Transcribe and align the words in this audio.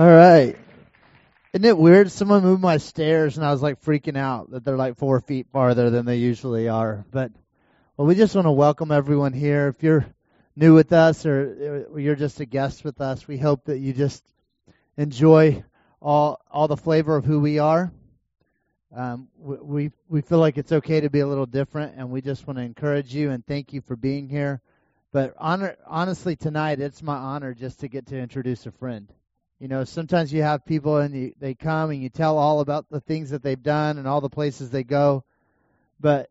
All 0.00 0.08
right. 0.08 0.56
Isn't 1.52 1.66
it 1.66 1.76
weird? 1.76 2.10
Someone 2.10 2.42
moved 2.42 2.62
my 2.62 2.78
stairs, 2.78 3.36
and 3.36 3.44
I 3.44 3.52
was 3.52 3.60
like 3.60 3.82
freaking 3.82 4.16
out 4.16 4.50
that 4.52 4.64
they're 4.64 4.78
like 4.78 4.96
four 4.96 5.20
feet 5.20 5.48
farther 5.52 5.90
than 5.90 6.06
they 6.06 6.16
usually 6.16 6.70
are. 6.70 7.04
But 7.10 7.32
well, 7.98 8.08
we 8.08 8.14
just 8.14 8.34
want 8.34 8.46
to 8.46 8.50
welcome 8.50 8.92
everyone 8.92 9.34
here. 9.34 9.68
If 9.68 9.82
you're 9.82 10.06
new 10.56 10.74
with 10.74 10.94
us 10.94 11.26
or 11.26 11.86
you're 11.98 12.16
just 12.16 12.40
a 12.40 12.46
guest 12.46 12.82
with 12.82 13.02
us, 13.02 13.28
we 13.28 13.36
hope 13.36 13.66
that 13.66 13.76
you 13.76 13.92
just 13.92 14.24
enjoy 14.96 15.64
all 16.00 16.40
all 16.50 16.66
the 16.66 16.78
flavor 16.78 17.14
of 17.14 17.26
who 17.26 17.38
we 17.38 17.58
are. 17.58 17.92
Um, 18.96 19.28
we 19.38 19.90
we 20.08 20.22
feel 20.22 20.38
like 20.38 20.56
it's 20.56 20.72
okay 20.72 21.02
to 21.02 21.10
be 21.10 21.20
a 21.20 21.26
little 21.26 21.44
different, 21.44 21.96
and 21.98 22.08
we 22.08 22.22
just 22.22 22.46
want 22.46 22.56
to 22.58 22.64
encourage 22.64 23.14
you 23.14 23.32
and 23.32 23.44
thank 23.44 23.74
you 23.74 23.82
for 23.82 23.96
being 23.96 24.30
here. 24.30 24.62
But 25.12 25.34
honor, 25.36 25.76
honestly, 25.86 26.36
tonight 26.36 26.80
it's 26.80 27.02
my 27.02 27.16
honor 27.16 27.52
just 27.52 27.80
to 27.80 27.88
get 27.88 28.06
to 28.06 28.18
introduce 28.18 28.64
a 28.64 28.72
friend. 28.72 29.12
You 29.60 29.68
know, 29.68 29.84
sometimes 29.84 30.32
you 30.32 30.42
have 30.42 30.64
people 30.64 30.96
and 30.96 31.14
you, 31.14 31.34
they 31.38 31.54
come 31.54 31.90
and 31.90 32.02
you 32.02 32.08
tell 32.08 32.38
all 32.38 32.60
about 32.60 32.86
the 32.90 33.00
things 33.00 33.30
that 33.30 33.42
they've 33.42 33.62
done 33.62 33.98
and 33.98 34.08
all 34.08 34.20
the 34.20 34.28
places 34.28 34.70
they 34.70 34.84
go, 34.84 35.22
but 36.00 36.30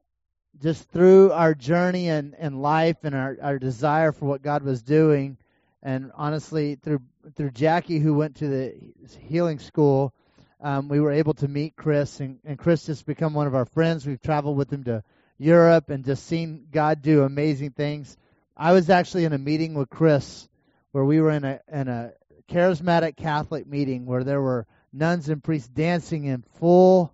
just 0.62 0.90
through 0.90 1.32
our 1.32 1.54
journey 1.54 2.10
and 2.10 2.36
in 2.40 2.62
life 2.62 2.98
and 3.04 3.16
our, 3.16 3.38
our 3.42 3.60
desire 3.60 4.12
for 4.12 4.26
what 4.26 4.42
God 4.42 4.64
was 4.64 4.82
doing, 4.82 5.38
and 5.82 6.12
honestly 6.16 6.76
through 6.76 7.02
through 7.36 7.52
Jackie 7.52 8.00
who 8.00 8.16
went 8.16 8.38
to 8.38 8.48
the 8.48 8.76
healing 9.22 9.60
school 9.60 10.14
um, 10.62 10.90
we 10.90 11.00
were 11.00 11.12
able 11.12 11.34
to 11.36 11.48
meet 11.48 11.76
Chris, 11.76 12.20
and, 12.20 12.40
and 12.44 12.58
Chris 12.58 12.88
has 12.88 13.02
become 13.02 13.34
one 13.34 13.48
of 13.48 13.56
our 13.56 13.66
friends. 13.66 14.06
We've 14.06 14.22
traveled 14.22 14.58
with 14.58 14.72
him 14.72 14.84
to 14.86 15.04
Europe 15.38 15.90
and 15.90 16.04
just 16.04 16.26
seen 16.26 16.68
God 16.72 17.02
do 17.02 17.24
amazing 17.24 17.72
things. 17.72 18.18
I 18.58 18.74
was 18.74 18.90
actually 18.90 19.24
in 19.24 19.32
a 19.32 19.38
meeting 19.38 19.74
with 19.74 19.90
Chris 19.90 20.50
where 20.92 21.06
we 21.06 21.22
were 21.22 21.32
in 21.32 21.46
a 21.46 21.62
in 21.72 21.88
a 21.88 22.12
charismatic 22.50 23.16
Catholic 23.16 23.68
meeting 23.68 24.06
where 24.06 24.24
there 24.24 24.42
were 24.42 24.66
nuns 24.92 25.30
and 25.30 25.44
priests 25.44 25.70
dancing 25.70 26.26
in 26.26 26.44
full 26.60 27.14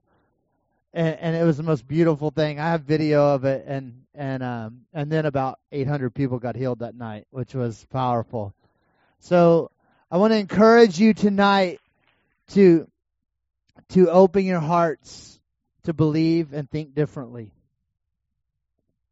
and, 0.93 1.19
and 1.19 1.35
it 1.35 1.43
was 1.43 1.57
the 1.57 1.63
most 1.63 1.85
beautiful 1.85 2.31
thing. 2.31 2.57
I 2.57 2.69
have 2.69 2.83
video 2.83 3.33
of 3.35 3.43
it 3.43 3.65
and 3.67 4.05
and 4.13 4.41
um 4.41 4.81
and 4.93 5.11
then 5.11 5.25
about 5.25 5.59
800 5.71 6.13
people 6.13 6.39
got 6.39 6.55
healed 6.55 6.79
that 6.79 6.95
night, 6.95 7.27
which 7.31 7.53
was 7.53 7.85
powerful. 7.91 8.53
So 9.19 9.71
I 10.09 10.17
want 10.17 10.31
to 10.31 10.37
encourage 10.37 10.99
you 10.99 11.13
tonight 11.13 11.79
to 12.51 12.87
to 13.89 14.09
open 14.09 14.45
your 14.45 14.59
hearts 14.59 15.39
to 15.83 15.93
believe 15.93 16.53
and 16.53 16.69
think 16.69 16.95
differently. 16.95 17.51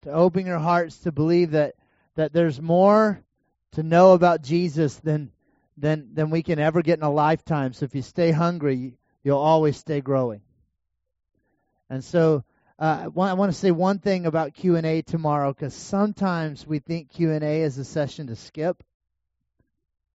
To 0.03 0.11
open 0.11 0.45
your 0.45 0.59
hearts 0.59 0.97
to 0.99 1.11
believe 1.11 1.51
that, 1.51 1.75
that 2.15 2.33
there's 2.33 2.61
more 2.61 3.21
to 3.73 3.83
know 3.83 4.13
about 4.13 4.41
Jesus 4.41 4.95
than, 4.97 5.31
than, 5.77 6.13
than 6.13 6.29
we 6.29 6.43
can 6.43 6.59
ever 6.59 6.81
get 6.81 6.99
in 6.99 7.03
a 7.03 7.11
lifetime. 7.11 7.73
So 7.73 7.85
if 7.85 7.95
you 7.95 8.01
stay 8.01 8.31
hungry, 8.31 8.97
you'll 9.23 9.37
always 9.37 9.77
stay 9.77 10.01
growing. 10.01 10.41
And 11.89 12.03
so 12.03 12.43
uh, 12.79 13.03
I 13.03 13.07
want 13.07 13.51
to 13.51 13.57
say 13.57 13.71
one 13.71 13.99
thing 13.99 14.25
about 14.25 14.53
Q&A 14.53 15.01
tomorrow 15.01 15.53
because 15.53 15.73
sometimes 15.73 16.65
we 16.65 16.79
think 16.79 17.09
Q&A 17.09 17.61
is 17.61 17.77
a 17.77 17.85
session 17.85 18.27
to 18.27 18.35
skip. 18.35 18.83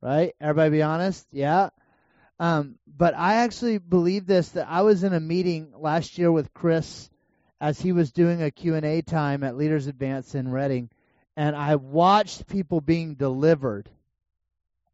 Right? 0.00 0.34
Everybody 0.40 0.70
be 0.70 0.82
honest? 0.82 1.26
Yeah. 1.32 1.70
Um, 2.38 2.76
but 2.86 3.14
I 3.14 3.36
actually 3.36 3.78
believe 3.78 4.26
this 4.26 4.50
that 4.50 4.68
I 4.68 4.82
was 4.82 5.04
in 5.04 5.14
a 5.14 5.20
meeting 5.20 5.72
last 5.76 6.18
year 6.18 6.30
with 6.30 6.52
Chris 6.52 7.10
as 7.60 7.80
he 7.80 7.92
was 7.92 8.12
doing 8.12 8.42
a 8.42 8.50
Q&A 8.50 9.00
time 9.02 9.42
at 9.42 9.56
Leaders 9.56 9.86
Advance 9.86 10.34
in 10.34 10.50
Reading, 10.50 10.90
and 11.36 11.56
I 11.56 11.76
watched 11.76 12.46
people 12.46 12.82
being 12.82 13.14
delivered 13.14 13.88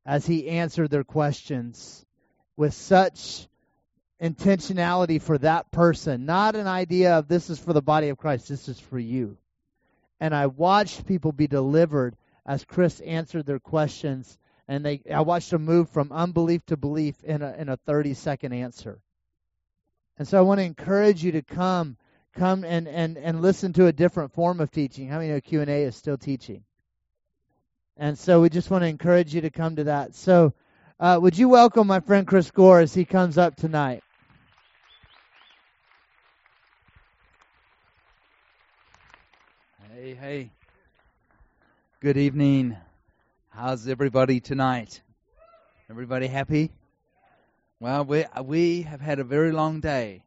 as 0.04 0.26
he 0.26 0.48
answered 0.48 0.90
their 0.90 1.04
questions 1.04 2.04
with 2.56 2.74
such 2.74 3.46
intentionality 4.20 5.20
for 5.20 5.38
that 5.38 5.70
person, 5.70 6.26
not 6.26 6.54
an 6.56 6.66
idea 6.66 7.18
of 7.18 7.28
this 7.28 7.50
is 7.50 7.58
for 7.58 7.72
the 7.72 7.82
body 7.82 8.08
of 8.08 8.18
Christ, 8.18 8.48
this 8.48 8.68
is 8.68 8.78
for 8.78 8.98
you. 8.98 9.36
And 10.20 10.34
I 10.34 10.46
watched 10.46 11.06
people 11.06 11.32
be 11.32 11.46
delivered 11.46 12.16
as 12.46 12.64
Chris 12.64 13.00
answered 13.00 13.46
their 13.46 13.58
questions 13.58 14.38
and 14.68 14.84
they 14.84 15.02
I 15.12 15.20
watched 15.20 15.50
them 15.50 15.64
move 15.64 15.90
from 15.90 16.12
unbelief 16.12 16.64
to 16.66 16.76
belief 16.76 17.22
in 17.24 17.42
a 17.42 17.52
in 17.58 17.68
a 17.68 17.76
30 17.76 18.14
second 18.14 18.52
answer. 18.52 19.00
And 20.18 20.26
so 20.26 20.38
I 20.38 20.42
want 20.42 20.60
to 20.60 20.64
encourage 20.64 21.24
you 21.24 21.32
to 21.32 21.42
come 21.42 21.96
come 22.34 22.64
and 22.64 22.86
and 22.88 23.18
and 23.18 23.42
listen 23.42 23.72
to 23.74 23.86
a 23.86 23.92
different 23.92 24.32
form 24.32 24.60
of 24.60 24.70
teaching. 24.70 25.08
How 25.08 25.18
many 25.18 25.30
know 25.30 25.40
Q&A 25.40 25.84
is 25.84 25.96
still 25.96 26.16
teaching? 26.16 26.64
And 27.96 28.18
so 28.18 28.40
we 28.40 28.48
just 28.48 28.70
want 28.70 28.82
to 28.82 28.88
encourage 28.88 29.34
you 29.34 29.42
to 29.42 29.50
come 29.50 29.76
to 29.76 29.84
that. 29.84 30.14
So 30.14 30.54
uh, 30.98 31.18
would 31.20 31.36
you 31.36 31.48
welcome 31.48 31.86
my 31.86 32.00
friend 32.00 32.26
Chris 32.26 32.50
Gore 32.50 32.80
as 32.80 32.94
he 32.94 33.04
comes 33.04 33.36
up 33.36 33.54
tonight? 33.56 34.02
Hey, 39.94 40.14
hey. 40.14 40.50
Good 42.00 42.16
evening. 42.16 42.76
How's 43.50 43.86
everybody 43.86 44.40
tonight? 44.40 45.02
Everybody 45.90 46.26
happy? 46.26 46.72
Well, 47.78 48.04
we 48.04 48.24
we 48.42 48.82
have 48.82 49.00
had 49.00 49.18
a 49.18 49.24
very 49.24 49.52
long 49.52 49.80
day. 49.80 50.24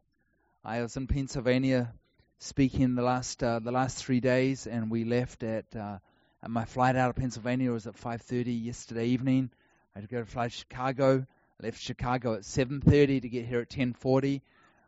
I 0.64 0.82
was 0.82 0.96
in 0.96 1.08
Pennsylvania 1.08 1.94
speaking 2.38 2.96
the 2.96 3.02
last 3.02 3.44
uh, 3.44 3.60
the 3.60 3.72
last 3.72 3.98
three 3.98 4.20
days, 4.20 4.68
and 4.68 4.92
we 4.92 5.04
left 5.04 5.42
at, 5.44 5.66
uh, 5.76 5.98
at 6.46 6.52
my 6.52 6.64
flight 6.64 6.96
out 6.96 7.10
of 7.10 7.16
Pennsylvania 7.16 7.72
was 7.72 7.88
at 7.88 7.96
5:30 7.96 8.54
yesterday 8.64 9.08
evening. 9.08 9.50
I 9.96 10.00
had 10.00 10.08
to 10.08 10.16
go 10.16 10.22
to 10.22 10.28
fly 10.28 10.48
to 10.48 10.50
Chicago. 10.52 11.26
I 11.60 11.66
left 11.66 11.82
Chicago 11.82 12.36
at 12.36 12.46
7:30 12.46 13.22
to 13.22 13.30
get 13.30 13.48
here 13.48 13.62
at 13.62 13.70
10:40. 13.70 14.44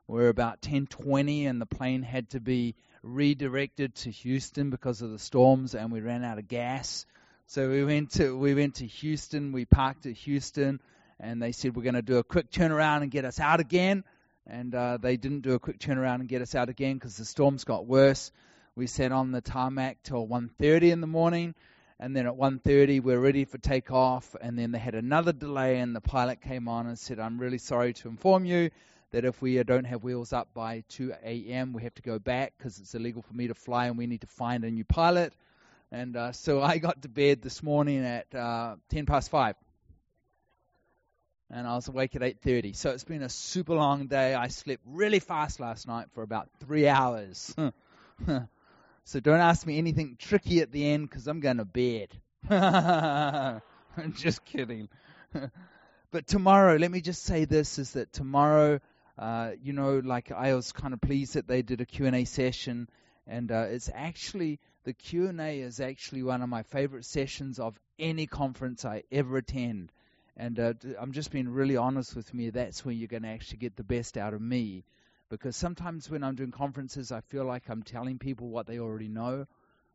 We 0.07 0.21
are 0.21 0.29
about 0.29 0.61
10:20, 0.61 1.47
and 1.47 1.59
the 1.59 1.65
plane 1.65 2.03
had 2.03 2.29
to 2.29 2.39
be 2.39 2.75
redirected 3.01 3.95
to 3.95 4.11
Houston 4.11 4.69
because 4.69 5.01
of 5.01 5.09
the 5.09 5.17
storms, 5.17 5.73
and 5.73 5.91
we 5.91 5.99
ran 5.99 6.23
out 6.23 6.37
of 6.37 6.47
gas. 6.47 7.07
So 7.47 7.71
we 7.71 7.83
went 7.83 8.11
to 8.11 8.37
we 8.37 8.53
went 8.53 8.75
to 8.75 8.85
Houston. 8.85 9.51
We 9.51 9.65
parked 9.65 10.05
at 10.05 10.13
Houston, 10.13 10.79
and 11.19 11.41
they 11.41 11.53
said 11.53 11.75
we're 11.75 11.81
going 11.81 11.95
to 11.95 12.03
do 12.03 12.17
a 12.17 12.23
quick 12.23 12.51
turnaround 12.51 13.01
and 13.01 13.09
get 13.09 13.25
us 13.25 13.39
out 13.39 13.61
again. 13.61 14.03
And 14.45 14.75
uh, 14.75 14.97
they 14.97 15.17
didn't 15.17 15.41
do 15.41 15.55
a 15.55 15.59
quick 15.59 15.79
turnaround 15.79 16.19
and 16.19 16.29
get 16.29 16.43
us 16.43 16.53
out 16.53 16.69
again 16.69 16.97
because 16.97 17.17
the 17.17 17.25
storms 17.25 17.63
got 17.63 17.87
worse. 17.87 18.31
We 18.77 18.85
sat 18.85 19.11
on 19.11 19.31
the 19.31 19.41
tarmac 19.41 20.03
till 20.03 20.27
1:30 20.27 20.91
in 20.91 21.01
the 21.01 21.07
morning, 21.07 21.55
and 21.99 22.15
then 22.15 22.27
at 22.27 22.35
1:30 22.35 22.99
we 22.99 23.11
are 23.15 23.19
ready 23.19 23.43
for 23.43 23.57
takeoff. 23.57 24.35
And 24.39 24.55
then 24.55 24.71
they 24.71 24.77
had 24.77 24.93
another 24.93 25.33
delay, 25.33 25.79
and 25.79 25.95
the 25.95 25.99
pilot 25.99 26.41
came 26.41 26.67
on 26.67 26.85
and 26.85 26.99
said, 26.99 27.19
"I'm 27.19 27.39
really 27.39 27.57
sorry 27.57 27.93
to 27.93 28.07
inform 28.07 28.45
you." 28.45 28.69
That 29.09 29.25
if 29.25 29.41
we 29.41 29.63
don't 29.63 29.85
have 29.85 30.03
wheels 30.03 30.31
up 30.31 30.53
by 30.53 30.83
2 30.89 31.11
a.m., 31.23 31.73
we 31.73 31.81
have 31.81 31.95
to 31.95 32.03
go 32.03 32.19
back 32.19 32.53
because 32.55 32.77
it's 32.77 32.93
illegal 32.93 33.23
for 33.23 33.33
me 33.33 33.47
to 33.47 33.55
fly 33.55 33.87
and 33.87 33.97
we 33.97 34.05
need 34.05 34.21
to 34.21 34.27
find 34.27 34.63
a 34.63 34.69
new 34.69 34.85
pilot. 34.85 35.33
And 35.91 36.15
uh, 36.15 36.31
so 36.31 36.61
I 36.71 36.77
got 36.77 37.01
to 37.01 37.09
bed 37.09 37.41
this 37.41 37.63
morning 37.63 38.05
at 38.05 38.35
uh, 38.35 38.75
10 38.89 39.07
past 39.07 39.31
5. 39.31 39.55
And 41.49 41.65
I 41.65 41.73
was 41.73 41.87
awake 41.87 42.15
at 42.15 42.21
8.30. 42.21 42.75
So 42.75 42.91
it's 42.91 43.05
been 43.05 43.23
a 43.23 43.29
super 43.29 43.73
long 43.73 44.05
day. 44.05 44.35
I 44.35 44.49
slept 44.49 44.83
really 44.85 45.19
fast 45.19 45.59
last 45.59 45.87
night 45.87 46.11
for 46.11 46.21
about 46.21 46.49
three 46.59 46.87
hours. 46.87 47.55
so 49.07 49.21
don't 49.21 49.39
ask 49.39 49.65
me 49.65 49.77
anything 49.77 50.17
tricky 50.19 50.59
at 50.59 50.69
the 50.69 50.85
end 50.85 51.09
because 51.09 51.27
I'm 51.27 51.39
going 51.39 51.59
to 51.59 51.65
bed. 51.65 52.09
I'm 52.49 53.61
just 54.13 54.43
kidding. 54.43 54.89
but 56.11 56.27
tomorrow, 56.27 56.75
let 56.75 56.91
me 56.91 56.99
just 56.99 57.23
say 57.23 57.45
this, 57.45 57.79
is 57.79 57.91
that 57.91 58.11
tomorrow, 58.11 58.81
uh, 59.17 59.51
you 59.63 59.71
know, 59.71 59.99
like 60.03 60.33
I 60.33 60.53
was 60.55 60.73
kind 60.73 60.93
of 60.93 60.99
pleased 60.99 61.35
that 61.35 61.47
they 61.47 61.61
did 61.61 61.79
a 61.79 61.85
Q&A 61.85 62.25
session. 62.25 62.89
And 63.25 63.49
uh, 63.49 63.67
it's 63.69 63.89
actually 63.93 64.59
the 64.83 64.91
Q&A 64.91 65.61
is 65.61 65.79
actually 65.79 66.23
one 66.23 66.41
of 66.41 66.49
my 66.49 66.63
favorite 66.63 67.05
sessions 67.05 67.59
of 67.59 67.79
any 67.97 68.27
conference 68.27 68.83
I 68.83 69.03
ever 69.09 69.37
attend. 69.37 69.93
And 70.35 70.59
uh, 70.59 70.73
I'm 70.99 71.13
just 71.13 71.31
being 71.31 71.47
really 71.47 71.77
honest 71.77 72.13
with 72.13 72.33
me. 72.33 72.49
That's 72.49 72.83
when 72.83 72.97
you're 72.97 73.07
going 73.07 73.23
to 73.23 73.29
actually 73.29 73.59
get 73.59 73.77
the 73.77 73.85
best 73.85 74.17
out 74.17 74.33
of 74.33 74.41
me, 74.41 74.83
because 75.29 75.55
sometimes 75.55 76.09
when 76.09 76.23
I'm 76.23 76.35
doing 76.35 76.51
conferences, 76.51 77.11
I 77.11 77.21
feel 77.21 77.45
like 77.45 77.69
I'm 77.69 77.83
telling 77.83 78.19
people 78.19 78.49
what 78.49 78.67
they 78.67 78.79
already 78.79 79.07
know. 79.07 79.45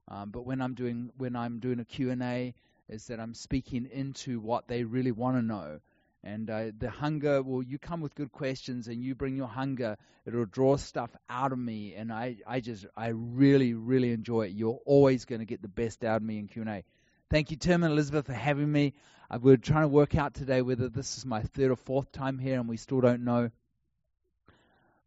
Um, 0.09 0.31
but 0.31 0.45
when 0.45 0.61
I'm 0.61 0.75
doing 0.75 1.11
when 1.17 1.37
I'm 1.37 1.61
doing 1.61 1.81
a 1.81 1.85
Q&A, 1.85 2.55
is 2.89 3.07
that 3.07 3.21
I'm 3.21 3.35
speaking 3.35 3.89
into 3.91 4.41
what 4.41 4.69
they 4.69 4.85
really 4.85 5.13
want 5.13 5.37
to 5.37 5.43
know. 5.43 5.81
And 6.25 6.49
uh, 6.51 6.67
the 6.79 6.91
hunger, 6.91 7.43
well, 7.43 7.63
you 7.63 7.79
come 7.79 8.01
with 8.01 8.15
good 8.15 8.31
questions 8.31 8.87
and 8.87 9.03
you 9.03 9.15
bring 9.15 9.37
your 9.37 9.49
hunger. 9.49 9.97
It'll 10.25 10.45
draw 10.45 10.77
stuff 10.77 11.11
out 11.29 11.51
of 11.51 11.59
me, 11.59 11.95
and 11.95 12.13
I, 12.13 12.37
I 12.47 12.61
just, 12.61 12.87
I 12.97 13.09
really, 13.09 13.75
really 13.75 14.13
enjoy 14.13 14.43
it. 14.43 14.53
You're 14.53 14.79
always 14.87 15.25
going 15.25 15.41
to 15.41 15.45
get 15.45 15.63
the 15.63 15.69
best 15.69 16.05
out 16.05 16.19
of 16.19 16.23
me 16.23 16.39
in 16.39 16.47
Q&A. 16.47 16.85
Thank 17.29 17.51
you, 17.51 17.57
Tim 17.57 17.83
and 17.83 17.93
Elizabeth, 17.93 18.27
for 18.27 18.35
having 18.35 18.71
me. 18.71 18.93
Uh, 19.31 19.39
we're 19.43 19.57
trying 19.57 19.83
to 19.83 19.89
work 19.89 20.15
out 20.15 20.35
today 20.35 20.63
whether 20.63 20.89
this 20.89 21.19
is 21.19 21.27
my 21.27 21.43
third 21.43 21.73
or 21.73 21.77
fourth 21.77 22.13
time 22.13 22.39
here, 22.39 22.61
and 22.61 22.69
we 22.69 22.77
still 22.77 23.01
don't 23.01 23.25
know. 23.25 23.51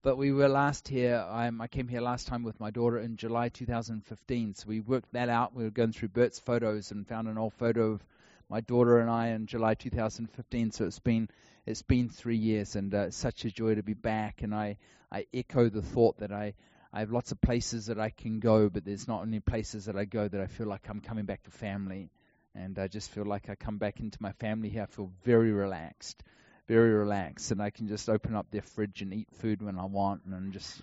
But 0.05 0.19
we 0.19 0.31
were 0.31 0.47
last 0.47 0.87
here. 0.87 1.25
I'm, 1.31 1.59
I 1.59 1.65
came 1.65 1.87
here 1.87 1.99
last 1.99 2.27
time 2.27 2.43
with 2.43 2.59
my 2.59 2.69
daughter 2.69 2.99
in 2.99 3.17
July 3.17 3.49
2015, 3.49 4.53
so 4.53 4.67
we 4.67 4.79
worked 4.79 5.13
that 5.13 5.29
out. 5.29 5.55
We 5.55 5.63
were 5.63 5.71
going 5.71 5.93
through 5.93 6.09
Bert's 6.09 6.37
photos 6.37 6.91
and 6.91 7.07
found 7.07 7.27
an 7.27 7.39
old 7.39 7.53
photo 7.53 7.93
of 7.93 8.05
my 8.47 8.61
daughter 8.61 8.99
and 8.99 9.09
I 9.09 9.29
in 9.29 9.47
July 9.47 9.73
2015. 9.73 10.69
So 10.69 10.85
it's 10.85 10.99
been 10.99 11.27
it's 11.65 11.81
been 11.81 12.09
three 12.09 12.37
years, 12.37 12.75
and 12.75 12.93
uh, 12.93 13.09
such 13.09 13.45
a 13.45 13.49
joy 13.49 13.73
to 13.73 13.81
be 13.81 13.95
back. 13.95 14.43
And 14.43 14.53
I 14.53 14.77
I 15.11 15.25
echo 15.33 15.69
the 15.69 15.81
thought 15.81 16.19
that 16.19 16.31
I 16.31 16.53
I 16.93 16.99
have 16.99 17.11
lots 17.11 17.31
of 17.31 17.41
places 17.41 17.87
that 17.87 17.99
I 17.99 18.11
can 18.11 18.39
go, 18.39 18.69
but 18.69 18.85
there's 18.85 19.07
not 19.07 19.23
only 19.23 19.39
places 19.39 19.85
that 19.85 19.95
I 19.95 20.05
go 20.05 20.27
that 20.27 20.39
I 20.39 20.45
feel 20.45 20.67
like 20.67 20.87
I'm 20.87 21.01
coming 21.01 21.25
back 21.25 21.41
to 21.45 21.49
family. 21.49 22.11
And 22.53 22.77
I 22.77 22.87
just 22.89 23.09
feel 23.09 23.25
like 23.25 23.49
I 23.49 23.55
come 23.55 23.79
back 23.79 23.99
into 23.99 24.19
my 24.21 24.33
family 24.33 24.69
here. 24.69 24.83
I 24.83 24.85
feel 24.85 25.09
very 25.23 25.51
relaxed, 25.51 26.23
very 26.67 26.93
relaxed. 26.93 27.51
And 27.51 27.61
I 27.61 27.69
can 27.69 27.87
just 27.87 28.09
open 28.09 28.35
up 28.35 28.47
their 28.51 28.61
fridge 28.61 29.01
and 29.01 29.13
eat 29.13 29.27
food 29.39 29.61
when 29.61 29.79
I 29.79 29.85
want 29.85 30.23
and 30.25 30.53
just 30.53 30.81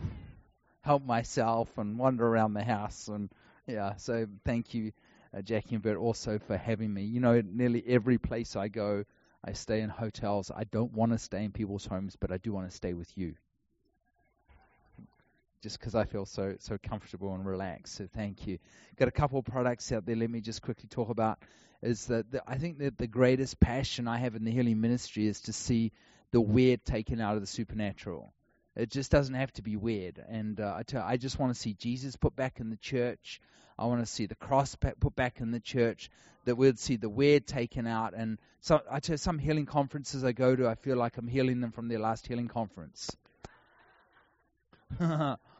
help 0.82 1.04
myself 1.04 1.76
and 1.78 1.98
wander 1.98 2.26
around 2.26 2.54
the 2.54 2.64
house. 2.64 3.08
And 3.08 3.30
yeah, 3.66 3.96
so 3.96 4.26
thank 4.44 4.74
you, 4.74 4.92
uh, 5.36 5.42
Jackie 5.42 5.74
and 5.76 5.82
Bert, 5.82 5.96
also 5.98 6.38
for 6.38 6.56
having 6.56 6.92
me. 6.92 7.02
You 7.04 7.20
know, 7.20 7.40
nearly 7.40 7.82
every 7.86 8.18
place 8.18 8.56
I 8.56 8.68
go, 8.68 9.04
I 9.44 9.52
stay 9.52 9.80
in 9.80 9.90
hotels. 9.90 10.50
I 10.54 10.64
don't 10.64 10.92
want 10.92 11.12
to 11.12 11.18
stay 11.18 11.44
in 11.44 11.52
people's 11.52 11.86
homes, 11.86 12.16
but 12.18 12.32
I 12.32 12.38
do 12.38 12.52
want 12.52 12.68
to 12.70 12.76
stay 12.76 12.94
with 12.94 13.16
you 13.16 13.34
just 15.64 15.80
because 15.80 15.94
I 15.94 16.04
feel 16.04 16.26
so 16.26 16.56
so 16.58 16.76
comfortable 16.76 17.34
and 17.34 17.44
relaxed. 17.44 17.94
So 17.94 18.06
thank 18.14 18.46
you. 18.46 18.58
Got 18.96 19.08
a 19.08 19.12
couple 19.22 19.38
of 19.38 19.46
products 19.46 19.90
out 19.92 20.04
there. 20.04 20.14
Let 20.14 20.28
me 20.28 20.42
just 20.42 20.60
quickly 20.60 20.88
talk 20.90 21.08
about. 21.08 21.38
Is 21.82 22.06
that 22.06 22.30
the, 22.30 22.42
I 22.46 22.58
think 22.58 22.78
that 22.78 22.98
the 22.98 23.06
greatest 23.06 23.58
passion 23.58 24.06
I 24.06 24.18
have 24.18 24.36
in 24.36 24.44
the 24.44 24.50
healing 24.50 24.82
ministry 24.82 25.26
is 25.26 25.40
to 25.42 25.54
see 25.54 25.92
the 26.32 26.40
weird 26.40 26.84
taken 26.84 27.18
out 27.18 27.36
of 27.36 27.40
the 27.40 27.46
supernatural. 27.46 28.34
It 28.76 28.90
just 28.90 29.10
doesn't 29.10 29.34
have 29.34 29.52
to 29.54 29.62
be 29.62 29.76
weird. 29.76 30.22
And 30.28 30.60
uh, 30.60 30.74
I, 30.76 30.82
tell, 30.82 31.02
I 31.02 31.16
just 31.16 31.38
want 31.38 31.54
to 31.54 31.58
see 31.58 31.72
Jesus 31.72 32.14
put 32.14 32.36
back 32.36 32.60
in 32.60 32.68
the 32.68 32.76
church. 32.76 33.40
I 33.78 33.86
want 33.86 34.00
to 34.00 34.06
see 34.06 34.26
the 34.26 34.34
cross 34.34 34.76
put 34.76 35.16
back 35.16 35.40
in 35.40 35.50
the 35.50 35.60
church. 35.60 36.10
That 36.44 36.56
we'd 36.56 36.78
see 36.78 36.96
the 36.96 37.08
weird 37.08 37.46
taken 37.46 37.86
out. 37.86 38.12
And 38.14 38.38
so 38.60 38.82
I 38.90 39.00
tell 39.00 39.16
some 39.16 39.38
healing 39.38 39.64
conferences 39.64 40.24
I 40.24 40.32
go 40.32 40.54
to, 40.54 40.68
I 40.68 40.74
feel 40.74 40.98
like 40.98 41.16
I'm 41.16 41.26
healing 41.26 41.62
them 41.62 41.72
from 41.72 41.88
their 41.88 42.00
last 42.00 42.26
healing 42.26 42.48
conference. 42.48 43.10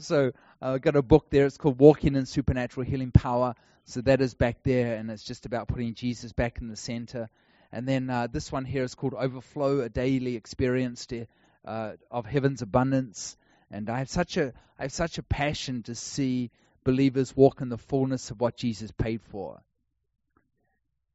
So 0.00 0.32
uh, 0.62 0.72
I've 0.74 0.82
got 0.82 0.96
a 0.96 1.02
book 1.02 1.26
there. 1.30 1.46
It's 1.46 1.56
called 1.56 1.78
Walking 1.78 2.14
in 2.14 2.26
Supernatural 2.26 2.86
Healing 2.86 3.10
Power. 3.10 3.54
So 3.84 4.00
that 4.02 4.20
is 4.20 4.34
back 4.34 4.62
there, 4.62 4.96
and 4.96 5.10
it's 5.10 5.24
just 5.24 5.46
about 5.46 5.68
putting 5.68 5.94
Jesus 5.94 6.32
back 6.32 6.58
in 6.60 6.68
the 6.68 6.76
center. 6.76 7.28
And 7.72 7.86
then 7.86 8.08
uh, 8.08 8.26
this 8.26 8.50
one 8.50 8.64
here 8.64 8.84
is 8.84 8.94
called 8.94 9.14
Overflow, 9.14 9.80
a 9.80 9.88
daily 9.88 10.36
experience 10.36 11.06
to, 11.06 11.26
uh, 11.64 11.92
of 12.10 12.26
heaven's 12.26 12.62
abundance. 12.62 13.36
And 13.70 13.88
I 13.90 13.98
have 13.98 14.08
such 14.08 14.36
a 14.36 14.52
I 14.78 14.82
have 14.84 14.92
such 14.92 15.18
a 15.18 15.22
passion 15.22 15.82
to 15.84 15.94
see 15.94 16.50
believers 16.82 17.36
walk 17.36 17.60
in 17.60 17.68
the 17.68 17.78
fullness 17.78 18.30
of 18.30 18.40
what 18.40 18.56
Jesus 18.56 18.90
paid 18.90 19.20
for. 19.20 19.60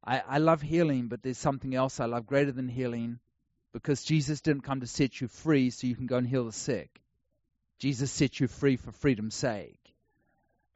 I, 0.04 0.22
I 0.26 0.38
love 0.38 0.62
healing, 0.62 1.08
but 1.08 1.22
there's 1.22 1.38
something 1.38 1.74
else 1.74 1.98
I 1.98 2.04
love 2.04 2.26
greater 2.26 2.52
than 2.52 2.68
healing, 2.68 3.18
because 3.72 4.04
Jesus 4.04 4.40
didn't 4.40 4.62
come 4.62 4.80
to 4.80 4.86
set 4.86 5.20
you 5.20 5.26
free 5.26 5.70
so 5.70 5.88
you 5.88 5.96
can 5.96 6.06
go 6.06 6.16
and 6.16 6.26
heal 6.26 6.44
the 6.44 6.52
sick. 6.52 7.00
Jesus 7.78 8.10
set 8.10 8.40
you 8.40 8.48
free 8.48 8.76
for 8.76 8.92
freedom's 8.92 9.34
sake. 9.34 9.78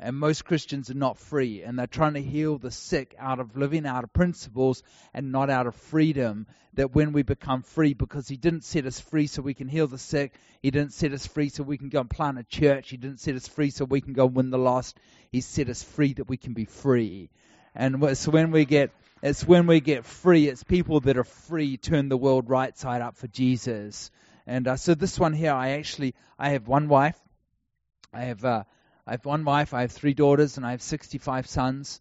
And 0.03 0.17
most 0.17 0.47
Christians 0.47 0.91
are 0.91 0.95
not 0.95 1.19
free, 1.19 1.63
and 1.63 1.79
they're 1.79 1.87
trying 1.87 2.15
to 2.15 2.23
heal 2.23 2.57
the 2.57 2.71
sick 2.71 3.15
out 3.19 3.39
of 3.39 3.57
living 3.57 3.85
out 3.85 4.03
of 4.03 4.13
principles 4.15 4.83
and 5.13 5.31
not 5.31 5.51
out 5.51 5.67
of 5.67 5.75
freedom. 5.75 6.47
That 6.75 6.95
when 6.95 7.13
we 7.13 7.23
become 7.23 7.63
free, 7.63 7.93
because 7.93 8.27
He 8.27 8.39
didn't 8.39 8.65
set 8.65 8.87
us 8.87 8.99
free 8.99 9.27
so 9.27 9.43
we 9.43 9.53
can 9.53 9.69
heal 9.69 9.87
the 9.87 9.99
sick, 9.99 10.33
He 10.63 10.71
didn't 10.71 10.95
set 10.95 11.13
us 11.13 11.27
free 11.27 11.51
so 11.51 11.63
we 11.63 11.77
can 11.77 11.91
go 11.91 12.01
and 12.01 12.09
plant 12.09 12.39
a 12.39 12.45
church, 12.45 12.89
He 12.89 12.97
didn't 12.97 13.21
set 13.21 13.35
us 13.35 13.47
free 13.47 13.69
so 13.69 13.85
we 13.85 14.01
can 14.01 14.15
go 14.15 14.25
and 14.25 14.35
win 14.35 14.51
the 14.51 14.59
lost. 14.59 14.99
He 15.31 15.43
set 15.43 15.69
us 15.69 15.83
free 15.83 16.15
that 16.15 16.29
we 16.29 16.39
can 16.39 16.55
be 16.55 16.65
free. 16.65 17.29
And 17.75 18.03
it's 18.05 18.27
when 18.27 18.53
we 18.53 18.65
get 18.65 18.93
it's 19.23 19.47
when 19.47 19.67
we 19.67 19.81
get 19.81 20.07
free, 20.07 20.49
it's 20.49 20.65
people 20.65 21.01
that 21.01 21.19
are 21.19 21.25
free 21.25 21.77
turn 21.77 22.09
the 22.09 22.17
world 22.17 22.49
right 22.49 22.77
side 22.77 23.03
up 23.03 23.17
for 23.17 23.29
Jesus. 23.29 24.11
And 24.51 24.67
uh, 24.67 24.75
so 24.75 24.97
this 24.97 25.17
one 25.17 25.33
here, 25.33 25.53
I 25.53 25.79
actually 25.79 26.17
I 26.37 26.51
have 26.51 26.67
one 26.67 26.89
wife. 26.89 27.17
I 28.13 28.23
have 28.23 28.45
uh, 28.45 28.65
I 29.07 29.13
have 29.13 29.25
one 29.25 29.45
wife. 29.45 29.73
I 29.73 29.83
have 29.83 29.93
three 29.93 30.13
daughters, 30.13 30.57
and 30.57 30.67
I 30.67 30.73
have 30.73 30.83
65 30.83 31.47
sons. 31.47 32.01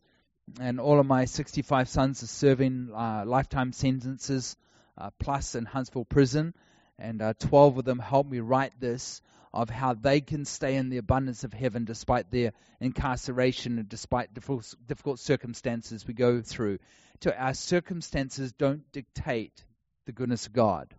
And 0.60 0.80
all 0.80 1.00
of 1.00 1.06
my 1.06 1.26
65 1.26 1.88
sons 1.88 2.24
are 2.24 2.26
serving 2.26 2.90
uh, 2.92 3.24
lifetime 3.28 3.72
sentences 3.72 4.58
uh, 4.98 5.12
plus 5.20 5.54
in 5.54 5.66
Huntsville 5.66 6.06
prison. 6.06 6.56
And 6.98 7.22
uh, 7.22 7.34
12 7.38 7.78
of 7.78 7.86
them 7.86 8.00
helped 8.00 8.32
me 8.32 8.40
write 8.40 8.74
this 8.80 9.22
of 9.54 9.70
how 9.70 9.94
they 9.94 10.20
can 10.20 10.44
stay 10.44 10.76
in 10.76 10.90
the 10.90 10.98
abundance 10.98 11.44
of 11.44 11.54
heaven 11.54 11.86
despite 11.86 12.32
their 12.32 12.54
incarceration 12.80 13.78
and 13.78 13.88
despite 13.88 14.34
difficult, 14.34 14.74
difficult 14.88 15.20
circumstances 15.20 16.08
we 16.08 16.16
go 16.16 16.42
through. 16.42 16.80
So 17.24 17.30
our 17.30 17.54
circumstances 17.54 18.52
don't 18.54 18.92
dictate 18.92 19.64
the 20.08 20.14
goodness 20.14 20.48
of 20.48 20.54
God. 20.54 20.96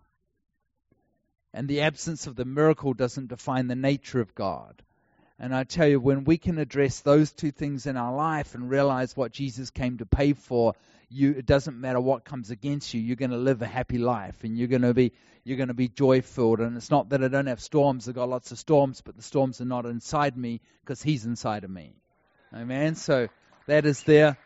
And 1.53 1.69
the 1.69 1.81
absence 1.83 2.27
of 2.27 2.37
the 2.37 2.45
miracle 2.45 2.95
doesn't 2.95 3.29
define 3.29 3.67
the 3.67 3.77
nature 3.77 4.21
of 4.21 4.35
God. 4.35 4.83
And 5.39 5.55
I 5.55 5.65
tell 5.65 5.89
you, 5.89 5.99
when 5.99 6.25
we 6.25 6.37
can 6.37 6.59
address 6.59 7.01
those 7.01 7.33
two 7.33 7.51
things 7.51 7.87
in 7.87 7.97
our 7.97 8.15
life 8.15 8.55
and 8.55 8.69
realize 8.69 9.17
what 9.17 9.33
Jesus 9.33 9.71
came 9.71 9.99
to 9.99 10.07
pay 10.07 10.35
for, 10.35 10.75
you, 11.09 11.33
it 11.33 11.47
doesn't 11.47 11.81
matter 11.81 11.99
what 11.99 12.25
comes 12.25 12.51
against 12.51 12.93
you. 12.93 13.01
You're 13.01 13.17
going 13.17 13.31
to 13.31 13.39
live 13.39 13.63
a 13.63 13.67
happy 13.67 13.99
life, 13.99 14.45
and 14.45 14.57
you're 14.57 14.69
going 14.69 14.83
to 14.83 14.95
be 14.95 15.13
you're 15.43 15.57
going 15.57 15.69
to 15.69 15.75
be 15.75 15.89
joy 15.89 16.21
filled. 16.21 16.61
And 16.61 16.77
it's 16.77 16.91
not 16.91 17.09
that 17.09 17.25
I 17.25 17.29
don't 17.29 17.47
have 17.47 17.61
storms; 17.61 18.07
I've 18.07 18.15
got 18.15 18.29
lots 18.29 18.53
of 18.53 18.59
storms, 18.59 19.01
but 19.01 19.17
the 19.17 19.23
storms 19.23 19.61
are 19.61 19.65
not 19.65 19.87
inside 19.87 20.37
me 20.37 20.61
because 20.85 21.03
He's 21.03 21.25
inside 21.25 21.65
of 21.65 21.71
me. 21.71 21.95
Amen. 22.55 22.95
So 22.95 23.29
that 23.67 23.87
is 23.87 24.03
there. 24.03 24.37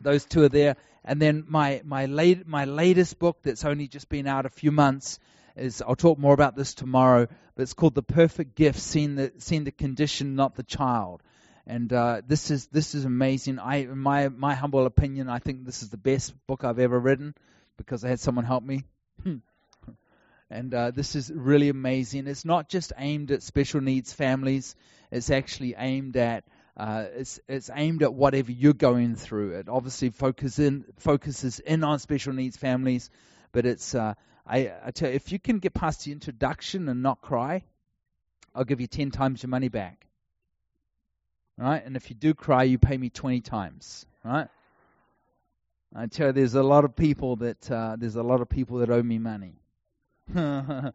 Those 0.00 0.26
two 0.26 0.42
are 0.42 0.48
there. 0.50 0.76
And 1.04 1.20
then 1.22 1.46
my 1.48 1.80
my 1.84 2.04
late 2.04 2.46
my 2.46 2.66
latest 2.66 3.18
book 3.18 3.38
that's 3.42 3.64
only 3.64 3.88
just 3.88 4.08
been 4.10 4.26
out 4.26 4.44
a 4.44 4.50
few 4.50 4.70
months 4.70 5.18
is 5.58 5.82
I'll 5.82 5.96
talk 5.96 6.18
more 6.18 6.34
about 6.34 6.56
this 6.56 6.74
tomorrow, 6.74 7.26
but 7.54 7.62
it's 7.62 7.74
called 7.74 7.94
The 7.94 8.02
Perfect 8.02 8.54
Gift, 8.54 8.78
seeing 8.78 9.16
the, 9.16 9.32
seeing 9.38 9.64
the 9.64 9.72
condition, 9.72 10.36
not 10.36 10.54
the 10.54 10.62
child. 10.62 11.22
And 11.66 11.92
uh, 11.92 12.22
this 12.26 12.50
is 12.50 12.66
this 12.68 12.94
is 12.94 13.04
amazing. 13.04 13.58
I, 13.58 13.76
in 13.76 13.98
my 13.98 14.28
my 14.28 14.54
humble 14.54 14.86
opinion, 14.86 15.28
I 15.28 15.38
think 15.38 15.66
this 15.66 15.82
is 15.82 15.90
the 15.90 15.98
best 15.98 16.34
book 16.46 16.64
I've 16.64 16.78
ever 16.78 16.98
written 16.98 17.34
because 17.76 18.04
I 18.04 18.08
had 18.08 18.20
someone 18.20 18.46
help 18.46 18.62
me. 18.62 18.84
and 20.50 20.72
uh, 20.74 20.90
this 20.92 21.14
is 21.14 21.30
really 21.30 21.68
amazing. 21.68 22.26
It's 22.26 22.46
not 22.46 22.70
just 22.70 22.94
aimed 22.96 23.30
at 23.32 23.42
special 23.42 23.82
needs 23.82 24.14
families. 24.14 24.76
It's 25.10 25.30
actually 25.30 25.74
aimed 25.76 26.16
at 26.16 26.44
uh, 26.78 27.06
it's 27.16 27.40
it's 27.48 27.70
aimed 27.74 28.02
at 28.02 28.14
whatever 28.14 28.52
you're 28.52 28.72
going 28.72 29.16
through. 29.16 29.58
It 29.58 29.68
obviously 29.68 30.10
focuses 30.10 30.58
in 30.60 30.84
focuses 30.98 31.58
in 31.58 31.82
on 31.82 31.98
special 31.98 32.32
needs 32.32 32.56
families, 32.56 33.10
but 33.52 33.66
it's 33.66 33.94
uh, 33.94 34.14
I, 34.48 34.72
I 34.86 34.90
tell 34.90 35.10
you, 35.10 35.14
if 35.14 35.30
you 35.30 35.38
can 35.38 35.58
get 35.58 35.74
past 35.74 36.04
the 36.04 36.12
introduction 36.12 36.88
and 36.88 37.02
not 37.02 37.20
cry, 37.20 37.64
I'll 38.54 38.64
give 38.64 38.80
you 38.80 38.86
10 38.86 39.10
times 39.10 39.42
your 39.42 39.50
money 39.50 39.68
back. 39.68 40.06
Right? 41.56 41.84
And 41.84 41.96
if 41.96 42.08
you 42.08 42.16
do 42.16 42.34
cry, 42.34 42.62
you 42.62 42.78
pay 42.78 42.96
me 42.96 43.10
20 43.10 43.40
times. 43.40 44.06
Right? 44.24 44.48
I 45.94 46.06
tell 46.06 46.28
you, 46.28 46.32
there's 46.32 46.54
a 46.54 46.62
lot 46.62 46.84
of 46.84 46.94
people 46.94 47.36
that 47.36 47.70
uh, 47.70 47.96
there's 47.98 48.16
a 48.16 48.22
lot 48.22 48.40
of 48.40 48.48
people 48.48 48.78
that 48.78 48.90
owe 48.90 49.02
me 49.02 49.18
money, 49.18 49.54
and 50.34 50.92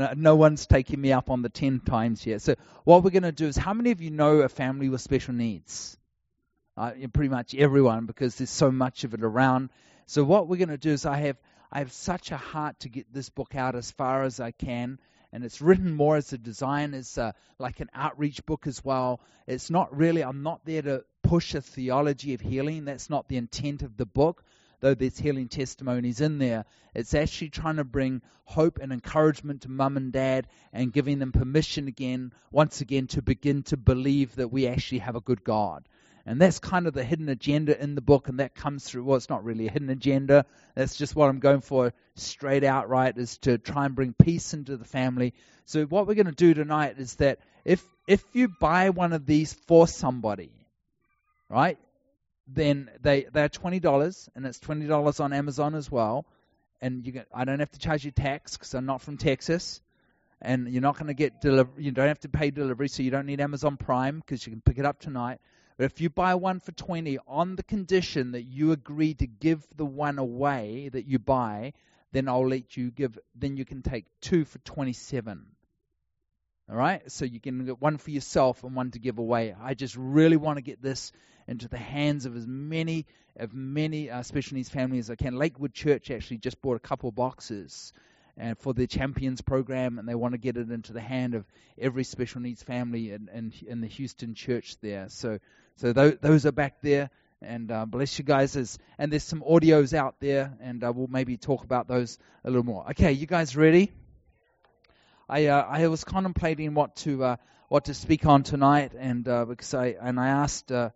uh, 0.00 0.14
no 0.16 0.34
one's 0.34 0.66
taking 0.66 1.00
me 1.00 1.12
up 1.12 1.30
on 1.30 1.42
the 1.42 1.48
ten 1.48 1.78
times 1.78 2.26
yet. 2.26 2.42
So 2.42 2.56
what 2.82 3.04
we're 3.04 3.10
going 3.10 3.22
to 3.22 3.32
do 3.32 3.46
is, 3.46 3.56
how 3.56 3.74
many 3.74 3.92
of 3.92 4.00
you 4.00 4.10
know 4.10 4.38
a 4.38 4.48
family 4.48 4.88
with 4.88 5.00
special 5.00 5.34
needs? 5.34 5.96
Uh, 6.76 6.90
pretty 7.12 7.28
much 7.28 7.54
everyone, 7.54 8.06
because 8.06 8.34
there's 8.34 8.50
so 8.50 8.72
much 8.72 9.04
of 9.04 9.14
it 9.14 9.22
around. 9.22 9.70
So 10.06 10.24
what 10.24 10.48
we're 10.48 10.56
going 10.56 10.68
to 10.70 10.78
do 10.78 10.90
is, 10.90 11.06
I 11.06 11.18
have 11.18 11.36
I 11.74 11.80
have 11.80 11.92
such 11.92 12.30
a 12.30 12.36
heart 12.36 12.78
to 12.80 12.88
get 12.88 13.12
this 13.12 13.30
book 13.30 13.56
out 13.56 13.74
as 13.74 13.90
far 13.90 14.22
as 14.22 14.38
I 14.38 14.52
can. 14.52 15.00
And 15.32 15.44
it's 15.44 15.60
written 15.60 15.92
more 15.92 16.16
as 16.16 16.32
a 16.32 16.38
design, 16.38 16.94
as 16.94 17.18
a, 17.18 17.34
like 17.58 17.80
an 17.80 17.90
outreach 17.92 18.46
book 18.46 18.68
as 18.68 18.84
well. 18.84 19.20
It's 19.48 19.70
not 19.70 19.94
really, 19.96 20.22
I'm 20.22 20.44
not 20.44 20.64
there 20.64 20.82
to 20.82 21.04
push 21.24 21.52
a 21.56 21.60
theology 21.60 22.32
of 22.32 22.40
healing. 22.40 22.84
That's 22.84 23.10
not 23.10 23.26
the 23.26 23.38
intent 23.38 23.82
of 23.82 23.96
the 23.96 24.06
book, 24.06 24.44
though 24.78 24.94
there's 24.94 25.18
healing 25.18 25.48
testimonies 25.48 26.20
in 26.20 26.38
there. 26.38 26.64
It's 26.94 27.12
actually 27.12 27.48
trying 27.48 27.76
to 27.76 27.84
bring 27.84 28.22
hope 28.44 28.78
and 28.80 28.92
encouragement 28.92 29.62
to 29.62 29.68
mum 29.68 29.96
and 29.96 30.12
dad 30.12 30.46
and 30.72 30.92
giving 30.92 31.18
them 31.18 31.32
permission 31.32 31.88
again, 31.88 32.32
once 32.52 32.80
again, 32.82 33.08
to 33.08 33.22
begin 33.22 33.64
to 33.64 33.76
believe 33.76 34.36
that 34.36 34.52
we 34.52 34.68
actually 34.68 34.98
have 34.98 35.16
a 35.16 35.20
good 35.20 35.42
God. 35.42 35.88
And 36.26 36.40
that's 36.40 36.58
kind 36.58 36.86
of 36.86 36.94
the 36.94 37.04
hidden 37.04 37.28
agenda 37.28 37.80
in 37.80 37.94
the 37.94 38.00
book, 38.00 38.28
and 38.28 38.40
that 38.40 38.54
comes 38.54 38.84
through. 38.84 39.04
Well, 39.04 39.16
it's 39.16 39.28
not 39.28 39.44
really 39.44 39.66
a 39.66 39.70
hidden 39.70 39.90
agenda. 39.90 40.46
That's 40.74 40.96
just 40.96 41.14
what 41.14 41.28
I'm 41.28 41.38
going 41.38 41.60
for 41.60 41.92
straight 42.14 42.64
out, 42.64 42.88
right? 42.88 43.16
Is 43.16 43.36
to 43.38 43.58
try 43.58 43.84
and 43.84 43.94
bring 43.94 44.14
peace 44.14 44.54
into 44.54 44.78
the 44.78 44.86
family. 44.86 45.34
So 45.66 45.84
what 45.84 46.06
we're 46.06 46.14
going 46.14 46.26
to 46.26 46.32
do 46.32 46.54
tonight 46.54 46.96
is 46.98 47.16
that 47.16 47.40
if 47.64 47.84
if 48.06 48.24
you 48.32 48.48
buy 48.48 48.90
one 48.90 49.12
of 49.12 49.26
these 49.26 49.52
for 49.52 49.86
somebody, 49.86 50.52
right, 51.50 51.78
then 52.48 52.90
they 53.02 53.26
they're 53.30 53.50
twenty 53.50 53.80
dollars, 53.80 54.30
and 54.34 54.46
it's 54.46 54.58
twenty 54.58 54.86
dollars 54.86 55.20
on 55.20 55.34
Amazon 55.34 55.74
as 55.74 55.90
well. 55.90 56.24
And 56.80 57.06
you 57.06 57.12
get, 57.12 57.28
I 57.34 57.44
don't 57.44 57.60
have 57.60 57.70
to 57.72 57.78
charge 57.78 58.04
you 58.04 58.10
tax 58.10 58.56
because 58.56 58.74
I'm 58.74 58.86
not 58.86 59.00
from 59.02 59.16
Texas 59.16 59.80
and 60.44 60.68
you're 60.68 60.82
not 60.82 60.94
going 60.94 61.06
to 61.06 61.14
get 61.14 61.40
deliver. 61.40 61.70
You 61.78 61.90
don't 61.90 62.08
have 62.08 62.20
to 62.20 62.28
pay 62.28 62.50
delivery, 62.50 62.88
so 62.88 63.02
you 63.02 63.10
don't 63.10 63.26
need 63.26 63.40
Amazon 63.40 63.76
Prime 63.76 64.20
because 64.20 64.46
you 64.46 64.52
can 64.52 64.60
pick 64.60 64.78
it 64.78 64.84
up 64.84 65.00
tonight. 65.00 65.40
But 65.76 65.84
if 65.84 66.00
you 66.00 66.08
buy 66.08 66.36
one 66.36 66.60
for 66.60 66.72
20 66.72 67.18
on 67.26 67.56
the 67.56 67.62
condition 67.62 68.32
that 68.32 68.42
you 68.42 68.72
agree 68.72 69.14
to 69.14 69.26
give 69.26 69.66
the 69.74 69.84
one 69.84 70.18
away 70.18 70.88
that 70.92 71.06
you 71.06 71.18
buy, 71.18 71.72
then 72.12 72.28
I'll 72.28 72.46
let 72.46 72.76
you 72.76 72.92
give, 72.92 73.18
then 73.34 73.56
you 73.56 73.64
can 73.64 73.82
take 73.82 74.06
two 74.20 74.44
for 74.44 74.58
27. 74.58 75.46
All 76.70 76.76
right? 76.76 77.10
So 77.10 77.24
you 77.24 77.40
can 77.40 77.64
get 77.64 77.80
one 77.80 77.98
for 77.98 78.10
yourself 78.10 78.62
and 78.62 78.76
one 78.76 78.92
to 78.92 79.00
give 79.00 79.18
away. 79.18 79.54
I 79.60 79.74
just 79.74 79.96
really 79.96 80.36
want 80.36 80.58
to 80.58 80.62
get 80.62 80.80
this 80.80 81.10
into 81.48 81.68
the 81.68 81.76
hands 81.76 82.24
of 82.24 82.36
as 82.36 82.46
many 82.46 83.06
of 83.36 83.52
many 83.52 84.10
uh, 84.10 84.22
special 84.22 84.54
needs 84.54 84.68
families 84.68 85.06
as 85.06 85.10
I 85.10 85.16
can. 85.16 85.36
Lakewood 85.36 85.74
Church 85.74 86.10
actually 86.10 86.38
just 86.38 86.62
bought 86.62 86.76
a 86.76 86.80
couple 86.80 87.10
boxes 87.10 87.92
and 88.36 88.58
for 88.58 88.72
the 88.72 88.86
champions 88.86 89.40
program 89.40 89.98
and 89.98 90.08
they 90.08 90.14
want 90.14 90.32
to 90.32 90.38
get 90.38 90.56
it 90.56 90.70
into 90.70 90.92
the 90.92 91.00
hand 91.00 91.34
of 91.34 91.44
every 91.78 92.04
special 92.04 92.40
needs 92.40 92.62
family 92.62 93.12
in, 93.12 93.28
in, 93.32 93.52
in 93.66 93.80
the 93.80 93.86
Houston 93.88 94.34
church 94.34 94.76
there. 94.80 95.08
So 95.08 95.38
so 95.76 95.92
those, 95.92 96.46
are 96.46 96.52
back 96.52 96.80
there 96.82 97.10
and 97.42 97.70
uh, 97.70 97.84
bless 97.84 98.18
you 98.18 98.24
guys. 98.24 98.56
As, 98.56 98.78
and 98.98 99.12
there's 99.12 99.24
some 99.24 99.42
audios 99.42 99.92
out 99.92 100.16
there, 100.20 100.56
and 100.60 100.82
uh, 100.82 100.92
we'll 100.94 101.08
maybe 101.08 101.36
talk 101.36 101.64
about 101.64 101.88
those 101.88 102.18
a 102.44 102.50
little 102.50 102.64
more. 102.64 102.88
Okay, 102.90 103.12
you 103.12 103.26
guys 103.26 103.56
ready? 103.56 103.92
I 105.28 105.46
uh, 105.46 105.66
I 105.68 105.86
was 105.88 106.04
contemplating 106.04 106.74
what 106.74 106.96
to 106.96 107.24
uh, 107.24 107.36
what 107.68 107.86
to 107.86 107.94
speak 107.94 108.26
on 108.26 108.42
tonight, 108.42 108.92
and 108.96 109.26
uh, 109.26 109.44
because 109.44 109.74
I 109.74 109.96
and 110.00 110.18
I 110.20 110.28
asked 110.28 110.70
uh, 110.70 110.90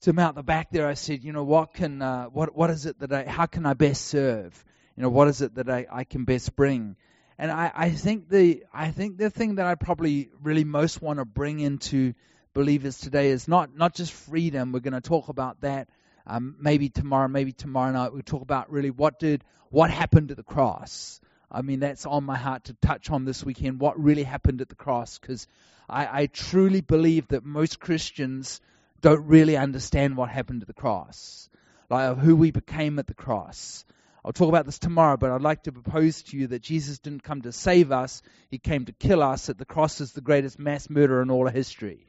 Tim 0.00 0.18
out 0.18 0.34
the 0.34 0.42
back 0.42 0.70
there, 0.70 0.86
I 0.86 0.94
said, 0.94 1.24
you 1.24 1.32
know, 1.32 1.44
what 1.44 1.74
can 1.74 2.00
what 2.32 2.56
what 2.56 2.70
is 2.70 2.86
it 2.86 3.00
that 3.00 3.12
I 3.12 3.24
how 3.24 3.46
can 3.46 3.66
I 3.66 3.74
best 3.74 4.06
serve? 4.06 4.64
You 4.96 5.02
know, 5.02 5.10
what 5.10 5.28
is 5.28 5.42
it 5.42 5.54
that 5.56 5.68
I, 5.70 5.86
I 5.90 6.04
can 6.04 6.24
best 6.24 6.56
bring? 6.56 6.96
And 7.38 7.52
I, 7.52 7.70
I 7.72 7.90
think 7.90 8.28
the 8.28 8.64
I 8.72 8.90
think 8.90 9.16
the 9.16 9.30
thing 9.30 9.56
that 9.56 9.66
I 9.66 9.76
probably 9.76 10.30
really 10.42 10.64
most 10.64 11.00
want 11.00 11.20
to 11.20 11.24
bring 11.24 11.60
into 11.60 12.14
believers 12.58 12.98
today 12.98 13.30
is 13.30 13.46
not, 13.46 13.76
not 13.76 13.94
just 13.94 14.10
freedom. 14.12 14.72
We're 14.72 14.80
going 14.80 15.00
to 15.00 15.00
talk 15.00 15.28
about 15.28 15.60
that 15.60 15.88
um, 16.26 16.56
maybe 16.58 16.88
tomorrow, 16.88 17.28
maybe 17.28 17.52
tomorrow 17.52 17.92
night. 17.92 18.12
We'll 18.12 18.22
talk 18.22 18.42
about 18.42 18.68
really 18.72 18.90
what 18.90 19.20
did 19.20 19.44
what 19.70 19.92
happened 19.92 20.32
at 20.32 20.38
the 20.38 20.42
cross. 20.42 21.20
I 21.52 21.62
mean, 21.62 21.78
that's 21.78 22.04
on 22.04 22.24
my 22.24 22.36
heart 22.36 22.64
to 22.64 22.74
touch 22.82 23.12
on 23.12 23.24
this 23.24 23.44
weekend. 23.44 23.78
What 23.78 24.02
really 24.02 24.24
happened 24.24 24.60
at 24.60 24.68
the 24.68 24.74
cross? 24.74 25.20
Because 25.20 25.46
I, 25.88 26.22
I 26.22 26.26
truly 26.26 26.80
believe 26.80 27.28
that 27.28 27.44
most 27.44 27.78
Christians 27.78 28.60
don't 29.00 29.28
really 29.28 29.56
understand 29.56 30.16
what 30.16 30.28
happened 30.28 30.62
at 30.62 30.66
the 30.66 30.74
cross, 30.74 31.48
like 31.88 32.18
who 32.18 32.34
we 32.34 32.50
became 32.50 32.98
at 32.98 33.06
the 33.06 33.14
cross. 33.14 33.84
I'll 34.24 34.32
talk 34.32 34.48
about 34.48 34.66
this 34.66 34.80
tomorrow, 34.80 35.16
but 35.16 35.30
I'd 35.30 35.42
like 35.42 35.62
to 35.62 35.72
propose 35.72 36.22
to 36.24 36.36
you 36.36 36.48
that 36.48 36.62
Jesus 36.62 36.98
didn't 36.98 37.22
come 37.22 37.42
to 37.42 37.52
save 37.52 37.92
us, 37.92 38.20
He 38.50 38.58
came 38.58 38.86
to 38.86 38.92
kill 38.92 39.22
us, 39.22 39.46
that 39.46 39.58
the 39.58 39.64
cross 39.64 40.00
is 40.00 40.10
the 40.10 40.20
greatest 40.20 40.58
mass 40.58 40.90
murder 40.90 41.22
in 41.22 41.30
all 41.30 41.46
of 41.46 41.54
history. 41.54 42.08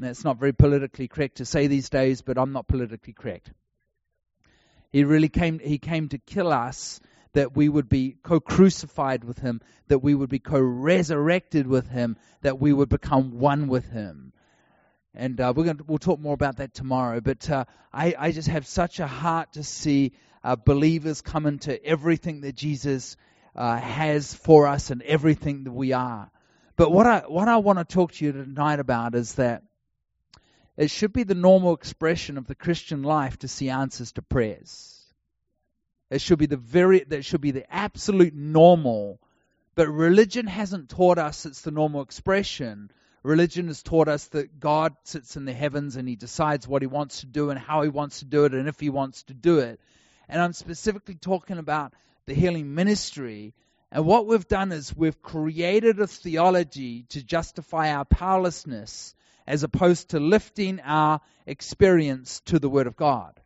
And 0.00 0.08
that's 0.08 0.24
not 0.24 0.38
very 0.38 0.54
politically 0.54 1.08
correct 1.08 1.36
to 1.36 1.44
say 1.44 1.66
these 1.66 1.90
days, 1.90 2.22
but 2.22 2.38
I'm 2.38 2.52
not 2.52 2.66
politically 2.66 3.12
correct. 3.12 3.52
He 4.90 5.04
really 5.04 5.28
came, 5.28 5.58
he 5.58 5.76
came 5.76 6.08
to 6.08 6.16
kill 6.16 6.54
us 6.54 7.00
that 7.34 7.54
we 7.54 7.68
would 7.68 7.90
be 7.90 8.16
co 8.22 8.40
crucified 8.40 9.24
with 9.24 9.40
him, 9.40 9.60
that 9.88 9.98
we 9.98 10.14
would 10.14 10.30
be 10.30 10.38
co 10.38 10.58
resurrected 10.58 11.66
with 11.66 11.86
him, 11.86 12.16
that 12.40 12.58
we 12.58 12.72
would 12.72 12.88
become 12.88 13.40
one 13.40 13.68
with 13.68 13.90
him. 13.90 14.32
And 15.14 15.38
uh, 15.38 15.52
we're 15.54 15.64
going 15.64 15.76
to, 15.76 15.84
we'll 15.86 15.98
talk 15.98 16.18
more 16.18 16.32
about 16.32 16.56
that 16.56 16.72
tomorrow. 16.72 17.20
But 17.20 17.50
uh, 17.50 17.66
I, 17.92 18.14
I 18.18 18.32
just 18.32 18.48
have 18.48 18.66
such 18.66 19.00
a 19.00 19.06
heart 19.06 19.52
to 19.52 19.62
see 19.62 20.12
uh, 20.42 20.56
believers 20.56 21.20
come 21.20 21.44
into 21.44 21.84
everything 21.84 22.40
that 22.40 22.54
Jesus 22.54 23.18
uh, 23.54 23.76
has 23.76 24.32
for 24.32 24.66
us 24.66 24.90
and 24.90 25.02
everything 25.02 25.64
that 25.64 25.72
we 25.72 25.92
are. 25.92 26.30
But 26.76 26.90
what 26.90 27.06
I, 27.06 27.18
what 27.28 27.48
I 27.48 27.58
want 27.58 27.80
to 27.80 27.84
talk 27.84 28.12
to 28.12 28.24
you 28.24 28.32
tonight 28.32 28.80
about 28.80 29.14
is 29.14 29.34
that 29.34 29.62
it 30.80 30.90
should 30.90 31.12
be 31.12 31.24
the 31.24 31.34
normal 31.34 31.74
expression 31.74 32.38
of 32.38 32.46
the 32.46 32.54
Christian 32.54 33.02
life 33.02 33.38
to 33.40 33.48
see 33.48 33.68
answers 33.68 34.12
to 34.12 34.22
prayers. 34.22 35.04
It 36.08 36.22
should 36.22 36.38
be 36.38 36.46
the 36.46 36.56
very 36.56 37.04
that 37.04 37.26
should 37.26 37.42
be 37.42 37.50
the 37.50 37.70
absolute 37.70 38.32
normal. 38.32 39.20
But 39.74 39.88
religion 39.88 40.46
hasn't 40.46 40.88
taught 40.88 41.18
us 41.18 41.44
it's 41.44 41.60
the 41.60 41.70
normal 41.70 42.00
expression. 42.00 42.90
Religion 43.22 43.66
has 43.66 43.82
taught 43.82 44.08
us 44.08 44.28
that 44.28 44.58
God 44.58 44.96
sits 45.04 45.36
in 45.36 45.44
the 45.44 45.52
heavens 45.52 45.96
and 45.96 46.08
he 46.08 46.16
decides 46.16 46.66
what 46.66 46.80
he 46.80 46.86
wants 46.86 47.20
to 47.20 47.26
do 47.26 47.50
and 47.50 47.58
how 47.58 47.82
he 47.82 47.90
wants 47.90 48.20
to 48.20 48.24
do 48.24 48.46
it 48.46 48.54
and 48.54 48.66
if 48.66 48.80
he 48.80 48.88
wants 48.88 49.24
to 49.24 49.34
do 49.34 49.58
it. 49.58 49.78
And 50.30 50.40
I'm 50.40 50.54
specifically 50.54 51.16
talking 51.16 51.58
about 51.58 51.92
the 52.24 52.32
healing 52.32 52.74
ministry. 52.74 53.52
And 53.92 54.06
what 54.06 54.26
we've 54.26 54.48
done 54.48 54.72
is 54.72 54.96
we've 54.96 55.20
created 55.20 56.00
a 56.00 56.06
theology 56.06 57.02
to 57.10 57.22
justify 57.22 57.92
our 57.92 58.06
powerlessness 58.06 59.14
as 59.50 59.64
opposed 59.64 60.10
to 60.10 60.20
lifting 60.20 60.78
our 60.78 61.20
experience 61.44 62.40
to 62.44 62.60
the 62.60 62.68
Word 62.68 62.86
of 62.86 62.94
God. 62.94 63.40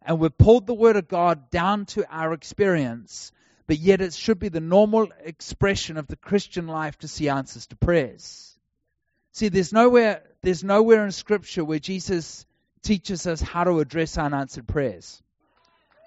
And 0.00 0.20
we've 0.20 0.38
pulled 0.38 0.68
the 0.68 0.74
Word 0.74 0.94
of 0.94 1.08
God 1.08 1.50
down 1.50 1.86
to 1.86 2.06
our 2.08 2.32
experience, 2.32 3.32
but 3.66 3.78
yet 3.78 4.00
it 4.00 4.14
should 4.14 4.38
be 4.38 4.48
the 4.48 4.60
normal 4.60 5.08
expression 5.24 5.96
of 5.96 6.06
the 6.06 6.14
Christian 6.16 6.68
life 6.68 6.98
to 6.98 7.08
see 7.08 7.28
answers 7.28 7.66
to 7.66 7.76
prayers. 7.76 8.56
See, 9.32 9.48
there's 9.48 9.72
nowhere, 9.72 10.22
there's 10.42 10.62
nowhere 10.62 11.04
in 11.04 11.10
Scripture 11.10 11.64
where 11.64 11.80
Jesus 11.80 12.46
teaches 12.82 13.26
us 13.26 13.40
how 13.40 13.64
to 13.64 13.80
address 13.80 14.16
unanswered 14.16 14.68
prayers. 14.68 15.20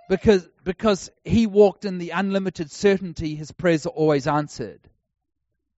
Because, 0.07 0.47
because 0.63 1.09
he 1.25 1.47
walked 1.47 1.83
in 1.83 1.97
the 1.97 2.11
unlimited 2.11 2.71
certainty 2.71 3.35
his 3.35 3.51
prayers 3.51 3.85
are 3.85 3.89
always 3.89 4.25
answered. 4.25 4.79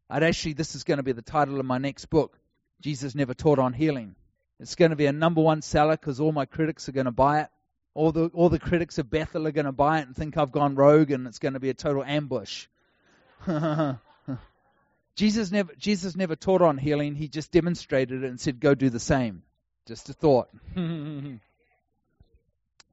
I'd 0.07 0.21
actually, 0.21 0.53
this 0.53 0.75
is 0.75 0.83
going 0.83 0.97
to 0.97 1.03
be 1.03 1.13
the 1.13 1.23
title 1.23 1.59
of 1.59 1.65
my 1.65 1.79
next 1.79 2.11
book. 2.11 2.37
Jesus 2.81 3.15
never 3.15 3.33
taught 3.33 3.59
on 3.59 3.73
healing. 3.73 4.15
It's 4.59 4.75
going 4.75 4.91
to 4.91 4.97
be 4.97 5.05
a 5.05 5.13
number 5.13 5.41
one 5.41 5.61
seller 5.61 5.97
because 5.97 6.19
all 6.19 6.31
my 6.31 6.45
critics 6.45 6.89
are 6.89 6.93
going 6.93 7.05
to 7.05 7.11
buy 7.11 7.41
it. 7.41 7.47
All 7.93 8.11
the, 8.11 8.29
all 8.33 8.49
the 8.49 8.59
critics 8.59 8.97
of 8.97 9.09
Bethel 9.09 9.47
are 9.47 9.51
going 9.51 9.65
to 9.65 9.71
buy 9.71 9.99
it 9.99 10.07
and 10.07 10.15
think 10.15 10.37
I've 10.37 10.51
gone 10.51 10.75
rogue 10.75 11.11
and 11.11 11.27
it's 11.27 11.39
going 11.39 11.53
to 11.53 11.59
be 11.59 11.69
a 11.69 11.73
total 11.73 12.03
ambush. 12.03 12.67
Jesus 15.15 15.51
never, 15.51 15.73
Jesus 15.77 16.15
never 16.15 16.35
taught 16.35 16.61
on 16.61 16.77
healing. 16.77 17.15
He 17.15 17.27
just 17.27 17.51
demonstrated 17.51 18.23
it 18.23 18.29
and 18.29 18.39
said, 18.39 18.59
go 18.59 18.75
do 18.75 18.89
the 18.89 18.99
same. 18.99 19.43
Just 19.85 20.09
a 20.09 20.13
thought. 20.13 20.49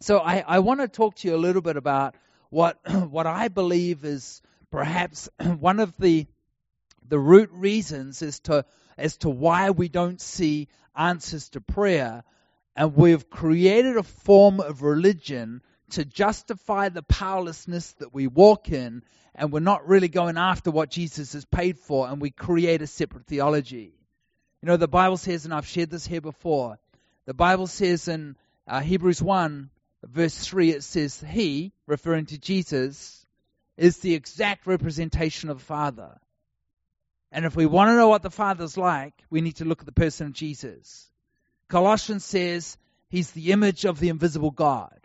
so 0.01 0.19
I, 0.19 0.45
I 0.47 0.59
want 0.61 0.81
to 0.81 0.89
talk 0.89 1.17
to 1.17 1.29
you 1.29 1.37
a 1.37 1.39
little 1.39 1.63
bit 1.63 1.77
about 1.77 2.15
what, 2.51 2.79
what 3.11 3.27
I 3.27 3.49
believe 3.49 4.05
is 4.05 4.41
perhaps 4.71 5.29
one 5.59 5.79
of 5.79 5.97
the, 5.99 6.27
the 7.09 7.19
root 7.19 7.51
reasons 7.53 8.23
is 8.23 8.41
to 8.41 8.65
as 8.99 9.17
to 9.19 9.31
why 9.31 9.71
we 9.71 9.89
don't 9.89 10.21
see 10.21 10.69
answers 10.97 11.49
to 11.51 11.61
prayer. 11.61 12.25
And 12.75 12.97
we've 12.97 13.29
created 13.31 13.97
a 13.97 14.03
form 14.03 14.61
of 14.61 14.83
religion 14.83 15.63
to 15.91 16.05
justify 16.05 16.89
the 16.89 17.03
powerlessness 17.03 17.93
that 17.95 18.13
we 18.13 18.27
walk 18.27 18.71
in, 18.71 19.03
and 19.35 19.53
we're 19.53 19.61
not 19.61 19.87
really 19.87 20.09
going 20.09 20.37
after 20.37 20.71
what 20.71 20.91
Jesus 20.91 21.33
has 21.35 21.45
paid 21.45 21.79
for, 21.79 22.09
and 22.09 22.21
we 22.21 22.31
create 22.31 22.83
a 22.83 22.87
separate 22.87 23.27
theology. 23.27 23.95
You 24.63 24.67
know, 24.67 24.77
the 24.77 24.89
Bible 24.89 25.17
says, 25.17 25.45
and 25.45 25.55
I've 25.55 25.67
shared 25.67 25.91
this 25.91 26.07
here 26.07 26.21
before, 26.21 26.79
the 27.27 27.35
Bible 27.35 27.67
says 27.67 28.09
in 28.09 28.37
uh, 28.67 28.81
Hebrews 28.81 29.23
1, 29.23 29.71
verse 30.05 30.37
3, 30.37 30.71
it 30.71 30.83
says, 30.83 31.23
He, 31.27 31.73
referring 31.87 32.27
to 32.27 32.39
Jesus, 32.39 33.25
is 33.77 33.99
the 33.99 34.15
exact 34.15 34.67
representation 34.67 35.51
of 35.51 35.59
the 35.59 35.65
Father. 35.65 36.19
And 37.37 37.45
if 37.45 37.55
we 37.55 37.67
want 37.67 37.91
to 37.91 37.97
know 37.97 38.09
what 38.09 38.23
the 38.23 38.31
Father's 38.31 38.79
like, 38.79 39.13
we 39.29 39.43
need 39.43 39.57
to 39.57 39.67
look 39.67 39.81
at 39.81 39.85
the 39.85 39.93
person 39.93 40.29
of 40.29 40.33
Jesus. 40.33 41.11
Colossians 41.69 42.25
says 42.25 42.79
he's 43.11 43.31
the 43.33 43.53
image 43.53 43.85
of 43.85 44.01
the 44.01 44.09
invisible 44.09 44.51
God. 44.51 44.99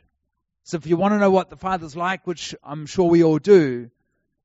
So 0.63 0.77
if 0.77 0.87
you 0.87 0.95
want 0.95 1.13
to 1.13 1.19
know 1.19 1.29
what 1.29 1.49
the 1.49 1.57
Father's 1.57 1.93
like, 1.93 2.25
which 2.25 2.55
I'm 2.63 2.85
sure 2.85 3.09
we 3.09 3.21
all 3.21 3.37
do, 3.37 3.91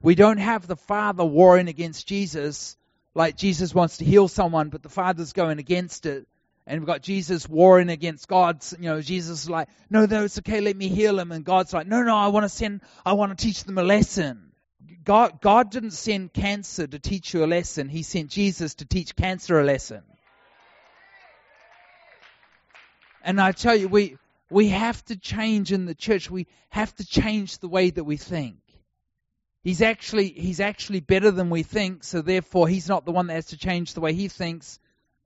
we 0.02 0.16
don't 0.16 0.38
have 0.38 0.66
the 0.66 0.74
Father 0.74 1.24
warring 1.24 1.68
against 1.68 2.08
Jesus 2.08 2.76
like 3.14 3.36
Jesus 3.36 3.72
wants 3.72 3.98
to 3.98 4.04
heal 4.04 4.26
someone, 4.26 4.68
but 4.68 4.82
the 4.82 4.88
Father's 4.88 5.32
going 5.32 5.60
against 5.60 6.06
it. 6.06 6.26
And 6.66 6.80
we've 6.80 6.88
got 6.88 7.02
Jesus 7.02 7.48
warring 7.48 7.88
against 7.88 8.26
God. 8.26 8.64
You 8.80 8.86
know, 8.86 9.00
Jesus 9.00 9.44
is 9.44 9.48
like, 9.48 9.68
no, 9.88 10.06
no, 10.06 10.24
it's 10.24 10.38
okay, 10.40 10.60
let 10.60 10.76
me 10.76 10.88
heal 10.88 11.20
him. 11.20 11.30
And 11.30 11.44
God's 11.44 11.72
like, 11.72 11.86
no, 11.86 12.02
no, 12.02 12.16
I 12.16 12.26
want 12.28 12.42
to 12.42 12.48
send, 12.48 12.80
I 13.04 13.12
want 13.12 13.38
to 13.38 13.44
teach 13.46 13.62
them 13.62 13.78
a 13.78 13.84
lesson. 13.84 14.45
God, 15.04 15.40
God 15.40 15.70
didn't 15.70 15.92
send 15.92 16.32
cancer 16.32 16.86
to 16.86 16.98
teach 16.98 17.34
you 17.34 17.44
a 17.44 17.46
lesson. 17.46 17.88
He 17.88 18.02
sent 18.02 18.30
Jesus 18.30 18.74
to 18.76 18.84
teach 18.84 19.14
cancer 19.16 19.60
a 19.60 19.64
lesson. 19.64 20.02
And 23.22 23.40
I 23.40 23.52
tell 23.52 23.74
you, 23.74 23.88
we, 23.88 24.16
we 24.50 24.68
have 24.68 25.04
to 25.06 25.16
change 25.16 25.72
in 25.72 25.84
the 25.84 25.94
church. 25.94 26.30
We 26.30 26.46
have 26.68 26.94
to 26.96 27.06
change 27.06 27.58
the 27.58 27.68
way 27.68 27.90
that 27.90 28.04
we 28.04 28.16
think. 28.16 28.58
He's 29.62 29.82
actually, 29.82 30.28
he's 30.28 30.60
actually 30.60 31.00
better 31.00 31.32
than 31.32 31.50
we 31.50 31.64
think, 31.64 32.04
so 32.04 32.22
therefore 32.22 32.68
he's 32.68 32.88
not 32.88 33.04
the 33.04 33.10
one 33.10 33.26
that 33.26 33.34
has 33.34 33.46
to 33.46 33.58
change 33.58 33.94
the 33.94 34.00
way 34.00 34.14
he 34.14 34.28
thinks. 34.28 34.78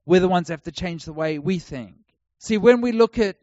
We're 0.05 0.19
the 0.19 0.27
ones 0.27 0.47
that 0.47 0.53
have 0.53 0.63
to 0.63 0.71
change 0.71 1.05
the 1.05 1.13
way 1.13 1.37
we 1.37 1.59
think. 1.59 1.93
See, 2.39 2.57
when 2.57 2.81
we 2.81 2.91
look 2.91 3.19
at, 3.19 3.37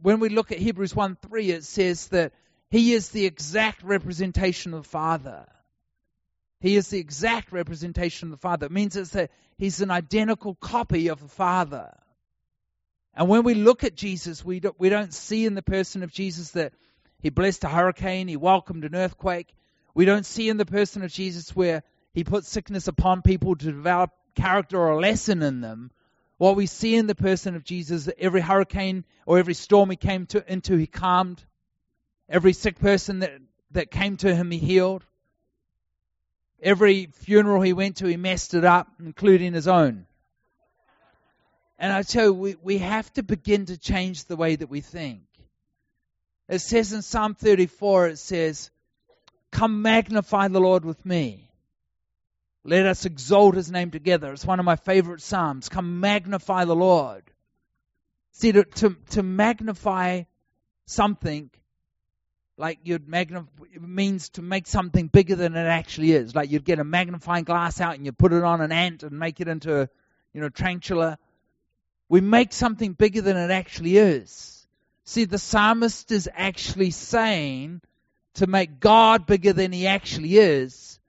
when 0.00 0.18
we 0.18 0.30
look 0.30 0.50
at 0.50 0.58
Hebrews 0.58 0.96
1 0.96 1.18
3, 1.20 1.50
it 1.50 1.64
says 1.64 2.06
that 2.08 2.32
he 2.70 2.94
is 2.94 3.10
the 3.10 3.26
exact 3.26 3.82
representation 3.82 4.72
of 4.72 4.84
the 4.84 4.88
Father. 4.88 5.46
He 6.60 6.76
is 6.76 6.88
the 6.88 6.98
exact 6.98 7.52
representation 7.52 8.28
of 8.28 8.32
the 8.32 8.36
Father. 8.36 8.66
It 8.66 8.72
means 8.72 8.94
it's 8.94 9.10
that 9.10 9.30
he's 9.56 9.80
an 9.80 9.90
identical 9.90 10.54
copy 10.54 11.08
of 11.08 11.20
the 11.20 11.28
Father. 11.28 11.92
And 13.14 13.28
when 13.28 13.42
we 13.42 13.54
look 13.54 13.82
at 13.82 13.96
Jesus, 13.96 14.44
we 14.44 14.60
don't, 14.60 14.78
we 14.78 14.90
don't 14.90 15.12
see 15.12 15.46
in 15.46 15.54
the 15.54 15.62
person 15.62 16.02
of 16.02 16.12
Jesus 16.12 16.50
that 16.52 16.74
he 17.18 17.30
blessed 17.30 17.64
a 17.64 17.68
hurricane, 17.68 18.28
he 18.28 18.36
welcomed 18.36 18.84
an 18.84 18.94
earthquake. 18.94 19.52
We 19.94 20.04
don't 20.04 20.26
see 20.26 20.48
in 20.48 20.58
the 20.58 20.66
person 20.66 21.02
of 21.02 21.12
Jesus 21.12 21.56
where 21.56 21.82
he 22.12 22.24
put 22.24 22.44
sickness 22.44 22.88
upon 22.88 23.22
people 23.22 23.56
to 23.56 23.64
develop 23.66 24.10
character 24.34 24.78
or 24.78 24.90
a 24.90 25.00
lesson 25.00 25.42
in 25.42 25.60
them. 25.60 25.90
What 26.38 26.56
we 26.56 26.66
see 26.66 26.94
in 26.94 27.06
the 27.06 27.14
person 27.14 27.56
of 27.56 27.64
Jesus, 27.64 28.04
that 28.04 28.18
every 28.18 28.40
hurricane 28.40 29.04
or 29.26 29.38
every 29.38 29.54
storm 29.54 29.90
he 29.90 29.96
came 29.96 30.26
to, 30.26 30.50
into, 30.50 30.76
he 30.76 30.86
calmed. 30.86 31.44
Every 32.28 32.52
sick 32.52 32.78
person 32.78 33.18
that, 33.18 33.32
that 33.72 33.90
came 33.90 34.16
to 34.18 34.34
him, 34.34 34.50
he 34.50 34.58
healed. 34.58 35.04
Every 36.62 37.06
funeral 37.06 37.62
he 37.62 37.72
went 37.72 37.96
to, 37.96 38.06
he 38.06 38.16
messed 38.16 38.54
it 38.54 38.64
up, 38.64 38.88
including 39.00 39.54
his 39.54 39.66
own. 39.66 40.06
And 41.78 41.92
I 41.92 42.02
tell 42.02 42.26
you, 42.26 42.34
we, 42.34 42.56
we 42.62 42.78
have 42.78 43.10
to 43.14 43.22
begin 43.22 43.66
to 43.66 43.78
change 43.78 44.24
the 44.24 44.36
way 44.36 44.56
that 44.56 44.68
we 44.68 44.82
think. 44.82 45.22
It 46.48 46.58
says 46.58 46.92
in 46.92 47.00
Psalm 47.00 47.34
34, 47.34 48.08
it 48.08 48.18
says, 48.18 48.70
Come 49.50 49.80
magnify 49.80 50.48
the 50.48 50.60
Lord 50.60 50.84
with 50.84 51.04
me. 51.06 51.50
Let 52.64 52.84
us 52.84 53.06
exalt 53.06 53.54
his 53.54 53.70
name 53.70 53.90
together. 53.90 54.32
It's 54.32 54.44
one 54.44 54.58
of 54.58 54.66
my 54.66 54.76
favorite 54.76 55.22
Psalms. 55.22 55.70
Come 55.70 56.00
magnify 56.00 56.66
the 56.66 56.76
Lord. 56.76 57.22
See, 58.32 58.52
to, 58.52 58.64
to, 58.64 58.96
to 59.10 59.22
magnify 59.22 60.24
something 60.84 61.50
like 62.60 62.78
you'd 62.84 63.08
magnify 63.08 63.48
means 63.80 64.28
to 64.28 64.42
make 64.42 64.66
something 64.66 65.06
bigger 65.06 65.34
than 65.34 65.56
it 65.56 65.66
actually 65.66 66.12
is. 66.12 66.34
Like 66.34 66.50
you'd 66.50 66.66
get 66.66 66.78
a 66.78 66.84
magnifying 66.84 67.44
glass 67.44 67.80
out 67.80 67.94
and 67.94 68.04
you 68.04 68.12
put 68.12 68.34
it 68.34 68.44
on 68.44 68.60
an 68.60 68.70
ant 68.70 69.02
and 69.02 69.18
make 69.18 69.40
it 69.40 69.48
into, 69.48 69.80
a, 69.80 69.88
you 70.34 70.42
know, 70.42 70.50
tarantula. 70.50 71.18
We 72.10 72.20
make 72.20 72.52
something 72.52 72.92
bigger 72.92 73.22
than 73.22 73.38
it 73.38 73.50
actually 73.50 73.96
is. 73.96 74.66
See, 75.04 75.24
the 75.24 75.38
psalmist 75.38 76.12
is 76.12 76.28
actually 76.32 76.90
saying 76.90 77.80
to 78.34 78.46
make 78.46 78.78
God 78.78 79.24
bigger 79.24 79.54
than 79.54 79.72
he 79.72 79.86
actually 79.86 80.36
is, 80.36 81.00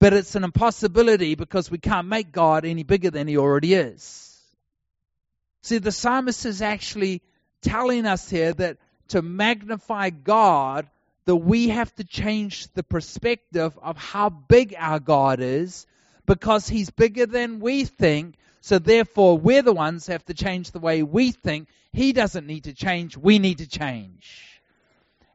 but 0.00 0.12
it's 0.12 0.34
an 0.34 0.42
impossibility 0.42 1.36
because 1.36 1.70
we 1.70 1.78
can't 1.78 2.08
make 2.08 2.32
God 2.32 2.64
any 2.64 2.82
bigger 2.82 3.12
than 3.12 3.28
he 3.28 3.36
already 3.36 3.74
is. 3.74 4.36
See, 5.62 5.78
the 5.78 5.92
psalmist 5.92 6.44
is 6.46 6.62
actually 6.62 7.22
telling 7.62 8.06
us 8.06 8.28
here 8.28 8.52
that 8.54 8.78
to 9.08 9.22
magnify 9.22 10.10
God 10.10 10.88
that 11.26 11.36
we 11.36 11.68
have 11.68 11.94
to 11.96 12.04
change 12.04 12.72
the 12.74 12.82
perspective 12.82 13.78
of 13.82 13.96
how 13.96 14.30
big 14.30 14.74
our 14.78 15.00
God 15.00 15.40
is 15.40 15.86
because 16.24 16.68
He's 16.68 16.90
bigger 16.90 17.26
than 17.26 17.60
we 17.60 17.84
think. 17.84 18.36
So 18.60 18.78
therefore, 18.78 19.36
we're 19.36 19.62
the 19.62 19.72
ones 19.72 20.06
have 20.06 20.24
to 20.26 20.34
change 20.34 20.70
the 20.70 20.78
way 20.78 21.02
we 21.02 21.32
think. 21.32 21.68
He 21.92 22.12
doesn't 22.12 22.46
need 22.46 22.64
to 22.64 22.74
change. 22.74 23.16
We 23.16 23.38
need 23.38 23.58
to 23.58 23.68
change. 23.68 24.60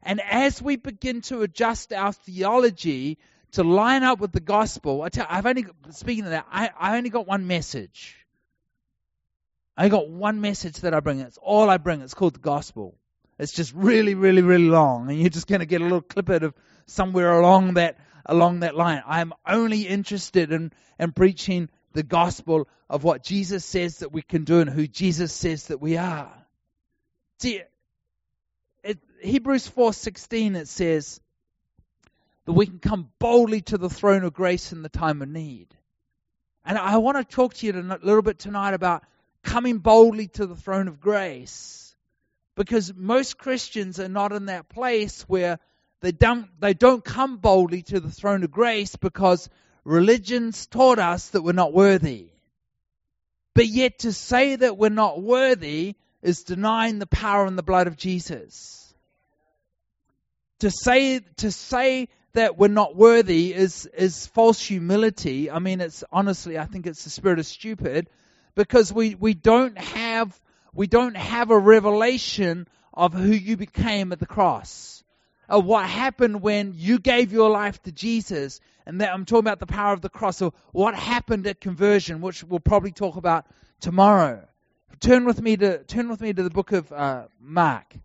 And 0.04 0.22
as 0.22 0.62
we 0.62 0.78
begin 0.78 1.22
to 1.24 1.42
adjust 1.44 1.94
our 1.94 2.14
theology 2.14 3.18
to 3.54 3.64
line 3.64 4.04
up 4.04 4.20
with 4.20 4.32
the 4.32 4.40
gospel, 4.40 5.02
I 5.02 5.10
tell, 5.10 5.28
I've 5.30 5.46
only 5.46 5.66
speaking 5.92 6.24
of 6.26 6.32
that. 6.32 6.48
I, 6.52 6.72
I 6.78 6.98
only 6.98 7.10
got 7.10 7.28
one 7.28 7.48
message. 7.48 8.18
I 9.78 9.90
got 9.90 10.10
one 10.10 10.42
message 10.42 10.78
that 10.82 10.94
I 10.94 11.00
bring. 11.00 11.20
It's 11.20 11.38
all 11.42 11.70
I 11.70 11.78
bring. 11.78 12.02
It's 12.02 12.14
called 12.14 12.36
the 12.36 12.40
gospel. 12.40 12.96
It's 13.42 13.54
just 13.54 13.74
really, 13.74 14.14
really, 14.14 14.44
really 14.44 14.68
long, 14.68 15.10
and 15.10 15.20
you're 15.20 15.32
just 15.32 15.48
going 15.48 15.62
to 15.62 15.66
get 15.66 15.82
a 15.82 15.84
little 15.84 16.04
clippet 16.04 16.44
of 16.44 16.54
somewhere 16.86 17.40
along 17.40 17.74
that 17.74 17.98
along 18.28 18.60
that 18.60 18.76
line. 18.76 19.02
I'm 19.04 19.34
only 19.48 19.88
interested 19.88 20.52
in, 20.52 20.72
in 21.00 21.12
preaching 21.12 21.68
the 21.94 22.04
gospel 22.04 22.68
of 22.88 23.04
what 23.04 23.24
Jesus 23.24 23.66
says 23.66 23.98
that 23.98 24.12
we 24.12 24.22
can 24.22 24.44
do 24.44 24.60
and 24.60 24.70
who 24.70 24.86
Jesus 24.86 25.34
says 25.34 25.68
that 25.68 25.82
we 25.82 25.98
are. 25.98 26.32
See, 27.40 27.64
it, 28.84 29.00
Hebrews 29.24 29.68
4:16 29.68 30.56
it 30.56 30.68
says 30.68 31.20
that 32.46 32.54
we 32.54 32.68
can 32.68 32.78
come 32.78 33.10
boldly 33.18 33.62
to 33.62 33.80
the 33.80 33.90
throne 33.90 34.24
of 34.24 34.34
grace 34.34 34.72
in 34.72 34.84
the 34.84 34.90
time 34.90 35.24
of 35.24 35.30
need. 35.30 35.76
And 36.64 36.78
I 36.78 36.98
want 36.98 37.18
to 37.18 37.24
talk 37.24 37.56
to 37.56 37.66
you 37.66 37.74
a 37.74 38.06
little 38.06 38.22
bit 38.22 38.38
tonight 38.38 38.76
about 38.76 39.04
coming 39.42 39.80
boldly 39.80 40.28
to 40.28 40.46
the 40.46 40.56
throne 40.56 40.88
of 40.88 41.02
grace 41.02 41.91
because 42.62 42.94
most 42.96 43.40
Christians 43.40 44.00
are 44.00 44.08
not 44.08 44.32
in 44.34 44.46
that 44.46 44.70
place 44.70 45.24
where 45.24 45.58
they 46.02 46.12
don't 46.12 46.48
they 46.60 46.76
don't 46.76 47.04
come 47.04 47.38
boldly 47.38 47.82
to 47.82 48.00
the 48.00 48.12
throne 48.12 48.44
of 48.44 48.52
grace 48.52 48.96
because 48.98 49.50
religion's 49.84 50.68
taught 50.68 51.00
us 51.00 51.30
that 51.30 51.42
we're 51.42 51.54
not 51.54 51.74
worthy. 51.74 52.30
But 53.56 53.66
yet 53.66 53.98
to 54.00 54.14
say 54.14 54.58
that 54.58 54.78
we're 54.78 54.90
not 54.90 55.20
worthy 55.20 55.96
is 56.22 56.44
denying 56.44 57.00
the 57.00 57.08
power 57.08 57.48
and 57.48 57.58
the 57.58 57.64
blood 57.64 57.88
of 57.88 57.98
Jesus. 57.98 58.94
To 60.60 60.70
say 60.70 61.22
to 61.38 61.52
say 61.52 62.10
that 62.34 62.60
we're 62.60 62.68
not 62.68 62.96
worthy 62.96 63.56
is 63.56 63.88
is 63.88 64.28
false 64.28 64.62
humility. 64.62 65.50
I 65.50 65.58
mean 65.58 65.82
it's 65.82 66.04
honestly 66.12 66.60
I 66.60 66.66
think 66.66 66.86
it's 66.86 67.06
the 67.06 67.10
spirit 67.10 67.40
of 67.40 67.48
stupid 67.48 68.08
because 68.54 68.94
we, 68.94 69.16
we 69.16 69.34
don't 69.34 69.80
have 69.80 70.40
we 70.74 70.88
don't 70.88 71.18
have 71.18 71.52
a 71.52 71.58
revelation 71.58 72.68
of 72.94 73.14
who 73.14 73.32
you 73.32 73.58
became 73.58 74.12
at 74.12 74.20
the 74.20 74.26
cross. 74.26 75.04
Of 75.50 75.66
what 75.66 75.86
happened 75.86 76.42
when 76.42 76.74
you 76.76 77.00
gave 77.00 77.34
your 77.34 77.50
life 77.50 77.82
to 77.84 77.92
Jesus. 77.92 78.62
And 78.86 79.02
that 79.02 79.14
I'm 79.14 79.26
talking 79.26 79.40
about 79.40 79.60
the 79.60 79.66
power 79.66 79.94
of 79.94 80.02
the 80.02 80.10
cross. 80.10 80.38
So 80.38 80.54
what 80.72 80.96
happened 80.96 81.46
at 81.48 81.60
conversion, 81.60 82.22
which 82.22 82.44
we'll 82.44 82.60
probably 82.60 82.92
talk 82.92 83.18
about 83.18 83.46
tomorrow. 83.80 84.48
Turn 85.00 85.26
with 85.26 85.42
me 85.42 85.58
to 85.58 85.84
turn 85.84 86.10
with 86.10 86.22
me 86.22 86.32
to 86.32 86.44
the 86.44 86.50
book 86.50 86.72
of 86.72 86.92
uh, 86.92 87.24
Mark. 87.40 87.96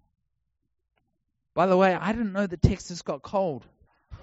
By 1.55 1.67
the 1.67 1.77
way, 1.77 1.95
I 1.95 2.13
didn't 2.13 2.33
know 2.33 2.47
that 2.47 2.63
Texas 2.63 3.03
got 3.03 3.23
cold. 3.23 3.65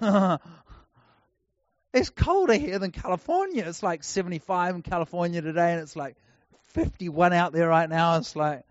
it's 1.92 2.10
colder 2.10 2.54
here 2.54 2.78
than 2.78 2.90
California. 2.90 3.64
It's 3.66 3.82
like 3.82 4.04
75 4.04 4.76
in 4.76 4.82
California 4.82 5.40
today, 5.40 5.72
and 5.72 5.80
it's 5.80 5.96
like 5.96 6.16
51 6.74 7.32
out 7.32 7.52
there 7.52 7.68
right 7.68 7.88
now. 7.88 8.18
It's 8.18 8.36
like, 8.36 8.64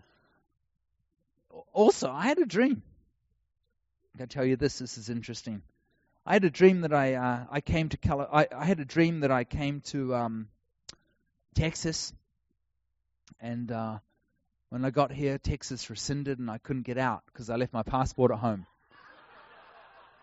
also, 1.72 2.12
I 2.12 2.24
had 2.24 2.38
a 2.38 2.46
dream. 2.46 2.84
I 4.14 4.20
can 4.20 4.28
tell 4.28 4.46
you 4.46 4.56
this. 4.56 4.78
This 4.80 4.98
is 4.98 5.10
interesting. 5.10 5.62
I 6.26 6.34
had 6.34 6.46
a 6.46 6.50
dream 6.50 6.82
that 6.82 6.94
I 6.94 7.16
uh, 7.16 7.46
I 7.50 7.62
came 7.62 7.90
to 7.90 7.98
Cali- 7.98 8.28
I, 8.32 8.48
I 8.56 8.66
had 8.66 8.80
a 8.80 8.86
dream 8.86 9.22
that 9.22 9.32
I 9.32 9.44
came 9.44 9.82
to 9.88 10.16
um, 10.16 10.48
Texas, 11.56 12.14
and 13.42 13.72
uh, 13.72 13.98
when 14.70 14.86
I 14.86 14.90
got 14.90 15.12
here, 15.12 15.38
Texas 15.38 15.90
rescinded, 15.90 16.40
and 16.40 16.50
I 16.50 16.60
couldn't 16.60 16.84
get 16.84 16.98
out 16.98 17.24
because 17.26 17.50
I 17.50 17.56
left 17.56 17.74
my 17.74 17.84
passport 17.84 18.32
at 18.32 18.40
home. 18.40 18.66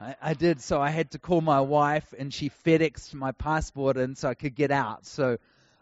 I, 0.00 0.16
I 0.22 0.34
did, 0.34 0.62
so 0.62 0.80
I 0.80 0.88
had 0.88 1.10
to 1.10 1.18
call 1.18 1.40
my 1.40 1.60
wife, 1.60 2.14
and 2.18 2.32
she 2.32 2.50
FedExed 2.64 3.12
my 3.12 3.32
passport 3.32 3.98
in 3.98 4.14
so 4.14 4.28
I 4.28 4.34
could 4.34 4.54
get 4.54 4.70
out. 4.70 5.04
So 5.04 5.38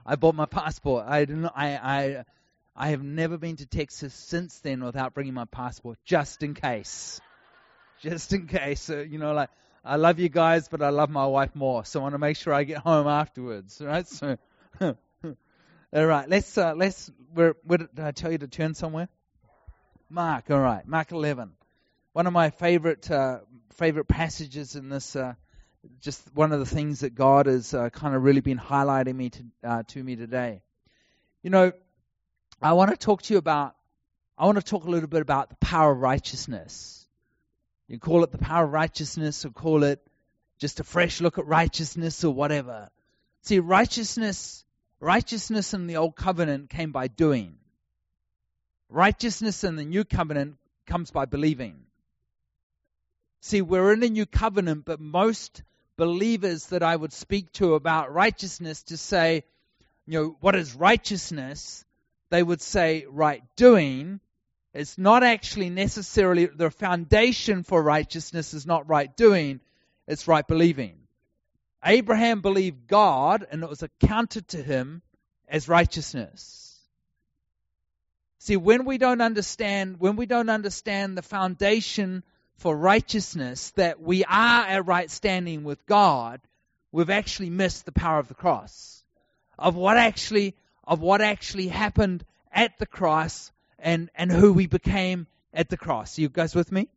I 0.09 0.17
bought 0.17 0.35
my 0.35 0.47
passport. 0.47 1.05
I 1.07 1.27
didn't. 1.27 1.45
I 1.55 1.77
I 1.77 2.25
I 2.75 2.89
have 2.89 3.03
never 3.03 3.37
been 3.37 3.57
to 3.57 3.67
Texas 3.67 4.15
since 4.15 4.59
then 4.61 4.83
without 4.83 5.13
bringing 5.13 5.35
my 5.35 5.45
passport, 5.45 5.99
just 6.07 6.43
in 6.43 6.55
case. 6.55 7.21
Just 8.01 8.33
in 8.33 8.47
case. 8.47 8.81
So, 8.81 9.01
you 9.01 9.19
know, 9.19 9.35
like 9.35 9.51
I 9.85 9.97
love 9.97 10.19
you 10.19 10.31
guys, 10.31 10.67
but 10.69 10.81
I 10.81 10.89
love 10.89 11.11
my 11.11 11.27
wife 11.27 11.55
more. 11.55 11.85
So 11.85 12.01
I 12.01 12.05
want 12.05 12.15
to 12.15 12.19
make 12.19 12.39
sure 12.39 12.55
I 12.55 12.65
get 12.65 12.79
home 12.79 13.07
afterwards, 13.07 13.83
right? 13.85 14.09
So, 14.09 14.39
all 14.81 14.97
right. 15.93 16.27
Let's 16.27 16.57
uh, 16.57 16.73
let's. 16.75 17.11
Where, 17.35 17.57
where 17.65 17.79
did 17.79 18.01
I 18.01 18.13
tell 18.13 18.33
you 18.33 18.39
to 18.39 18.49
turn 18.49 18.75
somewhere? 18.75 19.11
Mark. 20.09 20.51
All 20.51 20.59
right. 20.59 20.89
Mark 20.89 21.13
11. 21.13 21.51
One 22.15 22.27
of 22.27 22.33
my 22.33 22.49
favorite 22.49 23.11
uh, 23.11 23.41
favorite 23.75 24.09
passages 24.09 24.75
in 24.75 24.89
this. 24.89 25.15
Uh, 25.15 25.35
just 26.01 26.23
one 26.35 26.53
of 26.53 26.61
the 26.61 26.67
things 26.67 27.01
that 27.01 27.15
God 27.15 27.47
has 27.47 27.75
uh, 27.75 27.91
kind 27.91 28.15
of 28.15 28.23
really 28.23 28.41
been 28.41 28.59
highlighting 28.59 29.15
me 29.15 29.31
to, 29.31 29.45
uh, 29.65 29.83
to 29.89 30.03
me 30.03 30.17
today. 30.17 30.63
You 31.43 31.51
know, 31.51 31.73
I 32.61 32.73
want 32.73 32.91
to 32.91 32.97
talk 32.97 33.23
to 33.23 33.35
you 33.35 33.39
about, 33.39 33.75
I 34.37 34.47
want 34.47 34.57
to 34.57 34.65
talk 34.65 34.85
a 34.85 34.91
little 34.91 35.09
bit 35.09 35.23
about 35.23 35.51
the 35.51 35.57
power 35.57 35.93
of 35.93 35.99
righteousness. 35.99 37.07
You 37.89 37.99
call 37.99 38.23
it 38.25 38.33
the 38.33 38.39
power 38.39 38.65
of 38.65 38.73
righteousness 38.73 39.45
or 39.45 39.51
call 39.51 39.83
it 39.83 40.01
just 40.59 40.81
a 40.81 40.85
fresh 40.85 41.21
look 41.21 41.39
at 41.39 41.47
righteousness 41.47 42.25
or 42.25 42.35
whatever. 42.35 42.91
See, 43.43 43.61
righteousness, 43.61 44.65
righteousness 45.01 45.73
in 45.75 45.87
the 45.87 45.97
old 45.97 46.17
covenant 46.17 46.71
came 46.71 46.93
by 46.93 47.09
doing. 47.09 47.57
Righteousness 48.89 49.65
in 49.65 49.77
the 49.77 49.85
new 49.85 50.05
covenant 50.05 50.57
comes 50.87 51.11
by 51.11 51.27
believing. 51.27 51.85
See, 53.41 53.63
we're 53.63 53.93
in 53.93 54.03
a 54.03 54.09
new 54.09 54.27
covenant, 54.27 54.85
but 54.85 55.01
most 55.01 55.63
believers 55.99 56.67
that 56.67 56.83
I 56.83 56.97
would 56.97 57.13
speak 57.13 57.53
to 57.55 57.75
about 57.75 58.15
righteousness 58.15 58.85
to 58.85 58.97
say, 58.97 59.45
you 60.07 60.19
know, 60.19 60.37
what 60.41 60.55
is 60.55 60.75
righteousness? 60.75 61.85
They 62.31 62.43
would 62.43 62.63
say 62.63 63.05
right 63.11 63.43
doing. 63.57 64.21
It's 64.73 64.97
not 64.97 65.23
actually 65.23 65.71
necessarily 65.71 66.47
the 66.47 66.71
foundation 66.71 67.65
for 67.65 67.83
righteousness 67.83 68.55
is 68.55 68.65
not 68.65 68.89
right 68.89 69.15
doing, 69.15 69.61
it's 70.07 70.29
right 70.29 70.47
believing. 70.47 70.95
Abraham 71.85 72.41
believed 72.43 72.87
God 72.87 73.47
and 73.51 73.63
it 73.63 73.69
was 73.69 73.83
accounted 73.83 74.49
to 74.49 74.63
him 74.63 75.03
as 75.49 75.69
righteousness. 75.69 76.79
See, 78.39 78.57
when 78.57 78.85
we 78.85 78.99
don't 78.99 79.21
understand, 79.21 79.99
when 79.99 80.15
we 80.15 80.27
don't 80.27 80.49
understand 80.49 81.19
the 81.19 81.23
foundation 81.23 82.23
for 82.59 82.77
righteousness, 82.77 83.71
that 83.71 84.01
we 84.01 84.25
are 84.25 84.67
at 84.67 84.87
right 84.87 85.11
standing 85.11 85.65
with 85.65 85.85
God, 85.87 86.41
we've 86.93 87.11
actually 87.11 87.51
missed 87.51 87.87
the 87.87 87.93
power 87.93 88.19
of 88.19 88.29
the 88.29 88.35
cross. 88.35 89.03
Of 89.59 89.77
what 89.77 89.97
actually, 89.97 90.55
of 90.85 91.01
what 91.01 91.21
actually 91.21 91.69
happened 91.69 92.25
at 92.53 92.79
the 92.79 92.87
cross 92.87 93.53
and, 93.79 94.11
and 94.15 94.31
who 94.31 94.53
we 94.53 94.67
became 94.67 95.27
at 95.55 95.69
the 95.69 95.77
cross. 95.77 96.19
You 96.19 96.29
guys 96.29 96.55
with 96.55 96.73
me? 96.73 96.89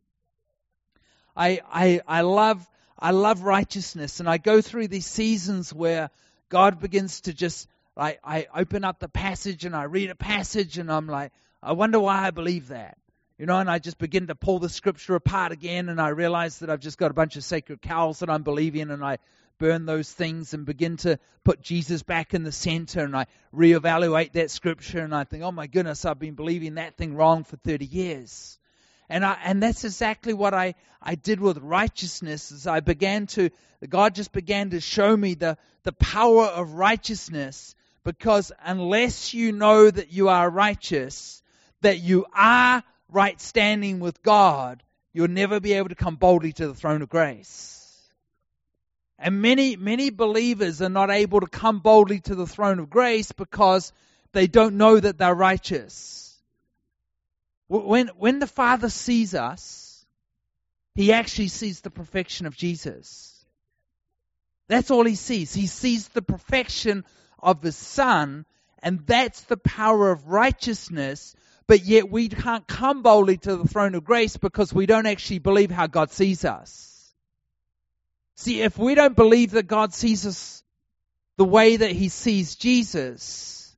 I, 1.36 1.60
I, 1.72 2.00
I 2.06 2.20
love, 2.22 2.68
I 2.98 3.12
love 3.12 3.42
righteousness 3.42 4.20
and 4.20 4.28
I 4.28 4.38
go 4.38 4.60
through 4.60 4.88
these 4.88 5.06
seasons 5.06 5.72
where 5.72 6.10
God 6.48 6.80
begins 6.80 7.22
to 7.22 7.32
just, 7.32 7.68
I, 7.96 8.18
I 8.24 8.48
open 8.54 8.84
up 8.84 8.98
the 8.98 9.08
passage 9.08 9.64
and 9.64 9.76
I 9.76 9.84
read 9.84 10.10
a 10.10 10.16
passage 10.16 10.78
and 10.78 10.90
I'm 10.90 11.06
like, 11.06 11.32
I 11.62 11.72
wonder 11.72 12.00
why 12.00 12.26
I 12.26 12.30
believe 12.30 12.68
that. 12.68 12.98
You 13.42 13.46
know, 13.46 13.58
and 13.58 13.68
I 13.68 13.80
just 13.80 13.98
begin 13.98 14.28
to 14.28 14.36
pull 14.36 14.60
the 14.60 14.68
scripture 14.68 15.16
apart 15.16 15.50
again 15.50 15.88
and 15.88 16.00
I 16.00 16.10
realize 16.10 16.60
that 16.60 16.70
I've 16.70 16.78
just 16.78 16.96
got 16.96 17.10
a 17.10 17.14
bunch 17.14 17.34
of 17.34 17.42
sacred 17.42 17.82
cows 17.82 18.20
that 18.20 18.30
I'm 18.30 18.44
believing 18.44 18.88
and 18.88 19.04
I 19.04 19.18
burn 19.58 19.84
those 19.84 20.12
things 20.12 20.54
and 20.54 20.64
begin 20.64 20.96
to 20.98 21.18
put 21.42 21.60
Jesus 21.60 22.04
back 22.04 22.34
in 22.34 22.44
the 22.44 22.52
center 22.52 23.00
and 23.00 23.16
I 23.16 23.26
reevaluate 23.52 24.34
that 24.34 24.52
scripture 24.52 25.00
and 25.00 25.12
I 25.12 25.24
think, 25.24 25.42
oh 25.42 25.50
my 25.50 25.66
goodness, 25.66 26.04
I've 26.04 26.20
been 26.20 26.36
believing 26.36 26.76
that 26.76 26.96
thing 26.96 27.16
wrong 27.16 27.42
for 27.42 27.56
30 27.56 27.84
years. 27.84 28.60
And 29.08 29.24
I, 29.24 29.36
and 29.42 29.60
that's 29.60 29.82
exactly 29.82 30.34
what 30.34 30.54
I, 30.54 30.76
I 31.02 31.16
did 31.16 31.40
with 31.40 31.58
righteousness 31.58 32.52
as 32.52 32.68
I 32.68 32.78
began 32.78 33.26
to, 33.26 33.50
God 33.88 34.14
just 34.14 34.30
began 34.30 34.70
to 34.70 34.80
show 34.80 35.16
me 35.16 35.34
the, 35.34 35.58
the 35.82 35.90
power 35.90 36.44
of 36.44 36.74
righteousness 36.74 37.74
because 38.04 38.52
unless 38.64 39.34
you 39.34 39.50
know 39.50 39.90
that 39.90 40.12
you 40.12 40.28
are 40.28 40.48
righteous, 40.48 41.42
that 41.80 41.98
you 41.98 42.24
are 42.32 42.84
right 43.12 43.40
standing 43.40 44.00
with 44.00 44.22
God, 44.22 44.82
you'll 45.12 45.28
never 45.28 45.60
be 45.60 45.74
able 45.74 45.90
to 45.90 45.94
come 45.94 46.16
boldly 46.16 46.52
to 46.54 46.66
the 46.66 46.74
throne 46.74 47.02
of 47.02 47.08
grace. 47.08 47.78
And 49.18 49.40
many, 49.40 49.76
many 49.76 50.10
believers 50.10 50.82
are 50.82 50.88
not 50.88 51.10
able 51.10 51.40
to 51.40 51.46
come 51.46 51.78
boldly 51.78 52.20
to 52.20 52.34
the 52.34 52.46
throne 52.46 52.80
of 52.80 52.90
grace 52.90 53.30
because 53.30 53.92
they 54.32 54.48
don't 54.48 54.76
know 54.76 54.98
that 54.98 55.18
they're 55.18 55.34
righteous. 55.34 56.36
When, 57.68 58.08
when 58.18 58.38
the 58.38 58.46
Father 58.46 58.90
sees 58.90 59.34
us, 59.34 60.04
He 60.94 61.12
actually 61.12 61.48
sees 61.48 61.80
the 61.80 61.90
perfection 61.90 62.46
of 62.46 62.56
Jesus. 62.56 63.44
That's 64.68 64.90
all 64.90 65.04
He 65.04 65.14
sees. 65.14 65.54
He 65.54 65.66
sees 65.66 66.08
the 66.08 66.22
perfection 66.22 67.04
of 67.38 67.62
His 67.62 67.76
Son, 67.76 68.44
and 68.82 69.06
that's 69.06 69.42
the 69.42 69.56
power 69.56 70.10
of 70.10 70.28
righteousness. 70.28 71.36
But 71.66 71.84
yet 71.84 72.10
we 72.10 72.28
can't 72.28 72.66
come 72.66 73.02
boldly 73.02 73.36
to 73.38 73.56
the 73.56 73.68
throne 73.68 73.94
of 73.94 74.04
grace 74.04 74.36
because 74.36 74.72
we 74.72 74.86
don't 74.86 75.06
actually 75.06 75.38
believe 75.38 75.70
how 75.70 75.86
God 75.86 76.10
sees 76.10 76.44
us. 76.44 77.12
See, 78.34 78.60
if 78.62 78.76
we 78.78 78.94
don't 78.94 79.14
believe 79.14 79.52
that 79.52 79.66
God 79.66 79.94
sees 79.94 80.26
us 80.26 80.64
the 81.36 81.44
way 81.44 81.76
that 81.76 81.92
He 81.92 82.08
sees 82.08 82.56
Jesus, 82.56 83.76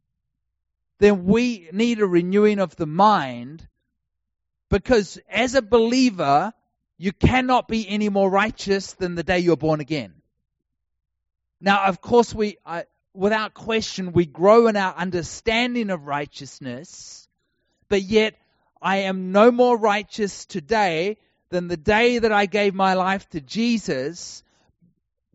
then 0.99 1.27
we 1.27 1.69
need 1.73 2.01
a 2.01 2.07
renewing 2.07 2.59
of 2.59 2.75
the 2.77 2.87
mind 2.87 3.67
because 4.71 5.19
as 5.29 5.55
a 5.55 5.63
believer, 5.63 6.53
you 6.97 7.13
cannot 7.13 7.69
be 7.69 7.89
any 7.89 8.09
more 8.09 8.31
righteous 8.31 8.95
than 8.95 9.15
the 9.15 9.23
day 9.23 9.41
you're 9.41 9.57
born 9.57 9.81
again. 9.81 10.15
Now, 11.61 11.87
of 11.87 12.01
course, 12.01 12.35
we, 12.35 12.57
without 13.13 13.55
question, 13.55 14.13
we 14.13 14.27
grow 14.27 14.67
in 14.67 14.77
our 14.77 14.95
understanding 14.95 15.91
of 15.91 16.07
righteousness, 16.07 17.24
but 17.95 18.03
yet 18.03 18.35
I 18.83 18.97
am 18.97 19.31
no 19.31 19.53
more 19.53 19.79
righteous 19.79 20.47
today 20.47 21.17
than 21.51 21.69
the 21.69 21.77
day 21.77 22.19
that 22.19 22.33
I 22.33 22.47
gave 22.47 22.75
my 22.75 22.95
life 22.95 23.29
to 23.29 23.41
Jesus 23.41 24.43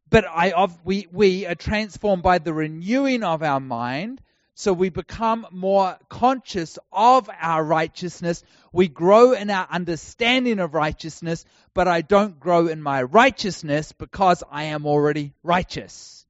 but 0.09 0.25
I, 0.27 0.51
of, 0.51 0.77
we, 0.83 1.07
we 1.09 1.45
are 1.45 1.55
transformed 1.55 2.21
by 2.21 2.39
the 2.39 2.53
renewing 2.53 3.23
of 3.23 3.43
our 3.43 3.61
mind. 3.61 4.21
So 4.55 4.73
we 4.73 4.89
become 4.89 5.47
more 5.51 5.97
conscious 6.09 6.77
of 6.91 7.29
our 7.39 7.63
righteousness. 7.63 8.43
We 8.73 8.89
grow 8.89 9.31
in 9.31 9.49
our 9.49 9.67
understanding 9.71 10.59
of 10.59 10.73
righteousness, 10.73 11.45
but 11.73 11.87
I 11.87 12.01
don't 12.01 12.39
grow 12.39 12.67
in 12.67 12.81
my 12.81 13.03
righteousness 13.03 13.93
because 13.93 14.43
I 14.51 14.63
am 14.63 14.85
already 14.85 15.33
righteous. 15.43 16.25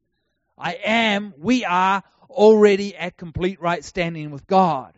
I 0.58 0.74
am, 0.74 1.34
we 1.40 1.66
are 1.66 2.04
already 2.30 2.96
at 2.96 3.18
complete 3.18 3.60
right 3.62 3.84
standing 3.84 4.30
with 4.30 4.46
God. 4.46 4.94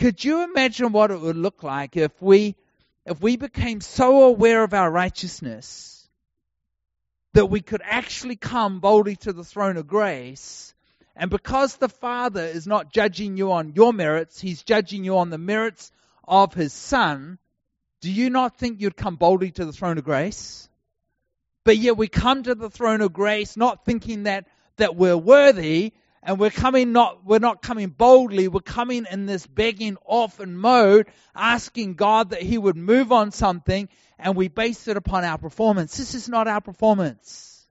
Could 0.00 0.24
you 0.24 0.44
imagine 0.44 0.92
what 0.92 1.10
it 1.10 1.20
would 1.20 1.36
look 1.36 1.62
like 1.62 1.94
if 1.94 2.10
we, 2.22 2.56
if 3.04 3.20
we 3.20 3.36
became 3.36 3.82
so 3.82 4.24
aware 4.24 4.64
of 4.64 4.72
our 4.72 4.90
righteousness 4.90 6.08
that 7.34 7.46
we 7.46 7.60
could 7.60 7.82
actually 7.84 8.36
come 8.36 8.80
boldly 8.80 9.16
to 9.16 9.34
the 9.34 9.44
throne 9.44 9.76
of 9.76 9.86
grace. 9.86 10.74
And 11.14 11.30
because 11.30 11.76
the 11.76 11.90
Father 11.90 12.42
is 12.42 12.66
not 12.66 12.90
judging 12.90 13.36
you 13.36 13.52
on 13.52 13.74
your 13.74 13.92
merits, 13.92 14.40
He's 14.40 14.62
judging 14.62 15.04
you 15.04 15.18
on 15.18 15.28
the 15.28 15.36
merits 15.36 15.92
of 16.26 16.54
His 16.54 16.72
Son, 16.72 17.38
do 18.00 18.10
you 18.10 18.30
not 18.30 18.56
think 18.56 18.80
you'd 18.80 18.96
come 18.96 19.16
boldly 19.16 19.50
to 19.50 19.66
the 19.66 19.72
throne 19.72 19.98
of 19.98 20.04
grace? 20.04 20.70
But 21.62 21.76
yet 21.76 21.98
we 21.98 22.08
come 22.08 22.44
to 22.44 22.54
the 22.54 22.70
throne 22.70 23.02
of 23.02 23.12
grace 23.12 23.54
not 23.54 23.84
thinking 23.84 24.22
that, 24.22 24.46
that 24.78 24.96
we're 24.96 25.16
worthy, 25.16 25.92
and 26.22 26.38
we're 26.38 26.50
coming 26.50 26.92
not 26.92 27.24
we're 27.24 27.38
not 27.38 27.62
coming 27.62 27.88
boldly. 27.88 28.48
We're 28.48 28.60
coming 28.60 29.06
in 29.10 29.26
this 29.26 29.46
begging 29.46 29.96
often 30.04 30.56
mode 30.56 31.06
asking 31.34 31.94
god 31.94 32.30
that 32.30 32.42
he 32.42 32.58
would 32.58 32.76
move 32.76 33.12
on 33.12 33.30
something 33.30 33.88
and 34.18 34.36
we 34.36 34.48
base 34.48 34.86
it 34.88 34.96
upon 34.96 35.24
our 35.24 35.38
performance. 35.38 35.96
This 35.96 36.14
is 36.14 36.28
not 36.28 36.46
our 36.46 36.60
performance. 36.60 37.66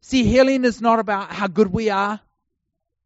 See 0.00 0.24
healing 0.24 0.64
is 0.64 0.80
not 0.80 0.98
about 0.98 1.32
how 1.32 1.46
good 1.46 1.72
we 1.72 1.90
are. 1.90 2.20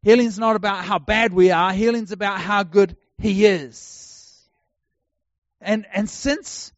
Healing's 0.01 0.39
not 0.39 0.55
about 0.55 0.83
how 0.83 0.99
bad 0.99 1.33
we 1.33 1.51
are. 1.51 1.71
Healing's 1.71 2.11
about 2.11 2.39
how 2.39 2.63
good 2.63 2.97
he 3.17 3.45
is. 3.45 4.41
And 5.61 5.85
and 5.93 6.09
since 6.09 6.71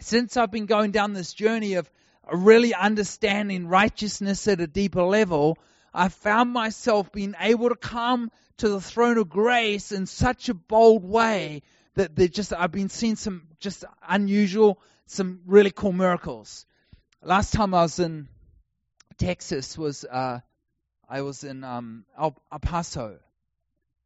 since 0.00 0.38
i've 0.38 0.50
been 0.50 0.64
going 0.64 0.92
down 0.92 1.12
this 1.12 1.34
journey 1.34 1.74
of 1.74 1.90
really 2.32 2.72
understanding 2.72 3.68
righteousness 3.68 4.48
at 4.48 4.60
a 4.60 4.66
deeper 4.66 5.02
level 5.02 5.58
I 5.92 6.08
found 6.08 6.52
myself 6.52 7.10
being 7.12 7.34
able 7.40 7.68
to 7.68 7.76
come 7.76 8.30
to 8.58 8.68
the 8.68 8.80
throne 8.80 9.18
of 9.18 9.28
grace 9.28 9.92
in 9.92 10.06
such 10.06 10.48
a 10.48 10.54
bold 10.54 11.04
way 11.04 11.62
that 11.94 12.14
they 12.14 12.28
just 12.28 12.52
I've 12.52 12.72
been 12.72 12.88
seeing 12.88 13.16
some 13.16 13.48
just 13.58 13.84
unusual, 14.08 14.80
some 15.06 15.40
really 15.46 15.70
cool 15.70 15.92
miracles. 15.92 16.64
Last 17.22 17.52
time 17.52 17.74
I 17.74 17.82
was 17.82 17.98
in 17.98 18.28
Texas 19.18 19.76
was 19.76 20.04
uh, 20.04 20.40
I 21.08 21.22
was 21.22 21.44
in 21.44 21.64
um, 21.64 22.04
El, 22.18 22.36
El 22.52 22.58
Paso, 22.60 23.18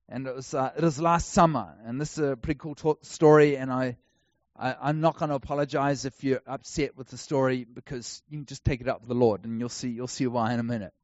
and 0.08 0.26
it 0.26 0.34
was 0.34 0.54
uh, 0.54 0.72
it 0.76 0.82
was 0.82 1.00
last 1.00 1.30
summer, 1.30 1.74
and 1.84 2.00
this 2.00 2.16
is 2.18 2.30
a 2.30 2.36
pretty 2.36 2.58
cool 2.58 2.74
to- 2.76 2.98
story, 3.02 3.56
and 3.56 3.72
I. 3.72 3.96
I, 4.56 4.90
am 4.90 5.00
not 5.00 5.16
going 5.16 5.30
to 5.30 5.34
apologize 5.34 6.04
if 6.04 6.22
you're 6.22 6.40
upset 6.46 6.96
with 6.96 7.08
the 7.08 7.18
story 7.18 7.64
because 7.64 8.22
you 8.28 8.38
can 8.38 8.46
just 8.46 8.64
take 8.64 8.80
it 8.80 8.86
up 8.86 9.00
with 9.00 9.08
the 9.08 9.14
Lord, 9.16 9.44
and 9.44 9.58
you'll 9.58 9.68
see 9.68 9.88
you'll 9.88 10.06
see 10.06 10.28
why 10.28 10.52
in 10.54 10.60
a 10.60 10.62
minute. 10.62 10.94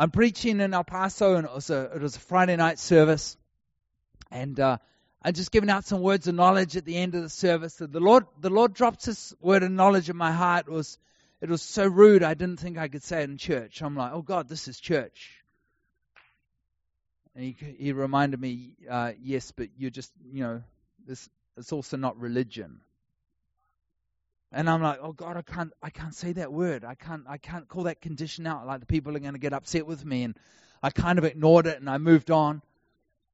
I'm 0.00 0.12
preaching 0.12 0.60
in 0.60 0.74
El 0.74 0.84
Paso, 0.84 1.34
and 1.34 1.44
it 1.44 1.52
was 1.52 1.70
a, 1.70 1.90
it 1.96 2.00
was 2.00 2.14
a 2.14 2.20
Friday 2.20 2.54
night 2.54 2.78
service. 2.78 3.36
And 4.30 4.58
uh, 4.60 4.78
I'm 5.20 5.32
just 5.34 5.50
giving 5.50 5.70
out 5.70 5.86
some 5.86 6.02
words 6.02 6.28
of 6.28 6.36
knowledge 6.36 6.76
at 6.76 6.84
the 6.84 6.96
end 6.96 7.16
of 7.16 7.22
the 7.22 7.28
service. 7.28 7.74
So 7.74 7.86
the 7.86 7.98
Lord, 7.98 8.24
the 8.40 8.48
Lord 8.48 8.74
dropped 8.74 9.04
this 9.04 9.34
word 9.40 9.64
of 9.64 9.72
knowledge 9.72 10.08
in 10.08 10.16
my 10.16 10.30
heart. 10.30 10.66
It 10.68 10.72
was, 10.72 10.98
it 11.40 11.50
was 11.50 11.62
so 11.62 11.84
rude, 11.84 12.22
I 12.22 12.34
didn't 12.34 12.60
think 12.60 12.78
I 12.78 12.86
could 12.86 13.02
say 13.02 13.22
it 13.22 13.30
in 13.30 13.38
church. 13.38 13.82
I'm 13.82 13.96
like, 13.96 14.12
oh 14.12 14.22
God, 14.22 14.48
this 14.48 14.68
is 14.68 14.78
church. 14.78 15.42
And 17.34 17.42
he, 17.44 17.56
he 17.76 17.90
reminded 17.90 18.40
me, 18.40 18.76
uh, 18.88 19.12
yes, 19.20 19.50
but 19.50 19.70
you're 19.76 19.90
just, 19.90 20.12
you 20.30 20.44
know, 20.44 20.62
this, 21.08 21.28
it's 21.56 21.72
also 21.72 21.96
not 21.96 22.16
religion. 22.20 22.82
And 24.50 24.68
I'm 24.68 24.82
like, 24.82 24.98
oh 25.02 25.12
God, 25.12 25.36
I 25.36 25.42
can't, 25.42 25.72
I 25.82 25.90
can't 25.90 26.14
say 26.14 26.32
that 26.32 26.52
word. 26.52 26.84
I 26.84 26.94
can't, 26.94 27.24
I 27.28 27.36
can't 27.36 27.68
call 27.68 27.84
that 27.84 28.00
condition 28.00 28.46
out. 28.46 28.66
Like 28.66 28.80
the 28.80 28.86
people 28.86 29.14
are 29.14 29.20
going 29.20 29.34
to 29.34 29.38
get 29.38 29.52
upset 29.52 29.86
with 29.86 30.04
me. 30.04 30.22
And 30.22 30.36
I 30.82 30.90
kind 30.90 31.18
of 31.18 31.24
ignored 31.24 31.66
it 31.66 31.78
and 31.78 31.88
I 31.88 31.98
moved 31.98 32.30
on. 32.30 32.62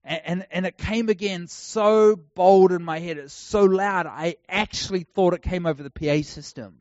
And, 0.02 0.20
and, 0.24 0.46
and 0.50 0.66
it 0.66 0.76
came 0.76 1.08
again 1.08 1.46
so 1.46 2.16
bold 2.16 2.72
in 2.72 2.82
my 2.82 2.98
head. 2.98 3.16
It's 3.16 3.32
so 3.32 3.64
loud. 3.64 4.06
I 4.06 4.36
actually 4.48 5.04
thought 5.04 5.34
it 5.34 5.42
came 5.42 5.66
over 5.66 5.82
the 5.82 5.90
PA 5.90 6.22
system. 6.22 6.80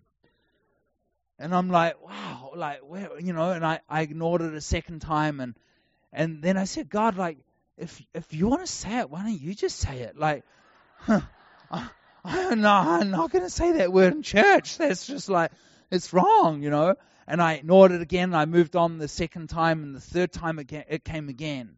And 1.38 1.54
I'm 1.54 1.70
like, 1.70 2.02
wow, 2.02 2.52
like, 2.56 2.80
where, 2.80 3.20
you 3.20 3.34
know, 3.34 3.52
and 3.52 3.66
I, 3.66 3.82
I 3.90 4.02
ignored 4.02 4.42
it 4.42 4.54
a 4.54 4.62
second 4.62 5.02
time. 5.02 5.40
And, 5.40 5.56
and 6.12 6.42
then 6.42 6.58
I 6.58 6.64
said, 6.66 6.90
God, 6.90 7.18
like, 7.18 7.38
if, 7.78 8.02
if 8.14 8.34
you 8.34 8.48
want 8.48 8.62
to 8.62 8.72
say 8.72 9.00
it, 9.00 9.10
why 9.10 9.24
don't 9.24 9.40
you 9.40 9.54
just 9.54 9.78
say 9.78 10.00
it? 10.02 10.18
Like, 10.18 10.44
huh, 10.98 11.22
I'm 12.26 12.62
not, 12.62 12.88
I'm 12.88 13.12
not 13.12 13.32
going 13.32 13.44
to 13.44 13.50
say 13.50 13.74
that 13.74 13.92
word 13.92 14.14
in 14.14 14.24
church. 14.24 14.78
That's 14.78 15.06
just 15.06 15.28
like, 15.28 15.52
it's 15.92 16.14
wrong, 16.14 16.64
you 16.64 16.70
know. 16.70 16.96
And 17.28 17.42
I 17.42 17.54
ignored 17.54 17.92
it 17.92 18.02
again. 18.02 18.34
I 18.34 18.46
moved 18.46 18.76
on 18.76 18.98
the 18.98 19.08
second 19.08 19.50
time, 19.50 19.84
and 19.84 19.96
the 19.96 20.00
third 20.02 20.32
time 20.32 20.58
again, 20.60 20.86
it 20.88 21.04
came 21.04 21.28
again. 21.28 21.76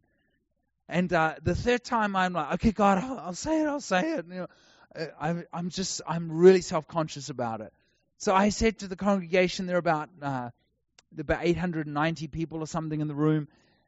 And 0.88 1.12
uh, 1.12 1.36
the 1.42 1.56
third 1.56 1.84
time, 1.84 2.16
I'm 2.16 2.34
like, 2.34 2.54
okay, 2.56 2.72
God, 2.72 3.00
I'll, 3.00 3.20
I'll 3.20 3.34
say 3.34 3.62
it, 3.62 3.66
I'll 3.66 3.80
say 3.80 4.14
it. 4.14 4.26
You 4.28 4.36
know, 4.36 4.48
uh, 4.96 5.06
I'm, 5.20 5.46
I'm 5.52 5.70
just, 5.70 6.02
I'm 6.08 6.32
really 6.32 6.62
self-conscious 6.62 7.30
about 7.30 7.62
it. 7.62 7.74
So 8.18 8.34
I 8.34 8.50
said 8.50 8.80
to 8.80 8.88
the 8.88 8.96
congregation, 8.96 9.66
there 9.66 9.78
are 9.78 9.80
about, 9.80 10.10
uh, 10.22 10.52
about 11.18 11.40
890 11.42 12.28
people 12.28 12.60
or 12.60 12.68
something 12.68 13.02
in 13.02 13.08
the 13.08 13.16
room, 13.16 13.48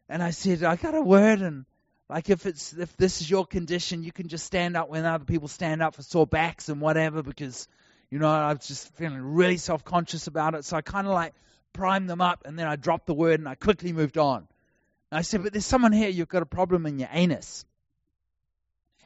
and 0.09 0.23
I 0.23 0.31
said, 0.31 0.63
I 0.63 0.75
got 0.75 0.95
a 0.95 1.01
word, 1.01 1.41
and 1.41 1.65
like 2.09 2.29
if 2.29 2.45
it's 2.45 2.73
if 2.73 2.95
this 2.97 3.21
is 3.21 3.29
your 3.29 3.45
condition, 3.45 4.03
you 4.03 4.11
can 4.11 4.27
just 4.27 4.45
stand 4.45 4.77
up 4.77 4.89
when 4.89 5.05
other 5.05 5.25
people 5.25 5.47
stand 5.47 5.81
up 5.81 5.95
for 5.95 6.03
sore 6.03 6.27
backs 6.27 6.69
and 6.69 6.79
whatever, 6.79 7.21
because 7.21 7.67
you 8.09 8.19
know 8.19 8.29
I 8.29 8.53
was 8.53 8.67
just 8.67 8.93
feeling 8.95 9.21
really 9.21 9.57
self-conscious 9.57 10.27
about 10.27 10.55
it. 10.55 10.63
So 10.63 10.77
I 10.77 10.81
kind 10.81 11.07
of 11.07 11.13
like 11.13 11.33
primed 11.73 12.09
them 12.09 12.21
up, 12.21 12.43
and 12.45 12.57
then 12.57 12.67
I 12.67 12.77
dropped 12.77 13.07
the 13.07 13.13
word, 13.13 13.39
and 13.39 13.47
I 13.47 13.55
quickly 13.55 13.91
moved 13.91 14.17
on. 14.17 14.47
And 15.11 15.19
I 15.19 15.21
said, 15.21 15.43
but 15.43 15.53
there's 15.53 15.65
someone 15.65 15.91
here, 15.91 16.09
you've 16.09 16.27
got 16.27 16.41
a 16.41 16.47
problem 16.47 16.85
in 16.85 16.99
your 16.99 17.09
anus. 17.11 17.65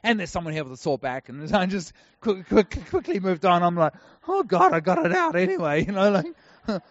And 0.04 0.18
there's 0.18 0.30
someone 0.30 0.52
here 0.52 0.64
with 0.64 0.72
a 0.72 0.76
sore 0.76 0.98
back, 0.98 1.28
and 1.28 1.54
I 1.54 1.66
just 1.66 1.92
quick, 2.20 2.48
quick, 2.48 2.78
quickly 2.90 3.20
moved 3.20 3.44
on. 3.44 3.62
I'm 3.62 3.76
like, 3.76 3.94
oh 4.26 4.42
God, 4.42 4.72
I 4.72 4.80
got 4.80 5.04
it 5.04 5.12
out 5.12 5.36
anyway, 5.36 5.84
you 5.86 5.92
know, 5.92 6.10
like. 6.10 6.82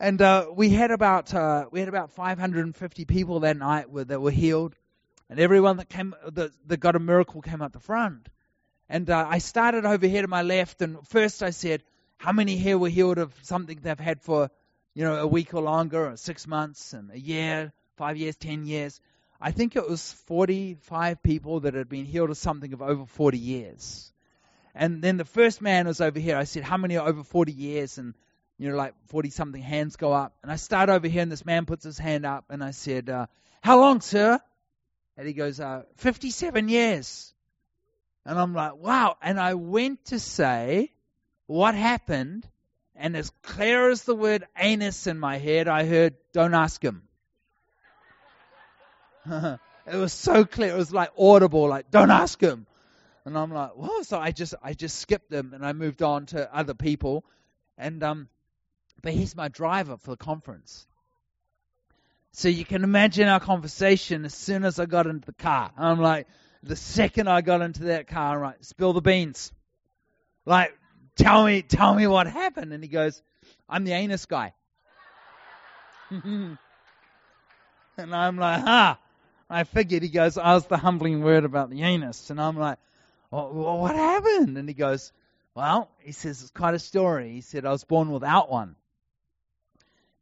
And 0.00 0.20
uh, 0.22 0.46
we 0.52 0.70
had 0.70 0.90
about 0.90 1.32
uh, 1.32 1.66
we 1.70 1.80
had 1.80 1.88
about 1.88 2.10
550 2.12 3.04
people 3.04 3.40
that 3.40 3.56
night 3.56 3.86
that 4.08 4.20
were 4.20 4.30
healed, 4.30 4.74
and 5.28 5.38
everyone 5.38 5.76
that 5.76 5.88
came 5.88 6.14
that, 6.32 6.50
that 6.66 6.80
got 6.80 6.96
a 6.96 6.98
miracle 6.98 7.42
came 7.42 7.60
up 7.60 7.72
the 7.72 7.80
front. 7.80 8.28
And 8.88 9.08
uh, 9.08 9.26
I 9.28 9.38
started 9.38 9.84
over 9.84 10.06
here 10.06 10.22
to 10.22 10.28
my 10.28 10.42
left, 10.42 10.82
and 10.82 11.06
first 11.06 11.44
I 11.44 11.50
said, 11.50 11.84
how 12.16 12.32
many 12.32 12.56
here 12.56 12.76
were 12.76 12.88
healed 12.88 13.18
of 13.18 13.32
something 13.42 13.78
they've 13.80 14.00
had 14.00 14.20
for 14.20 14.50
you 14.94 15.04
know, 15.04 15.16
a 15.16 15.26
week 15.26 15.54
or 15.54 15.62
longer, 15.62 16.10
or 16.10 16.16
six 16.16 16.46
months, 16.46 16.92
and 16.92 17.10
a 17.10 17.18
year, 17.18 17.72
five 17.96 18.16
years, 18.16 18.36
ten 18.36 18.64
years. 18.64 19.00
I 19.40 19.52
think 19.52 19.76
it 19.76 19.88
was 19.88 20.12
45 20.26 21.22
people 21.22 21.60
that 21.60 21.74
had 21.74 21.88
been 21.88 22.04
healed 22.04 22.30
of 22.30 22.36
something 22.36 22.72
of 22.72 22.82
over 22.82 23.06
40 23.06 23.38
years. 23.38 24.12
And 24.74 25.02
then 25.02 25.16
the 25.16 25.24
first 25.24 25.62
man 25.62 25.86
was 25.86 26.00
over 26.00 26.18
here. 26.18 26.36
I 26.36 26.44
said, 26.44 26.62
How 26.62 26.76
many 26.76 26.96
are 26.96 27.08
over 27.08 27.22
40 27.22 27.52
years? 27.52 27.98
And, 27.98 28.14
you 28.60 28.70
know, 28.70 28.76
like 28.76 28.94
40 29.06 29.30
something 29.30 29.62
hands 29.62 29.96
go 29.96 30.12
up. 30.12 30.34
And 30.42 30.52
I 30.52 30.56
start 30.56 30.90
over 30.90 31.08
here, 31.08 31.22
and 31.22 31.32
this 31.32 31.46
man 31.46 31.64
puts 31.64 31.82
his 31.82 31.98
hand 31.98 32.26
up, 32.26 32.44
and 32.50 32.62
I 32.62 32.72
said, 32.72 33.08
uh, 33.08 33.26
How 33.62 33.80
long, 33.80 34.00
sir? 34.02 34.38
And 35.16 35.26
he 35.26 35.32
goes, 35.32 35.58
uh, 35.58 35.82
57 35.96 36.68
years. 36.68 37.34
And 38.26 38.38
I'm 38.38 38.54
like, 38.54 38.76
Wow. 38.76 39.16
And 39.22 39.40
I 39.40 39.54
went 39.54 40.04
to 40.06 40.20
say, 40.20 40.92
What 41.46 41.74
happened? 41.74 42.46
and 43.00 43.16
as 43.16 43.30
clear 43.42 43.88
as 43.88 44.02
the 44.02 44.14
word 44.14 44.46
anus 44.58 45.06
in 45.06 45.18
my 45.18 45.38
head, 45.38 45.68
I 45.68 45.86
heard, 45.86 46.16
don't 46.34 46.52
ask 46.52 46.84
him. 46.84 47.02
it 49.26 49.58
was 49.94 50.12
so 50.12 50.44
clear. 50.44 50.74
It 50.74 50.76
was 50.76 50.92
like 50.92 51.10
audible, 51.18 51.66
like, 51.66 51.90
don't 51.90 52.10
ask 52.10 52.38
him. 52.38 52.66
And 53.24 53.38
I'm 53.38 53.50
like, 53.52 53.70
well, 53.74 54.04
so 54.04 54.18
I 54.18 54.32
just, 54.32 54.54
I 54.62 54.74
just 54.74 54.98
skipped 54.98 55.30
them 55.30 55.54
and 55.54 55.64
I 55.64 55.72
moved 55.72 56.02
on 56.02 56.26
to 56.26 56.54
other 56.54 56.74
people. 56.74 57.24
And, 57.78 58.02
um, 58.02 58.28
but 59.02 59.12
he's 59.12 59.36
my 59.36 59.48
driver 59.48 59.96
for 59.96 60.12
the 60.12 60.16
conference. 60.16 60.86
So 62.32 62.48
you 62.48 62.64
can 62.64 62.84
imagine 62.84 63.28
our 63.28 63.40
conversation 63.40 64.24
as 64.24 64.34
soon 64.34 64.64
as 64.64 64.78
I 64.78 64.86
got 64.86 65.06
into 65.06 65.26
the 65.26 65.32
car. 65.32 65.72
I'm 65.76 66.00
like, 66.00 66.26
the 66.62 66.76
second 66.76 67.28
I 67.28 67.40
got 67.40 67.62
into 67.62 67.84
that 67.84 68.06
car, 68.06 68.36
I'm 68.36 68.42
like, 68.42 68.64
spill 68.64 68.92
the 68.92 69.00
beans. 69.00 69.52
Like, 70.46 70.76
tell 71.16 71.44
me, 71.44 71.62
tell 71.62 71.94
me 71.94 72.06
what 72.06 72.26
happened. 72.26 72.72
And 72.72 72.82
he 72.82 72.88
goes, 72.88 73.20
I'm 73.68 73.84
the 73.84 73.92
anus 73.92 74.26
guy. 74.26 74.54
and 76.10 76.58
I'm 77.98 78.36
like, 78.36 78.62
ah. 78.64 78.98
I 79.52 79.64
figured 79.64 80.04
he 80.04 80.08
goes, 80.08 80.38
I 80.38 80.54
was 80.54 80.66
the 80.66 80.76
humbling 80.76 81.22
word 81.22 81.44
about 81.44 81.70
the 81.70 81.82
anus. 81.82 82.30
And 82.30 82.40
I'm 82.40 82.56
like, 82.56 82.78
well, 83.32 83.50
what 83.52 83.96
happened? 83.96 84.56
And 84.56 84.68
he 84.68 84.74
goes, 84.74 85.12
well, 85.56 85.90
he 85.98 86.12
says, 86.12 86.40
it's 86.40 86.52
quite 86.52 86.74
a 86.74 86.78
story. 86.78 87.32
He 87.32 87.40
said, 87.40 87.66
I 87.66 87.72
was 87.72 87.82
born 87.82 88.12
without 88.12 88.48
one. 88.48 88.76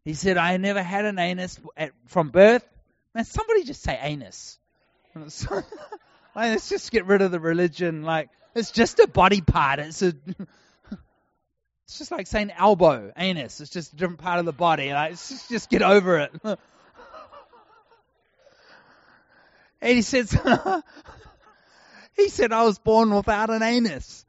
He 0.09 0.14
said, 0.14 0.38
I 0.38 0.57
never 0.57 0.83
had 0.83 1.05
an 1.05 1.18
anus 1.18 1.61
at, 1.77 1.92
from 2.07 2.31
birth. 2.31 2.66
Man, 3.14 3.27
somebody 3.27 3.64
just 3.64 3.83
say 3.83 3.99
anus. 4.01 4.59
let's 6.35 6.71
just 6.71 6.90
get 6.90 7.05
rid 7.05 7.21
of 7.21 7.31
the 7.31 7.38
religion. 7.38 8.05
Like, 8.05 8.31
it's 8.55 8.71
just 8.71 9.01
a 9.01 9.07
body 9.07 9.42
part. 9.42 9.81
It's 9.81 10.01
a, 10.01 10.14
it's 11.85 11.99
just 11.99 12.11
like 12.11 12.27
saying 12.27 12.53
elbow, 12.57 13.12
anus. 13.18 13.61
It's 13.61 13.68
just 13.71 13.92
a 13.92 13.97
different 13.97 14.21
part 14.21 14.38
of 14.38 14.47
the 14.47 14.53
body. 14.55 14.94
Like, 14.94 15.11
just, 15.11 15.51
just 15.51 15.68
get 15.68 15.83
over 15.83 16.21
it. 16.21 16.33
and 16.42 16.59
he 19.83 20.01
said, 20.01 20.27
he 22.16 22.31
said, 22.31 22.53
I 22.53 22.62
was 22.62 22.79
born 22.79 23.14
without 23.14 23.51
an 23.51 23.62
anus. 23.62 24.25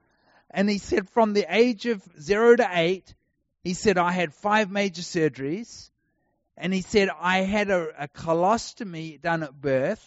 And 0.52 0.70
he 0.70 0.78
said, 0.78 1.10
from 1.12 1.32
the 1.32 1.46
age 1.48 1.86
of 1.86 2.04
zero 2.20 2.58
to 2.58 2.68
eight, 2.70 3.16
he 3.70 3.76
said, 3.76 4.00
I 4.00 4.12
had 4.12 4.34
five 4.34 4.72
major 4.72 5.04
surgeries. 5.04 5.92
And 6.58 6.74
he 6.74 6.82
said, 6.82 7.10
I 7.22 7.42
had 7.42 7.70
a, 7.70 8.06
a 8.06 8.08
colostomy 8.08 9.22
done 9.22 9.44
at 9.44 9.62
birth. 9.62 10.04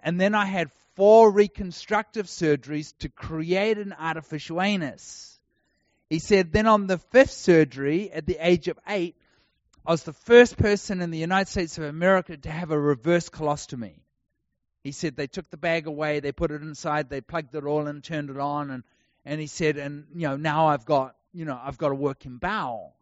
And 0.00 0.20
then 0.20 0.34
I 0.34 0.44
had 0.44 0.70
four 0.96 1.30
reconstructive 1.30 2.26
surgeries 2.26 2.92
to 2.98 3.08
create 3.08 3.78
an 3.78 3.94
artificial 3.98 4.60
anus. 4.60 5.40
He 6.10 6.18
said, 6.18 6.52
then 6.52 6.66
on 6.66 6.88
the 6.88 6.98
fifth 6.98 7.30
surgery 7.30 8.12
at 8.12 8.26
the 8.26 8.36
age 8.38 8.68
of 8.68 8.78
eight, 8.86 9.16
I 9.86 9.92
was 9.92 10.02
the 10.02 10.12
first 10.12 10.58
person 10.58 11.00
in 11.00 11.10
the 11.10 11.16
United 11.16 11.50
States 11.50 11.78
of 11.78 11.84
America 11.84 12.36
to 12.36 12.50
have 12.50 12.70
a 12.70 12.78
reverse 12.78 13.30
colostomy. 13.30 13.94
He 14.84 14.92
said 14.92 15.16
they 15.16 15.26
took 15.26 15.48
the 15.48 15.56
bag 15.56 15.86
away, 15.86 16.20
they 16.20 16.32
put 16.32 16.50
it 16.50 16.60
inside, 16.60 17.08
they 17.08 17.22
plugged 17.22 17.54
it 17.54 17.64
all 17.64 17.86
in, 17.86 18.02
turned 18.02 18.28
it 18.28 18.38
on, 18.38 18.70
and, 18.70 18.82
and 19.24 19.40
he 19.40 19.46
said, 19.46 19.78
and 19.78 20.04
you 20.14 20.28
know, 20.28 20.36
now 20.36 20.66
I've 20.66 20.84
got, 20.84 21.16
you 21.32 21.44
know, 21.44 21.58
I've 21.62 21.78
got 21.78 21.92
a 21.92 21.94
working 21.94 22.36
bowel. 22.36 22.94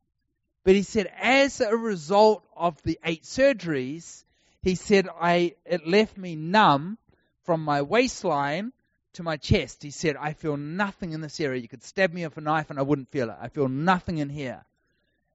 But 0.65 0.75
he 0.75 0.83
said, 0.83 1.11
as 1.21 1.61
a 1.61 1.77
result 1.77 2.45
of 2.57 2.81
the 2.83 2.99
eight 3.05 3.23
surgeries, 3.23 4.25
he 4.63 4.75
said, 4.75 5.09
I, 5.21 5.55
it 5.65 5.87
left 5.87 6.17
me 6.19 6.37
numb 6.37 6.99
from 7.45 7.63
my 7.63 7.83
waistline 7.83 8.73
to 9.15 9.23
my 9.23 9.37
chest. 9.37 9.83
He 9.83 9.91
said, 9.91 10.17
I 10.17 10.33
feel 10.33 10.57
nothing 10.57 11.13
in 11.13 11.21
this 11.21 11.41
area. 11.41 11.61
You 11.61 11.69
could 11.69 11.85
stab 11.85 12.13
me 12.13 12.25
with 12.25 12.37
a 12.37 12.41
knife 12.41 12.71
and 12.71 12.79
I 12.79 12.83
wouldn't 12.83 13.11
feel 13.11 13.31
it. 13.31 13.37
I 13.41 13.49
feel 13.49 13.69
nothing 13.69 14.19
in 14.19 14.29
here. 14.29 14.65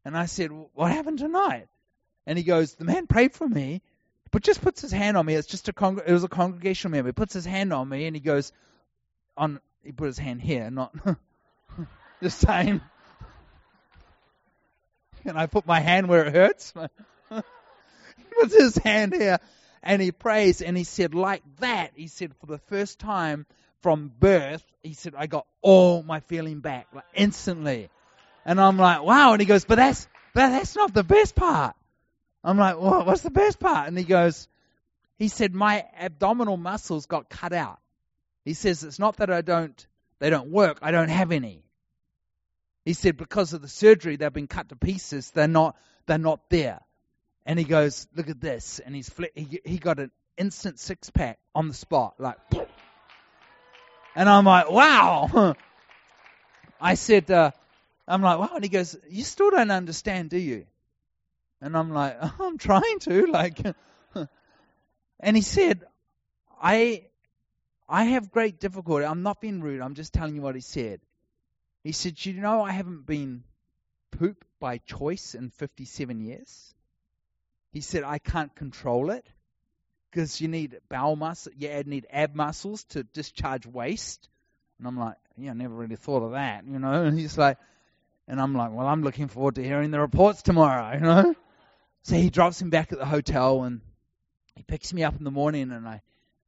And 0.06 0.18
I 0.18 0.26
said, 0.26 0.52
What 0.74 0.92
happened 0.92 1.20
tonight? 1.20 1.68
And 2.28 2.38
he 2.38 2.44
goes, 2.44 2.76
The 2.76 2.86
man 2.86 3.08
prayed 3.08 3.34
for 3.34 3.48
me, 3.48 3.82
but 4.32 4.44
just 4.44 4.62
puts 4.62 4.82
his 4.82 4.92
hand 4.92 5.18
on 5.18 5.26
me. 5.26 5.36
It's 5.36 5.48
just 5.48 5.70
a 5.70 5.74
con- 5.74 6.02
it 6.06 6.12
was 6.12 6.24
a 6.24 6.30
congregational 6.30 6.92
member. 6.92 7.10
He 7.10 7.14
puts 7.14 7.34
his 7.34 7.46
hand 7.46 7.74
on 7.74 7.88
me 7.88 8.06
and 8.06 8.16
he 8.16 8.20
goes, 8.20 8.52
on 9.38 9.60
he 9.84 9.92
put 9.92 10.08
his 10.08 10.18
hand 10.18 10.42
here, 10.42 10.70
not 10.70 10.94
just 12.24 12.40
saying. 12.40 12.82
And 15.26 15.38
I 15.38 15.46
put 15.46 15.66
my 15.66 15.80
hand 15.80 16.08
where 16.08 16.26
it 16.26 16.34
hurts? 16.34 16.74
puts 17.30 18.56
his 18.56 18.78
hand 18.78 19.14
here 19.14 19.40
and 19.82 20.02
he 20.02 20.12
prays 20.12 20.62
and 20.62 20.78
he 20.78 20.84
said, 20.84 21.14
like 21.14 21.44
that, 21.60 21.92
he 21.96 22.08
said, 22.08 22.34
for 22.40 22.48
the 22.48 22.58
first 22.58 23.00
time, 23.00 23.46
from 23.82 24.12
birth, 24.20 24.64
he 24.82 24.94
said, 24.94 25.14
I 25.18 25.28
got 25.28 25.46
all 25.62 26.04
my 26.04 26.22
feeling 26.22 26.62
back, 26.62 26.88
like 26.94 27.04
instantly. 27.14 27.90
And 28.46 28.60
I'm 28.60 28.78
like, 28.78 29.04
wow. 29.04 29.34
And 29.34 29.42
he 29.42 29.46
goes, 29.46 29.66
but 29.66 29.76
that's, 29.76 30.08
but 30.34 30.50
that's 30.50 30.76
not 30.76 30.94
the 30.94 31.04
best 31.04 31.36
part. 31.36 31.76
I'm 32.44 32.58
like, 32.58 32.80
well, 32.80 33.06
what's 33.06 33.22
the 33.22 33.30
best 33.30 33.60
part? 33.60 33.90
And 33.90 33.98
he 33.98 34.06
goes, 34.06 34.48
he 35.18 35.28
said, 35.28 35.54
my 35.54 35.86
abdominal 36.00 36.58
muscles 36.58 37.06
got 37.06 37.30
cut 37.30 37.54
out. 37.54 37.80
He 38.46 38.54
says, 38.54 38.84
it's 38.84 39.00
not 39.00 39.18
that 39.18 39.30
I 39.30 39.42
don't, 39.42 39.86
they 40.20 40.30
don't 40.30 40.50
work. 40.50 40.80
I 40.82 40.92
don't 40.92 41.10
have 41.10 41.32
any. 41.32 41.64
He 42.86 42.94
said, 42.94 43.18
because 43.18 43.54
of 43.54 43.62
the 43.62 43.68
surgery, 43.68 44.18
they've 44.18 44.34
been 44.34 44.48
cut 44.48 44.70
to 44.70 44.76
pieces. 44.76 45.32
They're 45.32 45.48
not, 45.48 45.78
they're 46.06 46.18
not 46.18 46.50
there. 46.50 46.82
And 47.46 47.58
he 47.58 47.66
goes, 47.66 48.08
look 48.16 48.30
at 48.30 48.42
this. 48.42 48.80
And 48.80 48.96
he's, 48.96 49.12
he, 49.36 49.62
he 49.64 49.78
got 49.78 50.00
an 50.00 50.12
instant 50.38 50.80
six 50.80 51.10
pack 51.10 51.40
on 51.56 51.68
the 51.68 51.74
spot, 51.74 52.16
like, 52.20 52.38
and 54.16 54.30
I'm 54.30 54.46
like, 54.46 54.70
wow. 54.70 55.56
I 56.82 56.96
said, 56.96 57.32
uh, 57.32 57.52
I'm 58.08 58.22
like, 58.22 58.38
wow. 58.38 58.52
And 58.56 58.64
he 58.64 58.70
goes, 58.70 58.96
you 59.10 59.24
still 59.24 59.50
don't 59.50 59.72
understand, 59.72 60.30
do 60.30 60.38
you? 60.38 60.66
And 61.62 61.78
I'm 61.78 61.92
like, 61.92 62.18
oh, 62.22 62.36
I'm 62.42 62.58
trying 62.58 63.00
to, 63.00 63.26
like, 63.32 63.60
and 65.20 65.36
he 65.36 65.42
said, 65.42 65.84
I, 66.62 67.06
I 67.88 68.06
have 68.06 68.32
great 68.32 68.60
difficulty. 68.60 69.06
I'm 69.06 69.24
not 69.24 69.42
being 69.42 69.62
rude. 69.62 69.82
I'm 69.82 69.96
just 69.96 70.14
telling 70.14 70.36
you 70.36 70.42
what 70.42 70.56
he 70.56 70.62
said. 70.62 71.00
He 71.84 71.92
said, 71.92 72.24
you 72.26 72.34
know, 72.34 72.62
I 72.62 72.72
haven't 72.72 73.06
been 73.06 73.44
poop 74.12 74.46
by 74.60 74.78
choice 74.78 75.36
in 75.36 75.50
57 75.50 76.22
years. 76.22 76.74
He 77.72 77.82
said, 77.82 78.04
I 78.04 78.20
can't 78.20 78.56
control 78.56 79.10
it 79.10 79.26
because 80.10 80.40
you 80.40 80.48
need 80.48 80.80
bowel 80.90 81.16
muscle, 81.16 81.52
you 81.58 81.70
need 81.86 82.06
ab 82.10 82.36
muscles 82.36 82.84
to 82.86 83.04
discharge 83.04 83.66
waste. 83.66 84.30
And 84.78 84.88
I'm 84.88 84.98
like, 84.98 85.18
yeah, 85.38 85.52
I 85.52 85.54
never 85.54 85.74
really 85.74 85.96
thought 85.96 86.24
of 86.24 86.32
that, 86.32 86.66
you 86.68 86.80
know. 86.80 87.04
And 87.04 87.18
he's 87.18 87.38
like, 87.38 87.58
and 88.28 88.40
I'm 88.40 88.56
like, 88.56 88.72
well, 88.72 88.88
I'm 88.88 89.04
looking 89.04 89.28
forward 89.28 89.56
to 89.56 89.64
hearing 89.64 89.92
the 89.92 90.00
reports 90.00 90.42
tomorrow, 90.42 90.94
you 90.94 91.02
know. 91.02 91.36
So 92.04 92.16
he 92.16 92.30
drops 92.30 92.62
him 92.62 92.70
back 92.70 92.92
at 92.92 93.00
the 93.00 93.06
hotel, 93.06 93.64
and 93.64 93.82
he 94.56 94.64
picks 94.64 94.94
me 94.94 95.04
up 95.04 95.18
in 95.18 95.24
the 95.24 95.32
morning 95.32 95.72
and 95.72 95.88
I, 95.88 96.02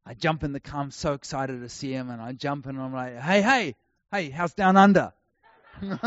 I 0.05 0.13
jump 0.13 0.43
in 0.43 0.53
the 0.53 0.59
car. 0.59 0.81
I'm 0.81 0.91
so 0.91 1.13
excited 1.13 1.61
to 1.61 1.69
see 1.69 1.91
him 1.91 2.09
and 2.09 2.21
I 2.21 2.33
jump 2.33 2.65
in 2.65 2.75
and 2.75 2.81
I'm 2.81 2.93
like, 2.93 3.19
hey, 3.19 3.41
hey, 3.41 3.75
hey, 4.11 4.29
how's 4.29 4.53
down 4.53 4.77
under? 4.77 5.13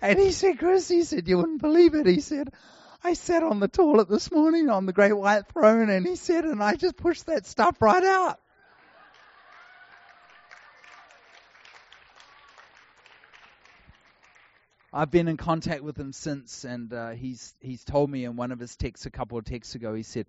and 0.00 0.18
he 0.18 0.32
said, 0.32 0.58
Chris, 0.58 0.88
he 0.88 1.02
said, 1.02 1.28
you 1.28 1.38
wouldn't 1.38 1.60
believe 1.60 1.94
it. 1.94 2.06
He 2.06 2.20
said, 2.20 2.50
I 3.02 3.14
sat 3.14 3.42
on 3.42 3.60
the 3.60 3.68
toilet 3.68 4.08
this 4.08 4.30
morning 4.32 4.70
on 4.70 4.86
the 4.86 4.92
great 4.92 5.12
white 5.12 5.46
throne 5.48 5.90
and 5.90 6.06
he 6.06 6.16
said, 6.16 6.44
and 6.44 6.62
I 6.62 6.74
just 6.74 6.96
pushed 6.96 7.26
that 7.26 7.46
stuff 7.46 7.80
right 7.82 8.04
out. 8.04 8.40
I've 14.94 15.10
been 15.10 15.26
in 15.26 15.36
contact 15.36 15.82
with 15.82 15.98
him 15.98 16.12
since, 16.12 16.64
and 16.64 16.92
uh, 16.92 17.10
he's 17.10 17.56
he's 17.58 17.82
told 17.82 18.08
me 18.08 18.24
in 18.24 18.36
one 18.36 18.52
of 18.52 18.60
his 18.60 18.76
texts 18.76 19.06
a 19.06 19.10
couple 19.10 19.36
of 19.36 19.44
texts 19.44 19.74
ago. 19.74 19.92
He 19.92 20.04
said, 20.04 20.26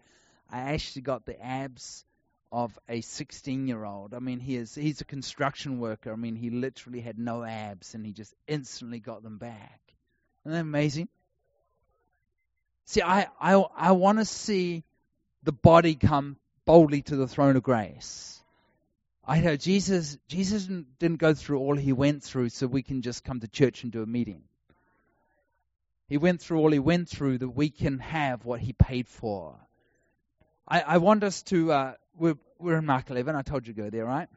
"I 0.50 0.74
actually 0.74 1.04
got 1.04 1.24
the 1.28 1.40
abs 1.40 2.04
of 2.52 2.78
a 2.88 3.02
16-year-old. 3.02 4.14
I 4.14 4.20
mean, 4.20 4.40
he 4.40 4.56
is 4.56 4.76
he's 4.76 5.02
a 5.02 5.06
construction 5.06 5.80
worker. 5.80 6.12
I 6.12 6.16
mean, 6.16 6.36
he 6.36 6.50
literally 6.50 7.02
had 7.02 7.18
no 7.18 7.44
abs, 7.44 7.96
and 7.96 8.06
he 8.06 8.12
just 8.12 8.34
instantly 8.48 9.00
got 9.00 9.24
them 9.24 9.38
back. 9.38 9.80
Isn't 10.44 10.54
that 10.54 10.62
amazing? 10.62 11.10
See, 12.86 13.02
I 13.02 13.28
I 13.40 13.54
I 13.54 13.92
want 13.92 14.20
to 14.20 14.26
see 14.26 14.84
the 15.44 15.52
body 15.52 15.96
come 15.96 16.38
boldly 16.66 17.02
to 17.04 17.16
the 17.16 17.28
throne 17.28 17.56
of 17.56 17.64
grace. 17.64 18.42
I 19.28 19.40
know 19.42 19.56
Jesus 19.56 20.18
Jesus 20.28 20.68
didn't 21.00 21.18
go 21.18 21.34
through 21.34 21.60
all 21.60 21.76
he 21.76 21.94
went 21.94 22.24
through 22.24 22.50
so 22.50 22.68
we 22.68 22.84
can 22.84 23.02
just 23.02 23.24
come 23.24 23.40
to 23.40 23.48
church 23.48 23.84
and 23.84 23.92
do 23.92 24.04
a 24.04 24.06
meeting. 24.06 24.44
He 26.08 26.18
went 26.18 26.42
through 26.42 26.60
all 26.60 26.72
he 26.72 26.80
went 26.80 27.10
through 27.10 27.40
that 27.40 27.50
we 27.50 27.70
can 27.70 27.98
have 28.00 28.46
what 28.46 28.60
he 28.60 28.74
paid 28.74 29.08
for. 29.08 29.56
I, 30.68 30.82
I 30.82 30.98
want 30.98 31.24
us 31.24 31.44
to, 31.44 31.72
uh, 31.72 31.94
we're, 32.18 32.38
we're 32.60 32.78
in 32.78 32.86
Mark 32.86 33.10
11. 33.10 33.36
I 33.36 33.42
told 33.42 33.68
you 33.68 33.74
to 33.74 33.82
go 33.82 33.90
there, 33.90 34.06
right? 34.06 34.28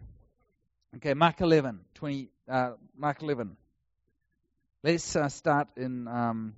Okay, 0.97 1.15
Mark 1.15 1.41
11, 1.41 1.81
20, 1.95 2.29
uh, 2.49 2.73
Mark 2.97 3.23
11. 3.23 3.57
Let's 4.83 5.17
uh, 5.17 5.29
start 5.29 5.69
in 5.77 6.09
um, 6.09 6.55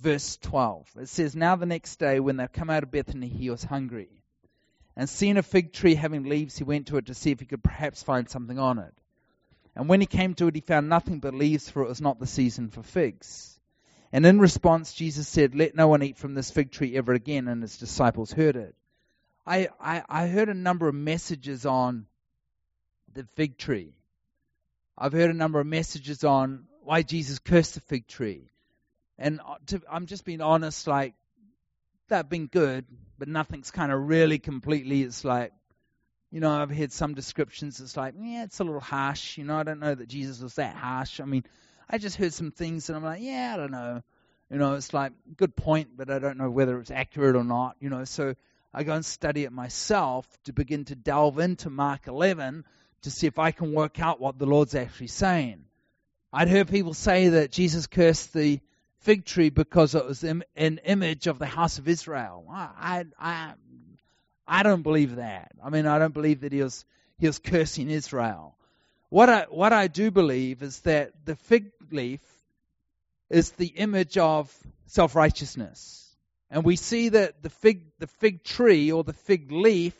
verse 0.00 0.36
12. 0.42 0.88
It 1.00 1.08
says, 1.08 1.34
Now 1.34 1.56
the 1.56 1.66
next 1.66 1.98
day, 1.98 2.20
when 2.20 2.36
they 2.36 2.46
come 2.48 2.70
out 2.70 2.82
of 2.82 2.90
Bethany, 2.90 3.28
he 3.28 3.50
was 3.50 3.64
hungry. 3.64 4.08
And 4.96 5.08
seeing 5.08 5.36
a 5.36 5.42
fig 5.42 5.72
tree 5.72 5.94
having 5.94 6.24
leaves, 6.24 6.56
he 6.56 6.64
went 6.64 6.86
to 6.88 6.96
it 6.96 7.06
to 7.06 7.14
see 7.14 7.30
if 7.30 7.40
he 7.40 7.46
could 7.46 7.62
perhaps 7.62 8.02
find 8.02 8.28
something 8.28 8.58
on 8.58 8.78
it. 8.78 8.94
And 9.74 9.88
when 9.88 10.00
he 10.00 10.06
came 10.06 10.34
to 10.34 10.46
it, 10.46 10.54
he 10.54 10.62
found 10.62 10.88
nothing 10.88 11.20
but 11.20 11.34
leaves, 11.34 11.68
for 11.68 11.82
it 11.82 11.88
was 11.88 12.00
not 12.00 12.18
the 12.18 12.26
season 12.26 12.70
for 12.70 12.82
figs. 12.82 13.58
And 14.12 14.24
in 14.24 14.38
response, 14.38 14.94
Jesus 14.94 15.28
said, 15.28 15.54
Let 15.54 15.74
no 15.74 15.88
one 15.88 16.02
eat 16.02 16.16
from 16.16 16.34
this 16.34 16.50
fig 16.50 16.70
tree 16.70 16.96
ever 16.96 17.12
again. 17.12 17.48
And 17.48 17.60
his 17.60 17.76
disciples 17.76 18.32
heard 18.32 18.56
it. 18.56 18.74
I, 19.46 19.68
I, 19.80 20.02
I 20.08 20.26
heard 20.26 20.48
a 20.48 20.54
number 20.54 20.88
of 20.88 20.94
messages 20.94 21.64
on 21.66 22.06
the 23.12 23.24
fig 23.34 23.56
tree. 23.56 23.94
I've 24.98 25.12
heard 25.12 25.30
a 25.30 25.34
number 25.34 25.60
of 25.60 25.66
messages 25.66 26.24
on 26.24 26.64
why 26.82 27.02
Jesus 27.02 27.38
cursed 27.38 27.74
the 27.74 27.80
fig 27.80 28.06
tree. 28.06 28.50
And 29.18 29.40
uh, 29.40 29.56
to, 29.66 29.82
I'm 29.90 30.06
just 30.06 30.24
being 30.24 30.40
honest, 30.40 30.86
like, 30.86 31.14
they've 32.08 32.28
been 32.28 32.46
good, 32.46 32.84
but 33.18 33.28
nothing's 33.28 33.70
kind 33.70 33.92
of 33.92 34.08
really 34.08 34.38
completely, 34.38 35.02
it's 35.02 35.24
like, 35.24 35.52
you 36.30 36.40
know, 36.40 36.50
I've 36.50 36.70
heard 36.70 36.92
some 36.92 37.14
descriptions, 37.14 37.80
it's 37.80 37.96
like, 37.96 38.14
yeah, 38.20 38.44
it's 38.44 38.58
a 38.58 38.64
little 38.64 38.80
harsh. 38.80 39.38
You 39.38 39.44
know, 39.44 39.56
I 39.56 39.62
don't 39.62 39.80
know 39.80 39.94
that 39.94 40.08
Jesus 40.08 40.40
was 40.40 40.54
that 40.54 40.74
harsh. 40.74 41.20
I 41.20 41.24
mean, 41.24 41.44
I 41.88 41.98
just 41.98 42.16
heard 42.16 42.34
some 42.34 42.50
things 42.50 42.88
and 42.88 42.96
I'm 42.96 43.04
like, 43.04 43.22
yeah, 43.22 43.52
I 43.54 43.56
don't 43.56 43.70
know. 43.70 44.02
You 44.50 44.58
know, 44.58 44.74
it's 44.74 44.92
like, 44.92 45.12
good 45.36 45.56
point, 45.56 45.90
but 45.96 46.10
I 46.10 46.18
don't 46.18 46.36
know 46.36 46.50
whether 46.50 46.78
it's 46.80 46.90
accurate 46.90 47.36
or 47.36 47.44
not. 47.44 47.76
You 47.80 47.90
know, 47.90 48.04
so 48.04 48.34
I 48.76 48.82
go 48.82 48.92
and 48.92 49.06
study 49.06 49.44
it 49.44 49.52
myself 49.52 50.28
to 50.44 50.52
begin 50.52 50.84
to 50.84 50.94
delve 50.94 51.38
into 51.38 51.70
Mark 51.70 52.08
11 52.08 52.62
to 53.02 53.10
see 53.10 53.26
if 53.26 53.38
I 53.38 53.50
can 53.50 53.72
work 53.72 53.98
out 54.00 54.20
what 54.20 54.38
the 54.38 54.44
Lord's 54.44 54.74
actually 54.74 55.06
saying. 55.06 55.64
I'd 56.30 56.50
heard 56.50 56.68
people 56.68 56.92
say 56.92 57.30
that 57.30 57.50
Jesus 57.50 57.86
cursed 57.86 58.34
the 58.34 58.60
fig 58.98 59.24
tree 59.24 59.48
because 59.48 59.94
it 59.94 60.04
was 60.04 60.22
an 60.24 60.44
image 60.56 61.26
of 61.26 61.38
the 61.38 61.46
house 61.46 61.78
of 61.78 61.88
Israel. 61.88 62.44
I, 62.50 63.06
I, 63.18 63.54
I 64.46 64.62
don't 64.62 64.82
believe 64.82 65.16
that. 65.16 65.52
I 65.64 65.70
mean, 65.70 65.86
I 65.86 65.98
don't 65.98 66.12
believe 66.12 66.42
that 66.42 66.52
he 66.52 66.62
was 66.62 66.84
he 67.18 67.26
was 67.26 67.38
cursing 67.38 67.88
Israel. 67.88 68.58
What 69.08 69.30
I, 69.30 69.46
what 69.48 69.72
I 69.72 69.86
do 69.86 70.10
believe 70.10 70.62
is 70.62 70.80
that 70.80 71.12
the 71.24 71.36
fig 71.36 71.70
leaf 71.90 72.20
is 73.30 73.52
the 73.52 73.68
image 73.68 74.18
of 74.18 74.54
self 74.84 75.14
righteousness. 75.14 76.05
And 76.50 76.64
we 76.64 76.76
see 76.76 77.10
that 77.10 77.42
the 77.42 77.50
fig, 77.50 77.84
the 77.98 78.06
fig 78.06 78.44
tree 78.44 78.92
or 78.92 79.04
the 79.04 79.12
fig 79.12 79.50
leaf 79.50 79.94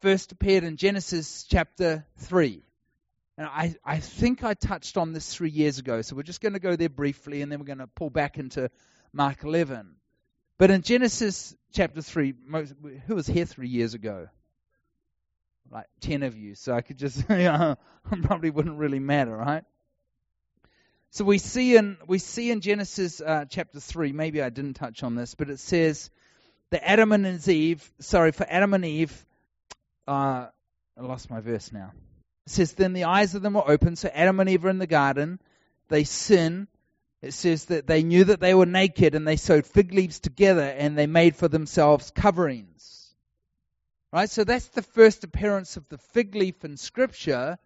first 0.00 0.32
appeared 0.32 0.64
in 0.64 0.76
Genesis 0.76 1.44
chapter 1.44 2.04
3. 2.18 2.62
And 3.36 3.46
I, 3.46 3.76
I 3.84 3.98
think 4.00 4.42
I 4.42 4.54
touched 4.54 4.96
on 4.96 5.12
this 5.12 5.32
three 5.32 5.50
years 5.50 5.78
ago, 5.78 6.02
so 6.02 6.16
we're 6.16 6.22
just 6.22 6.40
going 6.40 6.54
to 6.54 6.58
go 6.58 6.74
there 6.74 6.88
briefly 6.88 7.42
and 7.42 7.52
then 7.52 7.60
we're 7.60 7.66
going 7.66 7.78
to 7.78 7.86
pull 7.86 8.10
back 8.10 8.38
into 8.38 8.70
Mark 9.12 9.44
11. 9.44 9.94
But 10.58 10.72
in 10.72 10.82
Genesis 10.82 11.54
chapter 11.72 12.02
3, 12.02 12.34
who 13.06 13.14
was 13.14 13.28
here 13.28 13.44
three 13.44 13.68
years 13.68 13.94
ago? 13.94 14.28
like 15.70 15.86
10 16.00 16.22
of 16.22 16.36
you, 16.36 16.54
so 16.54 16.72
I 16.72 16.80
could 16.80 16.98
just, 16.98 17.18
you 17.30 17.76
probably 18.22 18.50
wouldn't 18.50 18.78
really 18.78 18.98
matter, 18.98 19.36
right? 19.36 19.64
So 21.10 21.24
we 21.24 21.38
see 21.38 21.76
in 21.76 21.96
we 22.06 22.18
see 22.18 22.50
in 22.50 22.60
Genesis 22.60 23.20
uh, 23.20 23.46
chapter 23.48 23.80
three. 23.80 24.12
Maybe 24.12 24.42
I 24.42 24.50
didn't 24.50 24.74
touch 24.74 25.02
on 25.02 25.14
this, 25.14 25.34
but 25.34 25.48
it 25.48 25.58
says 25.58 26.10
that 26.70 26.88
Adam 26.88 27.12
and 27.12 27.48
Eve. 27.48 27.90
Sorry 27.98 28.32
for 28.32 28.46
Adam 28.48 28.74
and 28.74 28.84
Eve. 28.84 29.26
Uh, 30.06 30.48
I 30.98 31.02
lost 31.02 31.30
my 31.30 31.40
verse 31.40 31.72
now. 31.72 31.92
It 32.46 32.52
says 32.52 32.74
then 32.74 32.92
the 32.92 33.04
eyes 33.04 33.34
of 33.34 33.42
them 33.42 33.54
were 33.54 33.68
open. 33.70 33.96
So 33.96 34.08
Adam 34.12 34.38
and 34.40 34.50
Eve 34.50 34.66
are 34.66 34.70
in 34.70 34.78
the 34.78 34.86
garden. 34.86 35.40
They 35.88 36.04
sin. 36.04 36.68
It 37.22 37.32
says 37.32 37.66
that 37.66 37.86
they 37.86 38.02
knew 38.02 38.24
that 38.24 38.40
they 38.40 38.54
were 38.54 38.66
naked 38.66 39.14
and 39.14 39.26
they 39.26 39.36
sewed 39.36 39.66
fig 39.66 39.92
leaves 39.92 40.20
together 40.20 40.62
and 40.62 40.96
they 40.96 41.06
made 41.06 41.36
for 41.36 41.48
themselves 41.48 42.10
coverings. 42.10 43.14
Right? 44.12 44.30
So 44.30 44.44
that's 44.44 44.68
the 44.68 44.82
first 44.82 45.24
appearance 45.24 45.76
of 45.76 45.88
the 45.88 45.98
fig 45.98 46.34
leaf 46.34 46.64
in 46.64 46.76
Scripture. 46.76 47.58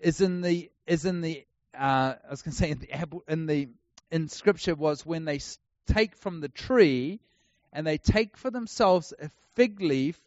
Is 0.00 0.20
in 0.20 0.42
the 0.42 0.70
is 0.86 1.04
in 1.04 1.20
the 1.20 1.45
uh, 1.78 2.14
I 2.24 2.30
was 2.30 2.42
going 2.42 2.52
to 2.52 2.58
say 2.58 2.70
in 2.70 2.78
the 2.78 3.20
in 3.28 3.46
the 3.46 3.68
in 4.10 4.28
Scripture 4.28 4.74
was 4.74 5.04
when 5.04 5.24
they 5.24 5.40
take 5.92 6.16
from 6.16 6.40
the 6.40 6.48
tree 6.48 7.20
and 7.72 7.86
they 7.86 7.98
take 7.98 8.36
for 8.36 8.50
themselves 8.50 9.12
a 9.20 9.28
fig 9.54 9.80
leaf 9.80 10.18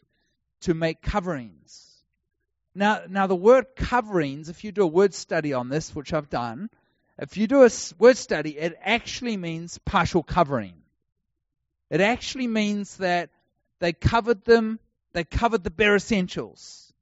to 0.62 0.74
make 0.74 1.02
coverings. 1.02 1.86
Now, 2.74 3.02
now 3.08 3.26
the 3.26 3.36
word 3.36 3.66
coverings, 3.74 4.48
if 4.48 4.62
you 4.62 4.72
do 4.72 4.82
a 4.82 4.86
word 4.86 5.14
study 5.14 5.52
on 5.52 5.68
this, 5.68 5.94
which 5.94 6.12
I've 6.12 6.30
done, 6.30 6.70
if 7.18 7.36
you 7.36 7.46
do 7.46 7.64
a 7.64 7.70
word 7.98 8.16
study, 8.16 8.56
it 8.56 8.78
actually 8.82 9.36
means 9.36 9.78
partial 9.78 10.22
covering. 10.22 10.74
It 11.90 12.00
actually 12.00 12.46
means 12.46 12.98
that 12.98 13.30
they 13.80 13.92
covered 13.92 14.44
them 14.44 14.78
they 15.12 15.24
covered 15.24 15.64
the 15.64 15.70
bare 15.70 15.96
essentials. 15.96 16.92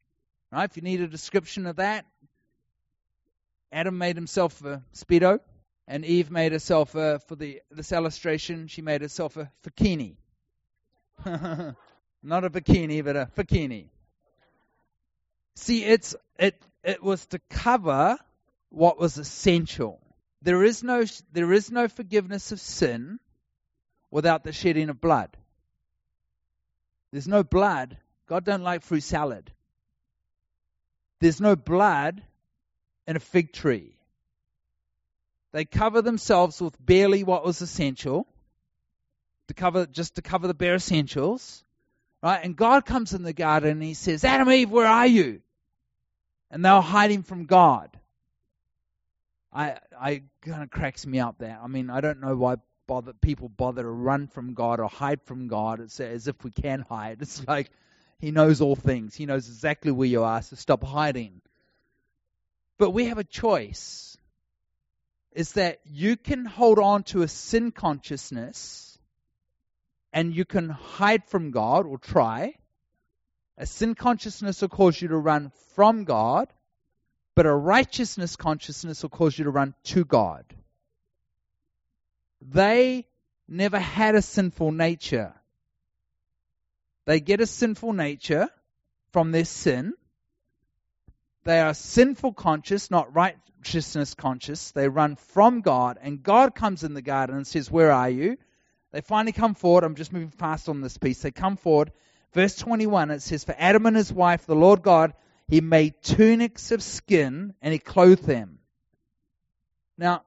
Right? 0.51 0.65
If 0.65 0.77
you 0.77 0.83
need 0.83 1.01
a 1.01 1.09
description 1.09 1.67
of 1.67 1.77
that, 1.77 2.07
Adam 3.70 3.98
made 3.98 4.16
himself 4.16 4.64
a 4.64 4.83
speedo, 4.94 5.40
and 5.87 6.04
Eve 6.04 6.31
made 6.31 6.52
herself 6.52 6.94
a, 6.94 7.18
for 7.20 7.37
the 7.37 7.61
this 7.70 7.92
illustration, 7.92 8.66
she 8.66 8.83
made 8.83 9.02
herself 9.02 9.37
a 9.37 9.50
bikini. 9.62 10.16
Not 12.22 12.44
a 12.44 12.50
bikini, 12.50 13.04
but 13.04 13.16
a 13.16 13.31
bikini. 13.37 13.87
See, 15.57 15.85
it's 15.85 16.14
it 16.38 16.61
it 16.83 17.02
was 17.02 17.26
to 17.26 17.40
cover 17.50 18.18
what 18.70 18.98
was 18.98 19.18
essential. 19.18 20.00
There 20.42 20.62
is 20.62 20.83
no 20.83 21.04
there 21.33 21.52
is 21.52 21.70
no 21.70 21.88
forgiveness 21.88 22.52
of 22.52 22.61
sin 22.61 23.18
without 24.11 24.44
the 24.44 24.52
shedding 24.52 24.88
of 24.88 25.00
blood. 25.00 25.37
There's 27.12 27.29
no 27.29 27.42
blood. 27.42 27.96
God 28.27 28.44
don't 28.44 28.62
like 28.62 28.83
fruit 28.83 29.02
salad. 29.02 29.50
There's 31.21 31.40
no 31.40 31.56
blood 31.56 32.23
in 33.09 33.17
a 33.17 33.21
fig 33.21 33.52
tree. 33.52 33.96
They 35.52 35.65
cover 35.65 36.02
themselves 36.02 36.61
with 36.61 36.77
barely 36.79 37.25
what 37.25 37.44
was 37.44 37.63
essential, 37.63 38.29
to 39.48 39.54
cover 39.54 39.87
just 39.87 40.17
to 40.17 40.23
cover 40.23 40.46
the 40.46 40.54
bare 40.54 40.75
essentials, 40.75 41.65
right? 42.23 42.38
And 42.44 42.54
God 42.54 42.85
comes 42.85 43.15
in 43.15 43.23
the 43.23 43.33
garden 43.33 43.71
and 43.71 43.83
He 43.83 43.94
says, 43.94 44.25
"Adam, 44.25 44.50
Eve, 44.50 44.71
where 44.71 44.87
are 44.87 45.06
you?" 45.06 45.40
And 46.50 46.63
they're 46.63 46.83
hiding 46.83 47.23
from 47.23 47.46
God. 47.46 47.98
I 49.50 49.79
I 49.98 50.23
kind 50.42 50.63
of 50.63 50.71
cracks 50.71 51.06
me 51.06 51.19
up 51.19 51.38
there. 51.38 51.59
I 51.61 51.67
mean, 51.67 51.88
I 51.88 52.02
don't 52.02 52.21
know 52.21 52.37
why 52.37 52.56
bother 52.87 53.15
people 53.15 53.48
bother 53.48 53.83
to 53.83 53.88
run 53.88 54.27
from 54.27 54.52
God 54.52 54.81
or 54.81 54.88
hide 54.88 55.23
from 55.23 55.48
God. 55.48 55.81
It's 55.81 55.98
as 55.98 56.29
if 56.29 56.44
we 56.44 56.50
can 56.50 56.85
hide. 56.87 57.19
It's 57.23 57.46
like 57.48 57.71
He 58.19 58.33
knows 58.33 58.61
all 58.61 58.77
things. 58.77 59.15
He 59.15 59.25
knows 59.25 59.48
exactly 59.48 59.92
where 59.92 60.09
you 60.09 60.25
are, 60.25 60.42
so 60.42 60.56
stop 60.56 60.85
hiding. 60.85 61.40
But 62.79 62.90
we 62.90 63.06
have 63.06 63.18
a 63.18 63.24
choice. 63.24 64.16
Is 65.33 65.52
that 65.52 65.81
you 65.85 66.16
can 66.16 66.44
hold 66.44 66.79
on 66.79 67.02
to 67.04 67.22
a 67.22 67.29
sin 67.29 67.70
consciousness 67.70 68.98
and 70.12 70.35
you 70.35 70.44
can 70.44 70.68
hide 70.68 71.24
from 71.24 71.50
God 71.50 71.87
or 71.87 71.98
try. 71.98 72.54
A 73.56 73.66
sin 73.66 73.94
consciousness 73.94 74.60
will 74.62 74.68
cause 74.68 75.00
you 75.00 75.08
to 75.08 75.16
run 75.16 75.52
from 75.74 76.04
God, 76.04 76.48
but 77.35 77.46
a 77.46 77.54
righteousness 77.54 78.37
consciousness 78.37 79.02
will 79.02 79.10
cause 79.10 79.38
you 79.38 79.44
to 79.44 79.50
run 79.50 79.74
to 79.85 80.04
God. 80.04 80.44
They 82.40 83.06
never 83.48 83.79
had 83.79 84.14
a 84.14 84.22
sinful 84.22 84.72
nature. 84.72 85.35
They 87.04 87.20
get 87.20 87.40
a 87.40 87.46
sinful 87.46 87.92
nature 87.92 88.48
from 89.12 89.33
their 89.33 89.44
sin. 89.44 89.94
They 91.49 91.61
are 91.61 91.73
sinful 91.73 92.35
conscious, 92.35 92.90
not 92.90 93.15
righteousness 93.15 94.13
conscious. 94.13 94.71
They 94.73 94.87
run 94.87 95.17
from 95.17 95.63
God, 95.63 95.99
and 96.03 96.23
God 96.23 96.55
comes 96.55 96.85
in 96.85 96.92
the 96.92 97.01
garden 97.01 97.37
and 97.37 97.46
says, 97.46 97.71
Where 97.71 97.90
are 97.90 98.11
you? 98.11 98.37
They 98.92 99.01
finally 99.01 99.33
come 99.33 99.55
forward. 99.55 99.83
I'm 99.83 99.94
just 99.94 100.13
moving 100.13 100.29
fast 100.29 100.69
on 100.69 100.83
this 100.83 100.99
piece. 100.99 101.23
They 101.23 101.31
come 101.31 101.57
forward. 101.57 101.90
Verse 102.35 102.55
21, 102.57 103.11
it 103.13 103.23
says, 103.23 103.44
For 103.44 103.55
Adam 103.57 103.87
and 103.87 103.96
his 103.96 104.13
wife, 104.13 104.44
the 104.44 104.55
Lord 104.55 104.83
God, 104.83 105.15
he 105.46 105.63
made 105.63 106.03
tunics 106.03 106.71
of 106.71 106.83
skin 106.83 107.55
and 107.63 107.73
he 107.73 107.79
clothed 107.79 108.25
them. 108.25 108.59
Now, 109.96 110.25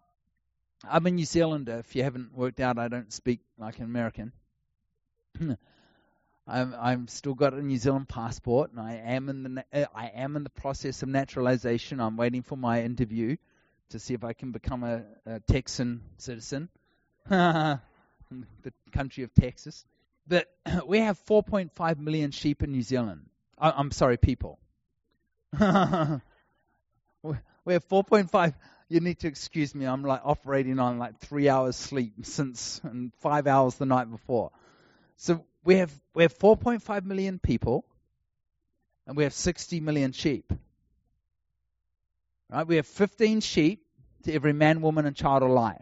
I'm 0.89 1.05
a 1.05 1.11
New 1.11 1.25
Zealander. 1.25 1.77
If 1.77 1.95
you 1.95 2.01
haven't 2.01 2.35
worked 2.35 2.59
out, 2.59 2.79
I 2.79 2.87
don't 2.87 3.13
speak 3.13 3.41
like 3.59 3.77
an 3.77 3.83
American. 3.83 4.31
I'm 6.47 6.75
I'm 6.79 7.07
still 7.07 7.33
got 7.33 7.53
a 7.53 7.61
New 7.61 7.77
Zealand 7.77 8.09
passport, 8.09 8.71
and 8.71 8.79
I 8.79 8.95
am 8.95 9.29
in 9.29 9.43
the 9.43 9.65
uh, 9.73 9.85
I 9.95 10.07
am 10.07 10.35
in 10.35 10.43
the 10.43 10.49
process 10.49 11.03
of 11.03 11.09
naturalization. 11.09 11.99
I'm 11.99 12.17
waiting 12.17 12.41
for 12.41 12.55
my 12.55 12.83
interview 12.83 13.37
to 13.89 13.99
see 13.99 14.13
if 14.13 14.23
I 14.23 14.33
can 14.33 14.51
become 14.51 14.83
a, 14.83 15.03
a 15.25 15.39
Texan 15.41 16.01
citizen, 16.17 16.69
the 17.29 17.79
country 18.91 19.23
of 19.23 19.33
Texas. 19.33 19.85
But 20.27 20.47
we 20.87 20.99
have 20.99 21.19
4.5 21.25 21.99
million 21.99 22.31
sheep 22.31 22.63
in 22.63 22.71
New 22.71 22.81
Zealand. 22.81 23.25
I, 23.57 23.71
I'm 23.71 23.91
sorry, 23.91 24.17
people. 24.17 24.59
we 25.59 25.63
have 25.63 26.21
4.5 27.87 28.53
you 28.91 28.99
need 28.99 29.19
to 29.19 29.27
excuse 29.27 29.73
me. 29.73 29.85
I'm 29.85 30.03
like 30.03 30.19
operating 30.25 30.77
on 30.77 30.99
like 30.99 31.17
three 31.19 31.47
hours 31.47 31.77
sleep 31.77 32.25
since 32.25 32.81
and 32.83 33.13
five 33.21 33.47
hours 33.47 33.75
the 33.75 33.85
night 33.85 34.11
before. 34.11 34.51
So 35.15 35.45
we 35.63 35.75
have 35.75 35.91
we 36.13 36.23
have 36.23 36.37
4.5 36.37 37.05
million 37.05 37.39
people, 37.39 37.85
and 39.07 39.15
we 39.15 39.23
have 39.23 39.33
60 39.33 39.79
million 39.79 40.11
sheep. 40.11 40.51
Right? 42.49 42.67
We 42.67 42.75
have 42.77 42.87
15 42.87 43.41
sheep 43.41 43.85
to 44.23 44.33
every 44.33 44.53
man, 44.53 44.81
woman, 44.81 45.05
and 45.05 45.15
child 45.15 45.43
alive. 45.43 45.81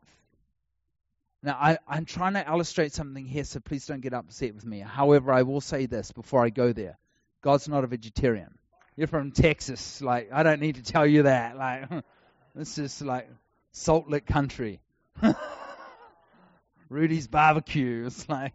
Now, 1.42 1.58
I, 1.60 1.78
I'm 1.88 2.06
trying 2.06 2.34
to 2.34 2.46
illustrate 2.48 2.94
something 2.94 3.26
here, 3.26 3.46
so 3.46 3.60
please 3.60 3.86
don't 3.86 4.02
get 4.02 4.14
upset 4.14 4.54
with 4.54 4.66
me. 4.66 4.80
However, 4.80 5.32
I 5.32 5.44
will 5.44 5.62
say 5.62 5.86
this 5.86 6.12
before 6.12 6.44
I 6.44 6.50
go 6.50 6.74
there 6.74 6.98
God's 7.42 7.68
not 7.68 7.84
a 7.84 7.88
vegetarian. 7.88 8.58
You're 8.98 9.08
from 9.08 9.32
Texas. 9.32 10.02
Like, 10.02 10.30
I 10.34 10.44
don't 10.44 10.60
need 10.60 10.76
to 10.76 10.84
tell 10.84 11.08
you 11.08 11.24
that. 11.24 11.58
Like, 11.58 11.90
This 12.56 12.78
is 12.78 13.02
like 13.02 13.30
Salt 13.72 14.10
Lick 14.10 14.26
country. 14.26 14.82
Rudy's 16.90 17.28
barbecue. 17.28 18.06
It's 18.08 18.28
like, 18.28 18.54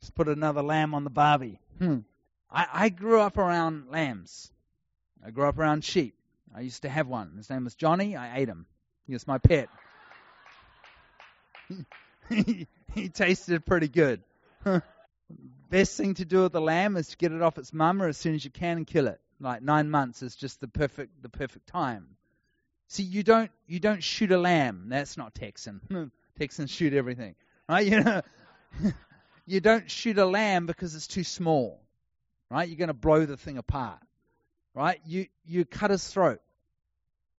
just 0.00 0.14
put 0.14 0.28
another 0.28 0.62
lamb 0.62 0.94
on 0.94 1.04
the 1.04 1.10
barbie. 1.10 1.60
Hmm. 1.78 1.98
I, 2.50 2.66
I 2.72 2.88
grew 2.88 3.20
up 3.20 3.38
around 3.38 3.90
lambs. 3.90 4.50
I 5.24 5.30
grew 5.30 5.46
up 5.46 5.58
around 5.58 5.84
sheep. 5.84 6.14
I 6.54 6.60
used 6.60 6.82
to 6.82 6.88
have 6.88 7.06
one. 7.06 7.34
His 7.36 7.50
name 7.50 7.64
was 7.64 7.74
Johnny. 7.74 8.16
I 8.16 8.38
ate 8.38 8.48
him. 8.48 8.66
He 9.06 9.12
was 9.12 9.26
my 9.26 9.38
pet. 9.38 9.68
he, 12.28 12.66
he 12.94 13.08
tasted 13.08 13.64
pretty 13.64 13.88
good. 13.88 14.22
Best 15.70 15.96
thing 15.96 16.14
to 16.14 16.24
do 16.24 16.42
with 16.42 16.52
the 16.52 16.60
lamb 16.60 16.96
is 16.96 17.08
to 17.08 17.16
get 17.16 17.32
it 17.32 17.42
off 17.42 17.58
its 17.58 17.72
mama 17.72 18.08
as 18.08 18.16
soon 18.16 18.34
as 18.34 18.44
you 18.44 18.50
can 18.50 18.78
and 18.78 18.86
kill 18.86 19.06
it. 19.06 19.20
Like 19.38 19.62
nine 19.62 19.88
months 19.88 20.22
is 20.22 20.34
just 20.34 20.60
the 20.60 20.68
perfect 20.68 21.22
the 21.22 21.28
perfect 21.28 21.66
time. 21.66 22.16
See, 22.88 23.04
you 23.04 23.22
don't 23.22 23.50
you 23.66 23.78
don't 23.78 24.02
shoot 24.02 24.32
a 24.32 24.38
lamb. 24.38 24.86
That's 24.88 25.16
not 25.16 25.34
Texan. 25.34 26.10
Texans 26.38 26.70
shoot 26.70 26.92
everything, 26.92 27.36
right? 27.68 27.86
You 27.86 28.02
know, 28.02 28.22
you 29.50 29.60
don't 29.60 29.90
shoot 29.90 30.16
a 30.16 30.24
lamb 30.24 30.66
because 30.66 30.94
it's 30.94 31.08
too 31.08 31.24
small, 31.24 31.80
right? 32.50 32.68
You're 32.68 32.78
going 32.78 32.88
to 32.88 32.94
blow 32.94 33.26
the 33.26 33.36
thing 33.36 33.58
apart, 33.58 33.98
right? 34.74 35.00
You 35.04 35.26
you 35.44 35.64
cut 35.64 35.90
his 35.90 36.06
throat, 36.06 36.40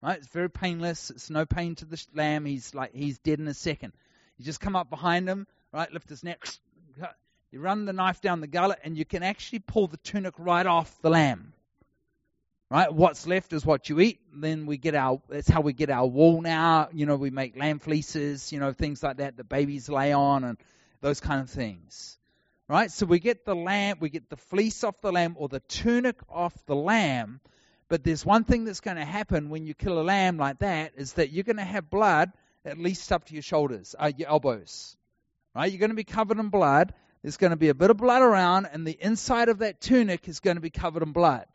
right? 0.02 0.18
It's 0.18 0.28
very 0.28 0.50
painless. 0.50 1.08
It's 1.08 1.30
no 1.30 1.46
pain 1.46 1.74
to 1.76 1.86
the 1.86 2.04
lamb. 2.14 2.44
He's 2.44 2.74
like 2.74 2.94
he's 2.94 3.18
dead 3.18 3.38
in 3.38 3.48
a 3.48 3.54
second. 3.54 3.94
You 4.36 4.44
just 4.44 4.60
come 4.60 4.76
up 4.76 4.90
behind 4.90 5.26
him, 5.26 5.46
right? 5.72 5.90
Lift 5.90 6.08
his 6.08 6.22
neck. 6.22 6.46
You 7.50 7.60
run 7.60 7.84
the 7.84 7.92
knife 7.92 8.22
down 8.22 8.40
the 8.40 8.46
gullet, 8.46 8.78
and 8.82 8.96
you 8.96 9.04
can 9.04 9.22
actually 9.22 9.58
pull 9.58 9.86
the 9.86 9.98
tunic 9.98 10.32
right 10.38 10.64
off 10.64 11.02
the 11.02 11.10
lamb. 11.10 11.52
Right? 12.70 12.90
What's 12.90 13.26
left 13.26 13.52
is 13.52 13.66
what 13.66 13.90
you 13.90 14.00
eat. 14.00 14.20
Then 14.34 14.64
we 14.64 14.78
get 14.78 14.94
our, 14.94 15.20
that's 15.28 15.50
how 15.50 15.60
we 15.60 15.74
get 15.74 15.90
our 15.90 16.06
wool 16.06 16.40
now. 16.40 16.88
You 16.94 17.04
know, 17.04 17.16
we 17.16 17.28
make 17.28 17.54
lamb 17.54 17.78
fleeces, 17.78 18.52
you 18.52 18.58
know, 18.58 18.72
things 18.72 19.02
like 19.02 19.18
that 19.18 19.36
that 19.36 19.50
babies 19.50 19.90
lay 19.90 20.14
on 20.14 20.44
and 20.44 20.56
those 21.02 21.20
kind 21.20 21.42
of 21.42 21.50
things. 21.50 22.16
Right? 22.68 22.90
So 22.90 23.04
we 23.04 23.18
get 23.18 23.44
the 23.44 23.54
lamb, 23.54 23.98
we 24.00 24.08
get 24.08 24.30
the 24.30 24.36
fleece 24.36 24.82
off 24.82 24.98
the 25.02 25.12
lamb 25.12 25.36
or 25.38 25.48
the 25.48 25.60
tunic 25.60 26.16
off 26.30 26.54
the 26.64 26.74
lamb. 26.74 27.40
But 27.88 28.02
there's 28.02 28.24
one 28.24 28.44
thing 28.44 28.64
that's 28.64 28.80
going 28.80 28.96
to 28.96 29.04
happen 29.04 29.50
when 29.50 29.66
you 29.66 29.74
kill 29.74 30.00
a 30.00 30.02
lamb 30.02 30.38
like 30.38 30.60
that 30.60 30.92
is 30.96 31.12
that 31.14 31.30
you're 31.30 31.44
going 31.44 31.56
to 31.56 31.64
have 31.64 31.90
blood 31.90 32.32
at 32.64 32.78
least 32.78 33.12
up 33.12 33.26
to 33.26 33.34
your 33.34 33.42
shoulders, 33.42 33.94
uh, 33.98 34.10
your 34.16 34.28
elbows. 34.28 34.96
Right? 35.54 35.70
You're 35.70 35.80
going 35.80 35.90
to 35.90 35.96
be 35.96 36.04
covered 36.04 36.38
in 36.38 36.48
blood. 36.48 36.94
There's 37.22 37.36
going 37.36 37.50
to 37.50 37.56
be 37.56 37.68
a 37.68 37.74
bit 37.74 37.90
of 37.90 37.98
blood 37.98 38.22
around, 38.22 38.66
and 38.72 38.86
the 38.86 38.96
inside 38.98 39.48
of 39.48 39.58
that 39.58 39.80
tunic 39.80 40.26
is 40.26 40.40
going 40.40 40.56
to 40.56 40.62
be 40.62 40.70
covered 40.70 41.02
in 41.02 41.12
blood. 41.12 41.46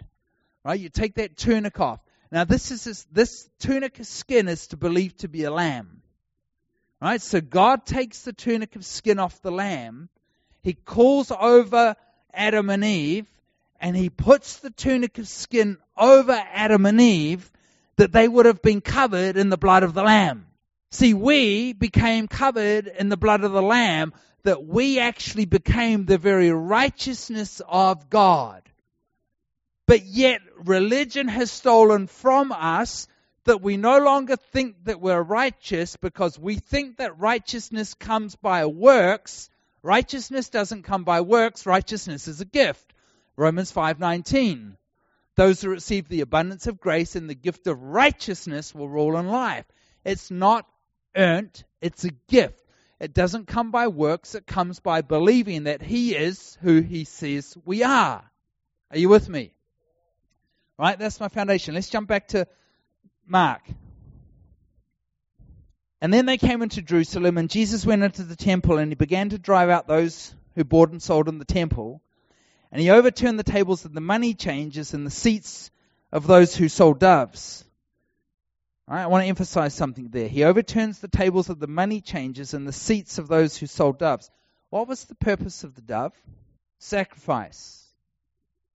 Right? 0.64 0.80
You 0.80 0.89
take 0.89 1.16
that 1.16 1.36
tunic 1.38 1.80
off. 1.80 2.00
Now 2.32 2.43
this 2.43 2.72
is 2.72 2.84
this, 2.84 3.08
this 3.12 3.50
tunic 3.60 4.00
of 4.00 4.06
skin 4.06 4.48
is 4.50 4.68
to 4.68 4.78
believe 4.78 5.16
to 5.18 5.28
be 5.28 5.45
a 5.45 5.52
lamb. 5.52 6.02
Right? 7.02 7.22
So 7.22 7.41
God 7.41 7.86
takes 7.86 8.24
the 8.24 8.34
tunic 8.34 8.76
of 8.76 8.86
skin 8.86 9.20
off 9.20 9.41
the 9.41 9.52
lamb. 9.52 10.10
He 10.64 10.74
calls 10.74 11.32
over 11.32 11.95
Adam 12.34 12.70
and 12.70 12.84
Eve 12.84 13.28
and 13.80 13.95
he 13.95 14.10
puts 14.10 14.58
the 14.58 14.72
tunic 14.72 15.18
of 15.18 15.28
skin 15.28 15.78
over 15.98 16.32
Adam 16.32 16.86
and 16.86 17.00
Eve 17.00 17.52
that 17.98 18.12
they 18.12 18.28
would 18.28 18.45
have 18.45 18.62
been 18.62 18.82
covered 18.82 19.38
in 19.38 19.50
the 19.50 19.58
blood 19.58 19.84
of 19.84 19.93
the 19.93 20.04
lamb. 20.04 20.48
See, 20.91 21.14
we 21.14 21.74
became 21.74 22.28
covered 22.28 22.88
in 22.88 23.10
the 23.10 23.18
blood 23.18 23.43
of 23.43 23.52
the 23.52 23.62
lamb 23.62 24.14
that 24.43 24.66
we 24.66 25.00
actually 25.00 25.45
became 25.45 26.06
the 26.06 26.18
very 26.18 26.52
righteousness 26.52 27.62
of 27.68 28.10
God. 28.10 28.64
But 29.86 30.06
yet 30.06 30.41
religion 30.64 31.28
has 31.28 31.52
stolen 31.52 32.08
from 32.08 32.52
us 32.52 33.08
that 33.48 33.62
we 33.62 33.78
no 33.78 34.00
longer 34.00 34.36
think 34.36 34.76
that 34.84 35.02
we're 35.02 35.22
righteous 35.22 35.95
because 35.95 36.38
we 36.38 36.56
think 36.56 36.98
that 36.98 37.18
righteousness 37.18 37.93
comes 37.93 38.36
by 38.36 38.66
works. 38.66 39.50
Righteousness 39.82 40.50
doesn't 40.50 40.84
come 40.84 41.06
by 41.06 41.22
works, 41.22 41.66
righteousness 41.66 42.28
is 42.28 42.41
a 42.41 42.45
gift. 42.45 42.93
Romans 43.38 43.72
5:19. 43.72 44.78
Those 45.36 45.62
who 45.62 45.70
receive 45.70 46.10
the 46.10 46.22
abundance 46.22 46.68
of 46.68 46.82
grace 46.82 47.16
and 47.16 47.30
the 47.30 47.36
gift 47.36 47.68
of 47.68 47.82
righteousness 47.82 48.76
will 48.76 48.89
rule 48.89 49.18
in 49.18 49.28
life. 49.28 49.66
It's 50.04 50.30
not 50.30 50.68
earned, 51.16 51.64
it's 51.80 52.04
a 52.04 52.12
gift. 52.28 52.62
It 53.00 53.14
doesn't 53.14 53.45
come 53.45 53.72
by 53.72 53.88
works, 53.88 54.36
it 54.36 54.45
comes 54.45 54.80
by 54.82 55.02
believing 55.02 55.64
that 55.64 55.82
he 55.82 56.16
is 56.16 56.58
who 56.62 56.82
he 56.82 57.06
says 57.06 57.56
we 57.64 57.84
are. 57.84 58.30
Are 58.91 58.98
you 58.98 59.08
with 59.08 59.30
me? 59.30 59.54
Right? 60.78 61.00
That's 61.00 61.20
my 61.20 61.30
foundation. 61.30 61.76
Let's 61.76 61.89
jump 61.89 62.10
back 62.10 62.30
to 62.30 62.48
Mark. 63.28 63.61
And 65.99 66.13
then 66.13 66.25
they 66.25 66.38
came 66.38 66.61
into 66.61 66.82
Jerusalem, 66.82 67.38
and 67.38 67.49
Jesus 67.49 67.86
went 67.86 68.03
into 68.03 68.23
the 68.23 68.36
temple, 68.36 68.78
and 68.78 68.91
he 68.91 68.95
began 68.95 69.30
to 69.30 69.38
drive 69.38 69.69
out 69.69 69.88
those 69.88 70.34
who 70.55 70.63
bought 70.63 70.91
and 70.91 71.01
sold 71.01 71.28
in 71.28 71.39
the 71.39 71.45
temple. 71.45 72.01
And 72.71 72.82
he 72.82 72.89
overturned 72.89 73.39
the 73.39 73.43
tables 73.43 73.86
of 73.86 73.93
the 73.93 74.01
money 74.01 74.34
changers 74.34 74.93
and 74.93 75.05
the 75.05 75.11
seats 75.11 75.71
of 76.11 76.28
those 76.28 76.55
who 76.55 76.69
sold 76.69 76.99
doves. 76.99 77.65
I 78.88 79.07
want 79.07 79.23
to 79.23 79.28
emphasize 79.28 79.73
something 79.73 80.09
there. 80.09 80.30
He 80.30 80.43
overturns 80.43 80.99
the 80.99 81.09
tables 81.09 81.49
of 81.49 81.59
the 81.59 81.67
money 81.67 81.99
changers 81.99 82.53
and 82.53 82.65
the 82.65 82.73
seats 82.73 83.17
of 83.17 83.28
those 83.28 83.57
who 83.57 83.65
sold 83.67 83.99
doves. 83.99 84.32
What 84.69 84.88
was 84.88 85.03
the 85.05 85.15
purpose 85.15 85.63
of 85.63 85.75
the 85.75 85.82
dove? 85.82 86.13
Sacrifice. 86.80 87.84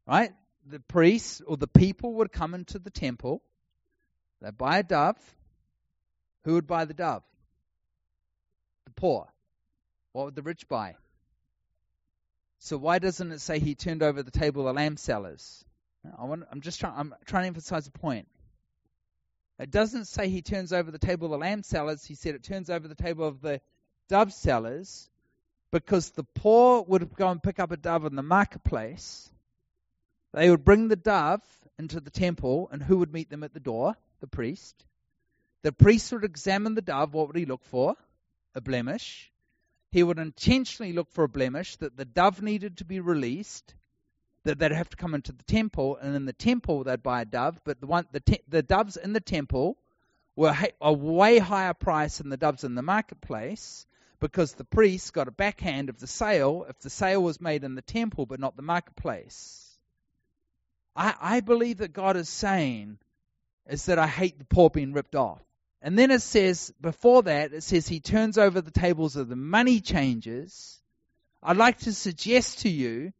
Right? 0.07 0.32
the 0.66 0.80
priests 0.80 1.40
or 1.46 1.57
the 1.57 1.66
people 1.66 2.14
would 2.14 2.32
come 2.32 2.55
into 2.55 2.78
the 2.78 2.90
temple, 2.90 3.42
they'd 4.43 4.59
buy 4.59 4.78
a 4.78 4.82
dove. 4.82 5.16
Who 6.45 6.55
would 6.55 6.66
buy 6.66 6.84
the 6.84 6.95
dove? 6.95 7.22
The 8.84 8.93
poor. 8.93 9.32
What 10.12 10.26
would 10.26 10.34
the 10.34 10.43
rich 10.43 10.68
buy? 10.68 10.97
So 12.59 12.76
why 12.76 12.99
doesn't 12.99 13.32
it 13.32 13.40
say 13.40 13.59
he 13.59 13.74
turned 13.74 14.03
over 14.03 14.22
the 14.22 14.30
table 14.30 14.62
of 14.62 14.66
the 14.74 14.80
lamb 14.80 14.97
sellers? 14.97 15.64
I 16.05 16.24
I'm 16.24 16.61
just 16.61 16.80
trying. 16.80 16.95
I'm 16.97 17.14
trying 17.24 17.45
to 17.45 17.49
emphasize 17.49 17.86
a 17.86 17.93
point. 17.93 18.28
It 19.59 19.70
doesn't 19.70 20.07
say 20.07 20.28
he 20.28 20.43
turns 20.43 20.72
over 20.72 20.90
the 20.90 20.99
table 20.99 21.26
of 21.26 21.32
the 21.32 21.38
lamb 21.38 21.62
sellers. 21.62 22.05
He 22.05 22.14
said 22.14 22.34
it 22.34 22.43
turns 22.43 22.70
over 22.70 22.88
the 22.88 22.95
table 22.95 23.26
of 23.26 23.40
the 23.40 23.61
dove 24.09 24.32
sellers. 24.32 25.09
because 25.72 26.11
the 26.11 26.22
poor 26.22 26.82
would 26.82 27.14
go 27.14 27.28
and 27.30 27.43
pick 27.43 27.59
up 27.59 27.72
a 27.72 27.76
dove 27.76 28.05
in 28.05 28.14
the 28.14 28.22
marketplace. 28.22 29.32
They 30.32 30.51
would 30.51 30.64
bring 30.64 30.88
the 30.88 30.97
dove 30.97 31.43
into 31.78 31.99
the 31.99 32.11
temple, 32.11 32.68
and 32.70 32.82
who 32.82 32.99
would 32.99 33.12
meet 33.12 33.30
them 33.30 33.43
at 33.43 33.55
the 33.55 33.61
door? 33.61 33.97
The 34.23 34.29
priest. 34.29 34.87
The 35.62 35.73
priest 35.73 36.12
would 36.12 36.25
examine 36.25 36.77
the 36.77 36.81
dove. 36.81 37.12
What 37.12 37.27
would 37.27 37.37
he 37.37 37.45
look 37.45 37.64
for? 37.64 37.97
A 38.55 38.61
blemish. 38.61 39.33
He 39.91 40.05
would 40.05 40.20
intentionally 40.20 40.93
look 40.93 41.11
for 41.11 41.25
a 41.25 41.29
blemish 41.29 41.75
that 41.77 41.97
the 41.97 42.05
dove 42.05 42.41
needed 42.41 42.79
to 42.79 42.85
be 42.85 43.01
released, 43.01 43.75
that 44.45 44.61
they'd 44.61 44.70
have 44.70 44.91
to 44.91 44.97
come 44.97 45.14
into 45.14 45.33
the 45.33 45.43
temple, 45.43 45.97
and 45.97 46.14
in 46.14 46.25
the 46.25 46.33
temple 46.33 46.85
they'd 46.85 47.03
buy 47.03 47.23
a 47.23 47.25
dove. 47.25 47.61
But 47.64 47.81
the 47.81 47.89
one, 47.89 48.07
the, 48.12 48.20
te- 48.20 48.45
the 48.49 48.62
doves 48.62 48.97
in 48.97 49.12
the 49.12 49.20
temple 49.20 49.77
were 50.37 50.57
a 50.81 50.93
way 50.93 51.39
higher 51.39 51.75
price 51.75 52.18
than 52.18 52.31
the 52.31 52.37
doves 52.37 52.62
in 52.62 52.77
the 52.77 52.83
marketplace 52.83 53.87
because 54.20 54.55
the 54.55 54.64
priest 54.64 55.12
got 55.12 55.27
a 55.27 55.33
backhand 55.33 55.89
of 55.89 55.99
the 55.99 56.07
sale 56.07 56.64
if 56.68 56.79
the 56.79 56.91
sale 56.91 57.23
was 57.23 57.41
made 57.41 57.64
in 57.64 57.75
the 57.75 57.83
temple 57.83 58.25
but 58.25 58.39
not 58.39 58.57
the 58.57 58.62
marketplace. 58.62 59.77
I, 60.95 61.14
I 61.20 61.41
believe 61.41 61.79
that 61.79 61.93
God 61.93 62.16
is 62.16 62.29
saying 62.29 62.99
is 63.68 63.86
that 63.86 63.98
I 63.98 64.06
hate 64.06 64.38
the 64.38 64.44
poor 64.44 64.70
being 64.70 64.92
ripped 64.92 65.14
off. 65.14 65.40
And 65.80 65.98
then 65.98 66.10
it 66.10 66.22
says, 66.22 66.72
before 66.80 67.22
that, 67.24 67.52
it 67.52 67.62
says 67.62 67.88
he 67.88 68.00
turns 68.00 68.38
over 68.38 68.60
the 68.60 68.70
tables 68.70 69.16
of 69.16 69.28
the 69.28 69.36
money 69.36 69.80
changers. 69.80 70.80
I'd 71.42 71.56
like 71.56 71.80
to 71.80 71.92
suggest 71.92 72.60
to 72.60 72.68
you, 72.68 73.12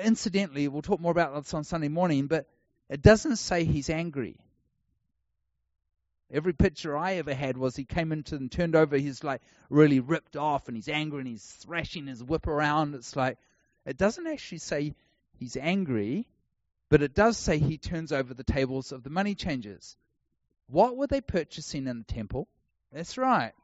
incidentally, 0.00 0.66
we'll 0.66 0.82
talk 0.82 1.00
more 1.00 1.12
about 1.12 1.34
this 1.34 1.54
on 1.54 1.62
Sunday 1.62 1.88
morning, 1.88 2.26
but 2.26 2.46
it 2.88 3.00
doesn't 3.00 3.36
say 3.36 3.64
he's 3.64 3.90
angry. 3.90 4.36
Every 6.32 6.52
picture 6.52 6.96
I 6.96 7.14
ever 7.14 7.34
had 7.34 7.56
was 7.56 7.76
he 7.76 7.84
came 7.84 8.10
into 8.10 8.36
and 8.36 8.50
turned 8.50 8.74
over, 8.74 8.96
he's 8.96 9.22
like 9.22 9.42
really 9.68 10.00
ripped 10.00 10.36
off 10.36 10.66
and 10.66 10.76
he's 10.76 10.88
angry 10.88 11.20
and 11.20 11.28
he's 11.28 11.44
thrashing 11.44 12.06
his 12.06 12.24
whip 12.24 12.46
around. 12.46 12.94
It's 12.94 13.14
like, 13.14 13.38
it 13.84 13.98
doesn't 13.98 14.26
actually 14.26 14.58
say 14.58 14.94
he's 15.38 15.56
angry, 15.56 16.26
but 16.92 17.00
it 17.00 17.14
does 17.14 17.38
say 17.38 17.56
he 17.56 17.78
turns 17.78 18.12
over 18.12 18.34
the 18.34 18.44
tables 18.44 18.92
of 18.92 19.02
the 19.02 19.08
money 19.08 19.34
changers. 19.34 19.96
What 20.66 20.94
were 20.94 21.06
they 21.06 21.22
purchasing 21.22 21.86
in 21.86 22.00
the 22.00 22.12
temple? 22.12 22.48
That's 22.92 23.16
right. 23.16 23.54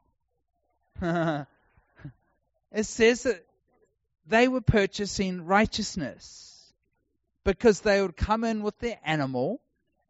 it 0.99 1.45
says 2.81 3.21
that 3.23 3.45
they 4.25 4.47
were 4.47 4.61
purchasing 4.61 5.45
righteousness 5.45 6.73
because 7.43 7.81
they 7.81 8.01
would 8.01 8.17
come 8.17 8.43
in 8.43 8.63
with 8.63 8.79
their 8.79 8.97
animal 9.05 9.61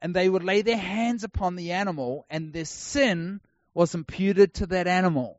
and 0.01 0.15
they 0.15 0.29
would 0.29 0.45
lay 0.45 0.61
their 0.61 0.77
hands 0.77 1.25
upon 1.25 1.57
the 1.57 1.73
animal, 1.73 2.25
and 2.29 2.53
their 2.53 2.63
sin 2.63 3.41
was 3.73 3.95
imputed 3.95 4.53
to 4.53 4.67
that 4.67 4.87
animal. 4.87 5.37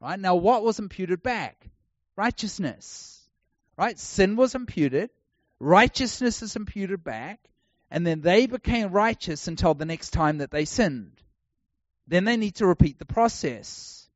Right? 0.00 0.20
Now, 0.20 0.36
what 0.36 0.62
was 0.62 0.78
imputed 0.78 1.20
back? 1.20 1.68
Righteousness. 2.14 3.28
Right? 3.76 3.98
Sin 3.98 4.36
was 4.36 4.54
imputed, 4.54 5.10
righteousness 5.60 6.42
is 6.42 6.56
imputed 6.56 7.04
back, 7.04 7.38
and 7.90 8.06
then 8.06 8.22
they 8.22 8.46
became 8.46 8.90
righteous 8.90 9.46
until 9.46 9.74
the 9.74 9.84
next 9.84 10.10
time 10.10 10.38
that 10.38 10.50
they 10.50 10.64
sinned. 10.64 11.22
Then 12.06 12.24
they 12.24 12.36
need 12.36 12.56
to 12.56 12.66
repeat 12.66 12.98
the 12.98 13.04
process. 13.04 14.08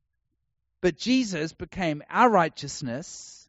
But 0.81 0.97
Jesus 0.97 1.53
became 1.53 2.03
our 2.09 2.29
righteousness. 2.29 3.47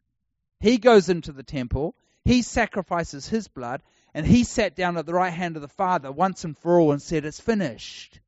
He 0.59 0.77
goes 0.77 1.09
into 1.09 1.31
the 1.31 1.43
temple, 1.43 1.95
he 2.23 2.41
sacrifices 2.41 3.27
his 3.27 3.47
blood, 3.47 3.81
and 4.13 4.25
he 4.25 4.43
sat 4.43 4.75
down 4.75 4.97
at 4.97 5.05
the 5.05 5.13
right 5.13 5.33
hand 5.33 5.55
of 5.55 5.61
the 5.61 5.67
Father 5.67 6.11
once 6.11 6.43
and 6.43 6.57
for 6.57 6.79
all 6.79 6.91
and 6.91 7.01
said, 7.01 7.25
It's 7.25 7.39
finished. 7.39 8.19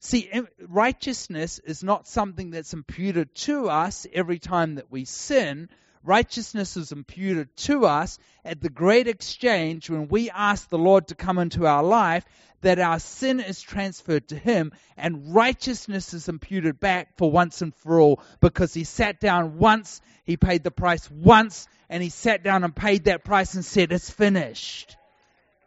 See, 0.00 0.30
righteousness 0.60 1.58
is 1.58 1.82
not 1.82 2.06
something 2.06 2.50
that's 2.50 2.72
imputed 2.72 3.34
to 3.34 3.68
us 3.68 4.06
every 4.12 4.38
time 4.38 4.76
that 4.76 4.90
we 4.90 5.04
sin. 5.04 5.68
Righteousness 6.04 6.76
is 6.76 6.92
imputed 6.92 7.54
to 7.58 7.86
us 7.86 8.18
at 8.44 8.60
the 8.60 8.70
great 8.70 9.08
exchange 9.08 9.90
when 9.90 10.08
we 10.08 10.30
ask 10.30 10.68
the 10.68 10.78
Lord 10.78 11.08
to 11.08 11.14
come 11.14 11.38
into 11.38 11.66
our 11.66 11.82
life, 11.82 12.24
that 12.60 12.78
our 12.78 12.98
sin 12.98 13.40
is 13.40 13.60
transferred 13.60 14.28
to 14.28 14.36
Him, 14.36 14.72
and 14.96 15.34
righteousness 15.34 16.14
is 16.14 16.28
imputed 16.28 16.80
back 16.80 17.16
for 17.16 17.30
once 17.30 17.62
and 17.62 17.74
for 17.74 18.00
all 18.00 18.20
because 18.40 18.74
He 18.74 18.84
sat 18.84 19.20
down 19.20 19.58
once, 19.58 20.00
He 20.24 20.36
paid 20.36 20.64
the 20.64 20.70
price 20.70 21.10
once, 21.10 21.68
and 21.88 22.02
he 22.02 22.10
sat 22.10 22.42
down 22.42 22.64
and 22.64 22.74
paid 22.74 23.04
that 23.04 23.24
price 23.24 23.54
and 23.54 23.64
said, 23.64 23.92
It's 23.92 24.10
finished. 24.10 24.96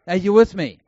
Are 0.06 0.16
you 0.16 0.32
with 0.32 0.54
me? 0.54 0.80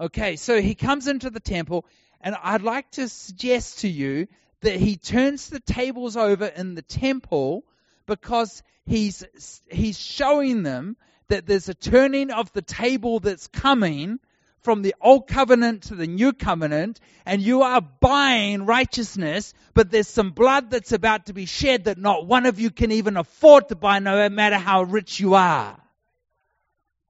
Okay, 0.00 0.36
so 0.36 0.60
he 0.60 0.74
comes 0.74 1.08
into 1.08 1.30
the 1.30 1.40
temple, 1.40 1.84
and 2.20 2.36
I'd 2.42 2.62
like 2.62 2.90
to 2.92 3.08
suggest 3.08 3.80
to 3.80 3.88
you 3.88 4.28
that 4.60 4.76
he 4.76 4.96
turns 4.96 5.48
the 5.48 5.60
tables 5.60 6.16
over 6.16 6.46
in 6.46 6.74
the 6.74 6.82
temple 6.82 7.64
because 8.08 8.64
he's 8.86 9.24
he's 9.70 9.98
showing 9.98 10.64
them 10.64 10.96
that 11.28 11.46
there's 11.46 11.68
a 11.68 11.74
turning 11.74 12.32
of 12.32 12.52
the 12.52 12.62
table 12.62 13.20
that's 13.20 13.46
coming 13.46 14.18
from 14.62 14.82
the 14.82 14.94
old 15.00 15.28
covenant 15.28 15.84
to 15.84 15.94
the 15.94 16.06
new 16.06 16.32
covenant, 16.32 16.98
and 17.24 17.40
you 17.40 17.62
are 17.62 17.80
buying 17.80 18.66
righteousness, 18.66 19.54
but 19.72 19.90
there's 19.90 20.08
some 20.08 20.30
blood 20.30 20.70
that's 20.70 20.92
about 20.92 21.26
to 21.26 21.32
be 21.32 21.46
shed 21.46 21.84
that 21.84 21.96
not 21.96 22.26
one 22.26 22.44
of 22.44 22.58
you 22.58 22.70
can 22.70 22.90
even 22.90 23.16
afford 23.16 23.68
to 23.68 23.76
buy, 23.76 24.00
no 24.00 24.28
matter 24.28 24.56
how 24.56 24.82
rich 24.82 25.20
you 25.20 25.34
are. 25.34 25.78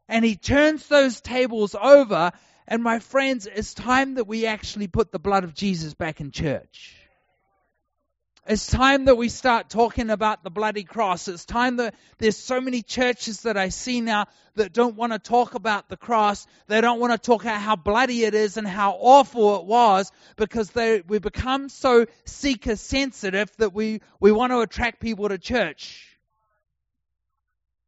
And 0.09 0.25
he 0.25 0.37
turns 0.37 0.87
those 0.89 1.21
tables 1.21 1.75
over, 1.75 2.33
and 2.67 2.83
my 2.83 2.99
friends, 2.99 3.47
it's 3.47 3.73
time 3.73 4.15
that 4.15 4.27
we 4.27 4.47
actually 4.47 4.89
put 4.89 5.11
the 5.11 5.19
blood 5.19 5.45
of 5.45 5.55
Jesus 5.55 5.95
back 5.95 6.21
in 6.21 6.33
church. 6.33 6.98
It's 8.49 8.67
time 8.67 9.05
that 9.05 9.17
we 9.17 9.29
start 9.29 9.69
talking 9.69 10.09
about 10.09 10.43
the 10.43 10.49
bloody 10.49 10.83
cross. 10.83 11.29
It's 11.29 11.45
time 11.45 11.77
that 11.77 11.95
there's 12.17 12.39
so 12.39 12.63
many 12.63 12.81
churches 12.81 13.43
that 13.43 13.59
I 13.59 13.69
see 13.69 14.01
now 14.01 14.25
that 14.55 14.73
don't 14.73 14.97
want 14.97 15.13
to 15.13 15.19
talk 15.19 15.55
about 15.55 15.91
the 15.91 15.99
cross. 15.99 16.47
They 16.67 16.81
don't 16.81 16.99
want 16.99 17.13
to 17.13 17.19
talk 17.19 17.43
about 17.43 17.61
how 17.61 17.77
bloody 17.77 18.25
it 18.25 18.35
is 18.35 18.57
and 18.57 18.67
how 18.67 18.93
awful 18.93 19.61
it 19.61 19.67
was 19.67 20.11
because 20.37 20.71
they, 20.71 21.03
we 21.07 21.19
become 21.19 21.69
so 21.69 22.07
seeker 22.25 22.77
sensitive 22.77 23.55
that 23.59 23.75
we, 23.75 24.01
we 24.19 24.33
want 24.33 24.53
to 24.53 24.61
attract 24.61 25.01
people 25.01 25.29
to 25.29 25.37
church. 25.37 26.17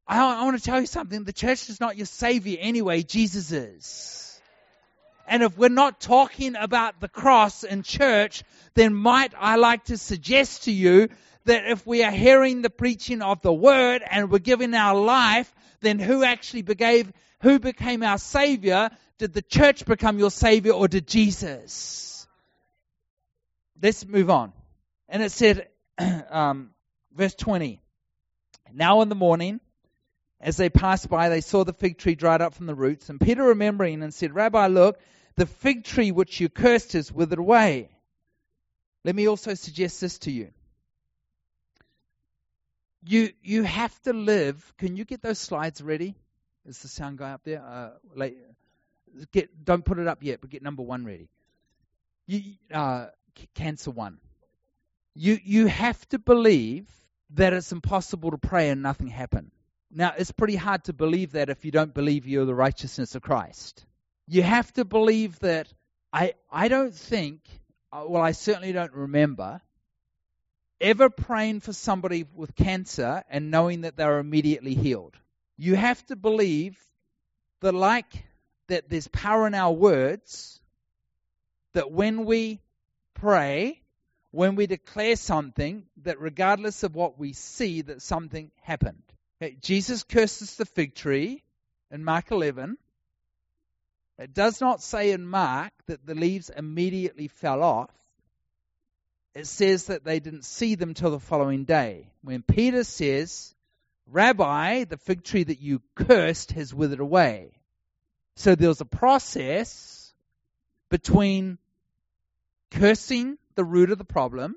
I, 0.06 0.42
I 0.42 0.44
want 0.44 0.58
to 0.58 0.62
tell 0.62 0.78
you 0.78 0.86
something. 0.86 1.24
The 1.24 1.32
church 1.32 1.70
is 1.70 1.80
not 1.80 1.96
your 1.96 2.04
savior 2.04 2.58
anyway. 2.60 3.02
Jesus 3.02 3.50
is. 3.50 4.29
And 5.30 5.44
if 5.44 5.56
we're 5.56 5.68
not 5.68 6.00
talking 6.00 6.56
about 6.56 6.98
the 6.98 7.08
cross 7.08 7.62
in 7.62 7.84
church, 7.84 8.42
then 8.74 8.92
might 8.92 9.32
I 9.38 9.54
like 9.56 9.84
to 9.84 9.96
suggest 9.96 10.64
to 10.64 10.72
you 10.72 11.08
that 11.44 11.70
if 11.70 11.86
we 11.86 12.02
are 12.02 12.10
hearing 12.10 12.62
the 12.62 12.68
preaching 12.68 13.22
of 13.22 13.40
the 13.40 13.52
word 13.52 14.02
and 14.10 14.28
we're 14.28 14.40
giving 14.40 14.74
our 14.74 15.00
life, 15.00 15.54
then 15.82 16.00
who 16.00 16.24
actually 16.24 16.62
became, 16.62 17.14
who 17.42 17.60
became 17.60 18.02
our 18.02 18.18
savior? 18.18 18.90
Did 19.18 19.32
the 19.32 19.40
church 19.40 19.84
become 19.86 20.18
your 20.18 20.32
savior 20.32 20.72
or 20.72 20.88
did 20.88 21.06
Jesus? 21.06 22.26
Let's 23.80 24.04
move 24.04 24.30
on. 24.30 24.52
And 25.08 25.22
it 25.22 25.30
said, 25.30 25.68
um, 26.30 26.70
verse 27.14 27.36
20, 27.36 27.80
now 28.74 29.02
in 29.02 29.08
the 29.08 29.14
morning, 29.14 29.60
as 30.40 30.56
they 30.56 30.70
passed 30.70 31.08
by, 31.08 31.28
they 31.28 31.40
saw 31.40 31.62
the 31.62 31.72
fig 31.72 31.98
tree 31.98 32.16
dried 32.16 32.42
up 32.42 32.54
from 32.54 32.66
the 32.66 32.74
roots. 32.74 33.10
And 33.10 33.20
Peter, 33.20 33.44
remembering, 33.44 34.02
and 34.02 34.12
said, 34.12 34.34
Rabbi, 34.34 34.66
look, 34.66 34.98
the 35.36 35.46
fig 35.46 35.84
tree 35.84 36.10
which 36.10 36.40
you 36.40 36.48
cursed 36.48 36.92
has 36.92 37.12
withered 37.12 37.38
away. 37.38 37.88
Let 39.04 39.14
me 39.14 39.28
also 39.28 39.54
suggest 39.54 40.00
this 40.00 40.18
to 40.20 40.30
you. 40.30 40.50
You 43.02 43.30
you 43.42 43.62
have 43.62 43.98
to 44.02 44.12
live. 44.12 44.74
Can 44.76 44.96
you 44.96 45.04
get 45.04 45.22
those 45.22 45.38
slides 45.38 45.80
ready? 45.80 46.14
Is 46.66 46.78
the 46.80 46.88
sound 46.88 47.18
guy 47.18 47.32
up 47.32 47.40
there? 47.44 47.62
Uh, 47.62 47.90
like, 48.14 48.36
get 49.32 49.64
don't 49.64 49.84
put 49.84 49.98
it 49.98 50.06
up 50.06 50.22
yet, 50.22 50.42
but 50.42 50.50
get 50.50 50.62
number 50.62 50.82
one 50.82 51.06
ready. 51.06 51.28
You, 52.26 52.42
uh, 52.72 53.06
cancer 53.54 53.90
one. 53.90 54.18
You 55.14 55.38
you 55.42 55.66
have 55.66 56.06
to 56.10 56.18
believe 56.18 56.86
that 57.30 57.54
it's 57.54 57.72
impossible 57.72 58.32
to 58.32 58.38
pray 58.38 58.68
and 58.68 58.82
nothing 58.82 59.08
happen. 59.08 59.50
Now 59.90 60.12
it's 60.16 60.30
pretty 60.30 60.56
hard 60.56 60.84
to 60.84 60.92
believe 60.92 61.32
that 61.32 61.48
if 61.48 61.64
you 61.64 61.70
don't 61.70 61.94
believe 61.94 62.26
you're 62.26 62.44
the 62.44 62.54
righteousness 62.54 63.14
of 63.14 63.22
Christ 63.22 63.86
you 64.30 64.42
have 64.42 64.72
to 64.74 64.84
believe 64.84 65.38
that 65.40 65.66
I, 66.12 66.34
I 66.50 66.68
don't 66.68 66.94
think, 66.94 67.40
uh, 67.92 68.04
well, 68.06 68.22
I 68.22 68.32
certainly 68.32 68.72
don't 68.72 68.92
remember 68.92 69.60
ever 70.80 71.10
praying 71.10 71.60
for 71.60 71.72
somebody 71.72 72.24
with 72.34 72.54
cancer 72.54 73.24
and 73.28 73.50
knowing 73.50 73.82
that 73.82 73.96
they're 73.96 74.18
immediately 74.18 74.74
healed. 74.74 75.16
You 75.58 75.74
have 75.74 76.04
to 76.06 76.16
believe 76.16 76.78
that, 77.60 77.74
like 77.74 78.24
that, 78.68 78.88
there's 78.88 79.08
power 79.08 79.48
in 79.48 79.54
our 79.54 79.72
words, 79.72 80.60
that 81.74 81.90
when 81.90 82.24
we 82.24 82.60
pray, 83.14 83.82
when 84.30 84.54
we 84.54 84.66
declare 84.66 85.16
something, 85.16 85.84
that 86.04 86.20
regardless 86.20 86.84
of 86.84 86.94
what 86.94 87.18
we 87.18 87.32
see, 87.32 87.82
that 87.82 88.00
something 88.00 88.52
happened. 88.62 89.02
Okay, 89.42 89.56
Jesus 89.60 90.04
curses 90.04 90.54
the 90.54 90.64
fig 90.64 90.94
tree 90.94 91.42
in 91.90 92.04
Mark 92.04 92.30
11. 92.30 92.78
It 94.20 94.34
does 94.34 94.60
not 94.60 94.82
say 94.82 95.12
in 95.12 95.26
Mark 95.26 95.72
that 95.86 96.04
the 96.04 96.14
leaves 96.14 96.50
immediately 96.50 97.28
fell 97.28 97.62
off. 97.62 97.90
it 99.34 99.46
says 99.46 99.86
that 99.86 100.04
they 100.04 100.20
didn't 100.20 100.44
see 100.44 100.74
them 100.74 100.92
till 100.92 101.12
the 101.12 101.20
following 101.20 101.64
day. 101.64 102.10
When 102.20 102.42
Peter 102.42 102.84
says, 102.84 103.54
Rabbi, 104.06 104.84
the 104.84 104.98
fig 104.98 105.24
tree 105.24 105.44
that 105.44 105.60
you 105.60 105.80
cursed 105.94 106.52
has 106.52 106.74
withered 106.74 107.00
away. 107.00 107.52
So 108.36 108.54
there 108.54 108.68
was 108.68 108.82
a 108.82 108.86
process 108.86 110.12
between 110.90 111.58
cursing 112.72 113.38
the 113.54 113.64
root 113.64 113.90
of 113.90 113.98
the 113.98 114.04
problem, 114.04 114.56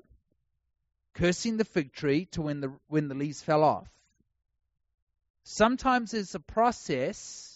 cursing 1.14 1.56
the 1.56 1.64
fig 1.64 1.92
tree 1.92 2.26
to 2.32 2.42
when 2.42 2.60
the 2.60 2.72
when 2.88 3.08
the 3.08 3.14
leaves 3.14 3.40
fell 3.40 3.62
off. 3.62 3.88
Sometimes 5.44 6.10
there's 6.10 6.34
a 6.34 6.40
process 6.40 7.53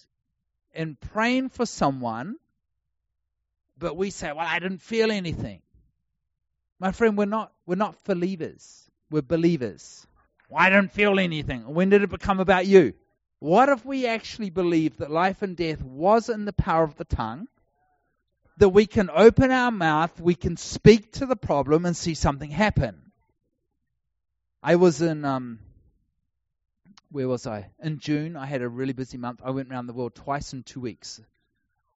in 0.78 0.94
praying 0.94 1.48
for 1.48 1.66
someone, 1.66 2.36
but 3.76 3.96
we 3.96 4.10
say, 4.10 4.28
Well, 4.28 4.46
I 4.46 4.60
didn't 4.60 4.80
feel 4.80 5.10
anything. 5.10 5.60
My 6.78 6.92
friend, 6.92 7.18
we're 7.18 7.24
not 7.26 7.52
we're 7.66 7.74
not 7.74 8.04
believers. 8.04 8.88
We're 9.10 9.22
believers. 9.22 10.06
Well, 10.48 10.62
I 10.62 10.70
don't 10.70 10.90
feel 10.90 11.18
anything. 11.18 11.62
When 11.74 11.90
did 11.90 12.02
it 12.02 12.10
become 12.10 12.38
about 12.38 12.66
you? 12.66 12.94
What 13.40 13.68
if 13.68 13.84
we 13.84 14.06
actually 14.06 14.50
believe 14.50 14.98
that 14.98 15.10
life 15.10 15.42
and 15.42 15.56
death 15.56 15.82
was 15.82 16.28
in 16.28 16.44
the 16.44 16.52
power 16.52 16.84
of 16.84 16.96
the 16.96 17.04
tongue? 17.04 17.48
That 18.58 18.70
we 18.70 18.86
can 18.86 19.10
open 19.10 19.50
our 19.50 19.70
mouth, 19.70 20.20
we 20.20 20.34
can 20.34 20.56
speak 20.56 21.12
to 21.14 21.26
the 21.26 21.36
problem 21.36 21.86
and 21.86 21.96
see 21.96 22.14
something 22.14 22.50
happen. 22.50 23.10
I 24.62 24.76
was 24.76 25.02
in 25.02 25.24
um, 25.24 25.58
where 27.10 27.28
was 27.28 27.46
I? 27.46 27.70
In 27.82 27.98
June, 27.98 28.36
I 28.36 28.46
had 28.46 28.62
a 28.62 28.68
really 28.68 28.92
busy 28.92 29.18
month. 29.18 29.40
I 29.44 29.50
went 29.50 29.70
around 29.70 29.86
the 29.86 29.92
world 29.92 30.14
twice 30.14 30.52
in 30.52 30.62
two 30.62 30.80
weeks. 30.80 31.20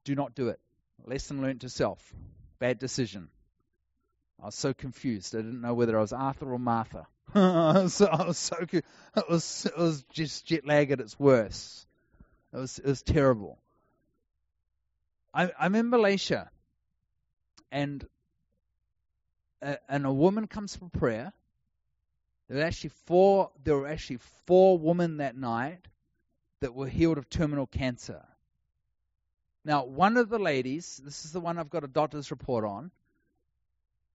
Do 0.03 0.15
not 0.15 0.35
do 0.35 0.49
it. 0.49 0.59
Lesson 1.05 1.41
learned 1.41 1.61
to 1.61 1.69
self. 1.69 2.13
Bad 2.59 2.79
decision. 2.79 3.29
I 4.41 4.45
was 4.45 4.55
so 4.55 4.73
confused. 4.73 5.35
I 5.35 5.39
didn't 5.39 5.61
know 5.61 5.73
whether 5.73 5.97
I 5.97 6.01
was 6.01 6.13
Arthur 6.13 6.53
or 6.53 6.59
Martha. 6.59 7.07
So, 7.33 8.07
I 8.07 8.25
was 8.25 8.37
so 8.37 8.57
it 8.59 8.83
was 9.29 9.65
it 9.65 9.77
was 9.77 10.03
just 10.11 10.45
jet 10.45 10.65
lag 10.65 10.91
at 10.91 10.99
its 10.99 11.17
worst. 11.17 11.87
It 12.53 12.57
was 12.57 12.77
it 12.77 12.85
was 12.85 13.01
terrible. 13.01 13.57
I, 15.33 15.49
I'm 15.57 15.75
in 15.75 15.89
Malaysia, 15.89 16.51
and 17.71 18.05
a, 19.61 19.77
and 19.87 20.05
a 20.05 20.11
woman 20.11 20.47
comes 20.47 20.75
for 20.75 20.89
prayer. 20.89 21.31
There 22.51 22.59
were 22.59 22.65
actually 22.65 22.89
four. 23.05 23.49
There 23.63 23.77
were 23.77 23.87
actually 23.87 24.17
four 24.45 24.77
women 24.77 25.17
that 25.17 25.37
night 25.37 25.87
that 26.59 26.75
were 26.75 26.89
healed 26.89 27.17
of 27.17 27.29
terminal 27.29 27.65
cancer. 27.65 28.25
Now, 29.63 29.85
one 29.85 30.17
of 30.17 30.27
the 30.27 30.37
ladies, 30.37 30.99
this 31.01 31.23
is 31.23 31.31
the 31.31 31.39
one 31.39 31.57
I've 31.57 31.69
got 31.69 31.85
a 31.85 31.87
doctor's 31.87 32.29
report 32.29 32.65
on. 32.65 32.91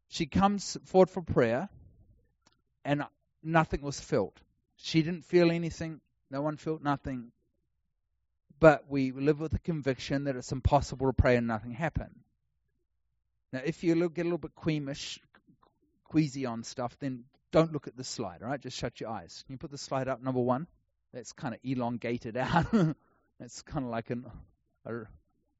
She 0.08 0.26
comes 0.26 0.76
forward 0.84 1.08
for 1.08 1.22
prayer, 1.22 1.70
and 2.84 3.04
nothing 3.42 3.80
was 3.80 3.98
felt. 3.98 4.38
She 4.76 5.02
didn't 5.02 5.24
feel 5.24 5.50
anything. 5.50 6.02
No 6.30 6.42
one 6.42 6.58
felt 6.58 6.82
nothing. 6.82 7.32
But 8.60 8.84
we 8.86 9.12
live 9.12 9.40
with 9.40 9.52
the 9.52 9.60
conviction 9.60 10.24
that 10.24 10.36
it's 10.36 10.52
impossible 10.52 11.06
to 11.06 11.14
pray 11.14 11.36
and 11.36 11.46
nothing 11.46 11.72
happen. 11.72 12.20
Now, 13.50 13.62
if 13.64 13.82
you 13.82 13.94
look, 13.94 14.12
get 14.12 14.22
a 14.22 14.24
little 14.24 14.36
bit 14.36 14.54
queamish, 14.54 15.20
queasy 16.04 16.44
on 16.44 16.64
stuff, 16.64 16.98
then 16.98 17.24
don't 17.52 17.72
look 17.72 17.86
at 17.86 17.96
the 17.96 18.04
slide, 18.04 18.42
all 18.42 18.48
right? 18.48 18.60
Just 18.60 18.76
shut 18.76 19.00
your 19.00 19.10
eyes. 19.10 19.42
Can 19.46 19.54
you 19.54 19.58
put 19.58 19.70
the 19.70 19.78
slide 19.78 20.08
up, 20.08 20.22
number 20.22 20.40
one? 20.40 20.66
That's 21.12 21.32
kind 21.32 21.54
of 21.54 21.60
elongated 21.62 22.36
out. 22.36 22.66
That's 23.38 23.62
kind 23.62 23.84
of 23.84 23.90
like 23.90 24.10
an, 24.10 24.26
a, 24.84 24.94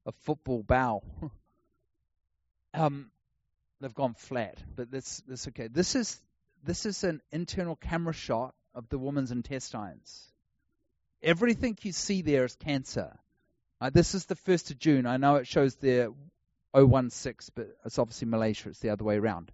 a 0.05 0.11
football 0.23 0.63
bow. 0.63 1.03
um, 2.73 3.11
they've 3.79 3.93
gone 3.93 4.13
flat, 4.13 4.57
but 4.75 4.91
that's 4.91 5.21
that's 5.27 5.47
okay. 5.49 5.67
This 5.67 5.95
is 5.95 6.19
this 6.63 6.85
is 6.85 7.03
an 7.03 7.21
internal 7.31 7.75
camera 7.75 8.13
shot 8.13 8.55
of 8.73 8.89
the 8.89 8.97
woman's 8.97 9.31
intestines. 9.31 10.31
Everything 11.21 11.77
you 11.81 11.91
see 11.91 12.21
there 12.21 12.45
is 12.45 12.55
cancer. 12.55 13.17
Uh, 13.79 13.89
this 13.89 14.15
is 14.15 14.25
the 14.25 14.35
first 14.35 14.71
of 14.71 14.79
June. 14.79 15.05
I 15.05 15.17
know 15.17 15.35
it 15.35 15.47
shows 15.47 15.75
there 15.75 16.09
016, 16.75 17.53
but 17.55 17.67
it's 17.85 17.99
obviously 17.99 18.27
Malaysia. 18.27 18.69
It's 18.69 18.79
the 18.79 18.89
other 18.89 19.03
way 19.03 19.17
around, 19.17 19.51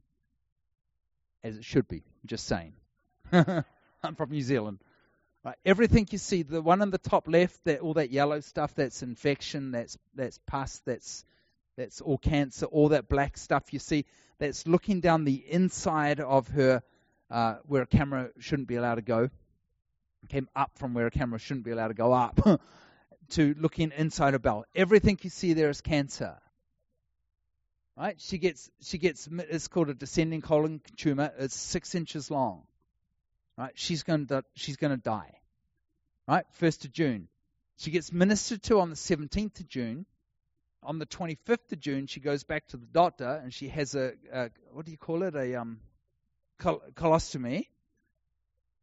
as 1.44 1.58
it 1.58 1.66
should 1.66 1.88
be. 1.88 2.04
Just 2.26 2.46
saying. 2.48 2.74
I'm 3.32 4.16
from 4.16 4.32
New 4.32 4.42
Zealand. 4.42 4.80
Right, 5.44 5.58
everything 5.66 6.08
you 6.10 6.18
see, 6.18 6.44
the 6.44 6.62
one 6.62 6.82
on 6.82 6.90
the 6.90 6.98
top 6.98 7.28
left, 7.28 7.66
that 7.66 7.82
all 7.82 7.96
that 7.96 8.12
yellow 8.12 8.40
stuff, 8.40 8.76
that's 8.76 9.04
infection, 9.04 9.72
that's 9.72 9.98
that's 10.16 10.40
pus, 10.48 10.82
that's 10.86 11.26
that's 11.76 12.00
all 12.00 12.18
cancer, 12.18 12.66
all 12.66 12.90
that 12.90 13.10
black 13.10 13.38
stuff 13.38 13.74
you 13.74 13.80
see, 13.80 14.06
that's 14.40 14.66
looking 14.68 15.02
down 15.02 15.26
the 15.26 15.44
inside 15.50 16.22
of 16.22 16.48
her 16.50 16.82
uh, 17.30 17.56
where 17.66 17.82
a 17.82 17.88
camera 17.88 18.30
shouldn't 18.40 18.68
be 18.68 18.76
allowed 18.76 18.96
to 18.96 19.02
go. 19.02 19.30
Came 20.30 20.48
up 20.56 20.72
from 20.78 20.94
where 20.94 21.08
a 21.08 21.12
camera 21.12 21.40
shouldn't 21.40 21.66
be 21.66 21.72
allowed 21.72 21.90
to 21.90 21.94
go 21.94 22.14
up 22.14 22.40
to 23.32 23.56
looking 23.60 23.92
inside 23.98 24.36
a 24.36 24.40
bell. 24.40 24.64
Everything 24.74 25.20
you 25.22 25.30
see 25.30 25.52
there 25.52 25.70
is 25.70 25.82
cancer. 25.82 26.38
Right? 27.98 28.20
She 28.20 28.40
gets 28.40 28.72
she 28.82 28.98
gets 28.98 29.30
it's 29.32 29.68
called 29.68 29.90
a 29.90 29.94
descending 29.94 30.42
colon 30.42 30.82
tumor. 30.98 31.32
It's 31.38 31.56
six 31.56 31.94
inches 31.94 32.32
long. 32.32 32.64
Right? 33.58 33.72
She's 33.76 34.04
going 34.04 34.28
to 34.28 34.44
she's 34.56 34.78
going 34.78 34.92
to 34.92 35.02
die. 35.02 35.38
Right? 36.28 36.46
First 36.54 36.86
of 36.86 36.92
June. 36.92 37.28
She 37.78 37.92
gets 37.92 38.12
ministered 38.12 38.64
to 38.64 38.80
on 38.80 38.90
the 38.90 38.96
17th 38.96 39.60
of 39.60 39.68
June. 39.68 40.06
On 40.84 41.00
the 41.00 41.06
25th 41.06 41.72
of 41.72 41.80
June, 41.80 42.08
she 42.08 42.20
goes 42.20 42.44
back 42.44 42.68
to 42.68 42.78
the 42.78 42.86
doctor 42.86 43.42
and 43.42 43.54
she 43.54 43.70
has 43.70 43.96
a, 43.96 44.14
a 44.32 44.50
what 44.72 44.86
do 44.86 44.92
you 44.92 44.98
call 44.98 45.24
it? 45.24 45.36
A 45.36 45.56
um 45.56 45.80
col- 46.60 46.82
colostomy. 46.96 47.68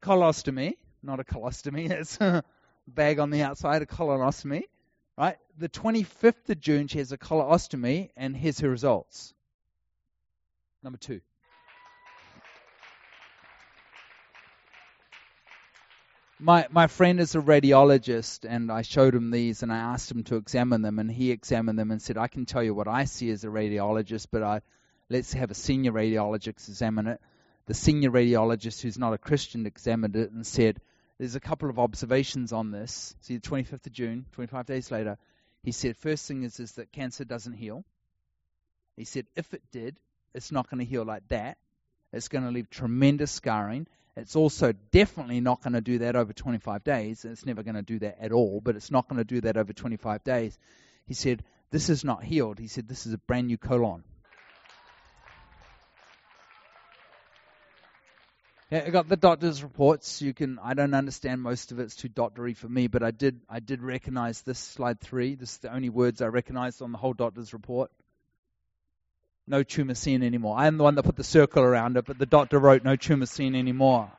Colostomy, 0.02 0.74
not 1.02 1.20
a 1.20 1.24
colostomy. 1.24 1.90
It's 2.00 2.18
a 2.20 2.44
bag 2.86 3.18
on 3.18 3.30
the 3.30 3.42
outside, 3.42 3.82
a 3.82 3.86
colonoscopy. 3.86 4.62
Right? 5.20 5.36
The 5.58 5.68
25th 5.68 6.48
of 6.48 6.60
June, 6.60 6.86
she 6.86 6.96
has 6.96 7.12
a 7.12 7.18
colostomy, 7.18 8.08
and 8.16 8.34
here's 8.34 8.60
her 8.60 8.70
results. 8.70 9.34
Number 10.82 10.96
two. 10.96 11.20
My 16.38 16.66
my 16.70 16.86
friend 16.86 17.20
is 17.20 17.34
a 17.34 17.38
radiologist, 17.38 18.46
and 18.48 18.72
I 18.72 18.80
showed 18.80 19.14
him 19.14 19.30
these, 19.30 19.62
and 19.62 19.70
I 19.70 19.76
asked 19.76 20.10
him 20.10 20.24
to 20.24 20.36
examine 20.36 20.80
them, 20.80 20.98
and 20.98 21.10
he 21.10 21.32
examined 21.32 21.78
them 21.78 21.90
and 21.90 22.00
said, 22.00 22.16
"I 22.16 22.28
can 22.28 22.46
tell 22.46 22.62
you 22.62 22.72
what 22.74 22.88
I 22.88 23.04
see 23.04 23.28
as 23.30 23.44
a 23.44 23.48
radiologist, 23.48 24.28
but 24.30 24.42
I 24.42 24.62
let's 25.10 25.34
have 25.34 25.50
a 25.50 25.54
senior 25.54 25.92
radiologist 25.92 26.70
examine 26.70 27.08
it." 27.08 27.20
the 27.66 27.74
senior 27.74 28.10
radiologist, 28.10 28.80
who's 28.80 28.98
not 28.98 29.12
a 29.12 29.18
Christian, 29.18 29.66
examined 29.66 30.16
it 30.16 30.32
and 30.32 30.44
said, 30.46 30.80
There's 31.20 31.34
a 31.34 31.40
couple 31.40 31.68
of 31.68 31.78
observations 31.78 32.50
on 32.50 32.70
this. 32.70 33.14
See, 33.20 33.36
the 33.36 33.46
25th 33.46 33.86
of 33.86 33.92
June, 33.92 34.24
25 34.32 34.64
days 34.64 34.90
later, 34.90 35.18
he 35.62 35.70
said, 35.70 35.98
First 35.98 36.26
thing 36.26 36.44
is, 36.44 36.58
is 36.58 36.72
that 36.72 36.92
cancer 36.92 37.26
doesn't 37.26 37.52
heal. 37.52 37.84
He 38.96 39.04
said, 39.04 39.26
If 39.36 39.52
it 39.52 39.60
did, 39.70 40.00
it's 40.32 40.50
not 40.50 40.70
going 40.70 40.78
to 40.78 40.86
heal 40.86 41.04
like 41.04 41.28
that. 41.28 41.58
It's 42.10 42.28
going 42.28 42.44
to 42.44 42.50
leave 42.50 42.70
tremendous 42.70 43.30
scarring. 43.32 43.86
It's 44.16 44.34
also 44.34 44.72
definitely 44.92 45.42
not 45.42 45.62
going 45.62 45.74
to 45.74 45.82
do 45.82 45.98
that 45.98 46.16
over 46.16 46.32
25 46.32 46.84
days. 46.84 47.26
It's 47.26 47.44
never 47.44 47.62
going 47.62 47.74
to 47.74 47.82
do 47.82 47.98
that 47.98 48.16
at 48.18 48.32
all, 48.32 48.62
but 48.62 48.74
it's 48.74 48.90
not 48.90 49.06
going 49.06 49.18
to 49.18 49.24
do 49.24 49.42
that 49.42 49.58
over 49.58 49.74
25 49.74 50.24
days. 50.24 50.58
He 51.06 51.12
said, 51.12 51.44
This 51.70 51.90
is 51.90 52.02
not 52.02 52.24
healed. 52.24 52.58
He 52.58 52.66
said, 52.66 52.88
This 52.88 53.04
is 53.04 53.12
a 53.12 53.18
brand 53.18 53.48
new 53.48 53.58
colon. 53.58 54.04
I 58.72 58.90
got 58.90 59.08
the 59.08 59.16
doctor's 59.16 59.64
reports. 59.64 60.22
You 60.22 60.32
can. 60.32 60.60
I 60.62 60.74
don't 60.74 60.94
understand 60.94 61.42
most 61.42 61.72
of 61.72 61.80
it. 61.80 61.84
It's 61.84 61.96
too 61.96 62.08
doctory 62.08 62.54
for 62.54 62.68
me, 62.68 62.86
but 62.86 63.02
I 63.02 63.10
did. 63.10 63.40
I 63.48 63.58
did 63.58 63.82
recognize 63.82 64.42
this 64.42 64.60
slide 64.60 65.00
three. 65.00 65.34
This 65.34 65.52
is 65.52 65.58
the 65.58 65.74
only 65.74 65.88
words 65.88 66.22
I 66.22 66.26
recognized 66.26 66.80
on 66.80 66.92
the 66.92 66.98
whole 66.98 67.12
doctor's 67.12 67.52
report. 67.52 67.90
No 69.48 69.64
tumor 69.64 69.94
seen 69.94 70.22
anymore. 70.22 70.56
I 70.56 70.68
am 70.68 70.76
the 70.76 70.84
one 70.84 70.94
that 70.94 71.02
put 71.02 71.16
the 71.16 71.24
circle 71.24 71.64
around 71.64 71.96
it, 71.96 72.04
but 72.04 72.16
the 72.16 72.26
doctor 72.26 72.60
wrote 72.60 72.84
no 72.84 72.94
tumor 72.94 73.26
seen 73.26 73.56
anymore. 73.56 74.12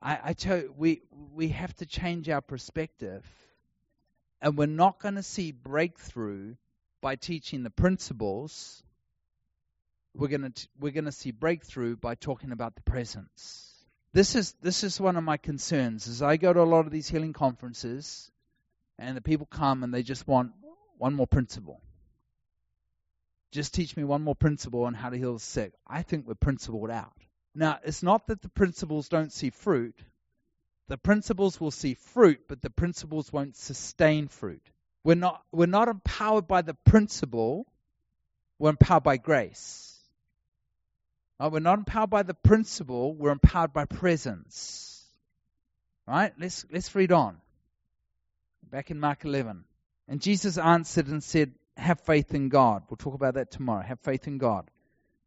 I, 0.00 0.18
I 0.24 0.32
tell 0.32 0.56
you, 0.56 0.74
we 0.74 1.02
we 1.34 1.48
have 1.48 1.74
to 1.76 1.86
change 1.86 2.30
our 2.30 2.40
perspective, 2.40 3.26
and 4.40 4.56
we're 4.56 4.66
not 4.66 5.00
going 5.00 5.16
to 5.16 5.22
see 5.22 5.52
breakthrough 5.52 6.54
by 7.02 7.16
teaching 7.16 7.62
the 7.62 7.70
principles. 7.70 8.82
We're 10.14 10.28
going 10.28 10.50
to 10.50 10.68
we're 10.80 10.92
going 10.92 11.04
to 11.04 11.12
see 11.12 11.30
breakthrough 11.30 11.96
by 11.96 12.14
talking 12.14 12.52
about 12.52 12.74
the 12.74 12.82
presence 12.82 13.67
this 14.18 14.34
is 14.34 14.52
this 14.60 14.82
is 14.82 15.00
one 15.00 15.16
of 15.16 15.22
my 15.22 15.36
concerns. 15.36 16.08
As 16.08 16.22
I 16.22 16.38
go 16.38 16.52
to 16.52 16.60
a 16.60 16.62
lot 16.64 16.86
of 16.86 16.90
these 16.90 17.08
healing 17.08 17.32
conferences, 17.32 18.32
and 18.98 19.16
the 19.16 19.20
people 19.20 19.46
come 19.46 19.84
and 19.84 19.94
they 19.94 20.02
just 20.02 20.26
want 20.26 20.50
one 20.96 21.14
more 21.14 21.28
principle. 21.28 21.80
Just 23.52 23.72
teach 23.72 23.96
me 23.96 24.02
one 24.02 24.22
more 24.22 24.34
principle 24.34 24.82
on 24.86 24.94
how 24.94 25.10
to 25.10 25.16
heal 25.16 25.34
the 25.34 25.38
sick. 25.38 25.72
I 25.86 26.02
think 26.02 26.26
we're 26.26 26.34
principled 26.34 26.90
out. 26.90 27.12
Now, 27.54 27.78
it's 27.84 28.02
not 28.02 28.26
that 28.26 28.42
the 28.42 28.48
principles 28.48 29.08
don't 29.08 29.32
see 29.32 29.50
fruit. 29.50 29.94
The 30.88 30.98
principles 30.98 31.60
will 31.60 31.70
see 31.70 31.94
fruit, 31.94 32.40
but 32.48 32.60
the 32.60 32.70
principles 32.70 33.32
won't 33.32 33.56
sustain 33.56 34.26
fruit. 34.26 34.62
We're 35.04 35.14
not, 35.14 35.44
we're 35.52 35.66
not 35.66 35.86
empowered 35.86 36.48
by 36.48 36.62
the 36.62 36.74
principle, 36.74 37.66
we're 38.58 38.70
empowered 38.70 39.04
by 39.04 39.18
grace. 39.18 39.87
Right? 41.40 41.52
We're 41.52 41.60
not 41.60 41.78
empowered 41.78 42.10
by 42.10 42.22
the 42.22 42.34
principle, 42.34 43.14
we're 43.14 43.30
empowered 43.30 43.72
by 43.72 43.84
presence. 43.84 45.04
Right? 46.06 46.32
Let's 46.38 46.64
let's 46.70 46.94
read 46.94 47.12
on. 47.12 47.36
Back 48.70 48.90
in 48.90 49.00
Mark 49.00 49.24
11. 49.24 49.64
And 50.08 50.20
Jesus 50.20 50.58
answered 50.58 51.08
and 51.08 51.22
said, 51.22 51.52
Have 51.76 52.00
faith 52.00 52.34
in 52.34 52.48
God. 52.48 52.82
We'll 52.88 52.96
talk 52.96 53.14
about 53.14 53.34
that 53.34 53.50
tomorrow. 53.50 53.82
Have 53.82 54.00
faith 54.00 54.26
in 54.26 54.38
God. 54.38 54.70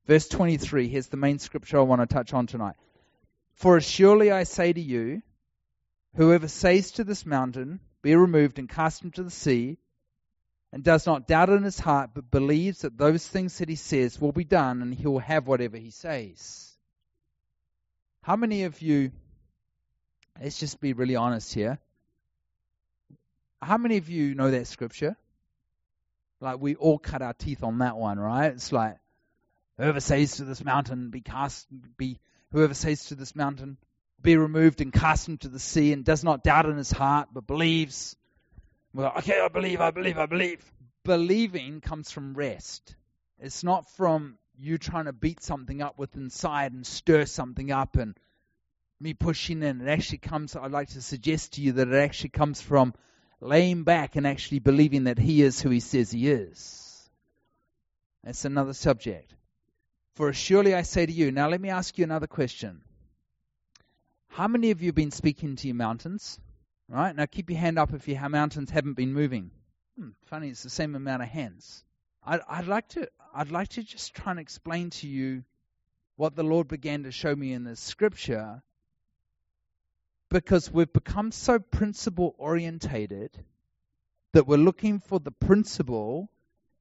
Verse 0.08 0.28
23, 0.28 0.88
here's 0.88 1.08
the 1.08 1.18
main 1.18 1.40
scripture 1.40 1.78
I 1.78 1.82
want 1.82 2.02
to 2.02 2.08
touch 2.08 2.34
on 2.34 2.48
tonight. 2.48 2.76
For 3.54 3.78
as 3.78 3.86
surely 3.86 4.32
I 4.32 4.44
say 4.44 4.74
to 4.74 4.82
you, 4.82 5.22
whoever 6.16 6.48
says 6.48 6.92
to 6.94 7.04
this 7.04 7.26
mountain, 7.26 7.80
Be 8.02 8.16
removed 8.16 8.58
and 8.58 8.68
cast 8.68 9.04
into 9.04 9.24
the 9.24 9.30
sea, 9.30 9.78
and 10.74 10.84
does 10.84 11.06
not 11.06 11.28
doubt 11.28 11.50
in 11.50 11.64
his 11.64 11.80
heart, 11.80 12.12
but 12.14 12.32
believes 12.32 12.82
that 12.82 12.98
those 12.98 13.28
things 13.28 13.58
that 13.58 13.70
he 13.70 13.76
says 13.76 14.20
will 14.20 14.32
be 14.32 14.44
done, 14.44 14.82
and 14.82 14.94
he 14.94 15.06
will 15.08 15.20
have 15.20 15.48
whatever 15.48 15.78
he 15.78 15.92
says. 15.92 16.72
How 18.24 18.36
many 18.36 18.64
of 18.64 18.82
you, 18.82 19.12
let's 20.42 20.60
just 20.60 20.80
be 20.80 20.94
really 20.94 21.16
honest 21.16 21.54
here, 21.54 21.80
how 23.62 23.78
many 23.78 23.98
of 23.98 24.10
you 24.10 24.34
know 24.34 24.52
that 24.52 24.68
scripture? 24.68 25.16
Like 26.40 26.60
we 26.60 26.76
all 26.76 26.98
cut 26.98 27.22
our 27.22 27.34
teeth 27.34 27.64
on 27.64 27.80
that 27.80 27.98
one, 27.98 28.20
right? 28.20 28.52
It's 28.52 28.72
like 28.72 28.98
whoever 29.78 30.00
says 30.00 30.38
to 30.38 30.46
this 30.46 30.64
mountain, 30.64 31.10
be 31.10 31.22
cast, 31.22 31.68
be 31.98 32.20
whoever 32.52 32.74
says 32.74 33.06
to 33.06 33.16
this 33.16 33.36
mountain, 33.36 33.78
be 34.22 34.38
removed 34.38 34.82
and 34.82 34.94
cast 34.94 35.28
into 35.28 35.48
the 35.48 35.60
sea, 35.60 35.94
and 35.94 36.06
does 36.06 36.24
not 36.24 36.44
doubt 36.44 36.66
in 36.68 36.78
his 36.78 36.92
heart, 36.92 37.30
but 37.34 37.46
believes. 37.46 38.16
Well, 38.94 39.14
okay, 39.20 39.40
I 39.40 39.48
believe, 39.48 39.80
I 39.80 39.92
believe, 39.92 40.18
I 40.18 40.26
believe. 40.26 40.72
Believing 41.04 41.80
comes 41.80 42.12
from 42.12 42.34
rest. 42.34 42.96
It's 43.40 43.64
not 43.64 43.90
from 43.92 44.38
you 44.60 44.78
trying 44.78 45.06
to 45.06 45.14
beat 45.14 45.42
something 45.42 45.82
up 45.82 45.98
with 45.98 46.16
inside 46.16 46.74
and 46.74 46.86
stir 46.86 47.26
something 47.26 47.72
up 47.72 47.96
and 47.96 48.18
me 49.00 49.14
pushing 49.14 49.64
in. 49.64 49.82
It 49.82 49.88
actually 49.88 50.20
comes, 50.20 50.56
I'd 50.56 50.72
like 50.72 50.90
to 50.90 51.02
suggest 51.02 51.54
to 51.54 51.62
you 51.62 51.72
that 51.74 51.88
it 51.88 51.96
actually 51.96 52.30
comes 52.30 52.62
from 52.62 52.94
laying 53.40 53.84
back 53.84 54.16
and 54.16 54.28
actually 54.28 54.60
believing 54.60 55.06
that 55.06 55.18
he 55.18 55.42
is 55.42 55.62
who 55.62 55.70
he 55.70 55.80
says 55.80 56.12
he 56.12 56.30
is. 56.30 57.10
That's 58.24 58.46
another 58.46 58.74
subject. 58.74 59.34
For 60.14 60.34
surely 60.34 60.76
I 60.76 60.82
say 60.82 61.06
to 61.06 61.12
you, 61.12 61.32
now 61.32 61.50
let 61.50 61.62
me 61.62 61.70
ask 61.70 61.98
you 61.98 62.04
another 62.04 62.28
question. 62.28 62.82
How 64.28 64.48
many 64.48 64.72
of 64.72 64.82
you 64.82 64.90
have 64.90 64.96
been 64.96 65.12
speaking 65.12 65.56
to 65.56 65.68
your 65.68 65.76
mountains? 65.76 66.40
Right? 66.92 67.16
Now 67.16 67.26
keep 67.26 67.50
your 67.50 67.60
hand 67.60 67.80
up 67.80 67.94
if 67.94 68.06
your 68.10 68.28
mountains 68.28 68.70
haven't 68.70 68.96
been 68.96 69.14
moving. 69.14 69.52
Hmm, 69.98 70.10
funny, 70.26 70.50
it's 70.50 70.64
the 70.64 70.70
same 70.70 70.94
amount 70.94 71.24
of 71.24 71.30
hands. 71.30 71.86
I'd, 72.22 72.42
I'd 72.50 72.68
like 72.68 72.90
to 72.90 73.08
I'd 73.34 73.50
like 73.50 73.70
to 73.70 73.84
just 73.84 74.14
try 74.14 74.32
and 74.32 74.40
explain 74.42 74.90
to 74.90 75.08
you 75.08 75.46
what 76.18 76.36
the 76.36 76.44
Lord 76.44 76.68
began 76.68 77.04
to 77.04 77.12
show 77.12 77.34
me 77.34 77.54
in 77.54 77.64
this 77.64 77.80
scripture 77.80 78.62
because 80.30 80.70
we've 80.70 80.92
become 80.92 81.32
so 81.32 81.60
principle 81.60 82.36
orientated 82.38 83.32
that 84.34 84.46
we're 84.46 84.58
looking 84.58 85.00
for 85.00 85.20
the 85.20 85.32
principle 85.32 86.30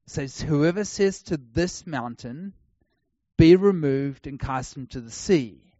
says 0.07 0.41
whoever 0.41 0.83
says 0.83 1.23
to 1.23 1.37
this 1.37 1.87
mountain 1.87 2.53
be 3.37 3.55
removed 3.55 4.27
and 4.27 4.41
cast 4.41 4.75
into 4.75 4.99
the 4.99 5.11
sea 5.11 5.70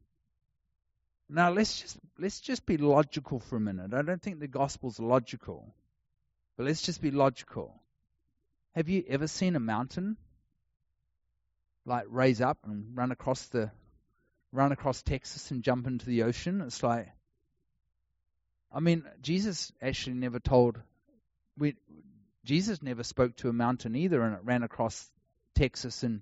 now 1.32 1.50
let's 1.50 1.82
just 1.82 1.98
let's 2.20 2.40
just 2.40 2.66
be 2.66 2.78
logical 2.78 3.40
for 3.40 3.56
a 3.56 3.60
minute 3.60 3.94
i 3.94 4.02
don't 4.02 4.22
think 4.22 4.40
the 4.40 4.48
gospel's 4.48 5.00
logical 5.00 5.74
but 6.58 6.66
let's 6.66 6.82
just 6.82 7.02
be 7.02 7.12
logical 7.12 7.74
have 8.76 8.90
you 8.90 9.04
ever 9.08 9.28
seen 9.28 9.56
a 9.56 9.60
mountain 9.60 10.18
like 11.86 12.06
raise 12.10 12.42
up 12.42 12.60
and 12.66 12.96
run 12.96 13.12
across 13.12 13.46
the 13.48 13.72
run 14.52 14.72
across 14.72 15.02
texas 15.02 15.50
and 15.52 15.64
jump 15.64 15.88
into 15.88 16.06
the 16.06 16.24
ocean 16.24 16.62
it's 16.62 16.84
like 16.84 17.08
I 18.74 18.80
mean, 18.80 19.04
Jesus 19.22 19.72
actually 19.82 20.16
never 20.16 20.40
told. 20.40 20.80
We, 21.58 21.76
Jesus 22.46 22.82
never 22.82 23.04
spoke 23.04 23.36
to 23.38 23.50
a 23.50 23.54
mountain 23.54 23.96
either, 23.96 24.22
and 24.22 24.36
it 24.36 24.42
ran 24.44 24.64
across 24.64 25.10
Texas 25.56 26.04
and 26.04 26.22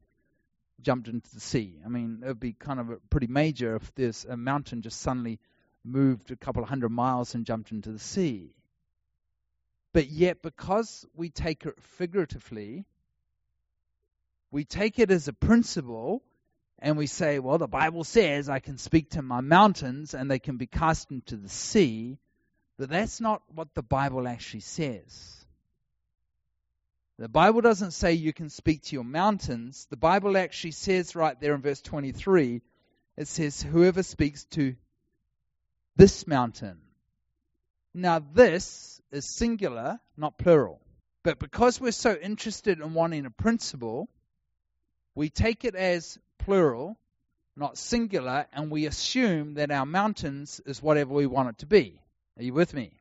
jumped 0.81 1.07
into 1.07 1.33
the 1.33 1.39
sea. 1.39 1.79
I 1.85 1.89
mean, 1.89 2.21
it 2.23 2.27
would 2.27 2.39
be 2.39 2.53
kind 2.53 2.79
of 2.79 3.09
pretty 3.09 3.27
major 3.27 3.75
if 3.75 3.93
this 3.95 4.25
a 4.25 4.37
mountain 4.37 4.81
just 4.81 5.01
suddenly 5.01 5.39
moved 5.83 6.31
a 6.31 6.35
couple 6.35 6.63
of 6.63 6.69
hundred 6.69 6.89
miles 6.89 7.35
and 7.35 7.45
jumped 7.45 7.71
into 7.71 7.91
the 7.91 7.99
sea. 7.99 8.53
But 9.93 10.07
yet, 10.07 10.41
because 10.41 11.05
we 11.15 11.29
take 11.29 11.65
it 11.65 11.75
figuratively, 11.97 12.85
we 14.51 14.65
take 14.65 14.99
it 14.99 15.11
as 15.11 15.27
a 15.27 15.33
principle 15.33 16.23
and 16.79 16.97
we 16.97 17.07
say, 17.07 17.39
well, 17.39 17.57
the 17.57 17.67
Bible 17.67 18.03
says 18.03 18.49
I 18.49 18.59
can 18.59 18.77
speak 18.77 19.11
to 19.11 19.21
my 19.21 19.41
mountains 19.41 20.13
and 20.13 20.29
they 20.29 20.39
can 20.39 20.57
be 20.57 20.67
cast 20.67 21.11
into 21.11 21.35
the 21.35 21.49
sea. 21.49 22.17
But 22.77 22.89
that's 22.89 23.19
not 23.19 23.41
what 23.53 23.73
the 23.73 23.83
Bible 23.83 24.27
actually 24.27 24.61
says. 24.61 25.38
The 27.19 27.27
Bible 27.27 27.59
doesn't 27.59 27.91
say 27.91 28.13
you 28.13 28.31
can 28.31 28.49
speak 28.49 28.83
to 28.83 28.95
your 28.95 29.03
mountains. 29.03 29.87
The 29.89 29.97
Bible 29.97 30.37
actually 30.37 30.71
says 30.71 31.17
right 31.17 31.37
there 31.37 31.53
in 31.53 31.61
verse 31.61 31.81
23, 31.81 32.61
it 33.17 33.27
says, 33.27 33.61
Whoever 33.61 34.03
speaks 34.03 34.45
to 34.51 34.77
this 35.97 36.25
mountain. 36.27 36.79
Now, 37.93 38.19
this 38.19 39.01
is 39.11 39.25
singular, 39.25 39.99
not 40.15 40.37
plural. 40.37 40.79
But 41.23 41.39
because 41.39 41.81
we're 41.81 41.91
so 41.91 42.15
interested 42.15 42.79
in 42.79 42.93
wanting 42.93 43.25
a 43.25 43.31
principle, 43.31 44.07
we 45.13 45.29
take 45.29 45.65
it 45.65 45.75
as 45.75 46.17
plural, 46.37 46.97
not 47.53 47.77
singular, 47.77 48.45
and 48.53 48.71
we 48.71 48.85
assume 48.85 49.55
that 49.55 49.71
our 49.71 49.85
mountains 49.85 50.61
is 50.65 50.81
whatever 50.81 51.13
we 51.13 51.25
want 51.25 51.49
it 51.49 51.57
to 51.57 51.65
be. 51.65 52.01
Are 52.37 52.43
you 52.43 52.53
with 52.53 52.73
me? 52.73 52.98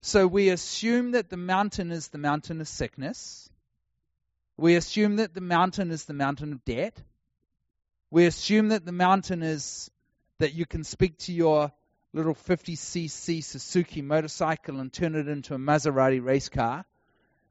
So 0.00 0.26
we 0.26 0.50
assume 0.50 1.12
that 1.12 1.28
the 1.28 1.36
mountain 1.36 1.90
is 1.90 2.08
the 2.08 2.18
mountain 2.18 2.60
of 2.60 2.68
sickness. 2.68 3.50
We 4.56 4.76
assume 4.76 5.16
that 5.16 5.34
the 5.34 5.40
mountain 5.40 5.90
is 5.90 6.04
the 6.04 6.14
mountain 6.14 6.52
of 6.52 6.64
debt. 6.64 7.00
We 8.10 8.26
assume 8.26 8.68
that 8.68 8.84
the 8.84 8.92
mountain 8.92 9.42
is 9.42 9.90
that 10.38 10.54
you 10.54 10.66
can 10.66 10.84
speak 10.84 11.18
to 11.18 11.32
your 11.32 11.72
little 12.12 12.34
50cc 12.34 13.42
Suzuki 13.44 14.02
motorcycle 14.02 14.80
and 14.80 14.92
turn 14.92 15.14
it 15.14 15.28
into 15.28 15.54
a 15.54 15.58
Maserati 15.58 16.24
race 16.24 16.48
car. 16.48 16.84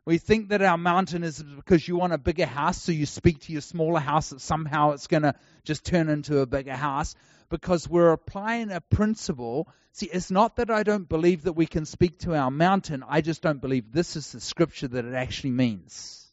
We 0.06 0.18
think 0.18 0.50
that 0.50 0.62
our 0.62 0.78
mountain 0.78 1.24
is 1.24 1.43
because 1.43 1.86
you 1.86 1.98
want 1.98 2.14
a 2.14 2.18
bigger 2.18 2.45
house, 2.45 2.82
so 2.82 2.93
you 2.93 3.06
speak 3.06 3.41
to 3.41 3.52
your 3.52 3.62
smaller 3.62 4.00
house 4.00 4.30
that 4.30 4.39
somehow 4.39 4.91
it's 4.91 5.08
going 5.08 5.24
to 5.24 5.36
just 5.66 5.84
turn 5.84 6.08
into 6.08 6.39
a 6.39 6.45
bigger 6.45 6.76
house 6.76 7.14
because 7.50 7.88
we're 7.88 8.12
applying 8.12 8.72
a 8.72 8.82
principle. 8.82 9.68
See, 9.93 10.08
it's 10.08 10.32
not 10.32 10.58
that 10.58 10.70
I 10.70 10.84
don't 10.84 11.08
believe 11.08 11.43
that 11.43 11.54
we 11.54 11.66
can 11.66 11.86
speak 11.86 12.20
to 12.20 12.36
our 12.36 12.52
mountain, 12.52 13.04
I 13.08 13.22
just 13.22 13.41
don't 13.41 13.62
believe 13.62 13.91
this 13.91 14.16
is 14.16 14.32
the 14.32 14.39
scripture 14.39 14.88
that 14.88 15.06
it 15.06 15.14
actually 15.14 15.52
means. 15.52 16.28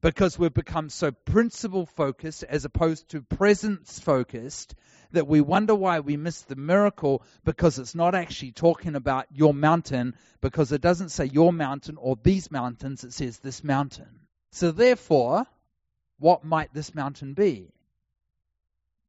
Because 0.00 0.38
we've 0.38 0.54
become 0.54 0.90
so 0.90 1.10
principle 1.10 1.86
focused 1.86 2.44
as 2.44 2.64
opposed 2.64 3.08
to 3.10 3.22
presence 3.22 3.98
focused 3.98 4.76
that 5.10 5.26
we 5.26 5.40
wonder 5.40 5.74
why 5.74 6.00
we 6.00 6.16
miss 6.16 6.42
the 6.42 6.54
miracle 6.54 7.22
because 7.44 7.78
it's 7.78 7.94
not 7.94 8.14
actually 8.14 8.52
talking 8.52 8.94
about 8.94 9.26
your 9.32 9.54
mountain 9.54 10.14
because 10.40 10.70
it 10.70 10.80
doesn't 10.80 11.08
say 11.08 11.24
your 11.24 11.52
mountain 11.52 11.96
or 11.98 12.16
these 12.22 12.50
mountains, 12.50 13.02
it 13.02 13.12
says 13.12 13.38
this 13.38 13.64
mountain. 13.64 14.20
So 14.52 14.70
therefore, 14.70 15.46
what 16.18 16.44
might 16.44 16.72
this 16.72 16.94
mountain 16.94 17.34
be? 17.34 17.72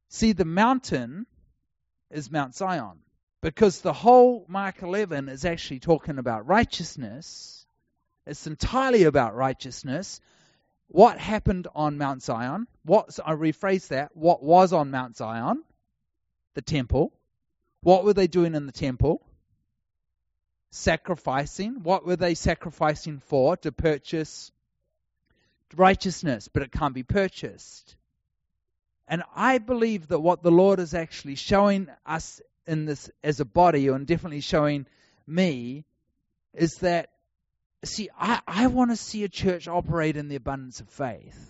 See, 0.10 0.34
the 0.34 0.46
mountain 0.46 1.28
is 2.10 2.32
Mount 2.32 2.56
Zion 2.56 3.00
because 3.42 3.82
the 3.82 3.94
whole 3.94 4.46
Mark 4.48 4.82
11 4.82 5.30
is 5.30 5.46
actually 5.46 5.80
talking 5.80 6.18
about 6.18 6.48
righteousness. 6.48 7.66
It's 8.26 8.48
entirely 8.48 9.04
about 9.04 9.36
righteousness. 9.36 10.20
What 10.88 11.20
happened 11.20 11.68
on 11.76 12.00
Mount 12.00 12.24
Zion? 12.24 12.68
What 12.84 13.20
I 13.24 13.34
rephrase 13.34 13.90
that. 13.90 14.16
What 14.16 14.42
was 14.42 14.74
on 14.74 14.90
Mount 14.90 15.16
Zion? 15.16 15.64
The 16.56 16.64
temple. 16.64 17.14
What 17.82 18.04
were 18.04 18.14
they 18.14 18.28
doing 18.28 18.56
in 18.56 18.66
the 18.66 18.72
temple? 18.72 19.22
Sacrificing. 20.72 21.84
What 21.84 22.06
were 22.06 22.16
they 22.16 22.34
sacrificing 22.34 23.20
for? 23.20 23.58
To 23.58 23.72
purchase 23.72 24.52
righteousness, 25.76 26.50
but 26.52 26.64
it 26.64 26.72
can't 26.72 26.96
be 26.96 27.04
purchased. 27.04 27.96
And 29.10 29.24
I 29.36 29.58
believe 29.58 30.08
that 30.10 30.20
what 30.20 30.44
the 30.44 30.52
Lord 30.52 30.80
is 30.80 30.94
actually 30.94 31.36
showing 31.36 31.88
us 32.06 32.40
in 32.68 32.86
this 32.86 33.10
as 33.24 33.40
a 33.40 33.46
body, 33.46 33.88
and 33.88 34.06
definitely 34.06 34.42
showing 34.42 34.86
me, 35.26 35.84
is 36.54 36.76
that, 36.78 37.10
see, 37.84 38.10
I, 38.18 38.40
I 38.48 38.68
want 38.68 38.92
to 38.92 38.96
see 38.96 39.24
a 39.24 39.30
church 39.30 39.68
operate 39.68 40.16
in 40.16 40.28
the 40.28 40.36
abundance 40.36 40.80
of 40.80 40.90
faith. 40.90 41.48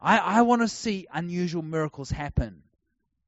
I, 0.00 0.18
I 0.18 0.42
want 0.42 0.62
to 0.62 0.68
see 0.68 1.06
unusual 1.12 1.62
miracles 1.62 2.10
happen. 2.10 2.62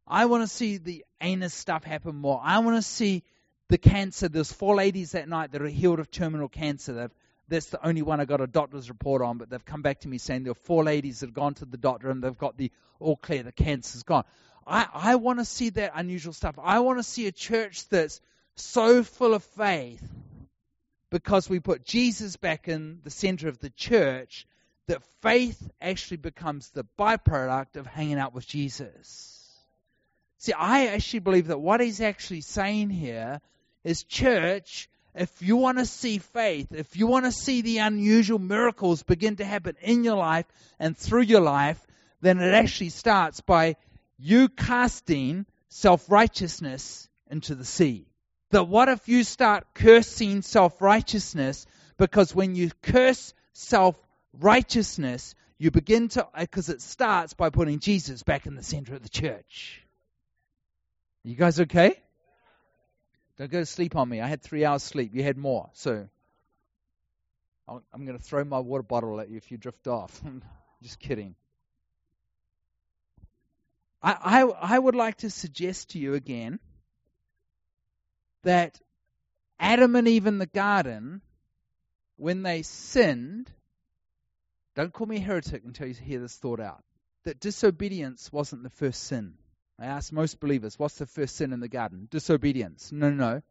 I 0.05 0.27
want 0.27 0.43
to 0.43 0.49
see 0.49 0.79
the 0.79 1.05
anus 1.21 1.55
stuff 1.55 1.85
happen 1.85 2.17
more. 2.17 2.41
I 2.43 2.59
want 2.59 2.77
to 2.77 2.83
see 2.83 3.23
the 3.69 3.79
cancer. 3.79 4.29
There's 4.29 4.53
four 4.53 4.75
ladies 4.75 5.13
that 5.13 5.29
night 5.29 5.53
that 5.53 5.63
are 5.63 5.69
healed 5.69 6.01
of 6.01 6.11
terminal 6.11 6.49
cancer. 6.49 6.93
They've 6.93 7.15
that's 7.51 7.67
the 7.67 7.87
only 7.87 8.01
one 8.01 8.21
I 8.21 8.25
got 8.25 8.41
a 8.41 8.47
doctor's 8.47 8.89
report 8.89 9.21
on, 9.21 9.37
but 9.37 9.51
they've 9.51 9.65
come 9.65 9.83
back 9.83 10.01
to 10.01 10.09
me 10.09 10.19
saying 10.19 10.45
there 10.45 10.53
are 10.53 10.55
four 10.55 10.85
ladies 10.85 11.21
that 11.21 11.27
have 11.27 11.35
gone 11.35 11.55
to 11.55 11.67
the 11.67 11.77
doctor 11.77 12.11
and 12.11 12.23
they've 12.23 12.39
got 12.39 12.57
the 12.57 12.71
all 13.01 13.17
clear, 13.17 13.43
the 13.43 13.53
cancer's 13.53 14.05
gone. 14.05 14.25
I, 14.67 14.87
I 14.93 15.17
want 15.17 15.41
to 15.41 15.45
see 15.45 15.71
that 15.71 15.93
unusual 15.95 16.33
stuff. 16.33 16.59
I 16.63 16.79
want 16.79 16.99
to 16.99 17.03
see 17.03 17.27
a 17.27 17.33
church 17.33 17.89
that's 17.89 18.21
so 18.55 19.03
full 19.03 19.35
of 19.35 19.43
faith 19.43 20.03
because 21.11 21.51
we 21.51 21.61
put 21.61 21.85
Jesus 21.85 22.37
back 22.37 22.69
in 22.69 23.01
the 23.03 23.11
center 23.11 23.49
of 23.49 23.59
the 23.59 23.71
church 23.71 24.47
that 24.87 25.03
faith 25.23 25.71
actually 25.81 26.19
becomes 26.19 26.71
the 26.71 26.85
byproduct 26.99 27.77
of 27.77 27.87
hanging 27.87 28.19
out 28.19 28.35
with 28.35 28.47
Jesus. 28.47 29.37
See, 30.39 30.53
I 30.53 30.87
actually 30.89 31.21
believe 31.21 31.49
that 31.49 31.59
what 31.59 31.81
he's 31.81 32.01
actually 32.01 32.41
saying 32.43 32.91
here 32.91 33.41
is 33.83 34.05
church, 34.05 34.89
if 35.15 35.43
you 35.43 35.57
want 35.57 35.79
to 35.79 35.87
see 35.87 36.19
faith, 36.19 36.69
if 36.73 36.97
you 36.97 37.07
want 37.07 37.25
to 37.25 37.33
see 37.33 37.63
the 37.63 37.79
unusual 37.79 38.39
miracles 38.39 39.03
begin 39.03 39.37
to 39.37 39.45
happen 39.45 39.77
in 39.81 40.05
your 40.05 40.17
life 40.17 40.47
and 40.79 40.97
through 40.97 41.23
your 41.23 41.41
life, 41.41 41.85
then 42.21 42.41
it 42.41 42.55
actually 42.55 42.91
starts 42.91 43.41
by 43.41 43.77
you 44.19 44.49
casting 44.49 45.47
self 45.69 46.11
righteousness 46.11 47.09
into 47.31 47.55
the 47.55 47.65
sea. 47.65 48.07
That 48.51 48.69
what 48.69 48.89
if 48.89 49.09
you 49.09 49.25
start 49.25 49.75
cursing 49.75 50.43
self 50.43 50.81
righteousness? 50.81 51.67
Because 51.97 52.35
when 52.35 52.55
you 52.55 52.71
curse 52.83 53.35
self 53.53 53.97
righteousness, 54.39 55.35
you 55.59 55.71
begin 55.71 56.09
to, 56.09 56.27
because 56.39 56.69
it 56.69 56.81
starts 56.81 57.35
by 57.35 57.51
putting 57.51 57.81
Jesus 57.81 58.23
back 58.23 58.47
in 58.47 58.55
the 58.55 58.63
center 58.63 58.95
of 58.95 59.03
the 59.03 59.09
church. 59.09 59.83
You 61.23 61.35
guys 61.35 61.61
okay? 61.61 62.01
Don't 63.41 63.51
go 63.51 63.61
to 63.61 63.65
sleep 63.65 63.97
on 63.97 64.07
me. 64.07 64.21
I 64.21 64.27
had 64.27 64.43
three 64.43 64.67
hours 64.67 64.83
sleep. 64.83 65.15
You 65.15 65.23
had 65.23 65.39
more. 65.39 65.71
So 65.73 66.07
I'm 67.67 68.05
going 68.05 68.19
to 68.19 68.23
throw 68.23 68.45
my 68.45 68.59
water 68.59 68.83
bottle 68.83 69.19
at 69.19 69.31
you 69.31 69.39
if 69.39 69.51
you 69.51 69.57
drift 69.57 69.87
off. 69.87 70.21
Just 70.83 70.99
kidding. 70.99 71.35
I, 74.03 74.43
I, 74.43 74.75
I 74.75 74.79
would 74.79 74.95
like 74.95 75.17
to 75.19 75.31
suggest 75.31 75.93
to 75.93 75.99
you 75.99 76.13
again 76.13 76.61
that 78.43 78.79
Adam 79.59 79.97
and 79.97 80.07
Eve 80.07 80.27
in 80.27 80.37
the 80.37 80.45
garden, 80.45 81.23
when 82.19 82.43
they 82.43 82.61
sinned, 82.61 83.51
don't 84.75 84.93
call 84.93 85.07
me 85.07 85.17
a 85.17 85.21
heretic 85.21 85.63
until 85.65 85.87
you 85.87 85.95
hear 85.95 86.21
this 86.21 86.37
thought 86.37 86.61
out, 86.61 86.85
that 87.25 87.41
disobedience 87.41 88.31
wasn't 88.31 88.65
the 88.65 88.69
first 88.69 89.03
sin. 89.05 89.33
I 89.81 89.87
ask 89.87 90.13
most 90.13 90.41
believers, 90.41 90.79
what's 90.79 90.99
the 90.99 91.07
first 91.07 91.37
sin 91.37 91.55
in 91.55 91.61
the 91.61 91.69
garden? 91.69 92.07
Disobedience. 92.11 92.93
No, 92.93 93.09
no, 93.09 93.17
no. 93.17 93.43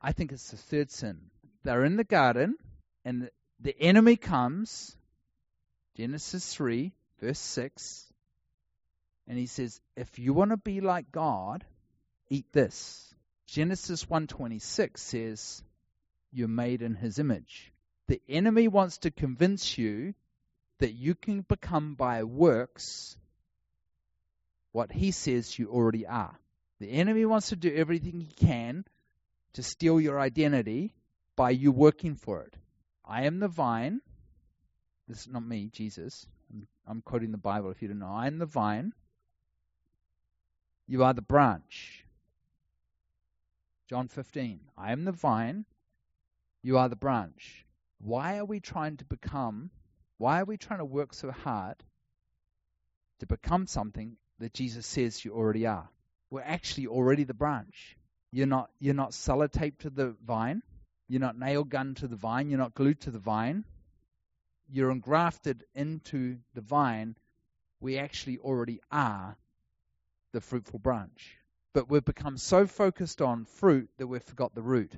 I 0.00 0.12
think 0.12 0.32
it's 0.32 0.50
the 0.50 0.58
third 0.58 0.90
sin. 0.90 1.18
They're 1.64 1.84
in 1.84 1.96
the 1.96 2.04
garden, 2.04 2.56
and 3.06 3.30
the 3.58 3.74
enemy 3.80 4.16
comes, 4.16 4.94
Genesis 5.96 6.54
3, 6.54 6.92
verse 7.20 7.38
6, 7.38 8.12
and 9.28 9.38
he 9.38 9.46
says, 9.46 9.80
if 9.96 10.18
you 10.18 10.34
want 10.34 10.50
to 10.50 10.56
be 10.58 10.80
like 10.80 11.10
God, 11.10 11.64
eat 12.28 12.52
this. 12.52 13.14
Genesis 13.46 14.04
1:26 14.04 14.98
says, 14.98 15.62
you're 16.32 16.48
made 16.48 16.82
in 16.82 16.94
his 16.94 17.18
image. 17.18 17.72
The 18.08 18.20
enemy 18.28 18.68
wants 18.68 18.98
to 18.98 19.10
convince 19.10 19.78
you 19.78 20.14
that 20.78 20.92
you 20.92 21.14
can 21.14 21.42
become 21.42 21.94
by 21.94 22.24
works 22.24 23.16
what 24.72 24.92
he 24.92 25.10
says 25.10 25.58
you 25.58 25.70
already 25.70 26.06
are. 26.06 26.38
The 26.78 26.90
enemy 26.90 27.24
wants 27.26 27.50
to 27.50 27.56
do 27.56 27.74
everything 27.74 28.20
he 28.20 28.46
can 28.46 28.84
to 29.54 29.62
steal 29.62 30.00
your 30.00 30.18
identity 30.18 30.94
by 31.36 31.50
you 31.50 31.72
working 31.72 32.14
for 32.14 32.42
it. 32.42 32.54
I 33.04 33.24
am 33.24 33.40
the 33.40 33.48
vine. 33.48 34.00
This 35.08 35.22
is 35.22 35.28
not 35.28 35.44
me, 35.44 35.70
Jesus. 35.72 36.26
I'm, 36.86 37.02
quoting 37.02 37.32
the 37.32 37.38
Bible 37.38 37.70
if 37.70 37.82
you 37.82 37.88
don't 37.88 37.98
know. 37.98 38.12
I 38.12 38.26
am 38.26 38.38
the 38.38 38.46
vine. 38.46 38.92
You 40.86 41.04
are 41.04 41.14
the 41.14 41.22
branch. 41.22 42.04
John 43.88 44.08
15. 44.08 44.60
I 44.76 44.92
am 44.92 45.04
the 45.04 45.12
vine. 45.12 45.64
You 46.62 46.78
are 46.78 46.88
the 46.88 46.96
branch. 46.96 47.66
Why 47.98 48.38
are 48.38 48.44
we 48.44 48.60
trying 48.60 48.96
to 48.98 49.04
become, 49.04 49.70
why 50.18 50.40
are 50.40 50.44
we 50.44 50.56
trying 50.56 50.78
to 50.78 50.84
work 50.84 51.12
so 51.12 51.30
hard 51.30 51.76
to 53.18 53.26
become 53.26 53.66
something 53.66 54.16
that 54.40 54.54
Jesus 54.54 54.86
says 54.86 55.24
you 55.24 55.32
already 55.32 55.66
are. 55.66 55.88
We're 56.30 56.42
actually 56.42 56.88
already 56.88 57.24
the 57.24 57.34
branch. 57.34 57.96
You're 58.32 58.46
not 58.46 58.70
you're 58.78 58.94
not 58.94 59.12
sellotaped 59.12 59.78
to 59.80 59.90
the 59.90 60.16
vine. 60.24 60.62
You're 61.08 61.20
not 61.20 61.38
nail 61.38 61.64
gun 61.64 61.94
to 61.96 62.08
the 62.08 62.16
vine. 62.16 62.50
You're 62.50 62.58
not 62.58 62.74
glued 62.74 63.00
to 63.02 63.10
the 63.10 63.18
vine. 63.18 63.64
You're 64.72 64.90
engrafted 64.90 65.64
into 65.74 66.38
the 66.54 66.60
vine. 66.60 67.16
We 67.80 67.98
actually 67.98 68.38
already 68.38 68.80
are 68.90 69.36
the 70.32 70.40
fruitful 70.40 70.78
branch. 70.78 71.36
But 71.72 71.90
we've 71.90 72.04
become 72.04 72.36
so 72.36 72.66
focused 72.66 73.20
on 73.20 73.44
fruit 73.44 73.90
that 73.98 74.06
we've 74.06 74.22
forgot 74.22 74.54
the 74.54 74.62
root. 74.62 74.92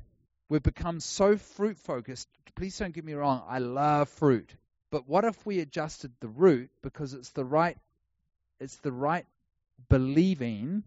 We've 0.48 0.62
become 0.62 1.00
so 1.00 1.36
fruit 1.36 1.78
focused. 1.78 2.28
Please 2.54 2.76
don't 2.76 2.92
get 2.92 3.04
me 3.04 3.14
wrong, 3.14 3.42
I 3.48 3.58
love 3.58 4.10
fruit. 4.10 4.54
But 4.90 5.08
what 5.08 5.24
if 5.24 5.46
we 5.46 5.60
adjusted 5.60 6.12
the 6.20 6.28
root 6.28 6.70
because 6.82 7.14
it's 7.14 7.30
the 7.30 7.44
right 7.44 7.78
it's 8.62 8.76
the 8.76 8.92
right 8.92 9.26
believing 9.88 10.84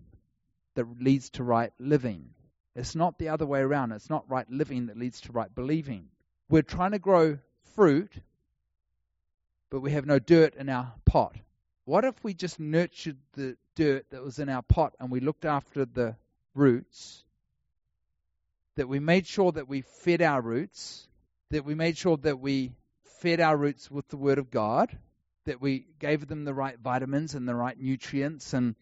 that 0.76 1.02
leads 1.02 1.30
to 1.32 1.44
right 1.44 1.72
living. 1.80 2.30
It's 2.76 2.96
not 2.96 3.18
the 3.18 3.30
other 3.30 3.46
way 3.46 3.62
around. 3.62 3.94
It's 3.94 4.10
not 4.10 4.30
right 4.30 4.50
living 4.50 4.88
that 4.88 4.98
leads 4.98 5.22
to 5.22 5.32
right 5.32 5.54
believing. 5.54 6.10
We're 6.50 6.62
trying 6.62 6.92
to 6.92 7.00
grow 7.00 7.40
fruit, 7.76 8.12
but 9.70 9.80
we 9.80 9.92
have 9.92 10.06
no 10.06 10.20
dirt 10.20 10.56
in 10.56 10.70
our 10.70 10.94
pot. 11.06 11.36
What 11.86 12.04
if 12.04 12.22
we 12.24 12.34
just 12.34 12.60
nurtured 12.60 13.18
the 13.34 13.58
dirt 13.76 14.10
that 14.10 14.24
was 14.24 14.40
in 14.40 14.50
our 14.50 14.62
pot 14.62 14.94
and 15.00 15.12
we 15.12 15.20
looked 15.20 15.46
after 15.46 15.86
the 15.86 16.16
roots? 16.54 17.24
That 18.76 18.90
we 18.90 19.00
made 19.00 19.26
sure 19.26 19.52
that 19.54 19.70
we 19.70 19.82
fed 19.82 20.22
our 20.22 20.42
roots, 20.42 21.08
that 21.52 21.64
we 21.64 21.76
made 21.76 21.98
sure 21.98 22.18
that 22.18 22.40
we 22.40 22.74
fed 23.20 23.40
our 23.40 23.56
roots 23.56 23.90
with 23.90 24.08
the 24.10 24.18
Word 24.18 24.38
of 24.38 24.52
God, 24.52 24.98
that 25.46 25.62
we 25.62 25.88
gave 26.00 26.28
them 26.28 26.44
the 26.44 26.54
right 26.54 26.78
vitamins 26.78 27.36
and 27.36 27.48
the 27.48 27.56
right 27.56 27.80
nutrients 27.80 28.54
and 28.54 28.76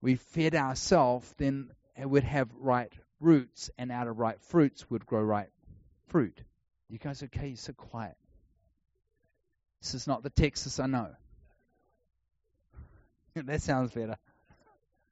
we 0.00 0.16
fed 0.16 0.54
ourselves, 0.54 1.32
then 1.38 1.70
would 1.98 2.24
have 2.24 2.48
right 2.58 2.92
roots, 3.20 3.70
and 3.78 3.92
out 3.92 4.08
of 4.08 4.18
right 4.18 4.40
fruits 4.40 4.88
would 4.90 5.04
grow 5.06 5.22
right 5.22 5.50
fruit. 6.08 6.40
You 6.88 6.98
guys 6.98 7.22
okay? 7.22 7.48
You're 7.48 7.56
so 7.56 7.72
quiet. 7.72 8.16
This 9.82 9.94
is 9.94 10.06
not 10.06 10.22
the 10.22 10.30
Texas 10.30 10.80
I 10.80 10.86
know. 10.86 11.10
that 13.34 13.62
sounds 13.62 13.92
better. 13.92 14.16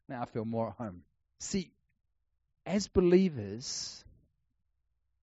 Now 0.09 0.23
I 0.23 0.25
feel 0.27 0.45
more 0.45 0.69
at 0.69 0.75
home. 0.75 1.03
See, 1.39 1.71
as 2.67 2.89
believers, 2.89 4.05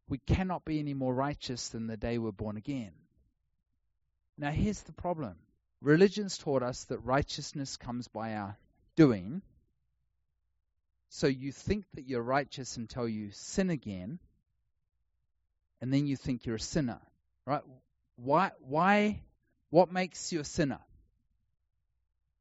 we 0.07 0.19
cannot 0.19 0.65
be 0.65 0.79
any 0.79 0.93
more 0.93 1.13
righteous 1.13 1.69
than 1.69 1.87
the 1.87 1.97
day 1.97 2.17
we're 2.17 2.31
born 2.31 2.57
again. 2.57 2.91
Now, 4.37 4.51
here's 4.51 4.81
the 4.81 4.93
problem 4.93 5.35
Religion's 5.81 6.37
taught 6.37 6.63
us 6.63 6.85
that 6.85 6.99
righteousness 6.99 7.77
comes 7.77 8.07
by 8.07 8.35
our 8.35 8.57
doing. 8.95 9.41
So 11.15 11.27
you 11.27 11.53
think 11.53 11.85
that 11.93 12.09
you're 12.09 12.21
righteous 12.21 12.75
until 12.75 13.07
you 13.07 13.31
sin 13.31 13.69
again, 13.69 14.19
and 15.79 15.93
then 15.93 16.07
you 16.07 16.17
think 16.17 16.45
you're 16.45 16.57
a 16.57 16.59
sinner. 16.59 16.99
Right? 17.45 17.61
Why 18.17 18.51
why 18.59 19.21
what 19.69 19.89
makes 19.89 20.33
you 20.33 20.41
a 20.41 20.43
sinner? 20.43 20.81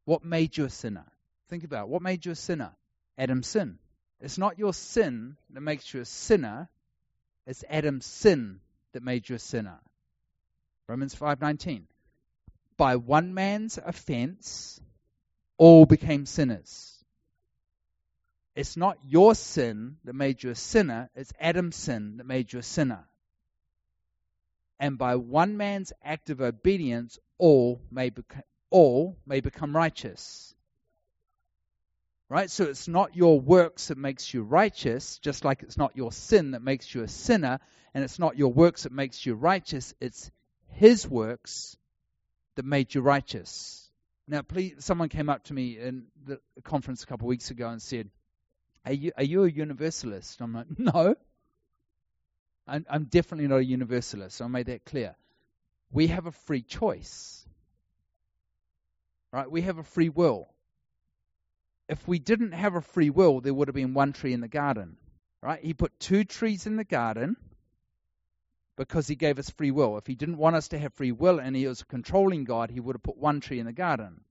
What 0.06 0.24
made 0.24 0.56
you 0.56 0.64
a 0.64 0.70
sinner? 0.70 1.04
Think 1.50 1.62
about 1.62 1.84
it. 1.84 1.88
what 1.88 2.02
made 2.02 2.26
you 2.26 2.32
a 2.32 2.34
sinner? 2.34 2.72
Adam's 3.16 3.46
sin. 3.46 3.78
It's 4.20 4.38
not 4.38 4.58
your 4.58 4.74
sin 4.74 5.36
that 5.50 5.60
makes 5.60 5.94
you 5.94 6.00
a 6.00 6.04
sinner, 6.04 6.68
it's 7.46 7.62
Adam's 7.70 8.06
sin 8.06 8.58
that 8.92 9.04
made 9.04 9.28
you 9.28 9.36
a 9.36 9.38
sinner. 9.38 9.78
Romans 10.88 11.14
5:19 11.14 11.84
by 12.76 12.96
one 12.96 13.34
man's 13.34 13.78
offense, 13.78 14.80
all 15.58 15.86
became 15.86 16.26
sinners. 16.26 16.93
It's 18.54 18.76
not 18.76 18.98
your 19.04 19.34
sin 19.34 19.96
that 20.04 20.14
made 20.14 20.42
you 20.42 20.50
a 20.50 20.54
sinner, 20.54 21.10
it's 21.14 21.32
Adam's 21.40 21.76
sin 21.76 22.18
that 22.18 22.26
made 22.26 22.52
you 22.52 22.60
a 22.60 22.62
sinner. 22.62 23.04
And 24.78 24.96
by 24.96 25.16
one 25.16 25.56
man's 25.56 25.92
act 26.02 26.30
of 26.30 26.40
obedience, 26.40 27.18
all 27.38 27.80
may, 27.90 28.10
beca- 28.10 28.42
all 28.70 29.16
may 29.26 29.40
become 29.40 29.74
righteous. 29.74 30.54
Right? 32.28 32.50
So 32.50 32.64
it's 32.64 32.88
not 32.88 33.16
your 33.16 33.40
works 33.40 33.88
that 33.88 33.98
makes 33.98 34.32
you 34.32 34.42
righteous, 34.42 35.18
just 35.18 35.44
like 35.44 35.62
it's 35.62 35.76
not 35.76 35.96
your 35.96 36.12
sin 36.12 36.52
that 36.52 36.62
makes 36.62 36.94
you 36.94 37.02
a 37.02 37.08
sinner, 37.08 37.60
and 37.92 38.02
it's 38.02 38.18
not 38.18 38.38
your 38.38 38.52
works 38.52 38.84
that 38.84 38.92
makes 38.92 39.24
you 39.24 39.34
righteous, 39.34 39.94
it's 40.00 40.30
his 40.68 41.08
works 41.08 41.76
that 42.56 42.64
made 42.64 42.94
you 42.94 43.00
righteous. 43.00 43.88
Now, 44.26 44.42
please, 44.42 44.76
someone 44.78 45.08
came 45.08 45.28
up 45.28 45.44
to 45.44 45.54
me 45.54 45.78
in 45.78 46.06
the 46.24 46.40
conference 46.62 47.02
a 47.02 47.06
couple 47.06 47.26
of 47.26 47.30
weeks 47.30 47.50
ago 47.50 47.68
and 47.68 47.80
said, 47.80 48.10
are 48.84 48.92
you, 48.92 49.12
are 49.16 49.24
you 49.24 49.44
a 49.44 49.50
universalist? 49.50 50.40
I'm 50.40 50.54
like, 50.54 50.66
no. 50.78 51.14
I'm, 52.66 52.86
I'm 52.88 53.04
definitely 53.04 53.48
not 53.48 53.56
a 53.56 53.64
universalist, 53.64 54.40
I 54.40 54.46
made 54.46 54.66
that 54.66 54.84
clear. 54.84 55.16
We 55.92 56.08
have 56.08 56.26
a 56.26 56.32
free 56.32 56.62
choice. 56.62 57.46
Right? 59.32 59.50
We 59.50 59.62
have 59.62 59.78
a 59.78 59.82
free 59.82 60.08
will. 60.08 60.48
If 61.88 62.06
we 62.08 62.18
didn't 62.18 62.52
have 62.52 62.74
a 62.74 62.80
free 62.80 63.10
will, 63.10 63.40
there 63.40 63.52
would 63.52 63.68
have 63.68 63.74
been 63.74 63.94
one 63.94 64.12
tree 64.12 64.32
in 64.32 64.40
the 64.40 64.48
garden. 64.48 64.96
Right? 65.42 65.62
He 65.62 65.74
put 65.74 65.98
two 66.00 66.24
trees 66.24 66.66
in 66.66 66.76
the 66.76 66.84
garden 66.84 67.36
because 68.76 69.06
he 69.06 69.14
gave 69.14 69.38
us 69.38 69.50
free 69.50 69.70
will. 69.70 69.98
If 69.98 70.06
he 70.06 70.14
didn't 70.14 70.38
want 70.38 70.56
us 70.56 70.68
to 70.68 70.78
have 70.78 70.94
free 70.94 71.12
will 71.12 71.38
and 71.38 71.54
he 71.54 71.66
was 71.66 71.82
a 71.82 71.86
controlling 71.86 72.44
God, 72.44 72.70
he 72.70 72.80
would 72.80 72.96
have 72.96 73.02
put 73.02 73.18
one 73.18 73.40
tree 73.40 73.60
in 73.60 73.66
the 73.66 73.72
garden 73.72 74.22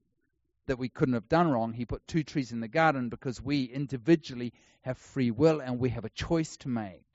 that 0.68 0.80
we 0.80 0.90
couldn't 0.90 1.14
have 1.14 1.30
done 1.30 1.50
wrong. 1.50 1.74
He 1.74 1.86
put 1.86 2.08
two 2.08 2.24
trees 2.24 2.52
in 2.52 2.60
the 2.60 2.68
garden 2.68 3.10
because 3.10 3.42
we 3.42 3.66
individually 3.66 4.54
have 4.82 4.98
free 4.98 5.32
will 5.32 5.60
and 5.60 5.80
we 5.80 5.90
have 5.90 6.06
a 6.06 6.10
choice 6.10 6.58
to 6.58 6.70
make. 6.70 7.06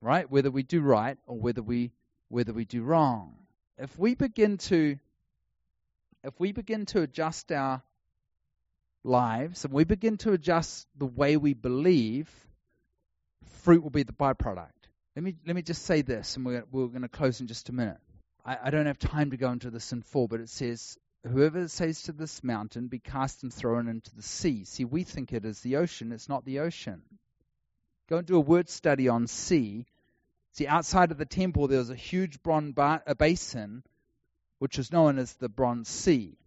Right? 0.00 0.30
Whether 0.30 0.50
we 0.50 0.62
do 0.62 0.80
right 0.80 1.18
or 1.26 1.38
whether 1.38 1.62
we 1.62 1.92
whether 2.28 2.52
we 2.52 2.64
do 2.64 2.82
wrong. 2.82 3.36
If 3.78 3.96
we 3.98 4.14
begin 4.14 4.58
to 4.58 4.98
if 6.24 6.38
we 6.40 6.52
begin 6.52 6.86
to 6.86 7.02
adjust 7.02 7.52
our 7.52 7.82
lives 9.04 9.64
and 9.64 9.72
we 9.72 9.84
begin 9.84 10.16
to 10.18 10.32
adjust 10.32 10.86
the 10.96 11.06
way 11.06 11.36
we 11.36 11.54
believe, 11.54 12.28
fruit 13.62 13.82
will 13.82 13.90
be 13.90 14.02
the 14.02 14.12
byproduct. 14.12 14.70
Let 15.14 15.22
me 15.22 15.34
let 15.46 15.56
me 15.56 15.62
just 15.62 15.82
say 15.82 16.02
this, 16.02 16.36
and 16.36 16.44
we're 16.44 16.64
we're 16.70 16.88
going 16.88 17.02
to 17.02 17.08
close 17.08 17.40
in 17.40 17.46
just 17.46 17.68
a 17.68 17.72
minute. 17.72 17.98
I, 18.44 18.58
I 18.64 18.70
don't 18.70 18.86
have 18.86 18.98
time 18.98 19.30
to 19.30 19.36
go 19.36 19.50
into 19.50 19.70
this 19.70 19.92
in 19.92 20.02
full, 20.02 20.28
but 20.28 20.40
it 20.40 20.48
says, 20.48 20.98
"Whoever 21.26 21.68
says 21.68 22.02
to 22.02 22.12
this 22.12 22.44
mountain, 22.44 22.88
be 22.88 22.98
cast 22.98 23.42
and 23.42 23.52
thrown 23.52 23.88
into 23.88 24.14
the 24.14 24.22
sea." 24.22 24.64
See, 24.64 24.84
we 24.84 25.04
think 25.04 25.32
it 25.32 25.44
is 25.44 25.60
the 25.60 25.76
ocean. 25.76 26.12
It's 26.12 26.28
not 26.28 26.44
the 26.44 26.60
ocean. 26.60 27.02
Go 28.08 28.18
and 28.18 28.26
do 28.26 28.36
a 28.36 28.40
word 28.40 28.68
study 28.68 29.08
on 29.08 29.26
sea. 29.26 29.86
See, 30.52 30.66
outside 30.66 31.10
of 31.10 31.18
the 31.18 31.26
temple, 31.26 31.68
there 31.68 31.80
was 31.80 31.90
a 31.90 31.96
huge 31.96 32.42
bronze 32.42 32.74
a 32.78 33.14
basin, 33.14 33.82
which 34.58 34.78
is 34.78 34.92
known 34.92 35.18
as 35.18 35.34
the 35.34 35.48
Bronze 35.48 35.88
Sea. 35.88 36.38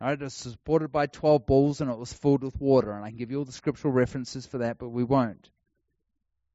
Right, 0.00 0.12
it 0.12 0.20
was 0.20 0.34
supported 0.34 0.92
by 0.92 1.06
12 1.06 1.44
bulls 1.44 1.80
and 1.80 1.90
it 1.90 1.98
was 1.98 2.12
filled 2.12 2.44
with 2.44 2.60
water. 2.60 2.92
And 2.92 3.04
I 3.04 3.08
can 3.08 3.18
give 3.18 3.32
you 3.32 3.38
all 3.38 3.44
the 3.44 3.50
scriptural 3.50 3.92
references 3.92 4.46
for 4.46 4.58
that, 4.58 4.78
but 4.78 4.90
we 4.90 5.02
won't. 5.02 5.50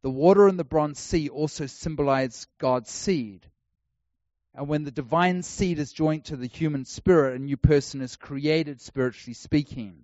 The 0.02 0.10
water 0.10 0.48
in 0.48 0.56
the 0.56 0.64
bronze 0.64 1.00
sea 1.00 1.28
also 1.28 1.66
symbolized 1.66 2.48
God's 2.58 2.90
seed. 2.90 3.50
And 4.56 4.68
when 4.68 4.84
the 4.84 4.92
divine 4.92 5.42
seed 5.42 5.80
is 5.80 5.94
joined 5.94 6.26
to 6.26 6.36
the 6.36 6.48
human 6.48 6.86
spirit, 6.86 7.36
a 7.36 7.44
new 7.44 7.58
person 7.58 8.02
is 8.02 8.16
created, 8.16 8.82
spiritually 8.82 9.34
speaking. 9.34 10.04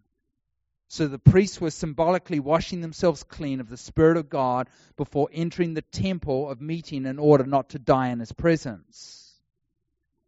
So 0.87 1.07
the 1.07 1.19
priests 1.19 1.61
were 1.61 1.69
symbolically 1.69 2.39
washing 2.39 2.81
themselves 2.81 3.21
clean 3.21 3.59
of 3.59 3.69
the 3.69 3.77
Spirit 3.77 4.17
of 4.17 4.27
God 4.27 4.67
before 4.97 5.29
entering 5.31 5.75
the 5.75 5.83
temple 5.83 6.49
of 6.49 6.61
meeting 6.61 7.05
in 7.05 7.19
order 7.19 7.45
not 7.45 7.69
to 7.69 7.79
die 7.79 8.09
in 8.09 8.19
His 8.19 8.31
presence. 8.31 9.35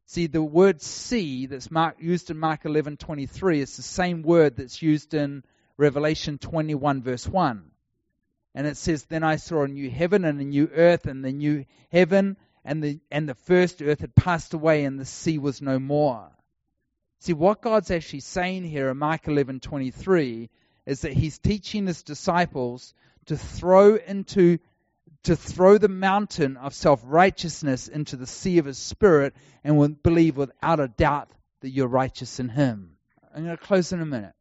See, 0.05 0.27
the 0.27 0.43
word 0.43 0.81
"see" 0.83 1.47
that's 1.47 1.71
Mark, 1.71 1.95
used 1.99 2.29
in 2.29 2.37
Mark 2.37 2.63
11:23 2.63 3.57
is 3.57 3.75
the 3.75 3.81
same 3.81 4.21
word 4.21 4.57
that's 4.57 4.83
used 4.83 5.15
in 5.15 5.43
Revelation 5.77 6.37
21 6.37 7.01
verse 7.01 7.27
1. 7.27 7.71
And 8.53 8.67
it 8.67 8.77
says, 8.77 9.05
Then 9.05 9.23
I 9.23 9.37
saw 9.37 9.63
a 9.63 9.67
new 9.67 9.89
heaven 9.89 10.25
and 10.25 10.39
a 10.39 10.43
new 10.43 10.69
earth, 10.75 11.07
and 11.07 11.25
the 11.25 11.31
new 11.31 11.65
heaven 11.91 12.37
and 12.63 12.83
the, 12.83 12.99
and 13.09 13.27
the 13.27 13.35
first 13.35 13.81
earth 13.81 14.01
had 14.01 14.15
passed 14.15 14.53
away, 14.53 14.85
and 14.85 14.99
the 14.99 15.05
sea 15.05 15.37
was 15.37 15.61
no 15.61 15.79
more. 15.79 16.29
See, 17.19 17.33
what 17.33 17.61
God's 17.61 17.91
actually 17.91 18.21
saying 18.21 18.63
here 18.63 18.89
in 18.89 18.97
Mark 18.97 19.27
11 19.27 19.59
23 19.59 20.49
is 20.85 21.01
that 21.01 21.13
He's 21.13 21.37
teaching 21.37 21.87
His 21.87 22.03
disciples 22.03 22.93
to 23.27 23.37
throw 23.37 23.95
into 23.95 24.57
to 25.23 25.35
throw 25.35 25.77
the 25.77 25.87
mountain 25.87 26.57
of 26.57 26.73
self 26.73 27.01
righteousness 27.03 27.87
into 27.87 28.15
the 28.15 28.25
sea 28.25 28.57
of 28.57 28.65
His 28.65 28.79
Spirit 28.79 29.35
and 29.63 30.01
believe 30.01 30.37
without 30.37 30.79
a 30.79 30.87
doubt 30.87 31.29
that 31.61 31.69
you're 31.69 31.87
righteous 31.87 32.39
in 32.39 32.49
Him. 32.49 32.97
I'm 33.33 33.45
going 33.45 33.57
to 33.57 33.63
close 33.63 33.91
in 33.93 34.01
a 34.01 34.05
minute. 34.05 34.33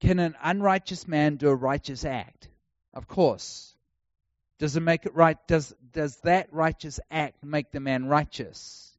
Can 0.00 0.18
an 0.18 0.34
unrighteous 0.42 1.06
man 1.06 1.36
do 1.36 1.48
a 1.48 1.54
righteous 1.54 2.04
act? 2.04 2.48
Of 2.92 3.06
course. 3.06 3.74
Does 4.60 4.76
it 4.76 4.82
make 4.82 5.06
it 5.06 5.14
right? 5.14 5.38
Does, 5.48 5.74
does 5.90 6.16
that 6.18 6.52
righteous 6.52 7.00
act 7.10 7.42
make 7.42 7.70
the 7.72 7.80
man 7.80 8.04
righteous? 8.04 8.94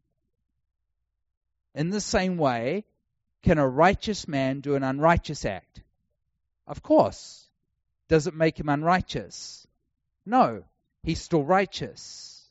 In 1.76 1.92
the 1.92 2.02
same 2.02 2.38
way, 2.38 2.84
can 3.44 3.60
a 3.60 3.68
righteous 3.68 4.28
man 4.28 4.62
do 4.62 4.74
an 4.74 4.82
unrighteous 4.82 5.46
act? 5.46 5.84
Of 6.66 6.82
course. 6.82 7.46
Does 8.10 8.26
it 8.26 8.34
make 8.34 8.60
him 8.60 8.70
unrighteous? 8.70 9.68
No. 10.26 10.64
He's 11.04 11.22
still 11.22 11.44
righteous. 11.44 12.44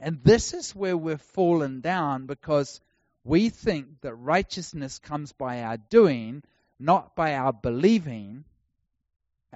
And 0.00 0.24
this 0.24 0.52
is 0.52 0.74
where 0.74 0.96
we've 0.96 1.20
fallen 1.20 1.80
down 1.80 2.26
because 2.26 2.80
we 3.22 3.50
think 3.50 4.00
that 4.00 4.14
righteousness 4.16 4.98
comes 4.98 5.32
by 5.32 5.62
our 5.62 5.76
doing, 5.76 6.42
not 6.80 7.14
by 7.14 7.36
our 7.36 7.52
believing. 7.52 8.44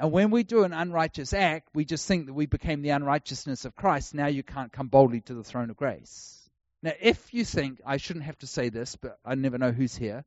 And 0.01 0.13
when 0.13 0.31
we 0.31 0.45
do 0.45 0.65
an 0.65 0.73
unrighteous 0.73 1.35
act, 1.35 1.69
we 1.75 1.85
just 1.85 2.09
think 2.09 2.27
that 2.27 2.33
we 2.33 2.47
became 2.47 2.81
the 2.81 2.91
unrighteousness 2.91 3.67
of 3.67 3.77
Christ. 3.77 4.15
Now 4.15 4.29
you 4.29 4.43
can't 4.43 4.73
come 4.73 4.89
boldly 4.89 5.21
to 5.23 5.35
the 5.35 5.45
throne 5.45 5.69
of 5.69 5.77
grace. 5.77 6.49
Now, 6.83 6.93
if 7.01 7.35
you 7.35 7.45
think, 7.45 7.83
I 7.85 7.99
shouldn't 7.99 8.25
have 8.25 8.39
to 8.39 8.47
say 8.47 8.71
this, 8.71 8.97
but 8.97 9.19
I 9.27 9.35
never 9.35 9.59
know 9.59 9.73
who's 9.73 9.95
here. 9.95 10.25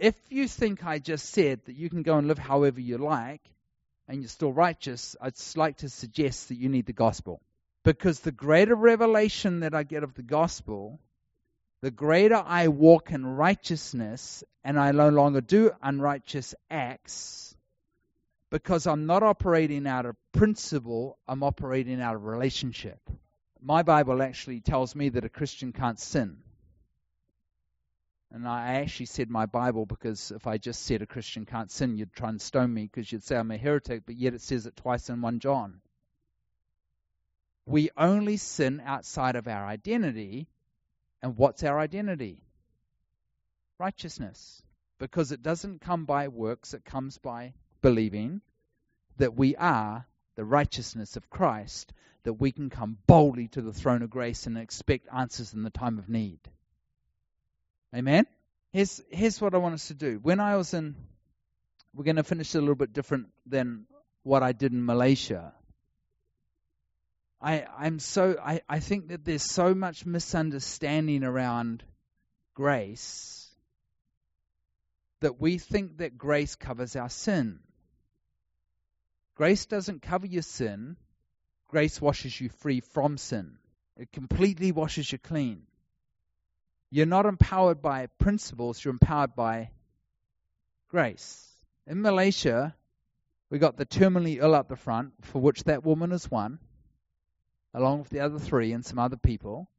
If 0.00 0.16
you 0.30 0.48
think 0.48 0.84
I 0.84 0.98
just 0.98 1.30
said 1.30 1.60
that 1.66 1.76
you 1.76 1.88
can 1.88 2.02
go 2.02 2.18
and 2.18 2.26
live 2.26 2.38
however 2.38 2.80
you 2.80 2.98
like 2.98 3.42
and 4.08 4.20
you're 4.20 4.28
still 4.28 4.52
righteous, 4.52 5.14
I'd 5.20 5.34
like 5.54 5.76
to 5.78 5.88
suggest 5.88 6.48
that 6.48 6.58
you 6.58 6.68
need 6.68 6.86
the 6.86 6.92
gospel. 6.92 7.40
Because 7.84 8.18
the 8.18 8.32
greater 8.32 8.74
revelation 8.74 9.60
that 9.60 9.74
I 9.74 9.84
get 9.84 10.02
of 10.02 10.14
the 10.14 10.22
gospel 10.22 10.98
the 11.82 11.90
greater 11.90 12.36
I 12.36 12.68
walk 12.68 13.10
in 13.10 13.24
righteousness 13.24 14.44
and 14.62 14.78
I 14.78 14.92
no 14.92 15.08
longer 15.08 15.40
do 15.40 15.70
unrighteous 15.82 16.54
acts, 16.70 17.49
because 18.50 18.86
I'm 18.88 19.06
not 19.06 19.22
operating 19.22 19.86
out 19.86 20.06
of 20.06 20.16
principle, 20.32 21.18
I'm 21.26 21.42
operating 21.42 22.00
out 22.00 22.16
of 22.16 22.24
relationship. 22.24 22.98
My 23.62 23.82
Bible 23.82 24.22
actually 24.22 24.60
tells 24.60 24.94
me 24.94 25.10
that 25.10 25.24
a 25.24 25.28
Christian 25.28 25.72
can't 25.72 25.98
sin. 25.98 26.38
And 28.32 28.46
I 28.46 28.74
actually 28.74 29.06
said 29.06 29.28
my 29.28 29.46
Bible 29.46 29.86
because 29.86 30.30
if 30.30 30.46
I 30.46 30.58
just 30.58 30.82
said 30.82 31.02
a 31.02 31.06
Christian 31.06 31.46
can't 31.46 31.70
sin, 31.70 31.96
you'd 31.96 32.12
try 32.12 32.28
and 32.28 32.40
stone 32.40 32.72
me 32.72 32.82
because 32.82 33.10
you'd 33.10 33.24
say 33.24 33.36
I'm 33.36 33.50
a 33.50 33.56
heretic, 33.56 34.02
but 34.06 34.16
yet 34.16 34.34
it 34.34 34.40
says 34.40 34.66
it 34.66 34.76
twice 34.76 35.08
in 35.08 35.20
1 35.20 35.40
John. 35.40 35.80
We 37.66 37.90
only 37.96 38.36
sin 38.36 38.82
outside 38.84 39.36
of 39.36 39.46
our 39.46 39.66
identity 39.66 40.48
and 41.22 41.36
what's 41.36 41.62
our 41.62 41.78
identity? 41.78 42.42
Righteousness. 43.78 44.62
Because 44.98 45.32
it 45.32 45.42
doesn't 45.42 45.80
come 45.80 46.04
by 46.04 46.28
works, 46.28 46.74
it 46.74 46.84
comes 46.84 47.18
by 47.18 47.54
believing 47.80 48.40
that 49.18 49.36
we 49.36 49.56
are 49.56 50.06
the 50.36 50.44
righteousness 50.44 51.16
of 51.16 51.30
Christ, 51.30 51.92
that 52.22 52.34
we 52.34 52.52
can 52.52 52.70
come 52.70 52.98
boldly 53.06 53.48
to 53.48 53.62
the 53.62 53.72
throne 53.72 54.02
of 54.02 54.10
grace 54.10 54.46
and 54.46 54.56
expect 54.56 55.08
answers 55.12 55.54
in 55.54 55.62
the 55.62 55.70
time 55.70 55.98
of 55.98 56.08
need. 56.08 56.40
Amen? 57.94 58.26
Here's, 58.72 59.00
here's 59.10 59.40
what 59.40 59.54
I 59.54 59.58
want 59.58 59.74
us 59.74 59.88
to 59.88 59.94
do. 59.94 60.18
When 60.22 60.40
I 60.40 60.56
was 60.56 60.74
in, 60.74 60.94
we're 61.94 62.04
going 62.04 62.16
to 62.16 62.22
finish 62.22 62.54
a 62.54 62.60
little 62.60 62.74
bit 62.74 62.92
different 62.92 63.28
than 63.46 63.86
what 64.22 64.42
I 64.42 64.52
did 64.52 64.72
in 64.72 64.84
Malaysia. 64.84 65.52
I, 67.42 67.64
I'm 67.78 67.98
so 67.98 68.36
I, 68.42 68.60
I 68.68 68.80
think 68.80 69.08
that 69.08 69.24
there's 69.24 69.50
so 69.50 69.74
much 69.74 70.04
misunderstanding 70.04 71.24
around 71.24 71.82
grace 72.54 73.48
that 75.20 75.40
we 75.40 75.58
think 75.58 75.98
that 75.98 76.18
grace 76.18 76.54
covers 76.54 76.96
our 76.96 77.08
sin. 77.08 77.60
Grace 79.40 79.64
doesn't 79.64 80.02
cover 80.02 80.26
your 80.26 80.42
sin. 80.42 80.98
Grace 81.68 81.98
washes 81.98 82.38
you 82.38 82.50
free 82.50 82.80
from 82.80 83.16
sin. 83.16 83.56
It 83.96 84.12
completely 84.12 84.70
washes 84.70 85.10
you 85.10 85.16
clean. 85.16 85.62
You're 86.90 87.06
not 87.06 87.24
empowered 87.24 87.80
by 87.80 88.08
principles, 88.18 88.84
you're 88.84 88.92
empowered 88.92 89.34
by 89.34 89.70
grace. 90.90 91.50
In 91.86 92.02
Malaysia, 92.02 92.76
we 93.48 93.58
got 93.58 93.78
the 93.78 93.86
terminally 93.86 94.36
ill 94.36 94.54
up 94.54 94.68
the 94.68 94.76
front, 94.76 95.14
for 95.22 95.40
which 95.40 95.64
that 95.64 95.86
woman 95.86 96.12
is 96.12 96.30
one 96.30 96.58
along 97.72 98.00
with 98.00 98.10
the 98.10 98.20
other 98.20 98.38
three 98.38 98.72
and 98.74 98.84
some 98.84 98.98
other 98.98 99.16
people. 99.16 99.70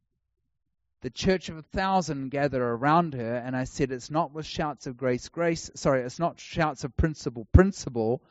The 1.01 1.11
church 1.11 1.49
of 1.49 1.57
a 1.59 1.61
thousand 1.61 2.29
gather 2.29 2.63
around 2.63 3.13
her, 3.13 3.35
and 3.35 3.55
I 3.55 3.65
said, 3.65 3.91
It's 3.91 4.09
not 4.09 4.33
with 4.33 4.47
shouts 4.47 4.87
of 4.87 4.97
grace, 4.97 5.29
grace, 5.29 5.69
sorry, 5.75 6.01
it's 6.01 6.17
not 6.17 6.39
shouts 6.39 6.83
of 6.83 6.97
principle, 6.97 7.45
principle 7.53 8.23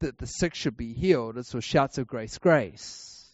that 0.00 0.18
the 0.18 0.26
sick 0.26 0.54
should 0.54 0.76
be 0.76 0.92
healed, 0.92 1.38
it's 1.38 1.54
with 1.54 1.64
shouts 1.64 1.98
of 1.98 2.06
grace, 2.06 2.38
grace. 2.38 3.28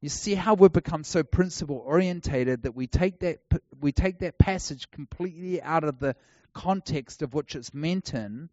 You 0.00 0.08
see 0.08 0.34
how 0.34 0.54
we've 0.54 0.72
become 0.72 1.04
so 1.04 1.22
principle 1.22 1.80
orientated 1.86 2.64
that 2.64 2.74
we 2.74 2.88
take 2.88 3.20
that 3.20 3.38
we 3.80 3.92
take 3.92 4.18
that 4.18 4.36
passage 4.36 4.90
completely 4.90 5.62
out 5.62 5.84
of 5.84 6.00
the 6.00 6.16
context 6.52 7.22
of 7.22 7.34
which 7.34 7.54
it's 7.54 7.72
meant 7.72 8.12
in, 8.12 8.48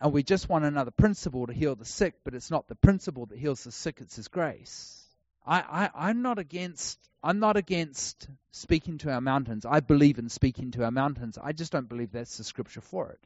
and 0.00 0.12
we 0.12 0.22
just 0.22 0.48
want 0.48 0.64
another 0.64 0.90
principle 0.90 1.46
to 1.46 1.52
heal 1.52 1.74
the 1.74 1.84
sick, 1.84 2.14
but 2.24 2.34
it's 2.34 2.50
not 2.50 2.68
the 2.68 2.74
principle 2.74 3.26
that 3.26 3.38
heals 3.38 3.64
the 3.64 3.72
sick, 3.72 3.98
it's 4.00 4.16
His 4.16 4.28
grace. 4.28 5.04
I, 5.46 5.60
I, 5.60 6.08
I'm 6.08 6.22
not 6.22 6.38
against 6.38 6.98
I'm 7.22 7.38
not 7.38 7.56
against 7.56 8.28
speaking 8.52 8.98
to 8.98 9.10
our 9.10 9.20
mountains. 9.20 9.66
I 9.66 9.80
believe 9.80 10.18
in 10.18 10.28
speaking 10.28 10.70
to 10.72 10.84
our 10.84 10.90
mountains. 10.90 11.36
I 11.42 11.52
just 11.52 11.72
don't 11.72 11.88
believe 11.88 12.12
that's 12.12 12.38
the 12.38 12.44
scripture 12.44 12.80
for 12.80 13.10
it. 13.10 13.20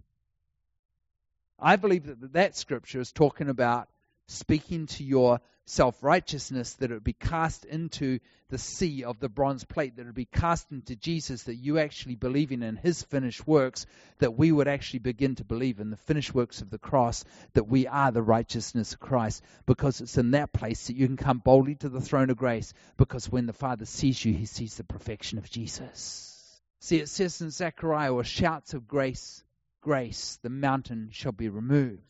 I 1.58 1.76
believe 1.76 2.06
that 2.06 2.32
that 2.32 2.56
scripture 2.56 3.00
is 3.00 3.12
talking 3.12 3.48
about 3.48 3.88
speaking 4.26 4.86
to 4.86 5.04
your 5.04 5.40
self 5.64 6.02
righteousness, 6.02 6.74
that 6.74 6.90
it 6.90 6.94
would 6.94 7.04
be 7.04 7.12
cast 7.12 7.64
into 7.64 8.18
the 8.48 8.58
sea 8.58 9.04
of 9.04 9.20
the 9.20 9.28
bronze 9.28 9.64
plate, 9.64 9.96
that 9.96 10.02
it 10.02 10.06
would 10.06 10.14
be 10.14 10.24
cast 10.24 10.70
into 10.72 10.96
Jesus, 10.96 11.44
that 11.44 11.54
you 11.54 11.78
actually 11.78 12.16
believing 12.16 12.62
in 12.62 12.76
his 12.76 13.02
finished 13.02 13.46
works, 13.46 13.86
that 14.18 14.36
we 14.36 14.50
would 14.50 14.68
actually 14.68 14.98
begin 14.98 15.36
to 15.36 15.44
believe 15.44 15.80
in 15.80 15.90
the 15.90 15.96
finished 15.96 16.34
works 16.34 16.60
of 16.60 16.70
the 16.70 16.78
cross, 16.78 17.24
that 17.54 17.68
we 17.68 17.86
are 17.86 18.10
the 18.10 18.22
righteousness 18.22 18.94
of 18.94 19.00
Christ, 19.00 19.42
because 19.66 20.00
it's 20.00 20.18
in 20.18 20.32
that 20.32 20.52
place 20.52 20.88
that 20.88 20.96
you 20.96 21.06
can 21.06 21.16
come 21.16 21.38
boldly 21.38 21.76
to 21.76 21.88
the 21.88 22.00
throne 22.00 22.30
of 22.30 22.36
grace, 22.36 22.74
because 22.96 23.30
when 23.30 23.46
the 23.46 23.52
Father 23.52 23.84
sees 23.84 24.22
you, 24.24 24.34
he 24.34 24.46
sees 24.46 24.76
the 24.76 24.84
perfection 24.84 25.38
of 25.38 25.48
Jesus. 25.48 26.60
See, 26.80 26.98
it 26.98 27.08
says 27.08 27.40
in 27.40 27.50
Zechariah, 27.50 28.12
with 28.12 28.26
shouts 28.26 28.74
of 28.74 28.88
grace, 28.88 29.44
grace, 29.82 30.38
the 30.42 30.48
mountain 30.48 31.10
shall 31.12 31.32
be 31.32 31.50
removed. 31.50 32.00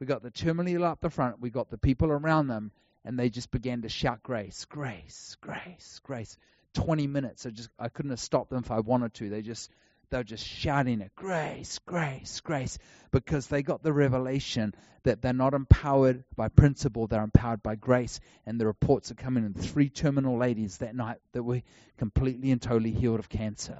We 0.00 0.06
got 0.06 0.22
the 0.22 0.30
terminally 0.32 0.82
up 0.82 1.00
the 1.00 1.10
front. 1.10 1.40
We 1.40 1.50
got 1.50 1.70
the 1.70 1.78
people 1.78 2.10
around 2.10 2.48
them, 2.48 2.72
and 3.04 3.16
they 3.16 3.30
just 3.30 3.52
began 3.52 3.82
to 3.82 3.88
shout 3.88 4.24
grace, 4.24 4.64
grace, 4.64 5.36
grace, 5.40 6.00
grace. 6.02 6.36
Twenty 6.72 7.06
minutes. 7.06 7.46
I 7.46 7.50
just 7.50 7.70
I 7.78 7.88
couldn't 7.88 8.10
have 8.10 8.18
stopped 8.18 8.50
them 8.50 8.58
if 8.58 8.72
I 8.72 8.80
wanted 8.80 9.14
to. 9.14 9.30
They 9.30 9.42
just 9.42 9.70
they 10.10 10.18
were 10.18 10.24
just 10.24 10.46
shouting 10.46 11.00
it, 11.00 11.12
grace, 11.14 11.78
grace, 11.80 12.40
grace, 12.40 12.78
because 13.10 13.46
they 13.46 13.62
got 13.62 13.82
the 13.82 13.92
revelation 13.92 14.74
that 15.04 15.22
they're 15.22 15.32
not 15.32 15.54
empowered 15.54 16.24
by 16.36 16.48
principle, 16.48 17.06
they're 17.06 17.22
empowered 17.22 17.62
by 17.62 17.74
grace. 17.74 18.20
And 18.46 18.60
the 18.60 18.66
reports 18.66 19.10
are 19.10 19.16
coming 19.16 19.44
in 19.44 19.54
three 19.54 19.88
terminal 19.88 20.38
ladies 20.38 20.78
that 20.78 20.94
night 20.94 21.18
that 21.32 21.42
were 21.42 21.62
completely 21.96 22.50
and 22.50 22.60
totally 22.60 22.90
healed 22.90 23.18
of 23.18 23.28
cancer. 23.28 23.78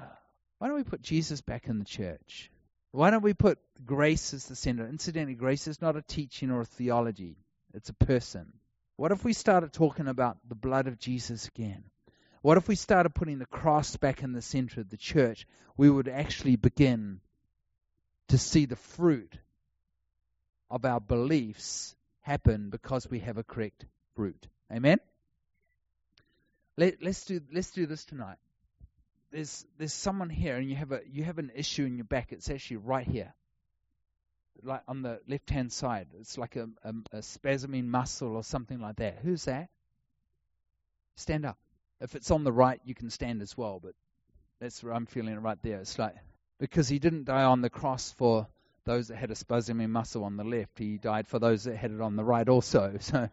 Why 0.64 0.68
don't 0.68 0.78
we 0.78 0.84
put 0.84 1.02
Jesus 1.02 1.42
back 1.42 1.68
in 1.68 1.78
the 1.78 1.84
church? 1.84 2.50
Why 2.90 3.10
don't 3.10 3.22
we 3.22 3.34
put 3.34 3.58
grace 3.84 4.32
as 4.32 4.46
the 4.46 4.56
center? 4.56 4.88
Incidentally, 4.88 5.34
grace 5.34 5.68
is 5.68 5.82
not 5.82 5.94
a 5.94 6.00
teaching 6.00 6.50
or 6.50 6.62
a 6.62 6.64
theology, 6.64 7.36
it's 7.74 7.90
a 7.90 7.92
person. 7.92 8.50
What 8.96 9.12
if 9.12 9.24
we 9.24 9.34
started 9.34 9.74
talking 9.74 10.08
about 10.08 10.38
the 10.48 10.54
blood 10.54 10.86
of 10.86 10.98
Jesus 10.98 11.48
again? 11.48 11.84
What 12.40 12.56
if 12.56 12.66
we 12.66 12.76
started 12.76 13.14
putting 13.14 13.38
the 13.38 13.44
cross 13.44 13.96
back 13.96 14.22
in 14.22 14.32
the 14.32 14.40
center 14.40 14.80
of 14.80 14.88
the 14.88 14.96
church? 14.96 15.46
We 15.76 15.90
would 15.90 16.08
actually 16.08 16.56
begin 16.56 17.20
to 18.28 18.38
see 18.38 18.64
the 18.64 18.76
fruit 18.76 19.36
of 20.70 20.86
our 20.86 20.98
beliefs 20.98 21.94
happen 22.22 22.70
because 22.70 23.06
we 23.10 23.18
have 23.18 23.36
a 23.36 23.44
correct 23.44 23.84
root. 24.16 24.48
Amen? 24.72 24.98
Let, 26.78 27.02
us 27.02 27.22
do, 27.26 27.42
let's 27.52 27.70
do 27.70 27.84
this 27.84 28.06
tonight 28.06 28.38
there's 29.34 29.66
there's 29.78 29.92
someone 29.92 30.30
here 30.30 30.56
and 30.56 30.70
you 30.70 30.76
have 30.76 30.92
a 30.92 31.00
you 31.10 31.24
have 31.24 31.38
an 31.38 31.50
issue 31.54 31.84
in 31.84 31.96
your 31.96 32.04
back. 32.04 32.32
It's 32.32 32.48
actually 32.48 32.76
right 32.78 33.06
here, 33.06 33.34
like 34.62 34.82
on 34.86 35.02
the 35.02 35.20
left 35.28 35.50
hand 35.50 35.72
side. 35.72 36.06
It's 36.20 36.38
like 36.38 36.54
a, 36.54 36.68
a, 36.84 36.94
a 37.12 37.18
spasming 37.18 37.86
muscle 37.86 38.36
or 38.36 38.44
something 38.44 38.80
like 38.80 38.96
that. 38.96 39.18
Who's 39.22 39.46
that? 39.46 39.68
Stand 41.16 41.44
up. 41.44 41.58
If 42.00 42.14
it's 42.14 42.30
on 42.30 42.44
the 42.44 42.52
right, 42.52 42.80
you 42.84 42.94
can 42.94 43.10
stand 43.10 43.42
as 43.42 43.56
well. 43.56 43.80
But 43.82 43.94
that's 44.60 44.82
where 44.84 44.94
I'm 44.94 45.06
feeling 45.06 45.34
it 45.34 45.40
right 45.40 45.58
there. 45.62 45.78
It's 45.80 45.98
like 45.98 46.14
because 46.60 46.88
he 46.88 47.00
didn't 47.00 47.24
die 47.24 47.42
on 47.42 47.60
the 47.60 47.70
cross 47.70 48.12
for 48.12 48.46
those 48.84 49.08
that 49.08 49.16
had 49.16 49.32
a 49.32 49.34
spasming 49.34 49.90
muscle 49.90 50.22
on 50.22 50.36
the 50.36 50.44
left. 50.44 50.78
He 50.78 50.96
died 50.96 51.26
for 51.26 51.40
those 51.40 51.64
that 51.64 51.76
had 51.76 51.90
it 51.90 52.00
on 52.00 52.14
the 52.14 52.24
right 52.24 52.48
also. 52.48 52.98
So 53.00 53.28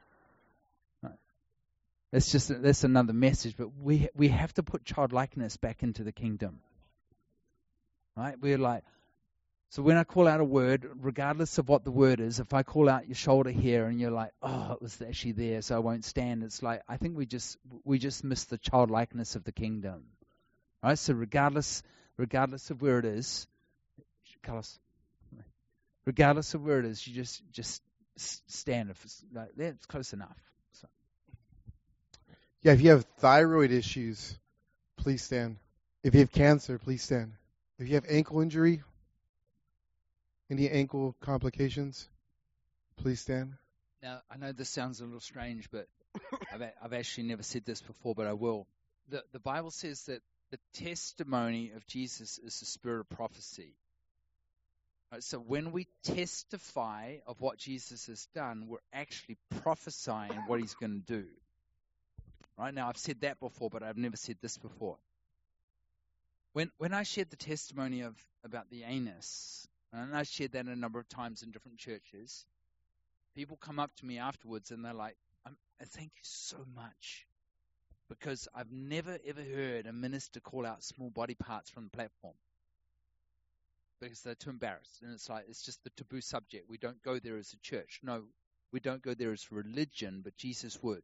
that's 2.12 2.32
just 2.32 2.62
that's 2.62 2.84
another 2.84 3.14
message. 3.14 3.56
But 3.58 3.70
we 3.78 4.10
we 4.16 4.28
have 4.30 4.54
to 4.56 4.64
put 4.64 4.86
childlikeness 4.86 5.58
back 5.58 5.84
into 5.84 6.04
the 6.04 6.12
kingdom. 6.12 6.60
Right? 8.16 8.36
We're 8.40 8.58
like 8.58 8.84
so 9.72 9.82
when 9.82 9.96
I 9.96 10.04
call 10.04 10.28
out 10.28 10.42
a 10.42 10.44
word, 10.44 10.86
regardless 11.00 11.58
of 11.58 11.70
what 11.70 11.86
the 11.86 11.92
word 11.92 12.20
is, 12.20 12.42
if 12.42 12.54
I 12.54 12.62
call 12.62 12.90
out 12.90 13.08
your 13.08 13.16
shoulder 13.16 13.52
here 13.52 13.86
and 13.86 14.02
you're 14.02 14.12
like, 14.12 14.34
oh, 14.42 14.74
it 14.74 14.82
was 14.82 15.02
actually 15.02 15.32
there, 15.32 15.62
so 15.62 15.78
I 15.78 15.80
won't 15.80 16.04
stand. 16.04 16.44
It's 16.44 16.62
like 16.62 16.82
I 16.90 16.98
think 16.98 17.16
we 17.16 17.26
just 17.26 17.58
we 17.86 17.98
just 17.98 18.26
miss 18.26 18.44
the 18.44 18.58
childlikeness 18.58 19.38
of 19.38 19.46
the 19.46 19.54
kingdom. 19.54 20.04
Right? 20.84 21.00
So 21.00 21.14
regardless 21.14 21.84
regardless 22.18 22.70
of 22.70 22.82
where 22.82 23.00
it 23.00 23.06
is, 23.06 23.48
Carlos, 24.44 24.78
regardless 26.06 26.54
of 26.54 26.66
where 26.66 26.80
it 26.80 26.86
is, 26.86 27.08
you 27.08 27.16
just 27.16 27.42
just 27.54 27.82
stand 28.18 28.90
if 28.90 29.02
it's 29.06 29.24
like 29.34 29.52
that's 29.56 29.86
close 29.86 30.12
enough. 30.12 30.51
Yeah, 32.64 32.74
if 32.74 32.82
you 32.82 32.92
have 32.92 33.06
thyroid 33.18 33.72
issues, 33.72 34.38
please 34.98 35.24
stand. 35.24 35.58
If 36.04 36.14
you 36.14 36.20
have 36.20 36.32
cancer, 36.32 36.78
please 36.78 37.02
stand. 37.02 37.34
If 37.80 37.88
you 37.88 37.96
have 37.96 38.06
ankle 38.08 38.42
injury, 38.42 38.84
any 40.50 40.70
ankle 40.70 41.16
complications, 41.22 42.08
please 42.98 43.20
stand. 43.20 43.54
Now, 44.04 44.22
I 44.30 44.38
know 44.38 44.52
this 44.52 44.70
sounds 44.70 45.02
a 45.02 45.06
little 45.06 45.20
strange, 45.20 45.70
but 45.72 45.88
I've, 46.54 46.62
I've 46.84 46.94
actually 46.94 47.24
never 47.24 47.42
said 47.42 47.66
this 47.66 47.82
before, 47.82 48.14
but 48.14 48.28
I 48.28 48.34
will. 48.34 48.68
The, 49.10 49.24
the 49.32 49.40
Bible 49.40 49.72
says 49.72 50.04
that 50.06 50.22
the 50.52 50.60
testimony 50.74 51.72
of 51.76 51.88
Jesus 51.88 52.38
is 52.38 52.60
the 52.60 52.66
spirit 52.68 53.00
of 53.00 53.10
prophecy. 53.10 53.74
Right, 55.12 55.24
so 55.24 55.40
when 55.40 55.72
we 55.72 55.88
testify 56.04 57.18
of 57.26 57.42
what 57.42 57.58
Jesus 57.58 58.06
has 58.06 58.28
done, 58.36 58.68
we're 58.68 58.78
actually 58.94 59.38
prophesying 59.62 60.32
what 60.46 60.60
he's 60.60 60.76
going 60.76 61.04
to 61.06 61.22
do. 61.22 61.26
Right 62.62 62.76
now, 62.76 62.90
I've 62.90 62.98
said 62.98 63.22
that 63.22 63.40
before, 63.40 63.72
but 63.72 63.82
I've 63.82 63.98
never 63.98 64.16
said 64.16 64.38
this 64.40 64.60
before. 64.60 65.00
When 66.54 66.70
when 66.78 66.94
I 66.94 67.02
shared 67.02 67.32
the 67.32 67.36
testimony 67.36 68.02
of 68.02 68.16
about 68.44 68.70
the 68.70 68.84
anus, 68.84 69.68
and 69.92 70.16
I 70.16 70.22
shared 70.22 70.52
that 70.52 70.68
a 70.68 70.76
number 70.76 71.00
of 71.00 71.10
times 71.10 71.42
in 71.42 71.50
different 71.50 71.80
churches, 71.80 72.46
people 73.34 73.58
come 73.58 73.80
up 73.80 73.90
to 73.96 74.06
me 74.06 74.20
afterwards 74.20 74.70
and 74.70 74.86
they're 74.86 74.94
like, 74.94 75.18
um, 75.48 75.58
"Thank 75.84 76.12
you 76.16 76.22
so 76.22 76.64
much," 76.76 77.26
because 78.10 78.48
I've 78.54 78.72
never 78.72 79.18
ever 79.26 79.42
heard 79.42 79.88
a 79.88 79.92
minister 79.92 80.40
call 80.40 80.64
out 80.64 80.84
small 80.84 81.10
body 81.10 81.34
parts 81.34 81.72
from 81.72 81.86
the 81.86 81.98
platform 81.98 82.36
because 84.00 84.22
they're 84.22 84.36
too 84.36 84.52
embarrassed, 84.52 85.02
and 85.02 85.12
it's 85.14 85.30
like 85.30 85.46
it's 85.50 85.64
just 85.64 85.84
the 85.84 85.90
taboo 85.90 86.22
subject. 86.22 86.70
We 86.70 86.78
don't 86.78 87.02
go 87.02 87.18
there 87.18 87.38
as 87.38 87.54
a 87.54 87.58
church. 87.58 88.02
No, 88.04 88.22
we 88.72 88.80
don't 88.80 89.02
go 89.02 89.16
there 89.16 89.32
as 89.32 89.52
religion, 89.52 90.22
but 90.22 90.38
Jesus 90.38 90.78
would 90.84 91.02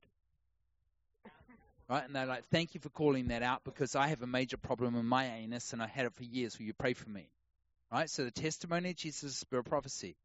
right? 1.89 2.03
And 2.03 2.15
they're 2.15 2.25
like, 2.25 2.45
thank 2.49 2.73
you 2.73 2.79
for 2.79 2.89
calling 2.89 3.27
that 3.27 3.43
out 3.43 3.63
because 3.63 3.95
I 3.95 4.07
have 4.07 4.21
a 4.21 4.27
major 4.27 4.57
problem 4.57 4.95
in 4.95 5.05
my 5.05 5.25
anus 5.25 5.73
and 5.73 5.81
I 5.81 5.87
had 5.87 6.05
it 6.05 6.13
for 6.13 6.23
years. 6.23 6.57
Will 6.57 6.65
you 6.65 6.73
pray 6.73 6.93
for 6.93 7.09
me? 7.09 7.29
Right? 7.91 8.09
So 8.09 8.25
the 8.25 8.31
testimony 8.31 8.91
of 8.91 8.95
Jesus 8.95 9.23
is 9.23 9.37
spirit 9.37 9.63
prophecy. 9.63 10.15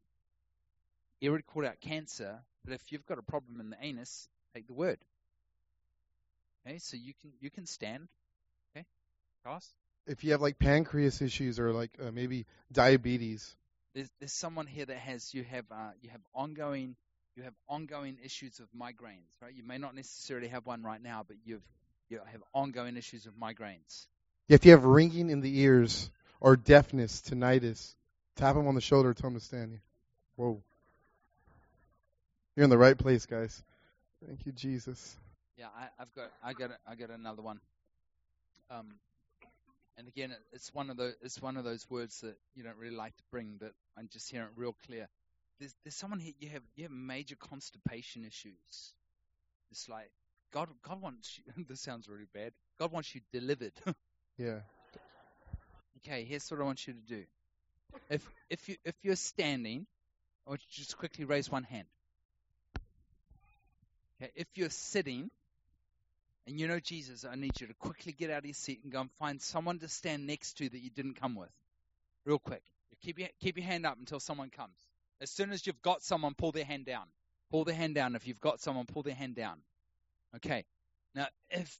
He 1.19 1.29
already 1.29 1.43
called 1.43 1.65
out 1.65 1.79
cancer, 1.79 2.39
but 2.65 2.73
if 2.73 2.91
you've 2.91 3.05
got 3.05 3.17
a 3.17 3.21
problem 3.21 3.61
in 3.61 3.69
the 3.69 3.77
anus, 3.81 4.27
take 4.53 4.67
the 4.67 4.73
word. 4.73 4.99
Okay, 6.65 6.79
so 6.79 6.97
you 6.97 7.13
can 7.21 7.31
you 7.39 7.49
can 7.49 7.65
stand. 7.65 8.07
Okay, 8.75 8.85
Carlos. 9.43 9.69
If 10.05 10.23
you 10.23 10.31
have 10.31 10.41
like 10.41 10.59
pancreas 10.59 11.21
issues 11.21 11.59
or 11.59 11.71
like 11.71 11.91
uh, 12.01 12.11
maybe 12.11 12.45
diabetes, 12.71 13.55
there's 13.93 14.09
there's 14.19 14.33
someone 14.33 14.67
here 14.67 14.85
that 14.85 14.97
has 14.97 15.33
you 15.33 15.43
have 15.43 15.65
uh, 15.71 15.91
you 16.01 16.09
have 16.09 16.21
ongoing 16.33 16.95
you 17.35 17.43
have 17.43 17.53
ongoing 17.67 18.17
issues 18.23 18.59
of 18.59 18.67
migraines, 18.77 19.41
right? 19.41 19.53
You 19.53 19.63
may 19.63 19.77
not 19.77 19.95
necessarily 19.95 20.47
have 20.49 20.65
one 20.65 20.83
right 20.83 21.01
now, 21.01 21.23
but 21.27 21.37
you've 21.45 21.63
you 22.09 22.19
have 22.31 22.43
ongoing 22.53 22.97
issues 22.97 23.25
of 23.25 23.33
migraines. 23.33 24.07
If 24.47 24.65
you 24.65 24.71
have 24.71 24.83
ringing 24.83 25.29
in 25.29 25.41
the 25.41 25.59
ears 25.61 26.11
or 26.39 26.55
deafness, 26.55 27.21
tinnitus, 27.21 27.95
tap 28.35 28.55
him 28.55 28.67
on 28.67 28.75
the 28.75 28.81
shoulder, 28.81 29.13
tell 29.13 29.29
him 29.29 29.35
to 29.35 29.39
stand. 29.39 29.71
You. 29.71 29.79
Whoa. 30.35 30.61
You're 32.55 32.65
in 32.65 32.69
the 32.69 32.77
right 32.77 32.97
place, 32.97 33.25
guys. 33.25 33.63
Thank 34.27 34.45
you, 34.45 34.51
Jesus. 34.51 35.15
Yeah, 35.57 35.67
I, 35.75 35.87
have 35.97 36.13
got, 36.13 36.31
I 36.43 36.53
got, 36.53 36.71
I 36.87 36.95
got 36.95 37.09
another 37.09 37.41
one. 37.41 37.59
Um, 38.69 38.95
and 39.97 40.07
again, 40.07 40.35
it's 40.51 40.73
one 40.73 40.89
of 40.89 40.97
those, 40.97 41.13
it's 41.21 41.41
one 41.41 41.57
of 41.57 41.63
those 41.63 41.89
words 41.89 42.21
that 42.21 42.35
you 42.53 42.63
don't 42.63 42.77
really 42.77 42.95
like 42.95 43.15
to 43.15 43.23
bring, 43.31 43.55
but 43.59 43.71
I'm 43.97 44.09
just 44.11 44.29
hearing 44.29 44.47
it 44.47 44.53
real 44.55 44.75
clear 44.85 45.07
there's, 45.59 45.73
there's 45.83 45.95
someone 45.95 46.19
here 46.19 46.33
you 46.39 46.49
have 46.49 46.63
you 46.75 46.83
have 46.83 46.91
major 46.91 47.35
constipation 47.35 48.25
issues. 48.25 48.93
It's 49.71 49.87
like 49.89 50.11
God 50.51 50.69
God 50.87 51.01
wants 51.01 51.39
you, 51.39 51.65
this 51.69 51.81
sounds 51.81 52.07
really 52.07 52.27
bad. 52.33 52.53
God 52.79 52.91
wants 52.91 53.13
you 53.13 53.21
delivered. 53.31 53.73
yeah. 54.37 54.59
Okay, 55.97 56.23
here's 56.25 56.49
what 56.51 56.59
I 56.59 56.63
want 56.63 56.85
you 56.85 56.93
to 56.93 56.99
do. 56.99 57.23
If 58.09 58.27
if 58.49 58.69
you 58.69 58.75
if 58.83 58.95
you're 59.03 59.15
standing, 59.15 59.85
I 60.45 60.51
want 60.51 60.61
you 60.61 60.71
to 60.71 60.77
just 60.77 60.97
quickly 60.97 61.25
raise 61.25 61.49
one 61.49 61.63
hand. 61.63 61.87
Okay, 64.21 64.31
if 64.35 64.47
you're 64.55 64.69
sitting 64.69 65.29
and 66.45 66.59
you 66.59 66.67
know 66.67 66.79
Jesus, 66.79 67.25
I 67.29 67.35
need 67.35 67.59
you 67.61 67.67
to 67.67 67.73
quickly 67.75 68.11
get 68.11 68.29
out 68.29 68.39
of 68.39 68.45
your 68.45 68.53
seat 68.53 68.81
and 68.83 68.91
go 68.91 69.01
and 69.01 69.11
find 69.13 69.41
someone 69.41 69.79
to 69.79 69.87
stand 69.87 70.27
next 70.27 70.57
to 70.57 70.67
that 70.67 70.79
you 70.79 70.89
didn't 70.89 71.15
come 71.15 71.35
with. 71.35 71.51
Real 72.25 72.39
quick. 72.39 72.61
keep 73.01 73.19
your 73.19 73.29
keep 73.39 73.57
your 73.57 73.65
hand 73.65 73.85
up 73.85 73.97
until 73.97 74.19
someone 74.19 74.49
comes. 74.49 74.75
As 75.21 75.29
soon 75.29 75.51
as 75.51 75.65
you've 75.65 75.81
got 75.81 76.03
someone, 76.03 76.33
pull 76.33 76.51
their 76.51 76.65
hand 76.65 76.85
down. 76.85 77.05
Pull 77.51 77.65
their 77.65 77.75
hand 77.75 77.95
down. 77.95 78.15
If 78.15 78.27
you've 78.27 78.41
got 78.41 78.59
someone, 78.59 78.85
pull 78.85 79.03
their 79.03 79.13
hand 79.13 79.35
down. 79.35 79.59
Okay. 80.35 80.65
Now, 81.15 81.27
if 81.49 81.79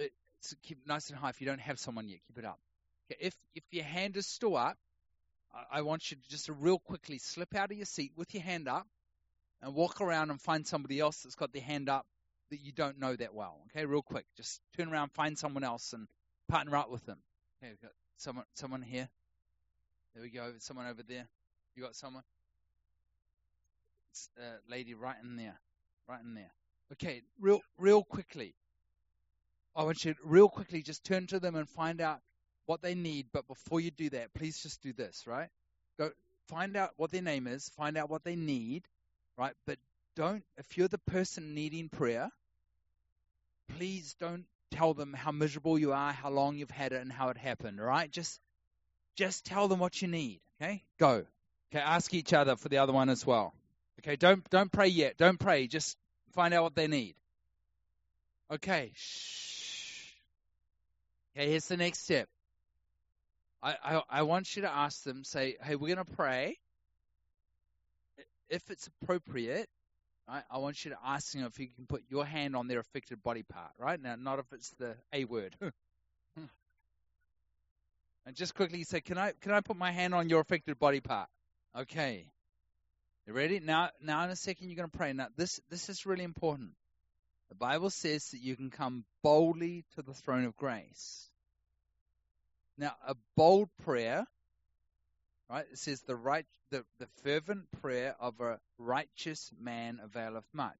uh, 0.00 0.04
it's 0.38 0.54
keep 0.62 0.78
it 0.78 0.86
nice 0.86 1.08
and 1.08 1.18
high. 1.18 1.30
If 1.30 1.40
you 1.40 1.46
don't 1.46 1.60
have 1.60 1.78
someone 1.78 2.08
yet, 2.08 2.20
keep 2.26 2.38
it 2.38 2.44
up. 2.44 2.58
Okay. 3.10 3.26
If 3.26 3.34
if 3.54 3.64
your 3.70 3.84
hand 3.84 4.16
is 4.16 4.26
still 4.26 4.56
up, 4.56 4.76
I, 5.54 5.78
I 5.78 5.82
want 5.82 6.10
you 6.10 6.16
to 6.16 6.28
just 6.28 6.48
real 6.48 6.78
quickly 6.78 7.18
slip 7.18 7.54
out 7.54 7.70
of 7.70 7.76
your 7.76 7.86
seat 7.86 8.12
with 8.16 8.34
your 8.34 8.42
hand 8.42 8.68
up 8.68 8.86
and 9.62 9.74
walk 9.74 10.00
around 10.00 10.30
and 10.30 10.40
find 10.40 10.66
somebody 10.66 11.00
else 11.00 11.22
that's 11.22 11.36
got 11.36 11.52
their 11.52 11.62
hand 11.62 11.88
up 11.88 12.06
that 12.50 12.60
you 12.60 12.72
don't 12.72 12.98
know 12.98 13.16
that 13.16 13.34
well. 13.34 13.58
Okay, 13.70 13.86
real 13.86 14.02
quick. 14.02 14.26
Just 14.36 14.60
turn 14.76 14.92
around, 14.92 15.12
find 15.12 15.38
someone 15.38 15.64
else, 15.64 15.92
and 15.92 16.06
partner 16.48 16.76
up 16.76 16.90
with 16.90 17.04
them. 17.06 17.18
Okay, 17.62 17.70
we've 17.70 17.80
got 17.80 17.92
someone 18.18 18.44
someone 18.54 18.82
here. 18.82 19.08
There 20.14 20.22
we 20.22 20.30
go. 20.30 20.52
Someone 20.58 20.86
over 20.86 21.02
there. 21.02 21.26
You 21.74 21.82
got 21.82 21.96
someone? 21.96 22.22
A 24.38 24.42
uh, 24.42 24.46
lady 24.70 24.94
right 24.94 25.16
in 25.22 25.36
there. 25.36 25.58
Right 26.08 26.20
in 26.22 26.34
there. 26.34 26.52
Okay, 26.92 27.22
real 27.40 27.60
real 27.78 28.04
quickly. 28.04 28.54
I 29.74 29.82
want 29.82 30.04
you 30.04 30.14
to 30.14 30.20
real 30.24 30.48
quickly 30.48 30.82
just 30.82 31.04
turn 31.04 31.26
to 31.28 31.40
them 31.40 31.56
and 31.56 31.68
find 31.68 32.00
out 32.00 32.20
what 32.66 32.80
they 32.82 32.94
need. 32.94 33.26
But 33.32 33.48
before 33.48 33.80
you 33.80 33.90
do 33.90 34.10
that, 34.10 34.32
please 34.34 34.62
just 34.62 34.82
do 34.82 34.92
this, 34.92 35.24
right? 35.26 35.48
Go 35.98 36.10
find 36.46 36.76
out 36.76 36.90
what 36.96 37.10
their 37.10 37.22
name 37.22 37.46
is, 37.46 37.68
find 37.70 37.96
out 37.96 38.10
what 38.10 38.24
they 38.24 38.36
need, 38.36 38.84
right? 39.36 39.54
But 39.66 39.78
don't, 40.14 40.44
if 40.58 40.76
you're 40.76 40.88
the 40.88 40.98
person 40.98 41.54
needing 41.54 41.88
prayer, 41.88 42.30
please 43.76 44.14
don't 44.20 44.44
tell 44.70 44.94
them 44.94 45.12
how 45.12 45.32
miserable 45.32 45.78
you 45.78 45.92
are, 45.92 46.12
how 46.12 46.30
long 46.30 46.56
you've 46.56 46.70
had 46.70 46.92
it, 46.92 47.00
and 47.00 47.12
how 47.12 47.30
it 47.30 47.36
happened, 47.36 47.80
right? 47.80 48.10
Just, 48.10 48.40
just 49.16 49.44
tell 49.44 49.68
them 49.68 49.78
what 49.78 50.00
you 50.00 50.08
need, 50.08 50.40
okay? 50.60 50.82
Go. 50.98 51.24
Okay, 51.72 51.82
ask 51.82 52.12
each 52.14 52.32
other 52.32 52.56
for 52.56 52.68
the 52.68 52.78
other 52.78 52.92
one 52.92 53.08
as 53.08 53.26
well. 53.26 53.54
Okay, 54.00 54.16
don't 54.16 54.48
don't 54.50 54.70
pray 54.70 54.88
yet. 54.88 55.16
Don't 55.16 55.38
pray. 55.38 55.66
Just 55.66 55.96
find 56.32 56.52
out 56.52 56.62
what 56.62 56.74
they 56.74 56.86
need. 56.86 57.14
Okay. 58.50 58.92
Shh. 58.94 60.12
Okay, 61.36 61.50
here's 61.50 61.66
the 61.66 61.76
next 61.76 62.00
step. 62.00 62.28
I, 63.62 63.76
I, 63.82 64.02
I 64.10 64.22
want 64.22 64.54
you 64.54 64.62
to 64.62 64.72
ask 64.72 65.02
them, 65.04 65.24
say, 65.24 65.56
hey, 65.62 65.74
we're 65.74 65.94
going 65.94 66.06
to 66.06 66.12
pray. 66.12 66.58
If 68.50 68.70
it's 68.70 68.88
appropriate, 69.02 69.68
right, 70.28 70.44
I 70.50 70.58
want 70.58 70.84
you 70.84 70.90
to 70.90 70.98
ask 71.04 71.32
them 71.32 71.44
if 71.44 71.58
you 71.58 71.68
can 71.74 71.86
put 71.86 72.02
your 72.08 72.26
hand 72.26 72.54
on 72.54 72.68
their 72.68 72.78
affected 72.78 73.22
body 73.22 73.42
part, 73.42 73.72
right? 73.78 74.00
Now, 74.00 74.16
not 74.16 74.38
if 74.38 74.44
it's 74.52 74.70
the 74.78 74.94
A 75.12 75.24
word. 75.24 75.56
and 76.36 76.50
just 78.34 78.54
quickly 78.54 78.84
say, 78.84 79.00
can 79.00 79.16
I, 79.16 79.32
can 79.40 79.52
I 79.52 79.60
put 79.60 79.76
my 79.76 79.90
hand 79.90 80.14
on 80.14 80.28
your 80.28 80.40
affected 80.40 80.78
body 80.78 81.00
part? 81.00 81.28
Okay. 81.76 82.30
You 83.26 83.32
ready? 83.32 83.58
Now, 83.58 83.90
now 84.00 84.22
in 84.24 84.30
a 84.30 84.36
second, 84.36 84.68
you're 84.68 84.76
going 84.76 84.90
to 84.90 84.96
pray. 84.96 85.12
Now, 85.12 85.28
this, 85.36 85.60
this 85.70 85.88
is 85.88 86.06
really 86.06 86.24
important. 86.24 86.70
The 87.48 87.56
Bible 87.56 87.90
says 87.90 88.30
that 88.30 88.40
you 88.40 88.54
can 88.54 88.70
come 88.70 89.04
boldly 89.22 89.84
to 89.96 90.02
the 90.02 90.14
throne 90.14 90.44
of 90.44 90.56
grace. 90.56 91.28
Now, 92.78 92.92
a 93.06 93.14
bold 93.36 93.68
prayer, 93.84 94.24
right? 95.50 95.64
It 95.70 95.78
says 95.78 96.00
the 96.02 96.16
right, 96.16 96.46
the, 96.70 96.84
the 96.98 97.08
fervent 97.22 97.70
prayer 97.80 98.14
of 98.20 98.40
a 98.40 98.60
righteous 98.78 99.50
man 99.58 100.00
availeth 100.02 100.46
much. 100.52 100.78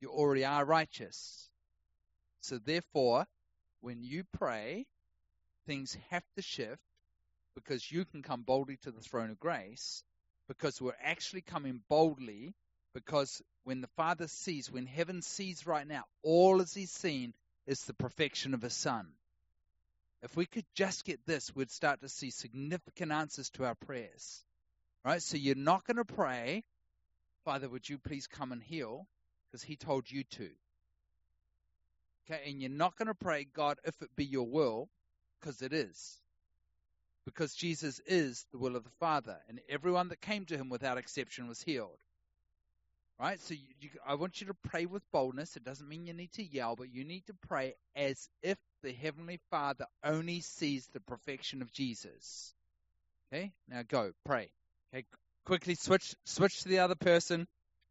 You 0.00 0.08
already 0.08 0.44
are 0.44 0.64
righteous. 0.64 1.48
So 2.40 2.58
therefore, 2.58 3.26
when 3.80 4.02
you 4.02 4.24
pray, 4.32 4.86
things 5.66 5.96
have 6.10 6.24
to 6.36 6.42
shift 6.42 6.82
because 7.54 7.90
you 7.90 8.04
can 8.04 8.22
come 8.22 8.42
boldly 8.42 8.76
to 8.82 8.90
the 8.90 9.00
throne 9.00 9.30
of 9.30 9.40
grace 9.40 10.02
because 10.48 10.80
we're 10.80 10.92
actually 11.02 11.40
coming 11.40 11.80
boldly 11.88 12.54
because 12.94 13.42
when 13.64 13.80
the 13.80 13.88
Father 13.96 14.28
sees, 14.28 14.70
when 14.70 14.86
heaven 14.86 15.22
sees 15.22 15.66
right 15.66 15.86
now, 15.86 16.04
all 16.22 16.60
as 16.60 16.74
he's 16.74 16.90
seen 16.90 17.32
is 17.66 17.84
the 17.84 17.94
perfection 17.94 18.54
of 18.54 18.62
his 18.62 18.74
Son. 18.74 19.08
If 20.22 20.36
we 20.36 20.46
could 20.46 20.66
just 20.74 21.04
get 21.04 21.24
this, 21.26 21.54
we'd 21.54 21.70
start 21.70 22.00
to 22.00 22.08
see 22.08 22.30
significant 22.30 23.12
answers 23.12 23.50
to 23.50 23.64
our 23.64 23.74
prayers. 23.74 24.44
Right? 25.04 25.22
So 25.22 25.36
you're 25.36 25.54
not 25.56 25.84
going 25.84 25.96
to 25.96 26.04
pray, 26.04 26.64
Father, 27.44 27.68
would 27.68 27.88
you 27.88 27.98
please 27.98 28.26
come 28.26 28.52
and 28.52 28.62
heal? 28.62 29.06
Because 29.50 29.64
he 29.64 29.76
told 29.76 30.10
you 30.10 30.22
to. 30.24 30.50
Okay, 32.30 32.42
and 32.48 32.60
you're 32.60 32.70
not 32.70 32.96
going 32.96 33.08
to 33.08 33.14
pray, 33.14 33.44
God, 33.52 33.78
if 33.84 34.00
it 34.00 34.14
be 34.14 34.24
your 34.24 34.46
will, 34.46 34.88
because 35.40 35.60
it 35.60 35.72
is. 35.72 36.21
Because 37.24 37.54
Jesus 37.54 38.00
is 38.06 38.44
the 38.50 38.58
will 38.58 38.76
of 38.76 38.84
the 38.84 38.90
Father, 38.98 39.38
and 39.48 39.60
everyone 39.68 40.08
that 40.08 40.20
came 40.20 40.44
to 40.46 40.56
him 40.56 40.68
without 40.68 40.98
exception 40.98 41.46
was 41.46 41.62
healed. 41.62 41.98
Right? 43.20 43.38
So 43.40 43.54
you, 43.54 43.60
you, 43.80 43.90
I 44.04 44.14
want 44.14 44.40
you 44.40 44.48
to 44.48 44.54
pray 44.68 44.86
with 44.86 45.02
boldness. 45.12 45.56
It 45.56 45.62
doesn't 45.62 45.88
mean 45.88 46.06
you 46.06 46.12
need 46.12 46.32
to 46.32 46.44
yell, 46.44 46.74
but 46.74 46.92
you 46.92 47.04
need 47.04 47.24
to 47.26 47.34
pray 47.46 47.74
as 47.94 48.28
if 48.42 48.58
the 48.82 48.92
Heavenly 48.92 49.38
Father 49.50 49.86
only 50.02 50.40
sees 50.40 50.88
the 50.88 51.00
perfection 51.00 51.62
of 51.62 51.72
Jesus. 51.72 52.52
Okay? 53.32 53.52
Now 53.68 53.82
go, 53.86 54.12
pray. 54.24 54.50
Okay, 54.92 55.04
quickly 55.44 55.76
switch 55.76 56.14
switch 56.24 56.62
to 56.62 56.68
the 56.68 56.80
other 56.80 56.96
person. 56.96 57.46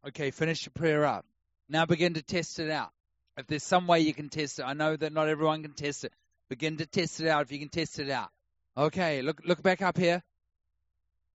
Okay, 0.06 0.30
finish 0.30 0.66
your 0.66 0.72
prayer 0.74 1.06
up. 1.06 1.24
Now 1.68 1.86
begin 1.86 2.14
to 2.14 2.22
test 2.22 2.58
it 2.58 2.70
out. 2.70 2.90
If 3.38 3.46
there's 3.46 3.62
some 3.62 3.86
way 3.86 4.00
you 4.00 4.12
can 4.12 4.28
test 4.28 4.58
it, 4.58 4.64
I 4.64 4.74
know 4.74 4.94
that 4.94 5.12
not 5.12 5.28
everyone 5.28 5.62
can 5.62 5.72
test 5.72 6.04
it. 6.04 6.12
Begin 6.50 6.76
to 6.76 6.86
test 6.86 7.20
it 7.20 7.28
out 7.28 7.42
if 7.42 7.52
you 7.52 7.58
can 7.58 7.70
test 7.70 7.98
it 7.98 8.10
out. 8.10 8.28
Okay, 8.76 9.20
look 9.22 9.42
look 9.44 9.62
back 9.62 9.82
up 9.82 9.98
here. 9.98 10.22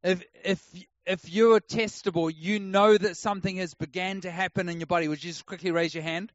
If 0.04 0.24
if 0.44 0.84
if 1.06 1.30
you're 1.30 1.60
testable, 1.60 2.32
you 2.36 2.60
know 2.60 2.98
that 2.98 3.16
something 3.16 3.58
has 3.58 3.74
began 3.76 4.22
to 4.22 4.32
happen 4.32 4.70
in 4.70 4.80
your 4.80 4.88
body. 4.88 5.08
Would 5.08 5.24
you 5.24 5.32
just 5.32 5.46
quickly 5.46 5.72
raise 5.72 5.94
your 5.94 6.04
hand? 6.04 6.32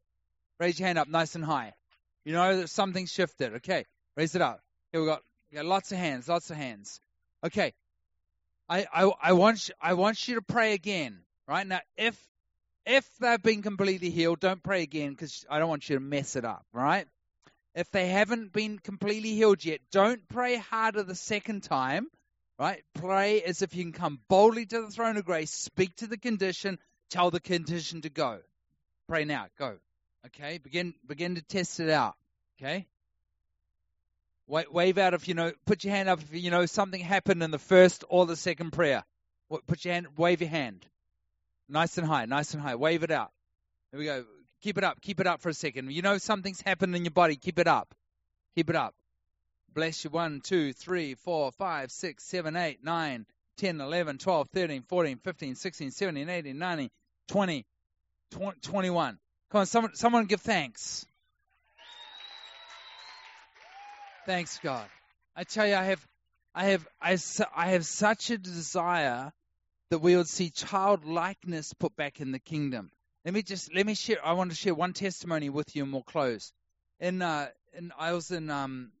Raise 0.59 0.79
your 0.79 0.87
hand 0.87 0.97
up 0.97 1.07
nice 1.07 1.35
and 1.35 1.43
high. 1.43 1.73
You 2.23 2.33
know 2.33 2.57
that 2.57 2.69
something 2.69 3.05
shifted. 3.05 3.55
Okay, 3.55 3.85
raise 4.15 4.35
it 4.35 4.41
up. 4.41 4.61
Here 4.91 5.01
we 5.01 5.07
got, 5.07 5.21
we 5.51 5.55
got 5.55 5.65
lots 5.65 5.91
of 5.91 5.97
hands, 5.97 6.29
lots 6.29 6.49
of 6.51 6.55
hands. 6.55 7.01
Okay, 7.45 7.73
I, 8.69 8.85
I, 8.93 9.11
I 9.21 9.33
want 9.33 9.67
you, 9.67 9.73
I 9.81 9.93
want 9.93 10.27
you 10.27 10.35
to 10.35 10.41
pray 10.41 10.73
again. 10.73 11.19
Right 11.47 11.67
now, 11.67 11.81
if 11.97 12.17
if 12.85 13.05
they've 13.19 13.41
been 13.41 13.61
completely 13.61 14.09
healed, 14.09 14.39
don't 14.39 14.63
pray 14.63 14.83
again 14.83 15.11
because 15.11 15.45
I 15.49 15.59
don't 15.59 15.69
want 15.69 15.89
you 15.89 15.97
to 15.97 15.99
mess 15.99 16.37
it 16.37 16.45
up. 16.45 16.65
Right? 16.71 17.07
If 17.75 17.89
they 17.91 18.07
haven't 18.07 18.53
been 18.53 18.77
completely 18.79 19.33
healed 19.33 19.65
yet, 19.65 19.81
don't 19.91 20.27
pray 20.29 20.57
harder 20.57 21.03
the 21.03 21.15
second 21.15 21.63
time. 21.63 22.07
Right? 22.59 22.83
Pray 22.93 23.41
as 23.41 23.61
if 23.63 23.75
you 23.75 23.83
can 23.83 23.93
come 23.93 24.19
boldly 24.27 24.65
to 24.67 24.81
the 24.81 24.89
throne 24.89 25.17
of 25.17 25.25
grace, 25.25 25.51
speak 25.51 25.95
to 25.97 26.07
the 26.07 26.17
condition, 26.17 26.77
tell 27.09 27.31
the 27.31 27.39
condition 27.39 28.01
to 28.01 28.09
go. 28.09 28.39
Pray 29.07 29.25
now. 29.25 29.47
Go. 29.57 29.77
Okay, 30.27 30.59
begin 30.59 30.93
begin 31.05 31.35
to 31.35 31.41
test 31.41 31.79
it 31.79 31.89
out. 31.89 32.15
Okay. 32.57 32.85
Wave 34.47 34.97
out 34.97 35.13
if 35.13 35.27
you 35.27 35.33
know. 35.33 35.51
Put 35.65 35.83
your 35.83 35.93
hand 35.93 36.09
up 36.09 36.21
if 36.21 36.33
you 36.33 36.51
know 36.51 36.65
something 36.65 37.01
happened 37.01 37.43
in 37.43 37.51
the 37.51 37.59
first 37.59 38.03
or 38.07 38.25
the 38.25 38.35
second 38.35 38.71
prayer. 38.71 39.03
Put 39.67 39.83
your 39.83 39.95
hand. 39.95 40.07
Wave 40.17 40.41
your 40.41 40.49
hand. 40.49 40.85
Nice 41.67 41.97
and 41.97 42.07
high. 42.07 42.25
Nice 42.25 42.53
and 42.53 42.61
high. 42.61 42.75
Wave 42.75 43.03
it 43.03 43.11
out. 43.11 43.31
There 43.91 43.99
we 43.99 44.05
go. 44.05 44.25
Keep 44.63 44.77
it 44.77 44.83
up. 44.85 45.01
Keep 45.01 45.19
it 45.19 45.27
up 45.27 45.41
for 45.41 45.49
a 45.49 45.53
second. 45.53 45.91
You 45.91 46.01
know 46.01 46.17
something's 46.17 46.61
happened 46.61 46.95
in 46.95 47.03
your 47.03 47.11
body. 47.11 47.35
Keep 47.35 47.59
it 47.59 47.67
up. 47.67 47.93
Keep 48.55 48.69
it 48.69 48.77
up. 48.77 48.95
Bless 49.73 50.05
you. 50.05 50.09
1, 50.09 50.39
2, 50.41 50.71
3, 50.71 51.15
4, 51.15 51.51
5, 51.51 51.91
6, 51.91 52.23
7, 52.23 52.55
8, 52.55 52.83
9, 52.83 53.25
10, 53.57 53.81
11, 53.81 54.17
12, 54.19 54.49
13, 54.49 54.83
14, 54.83 55.17
15, 55.17 55.55
16, 55.55 55.91
17, 55.91 56.29
18, 56.29 56.57
19, 56.57 56.89
20, 57.27 57.65
21. 58.61 59.19
Come 59.51 59.59
on, 59.59 59.65
someone, 59.65 59.95
someone 59.95 60.25
give 60.25 60.39
thanks. 60.39 61.05
Thanks, 64.25 64.59
God. 64.63 64.87
I 65.35 65.43
tell 65.43 65.67
you, 65.67 65.75
I 65.75 65.83
have, 65.83 66.07
I 66.55 66.65
have, 66.65 66.87
I, 67.01 67.17
I 67.53 67.69
have 67.71 67.85
such 67.85 68.29
a 68.29 68.37
desire 68.37 69.33
that 69.89 69.99
we 69.99 70.15
would 70.15 70.29
see 70.29 70.49
childlikeness 70.51 71.73
put 71.73 71.97
back 71.97 72.21
in 72.21 72.31
the 72.31 72.39
kingdom. 72.39 72.91
Let 73.25 73.33
me 73.33 73.41
just 73.41 73.73
let 73.73 73.85
me 73.85 73.95
share. 73.95 74.17
I 74.25 74.33
want 74.33 74.51
to 74.51 74.55
share 74.55 74.73
one 74.73 74.93
testimony 74.93 75.49
with 75.49 75.75
you, 75.75 75.83
and 75.83 75.93
we'll 75.93 76.03
close. 76.03 76.51
In, 76.99 77.21
uh, 77.21 77.47
in 77.73 77.91
I 77.97 78.13
was 78.13 78.31
in, 78.31 78.49
um, 78.49 78.91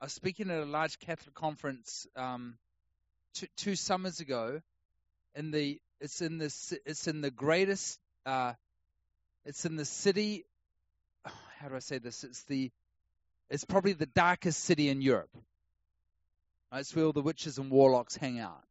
I 0.00 0.04
was 0.06 0.12
speaking 0.12 0.50
at 0.50 0.62
a 0.62 0.64
large 0.64 0.98
Catholic 0.98 1.34
conference 1.34 2.06
um, 2.16 2.58
two, 3.34 3.46
two 3.56 3.76
summers 3.76 4.20
ago. 4.20 4.60
In 5.34 5.50
the, 5.50 5.80
it's 6.00 6.20
in 6.20 6.38
the, 6.38 6.54
it's 6.84 7.06
in 7.08 7.22
the 7.22 7.30
greatest 7.30 7.98
uh, 8.24 8.52
it's 9.44 9.64
in 9.64 9.76
the 9.76 9.84
city. 9.84 10.44
How 11.58 11.68
do 11.68 11.76
I 11.76 11.80
say 11.80 11.98
this? 11.98 12.24
It's 12.24 12.42
the. 12.44 12.70
It's 13.50 13.64
probably 13.64 13.92
the 13.92 14.06
darkest 14.06 14.64
city 14.64 14.88
in 14.88 15.02
Europe. 15.02 15.30
Right? 16.72 16.80
It's 16.80 16.94
where 16.94 17.04
all 17.04 17.12
the 17.12 17.20
witches 17.20 17.58
and 17.58 17.70
warlocks 17.70 18.16
hang 18.16 18.38
out. 18.38 18.62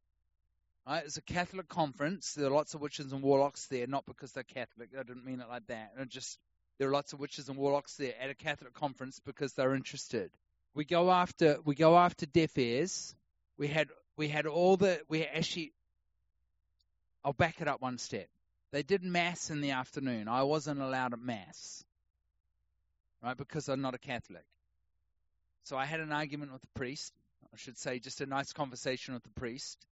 Right? 0.87 1.03
It's 1.05 1.17
a 1.17 1.21
Catholic 1.21 1.67
conference. 1.67 2.33
There 2.33 2.47
are 2.47 2.51
lots 2.51 2.73
of 2.73 2.81
witches 2.81 3.11
and 3.13 3.21
warlocks 3.21 3.67
there, 3.67 3.87
not 3.87 4.05
because 4.05 4.31
they're 4.31 4.43
Catholic. 4.43 4.89
I 4.97 5.03
didn't 5.03 5.25
mean 5.25 5.39
it 5.39 5.47
like 5.47 5.67
that. 5.67 5.91
Just 6.09 6.39
there 6.79 6.89
are 6.89 6.93
lots 6.93 7.13
of 7.13 7.19
witches 7.19 7.49
and 7.49 7.57
warlocks 7.57 7.95
there 7.95 8.13
at 8.19 8.29
a 8.29 8.35
Catholic 8.35 8.73
conference 8.73 9.19
because 9.23 9.53
they're 9.53 9.75
interested. 9.75 10.31
We 10.73 10.85
go 10.85 11.11
after 11.11 11.57
we 11.63 11.75
go 11.75 11.97
after 11.97 12.25
deaf 12.25 12.57
ears, 12.57 13.15
we 13.57 13.67
had 13.67 13.89
we 14.17 14.27
had 14.27 14.47
all 14.47 14.77
the 14.77 15.01
we 15.07 15.23
actually. 15.23 15.73
I'll 17.23 17.33
back 17.33 17.61
it 17.61 17.67
up 17.67 17.81
one 17.81 17.99
step. 17.99 18.27
They 18.71 18.81
did 18.81 19.03
mass 19.03 19.51
in 19.51 19.61
the 19.61 19.71
afternoon. 19.71 20.27
I 20.27 20.41
wasn't 20.43 20.81
allowed 20.81 21.13
at 21.13 21.19
mass, 21.19 21.83
right? 23.21 23.37
Because 23.37 23.69
I'm 23.69 23.81
not 23.81 23.93
a 23.93 23.99
Catholic. 23.99 24.45
So 25.65 25.77
I 25.77 25.85
had 25.85 25.99
an 25.99 26.11
argument 26.11 26.51
with 26.51 26.61
the 26.61 26.67
priest. 26.73 27.13
I 27.53 27.57
should 27.57 27.77
say, 27.77 27.99
just 27.99 28.21
a 28.21 28.25
nice 28.25 28.53
conversation 28.53 29.13
with 29.13 29.23
the 29.23 29.39
priest, 29.39 29.85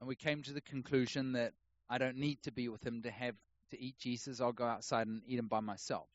and 0.00 0.08
we 0.08 0.16
came 0.16 0.42
to 0.42 0.52
the 0.52 0.60
conclusion 0.60 1.32
that 1.32 1.52
I 1.88 1.98
don't 1.98 2.16
need 2.16 2.42
to 2.42 2.52
be 2.52 2.68
with 2.68 2.86
him 2.86 3.02
to 3.02 3.10
have 3.10 3.34
to 3.70 3.80
eat 3.80 3.98
Jesus. 3.98 4.40
I'll 4.40 4.52
go 4.52 4.66
outside 4.66 5.06
and 5.06 5.22
eat 5.26 5.38
him 5.38 5.48
by 5.48 5.60
myself. 5.60 6.08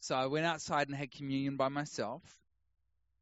So 0.00 0.14
I 0.14 0.26
went 0.26 0.46
outside 0.46 0.88
and 0.88 0.96
had 0.96 1.10
communion 1.10 1.56
by 1.56 1.68
myself, 1.68 2.22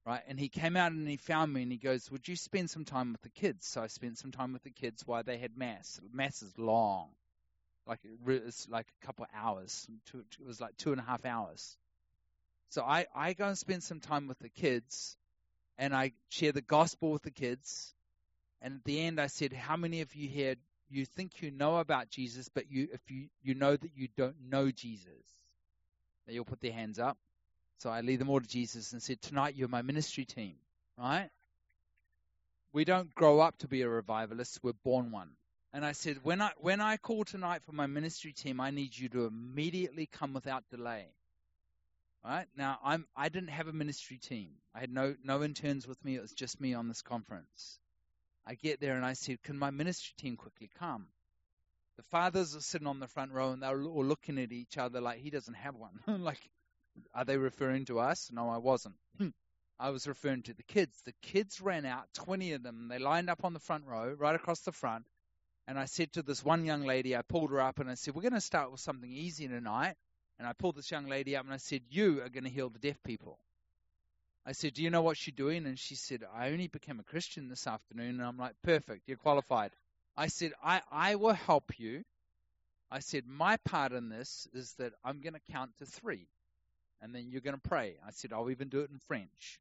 right? 0.04 0.22
And 0.28 0.38
he 0.38 0.48
came 0.48 0.76
out 0.76 0.92
and 0.92 1.08
he 1.08 1.16
found 1.16 1.52
me 1.52 1.62
and 1.62 1.72
he 1.72 1.78
goes, 1.78 2.10
"Would 2.10 2.28
you 2.28 2.36
spend 2.36 2.70
some 2.70 2.84
time 2.84 3.12
with 3.12 3.22
the 3.22 3.30
kids?" 3.30 3.66
So 3.66 3.82
I 3.82 3.86
spent 3.86 4.18
some 4.18 4.30
time 4.30 4.52
with 4.52 4.62
the 4.62 4.70
kids 4.70 5.06
while 5.06 5.22
they 5.22 5.38
had 5.38 5.56
mass. 5.56 6.00
Mass 6.12 6.42
is 6.42 6.58
long, 6.58 7.14
like 7.86 8.00
it's 8.26 8.68
like 8.68 8.86
a 9.02 9.06
couple 9.06 9.24
of 9.24 9.30
hours. 9.34 9.88
It 10.12 10.44
was 10.44 10.60
like 10.60 10.76
two 10.76 10.92
and 10.92 11.00
a 11.00 11.04
half 11.04 11.24
hours. 11.24 11.78
So 12.68 12.82
I 12.84 13.06
I 13.14 13.32
go 13.32 13.48
and 13.48 13.58
spend 13.58 13.82
some 13.82 14.00
time 14.00 14.26
with 14.28 14.38
the 14.40 14.50
kids, 14.50 15.16
and 15.78 15.94
I 15.94 16.12
share 16.28 16.52
the 16.52 16.60
gospel 16.62 17.10
with 17.10 17.22
the 17.22 17.30
kids. 17.30 17.94
And 18.62 18.76
at 18.76 18.84
the 18.84 19.00
end, 19.00 19.20
I 19.20 19.26
said, 19.26 19.52
"How 19.52 19.76
many 19.76 20.00
of 20.00 20.14
you 20.14 20.28
here 20.28 20.56
you 20.88 21.04
think 21.04 21.42
you 21.42 21.50
know 21.50 21.76
about 21.76 22.10
Jesus, 22.10 22.48
but 22.48 22.70
you 22.70 22.88
if 22.92 23.00
you 23.10 23.28
you 23.42 23.54
know 23.54 23.76
that 23.76 23.90
you 23.94 24.08
don't 24.16 24.36
know 24.48 24.70
Jesus?" 24.70 25.24
All 26.28 26.44
put 26.44 26.60
their 26.60 26.72
hands 26.72 26.98
up. 26.98 27.16
So 27.78 27.90
I 27.90 28.00
lead 28.00 28.20
them 28.20 28.30
all 28.30 28.40
to 28.40 28.48
Jesus 28.48 28.92
and 28.92 29.02
said, 29.02 29.20
Tonight 29.20 29.54
you're 29.54 29.68
my 29.68 29.82
ministry 29.82 30.24
team, 30.24 30.56
right? 30.98 31.30
We 32.72 32.84
don't 32.84 33.14
grow 33.14 33.40
up 33.40 33.58
to 33.58 33.68
be 33.68 33.82
a 33.82 33.88
revivalist, 33.88 34.60
we're 34.62 34.72
born 34.72 35.12
one. 35.12 35.30
And 35.72 35.84
I 35.84 35.92
said, 35.92 36.18
when 36.22 36.40
I 36.40 36.52
when 36.58 36.80
I 36.80 36.96
call 36.96 37.24
tonight 37.24 37.62
for 37.64 37.72
my 37.72 37.86
ministry 37.86 38.32
team, 38.32 38.60
I 38.60 38.70
need 38.70 38.96
you 38.96 39.08
to 39.10 39.26
immediately 39.26 40.06
come 40.06 40.32
without 40.32 40.64
delay. 40.70 41.06
Right? 42.24 42.46
Now 42.56 42.78
I'm 42.82 43.06
I 43.14 43.28
didn't 43.28 43.50
have 43.50 43.68
a 43.68 43.72
ministry 43.72 44.18
team. 44.18 44.52
I 44.74 44.80
had 44.80 44.90
no 44.90 45.14
no 45.22 45.42
interns 45.42 45.86
with 45.86 46.02
me, 46.04 46.16
it 46.16 46.22
was 46.22 46.32
just 46.32 46.60
me 46.60 46.74
on 46.74 46.88
this 46.88 47.02
conference. 47.02 47.78
I 48.46 48.54
get 48.54 48.80
there 48.80 48.94
and 48.94 49.04
I 49.04 49.14
said, 49.14 49.42
Can 49.42 49.58
my 49.58 49.70
ministry 49.70 50.14
team 50.16 50.36
quickly 50.36 50.70
come? 50.78 51.06
The 51.96 52.02
fathers 52.04 52.54
are 52.54 52.60
sitting 52.60 52.86
on 52.86 53.00
the 53.00 53.08
front 53.08 53.32
row 53.32 53.52
and 53.52 53.62
they're 53.62 53.82
all 53.82 54.04
looking 54.04 54.38
at 54.38 54.52
each 54.52 54.76
other 54.76 55.00
like 55.00 55.18
he 55.18 55.30
doesn't 55.30 55.54
have 55.54 55.74
one. 55.74 56.00
like 56.22 56.40
are 57.14 57.24
they 57.24 57.36
referring 57.36 57.84
to 57.86 57.98
us? 58.00 58.30
No, 58.32 58.48
I 58.48 58.58
wasn't. 58.58 58.96
Hmm. 59.18 59.28
I 59.78 59.90
was 59.90 60.06
referring 60.06 60.42
to 60.44 60.54
the 60.54 60.62
kids. 60.62 61.02
The 61.02 61.12
kids 61.20 61.60
ran 61.60 61.84
out, 61.84 62.06
20 62.14 62.52
of 62.54 62.62
them. 62.62 62.88
They 62.88 62.98
lined 62.98 63.28
up 63.28 63.44
on 63.44 63.52
the 63.52 63.60
front 63.60 63.84
row, 63.84 64.14
right 64.18 64.34
across 64.34 64.60
the 64.60 64.72
front. 64.72 65.06
And 65.68 65.78
I 65.78 65.84
said 65.84 66.12
to 66.12 66.22
this 66.22 66.42
one 66.42 66.64
young 66.64 66.84
lady, 66.84 67.14
I 67.14 67.20
pulled 67.20 67.50
her 67.50 67.60
up 67.60 67.78
and 67.78 67.90
I 67.90 67.94
said, 67.94 68.14
We're 68.14 68.22
going 68.22 68.32
to 68.32 68.40
start 68.40 68.70
with 68.70 68.80
something 68.80 69.10
easy 69.10 69.48
tonight. 69.48 69.96
And 70.38 70.46
I 70.46 70.52
pulled 70.52 70.76
this 70.76 70.90
young 70.90 71.06
lady 71.06 71.36
up 71.36 71.44
and 71.44 71.52
I 71.52 71.58
said, 71.58 71.82
You 71.90 72.22
are 72.22 72.28
going 72.28 72.44
to 72.44 72.50
heal 72.50 72.70
the 72.70 72.78
deaf 72.78 73.02
people. 73.02 73.38
I 74.46 74.52
said, 74.52 74.74
Do 74.74 74.82
you 74.82 74.90
know 74.90 75.02
what 75.02 75.26
you're 75.26 75.34
doing? 75.36 75.66
And 75.66 75.78
she 75.78 75.96
said, 75.96 76.22
I 76.34 76.50
only 76.50 76.68
became 76.68 77.00
a 77.00 77.04
Christian 77.04 77.48
this 77.48 77.66
afternoon. 77.66 78.20
And 78.20 78.22
I'm 78.22 78.38
like, 78.38 78.54
Perfect, 78.62 79.02
you're 79.06 79.16
qualified. 79.16 79.72
I 80.16 80.28
said, 80.28 80.52
I, 80.62 80.80
I 80.90 81.16
will 81.16 81.34
help 81.34 81.78
you. 81.78 82.04
I 82.90 83.00
said, 83.00 83.24
My 83.26 83.56
part 83.58 83.92
in 83.92 84.08
this 84.08 84.46
is 84.54 84.72
that 84.78 84.92
I'm 85.04 85.20
going 85.20 85.34
to 85.34 85.52
count 85.52 85.72
to 85.78 85.86
three 85.86 86.28
and 87.00 87.14
then 87.14 87.28
you're 87.30 87.40
going 87.40 87.56
to 87.56 87.68
pray. 87.68 87.96
I 88.06 88.10
said, 88.10 88.32
I'll 88.32 88.50
even 88.50 88.68
do 88.68 88.80
it 88.80 88.90
in 88.90 88.98
French. 89.06 89.60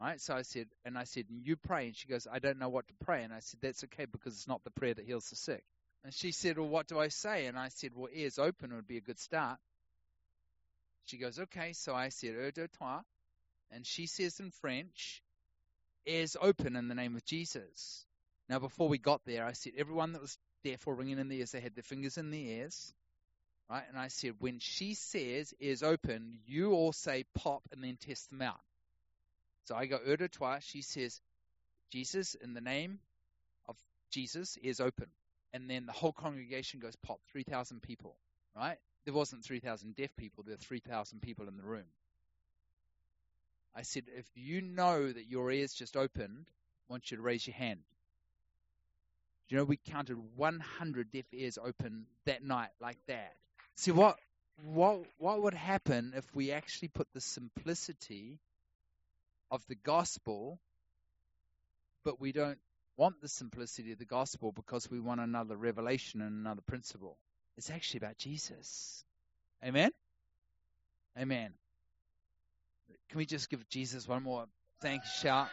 Right? 0.00 0.20
So 0.20 0.34
I 0.34 0.42
said, 0.42 0.66
and 0.84 0.96
I 0.96 1.04
said, 1.04 1.26
you 1.28 1.56
pray. 1.56 1.86
And 1.86 1.96
she 1.96 2.08
goes, 2.08 2.26
I 2.30 2.38
don't 2.38 2.58
know 2.58 2.68
what 2.68 2.88
to 2.88 2.94
pray. 3.04 3.22
And 3.22 3.32
I 3.32 3.40
said, 3.40 3.60
that's 3.60 3.84
okay 3.84 4.06
because 4.06 4.34
it's 4.34 4.48
not 4.48 4.64
the 4.64 4.70
prayer 4.70 4.94
that 4.94 5.04
heals 5.04 5.28
the 5.28 5.36
sick. 5.36 5.64
And 6.04 6.14
she 6.14 6.32
said, 6.32 6.58
well, 6.58 6.68
what 6.68 6.88
do 6.88 6.98
I 6.98 7.08
say? 7.08 7.46
And 7.46 7.58
I 7.58 7.68
said, 7.68 7.92
well, 7.94 8.08
ears 8.12 8.38
open 8.38 8.74
would 8.74 8.88
be 8.88 8.96
a 8.96 9.02
good 9.02 9.18
start. 9.18 9.58
She 11.04 11.18
goes, 11.18 11.38
okay. 11.38 11.72
So 11.74 11.94
I 11.94 12.08
said, 12.08 12.34
"Eau 12.34 12.50
de 12.50 12.68
toi. 12.68 13.00
And 13.70 13.86
she 13.86 14.06
says 14.06 14.40
in 14.40 14.50
French, 14.50 15.22
ears 16.06 16.36
open 16.40 16.76
in 16.76 16.88
the 16.88 16.94
name 16.94 17.16
of 17.16 17.24
Jesus. 17.24 18.04
Now, 18.48 18.58
before 18.58 18.88
we 18.88 18.98
got 18.98 19.20
there, 19.24 19.44
I 19.44 19.52
said, 19.52 19.74
everyone 19.76 20.12
that 20.12 20.22
was 20.22 20.36
or 20.84 20.94
ringing 20.94 21.18
in 21.18 21.28
the 21.28 21.38
ears, 21.38 21.52
they 21.52 21.60
had 21.60 21.74
their 21.74 21.82
fingers 21.82 22.18
in 22.18 22.30
the 22.30 22.50
ears. 22.50 22.92
Right? 23.70 23.84
And 23.88 23.96
I 23.96 24.08
said, 24.08 24.34
when 24.40 24.58
she 24.58 24.94
says 24.94 25.54
is 25.60 25.82
open, 25.82 26.40
you 26.46 26.72
all 26.72 26.92
say 26.92 27.24
pop 27.34 27.62
and 27.72 27.82
then 27.82 27.96
test 27.96 28.28
them 28.30 28.42
out. 28.42 28.60
So 29.66 29.76
I 29.76 29.86
go 29.86 29.98
de 29.98 30.28
toi. 30.28 30.58
She 30.60 30.82
says, 30.82 31.20
Jesus, 31.90 32.34
in 32.34 32.52
the 32.52 32.60
name 32.60 32.98
of 33.68 33.76
Jesus, 34.10 34.58
is 34.62 34.80
open. 34.80 35.06
And 35.52 35.70
then 35.70 35.86
the 35.86 35.92
whole 35.92 36.12
congregation 36.12 36.80
goes 36.80 36.96
pop, 36.96 37.20
3,000 37.32 37.80
people. 37.80 38.16
Right? 38.56 38.78
There 39.04 39.14
wasn't 39.14 39.44
3,000 39.44 39.94
deaf 39.94 40.14
people, 40.16 40.44
there 40.44 40.54
were 40.54 40.58
3,000 40.58 41.22
people 41.22 41.48
in 41.48 41.56
the 41.56 41.62
room. 41.62 41.86
I 43.74 43.82
said, 43.82 44.04
if 44.16 44.26
you 44.34 44.60
know 44.60 45.12
that 45.12 45.28
your 45.28 45.50
ears 45.50 45.72
just 45.72 45.96
opened, 45.96 46.46
I 46.88 46.92
want 46.92 47.10
you 47.10 47.16
to 47.16 47.22
raise 47.22 47.46
your 47.46 47.54
hand. 47.54 47.80
Do 49.48 49.54
you 49.54 49.58
know 49.58 49.64
we 49.64 49.78
counted 49.78 50.16
100 50.36 51.10
deaf 51.10 51.24
ears 51.32 51.58
open 51.62 52.06
that 52.24 52.42
night 52.42 52.70
like 52.80 52.98
that? 53.06 53.34
See 53.76 53.90
what 53.90 54.18
what 54.62 55.00
what 55.18 55.42
would 55.42 55.54
happen 55.54 56.12
if 56.14 56.24
we 56.34 56.52
actually 56.52 56.88
put 56.88 57.08
the 57.14 57.20
simplicity 57.20 58.38
of 59.50 59.66
the 59.68 59.74
gospel, 59.74 60.60
but 62.04 62.20
we 62.20 62.32
don't 62.32 62.58
want 62.96 63.20
the 63.20 63.28
simplicity 63.28 63.92
of 63.92 63.98
the 63.98 64.04
gospel 64.04 64.52
because 64.52 64.90
we 64.90 65.00
want 65.00 65.20
another 65.20 65.56
revelation 65.56 66.20
and 66.20 66.38
another 66.38 66.62
principle. 66.62 67.16
It's 67.56 67.70
actually 67.70 67.98
about 67.98 68.18
Jesus. 68.18 69.04
Amen? 69.64 69.90
Amen. 71.18 71.52
Can 73.08 73.18
we 73.18 73.26
just 73.26 73.50
give 73.50 73.68
Jesus 73.68 74.06
one 74.06 74.22
more 74.22 74.46
thanks 74.80 75.12
shout? 75.20 75.48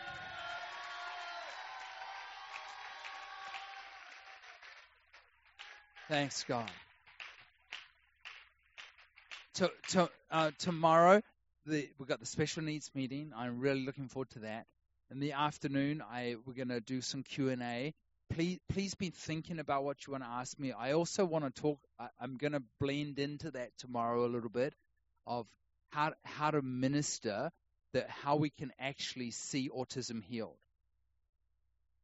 Thanks, 6.10 6.46
God 6.48 6.72
to, 9.58 9.72
to, 9.90 10.10
uh, 10.30 10.52
tomorrow 10.60 11.22
the, 11.66 11.90
we've 11.98 12.08
got 12.08 12.20
the 12.20 12.26
special 12.26 12.64
needs 12.64 12.92
meeting. 12.94 13.32
I'm 13.36 13.60
really 13.60 13.84
looking 13.84 14.08
forward 14.08 14.30
to 14.32 14.40
that. 14.40 14.68
In 15.10 15.20
the 15.20 15.32
afternoon, 15.34 16.04
I 16.08 16.36
we're 16.46 16.54
going 16.54 16.68
to 16.70 16.80
do 16.80 17.02
some 17.02 17.24
Q 17.24 17.50
and 17.50 17.64
A. 17.64 17.94
Please, 18.30 18.60
please 18.70 18.94
be 18.94 19.10
thinking 19.10 19.58
about 19.58 19.84
what 19.84 20.06
you 20.06 20.12
want 20.12 20.24
to 20.24 20.30
ask 20.30 20.60
me. 20.60 20.74
I 20.74 20.92
also 20.92 21.26
want 21.26 21.46
to 21.46 21.62
talk. 21.62 21.80
I, 22.00 22.10
I'm 22.22 22.38
going 22.38 22.52
to 22.54 22.62
blend 22.80 23.18
into 23.18 23.50
that 23.52 23.72
tomorrow 23.80 24.26
a 24.26 24.28
little 24.28 24.50
bit 24.50 24.74
of 25.26 25.48
how 25.90 26.14
how 26.24 26.52
to 26.52 26.62
minister 26.62 27.52
that 27.94 28.10
how 28.10 28.36
we 28.36 28.50
can 28.50 28.72
actually 28.80 29.32
see 29.32 29.70
autism 29.70 30.24
healed. 30.24 30.58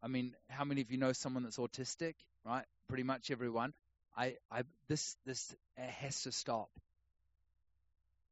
I 0.02 0.08
mean, 0.08 0.36
how 0.50 0.66
many 0.66 0.82
of 0.82 0.92
you 0.92 0.98
know 0.98 1.14
someone 1.14 1.44
that's 1.44 1.58
autistic? 1.58 2.16
Right, 2.46 2.66
pretty 2.90 3.04
much 3.04 3.32
everyone. 3.32 3.74
I, 4.16 4.36
I 4.52 4.64
this 4.88 5.16
this 5.26 5.56
has 5.78 6.22
to 6.24 6.32
stop. 6.32 6.70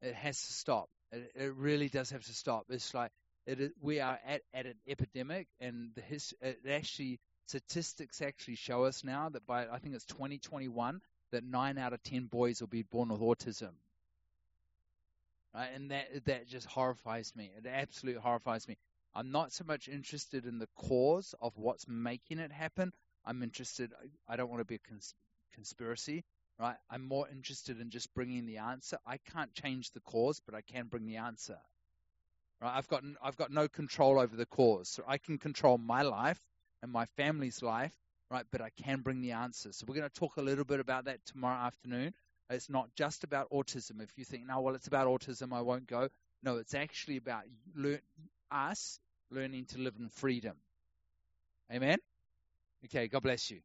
It 0.00 0.14
has 0.14 0.36
to 0.46 0.52
stop. 0.52 0.88
It, 1.12 1.32
it 1.34 1.54
really 1.54 1.88
does 1.88 2.10
have 2.10 2.24
to 2.24 2.34
stop. 2.34 2.66
It's 2.68 2.92
like 2.94 3.10
it 3.46 3.60
is, 3.60 3.70
we 3.80 4.00
are 4.00 4.18
at, 4.26 4.42
at 4.52 4.66
an 4.66 4.74
epidemic, 4.86 5.48
and 5.60 5.90
the 5.94 6.02
his, 6.02 6.34
it 6.40 6.60
actually 6.70 7.20
statistics 7.46 8.22
actually 8.22 8.56
show 8.56 8.84
us 8.84 9.02
now 9.02 9.28
that 9.28 9.46
by 9.46 9.66
I 9.66 9.78
think 9.78 9.94
it's 9.94 10.06
2021 10.06 11.00
that 11.32 11.44
nine 11.44 11.78
out 11.78 11.92
of 11.92 12.02
ten 12.02 12.26
boys 12.26 12.60
will 12.60 12.68
be 12.68 12.82
born 12.82 13.08
with 13.08 13.20
autism. 13.20 13.70
Right? 15.54 15.68
And 15.74 15.90
that 15.90 16.24
that 16.26 16.46
just 16.48 16.66
horrifies 16.66 17.34
me. 17.36 17.50
It 17.56 17.66
absolutely 17.66 18.20
horrifies 18.20 18.66
me. 18.68 18.76
I'm 19.14 19.30
not 19.30 19.52
so 19.52 19.64
much 19.64 19.88
interested 19.88 20.46
in 20.46 20.58
the 20.58 20.68
cause 20.74 21.34
of 21.40 21.58
what's 21.58 21.86
making 21.86 22.38
it 22.38 22.50
happen. 22.52 22.92
I'm 23.24 23.42
interested. 23.42 23.92
I 24.28 24.36
don't 24.36 24.48
want 24.48 24.60
to 24.60 24.64
be 24.64 24.76
a 24.76 24.88
cons- 24.90 25.14
conspiracy 25.52 26.24
right? 26.58 26.76
I'm 26.90 27.06
more 27.06 27.28
interested 27.28 27.80
in 27.80 27.90
just 27.90 28.14
bringing 28.14 28.46
the 28.46 28.58
answer. 28.58 28.96
I 29.06 29.18
can't 29.32 29.52
change 29.52 29.90
the 29.90 30.00
cause, 30.00 30.40
but 30.44 30.54
I 30.54 30.60
can 30.60 30.86
bring 30.86 31.06
the 31.06 31.16
answer. 31.16 31.58
Right? 32.60 32.76
I've 32.76 32.88
got 32.88 33.02
I've 33.22 33.36
got 33.36 33.50
no 33.50 33.68
control 33.68 34.18
over 34.18 34.36
the 34.36 34.46
cause. 34.46 34.88
So 34.88 35.02
I 35.06 35.18
can 35.18 35.38
control 35.38 35.78
my 35.78 36.02
life 36.02 36.40
and 36.82 36.92
my 36.92 37.06
family's 37.16 37.62
life, 37.62 37.92
right? 38.30 38.44
But 38.50 38.60
I 38.60 38.70
can 38.82 39.00
bring 39.00 39.20
the 39.20 39.32
answer. 39.32 39.72
So 39.72 39.84
we're 39.88 39.96
going 39.96 40.08
to 40.08 40.14
talk 40.20 40.36
a 40.36 40.42
little 40.42 40.64
bit 40.64 40.80
about 40.80 41.06
that 41.06 41.24
tomorrow 41.26 41.58
afternoon. 41.58 42.14
It's 42.50 42.68
not 42.68 42.94
just 42.94 43.24
about 43.24 43.50
autism. 43.50 44.02
If 44.02 44.10
you 44.16 44.24
think, 44.24 44.46
no, 44.46 44.60
well, 44.60 44.74
it's 44.74 44.86
about 44.86 45.06
autism, 45.06 45.52
I 45.52 45.62
won't 45.62 45.86
go. 45.86 46.08
No, 46.42 46.56
it's 46.56 46.74
actually 46.74 47.16
about 47.16 47.44
learn, 47.74 48.00
us 48.50 48.98
learning 49.30 49.66
to 49.66 49.78
live 49.78 49.94
in 49.98 50.08
freedom. 50.08 50.56
Amen. 51.72 51.98
Okay. 52.84 53.08
God 53.08 53.22
bless 53.22 53.50
you. 53.50 53.60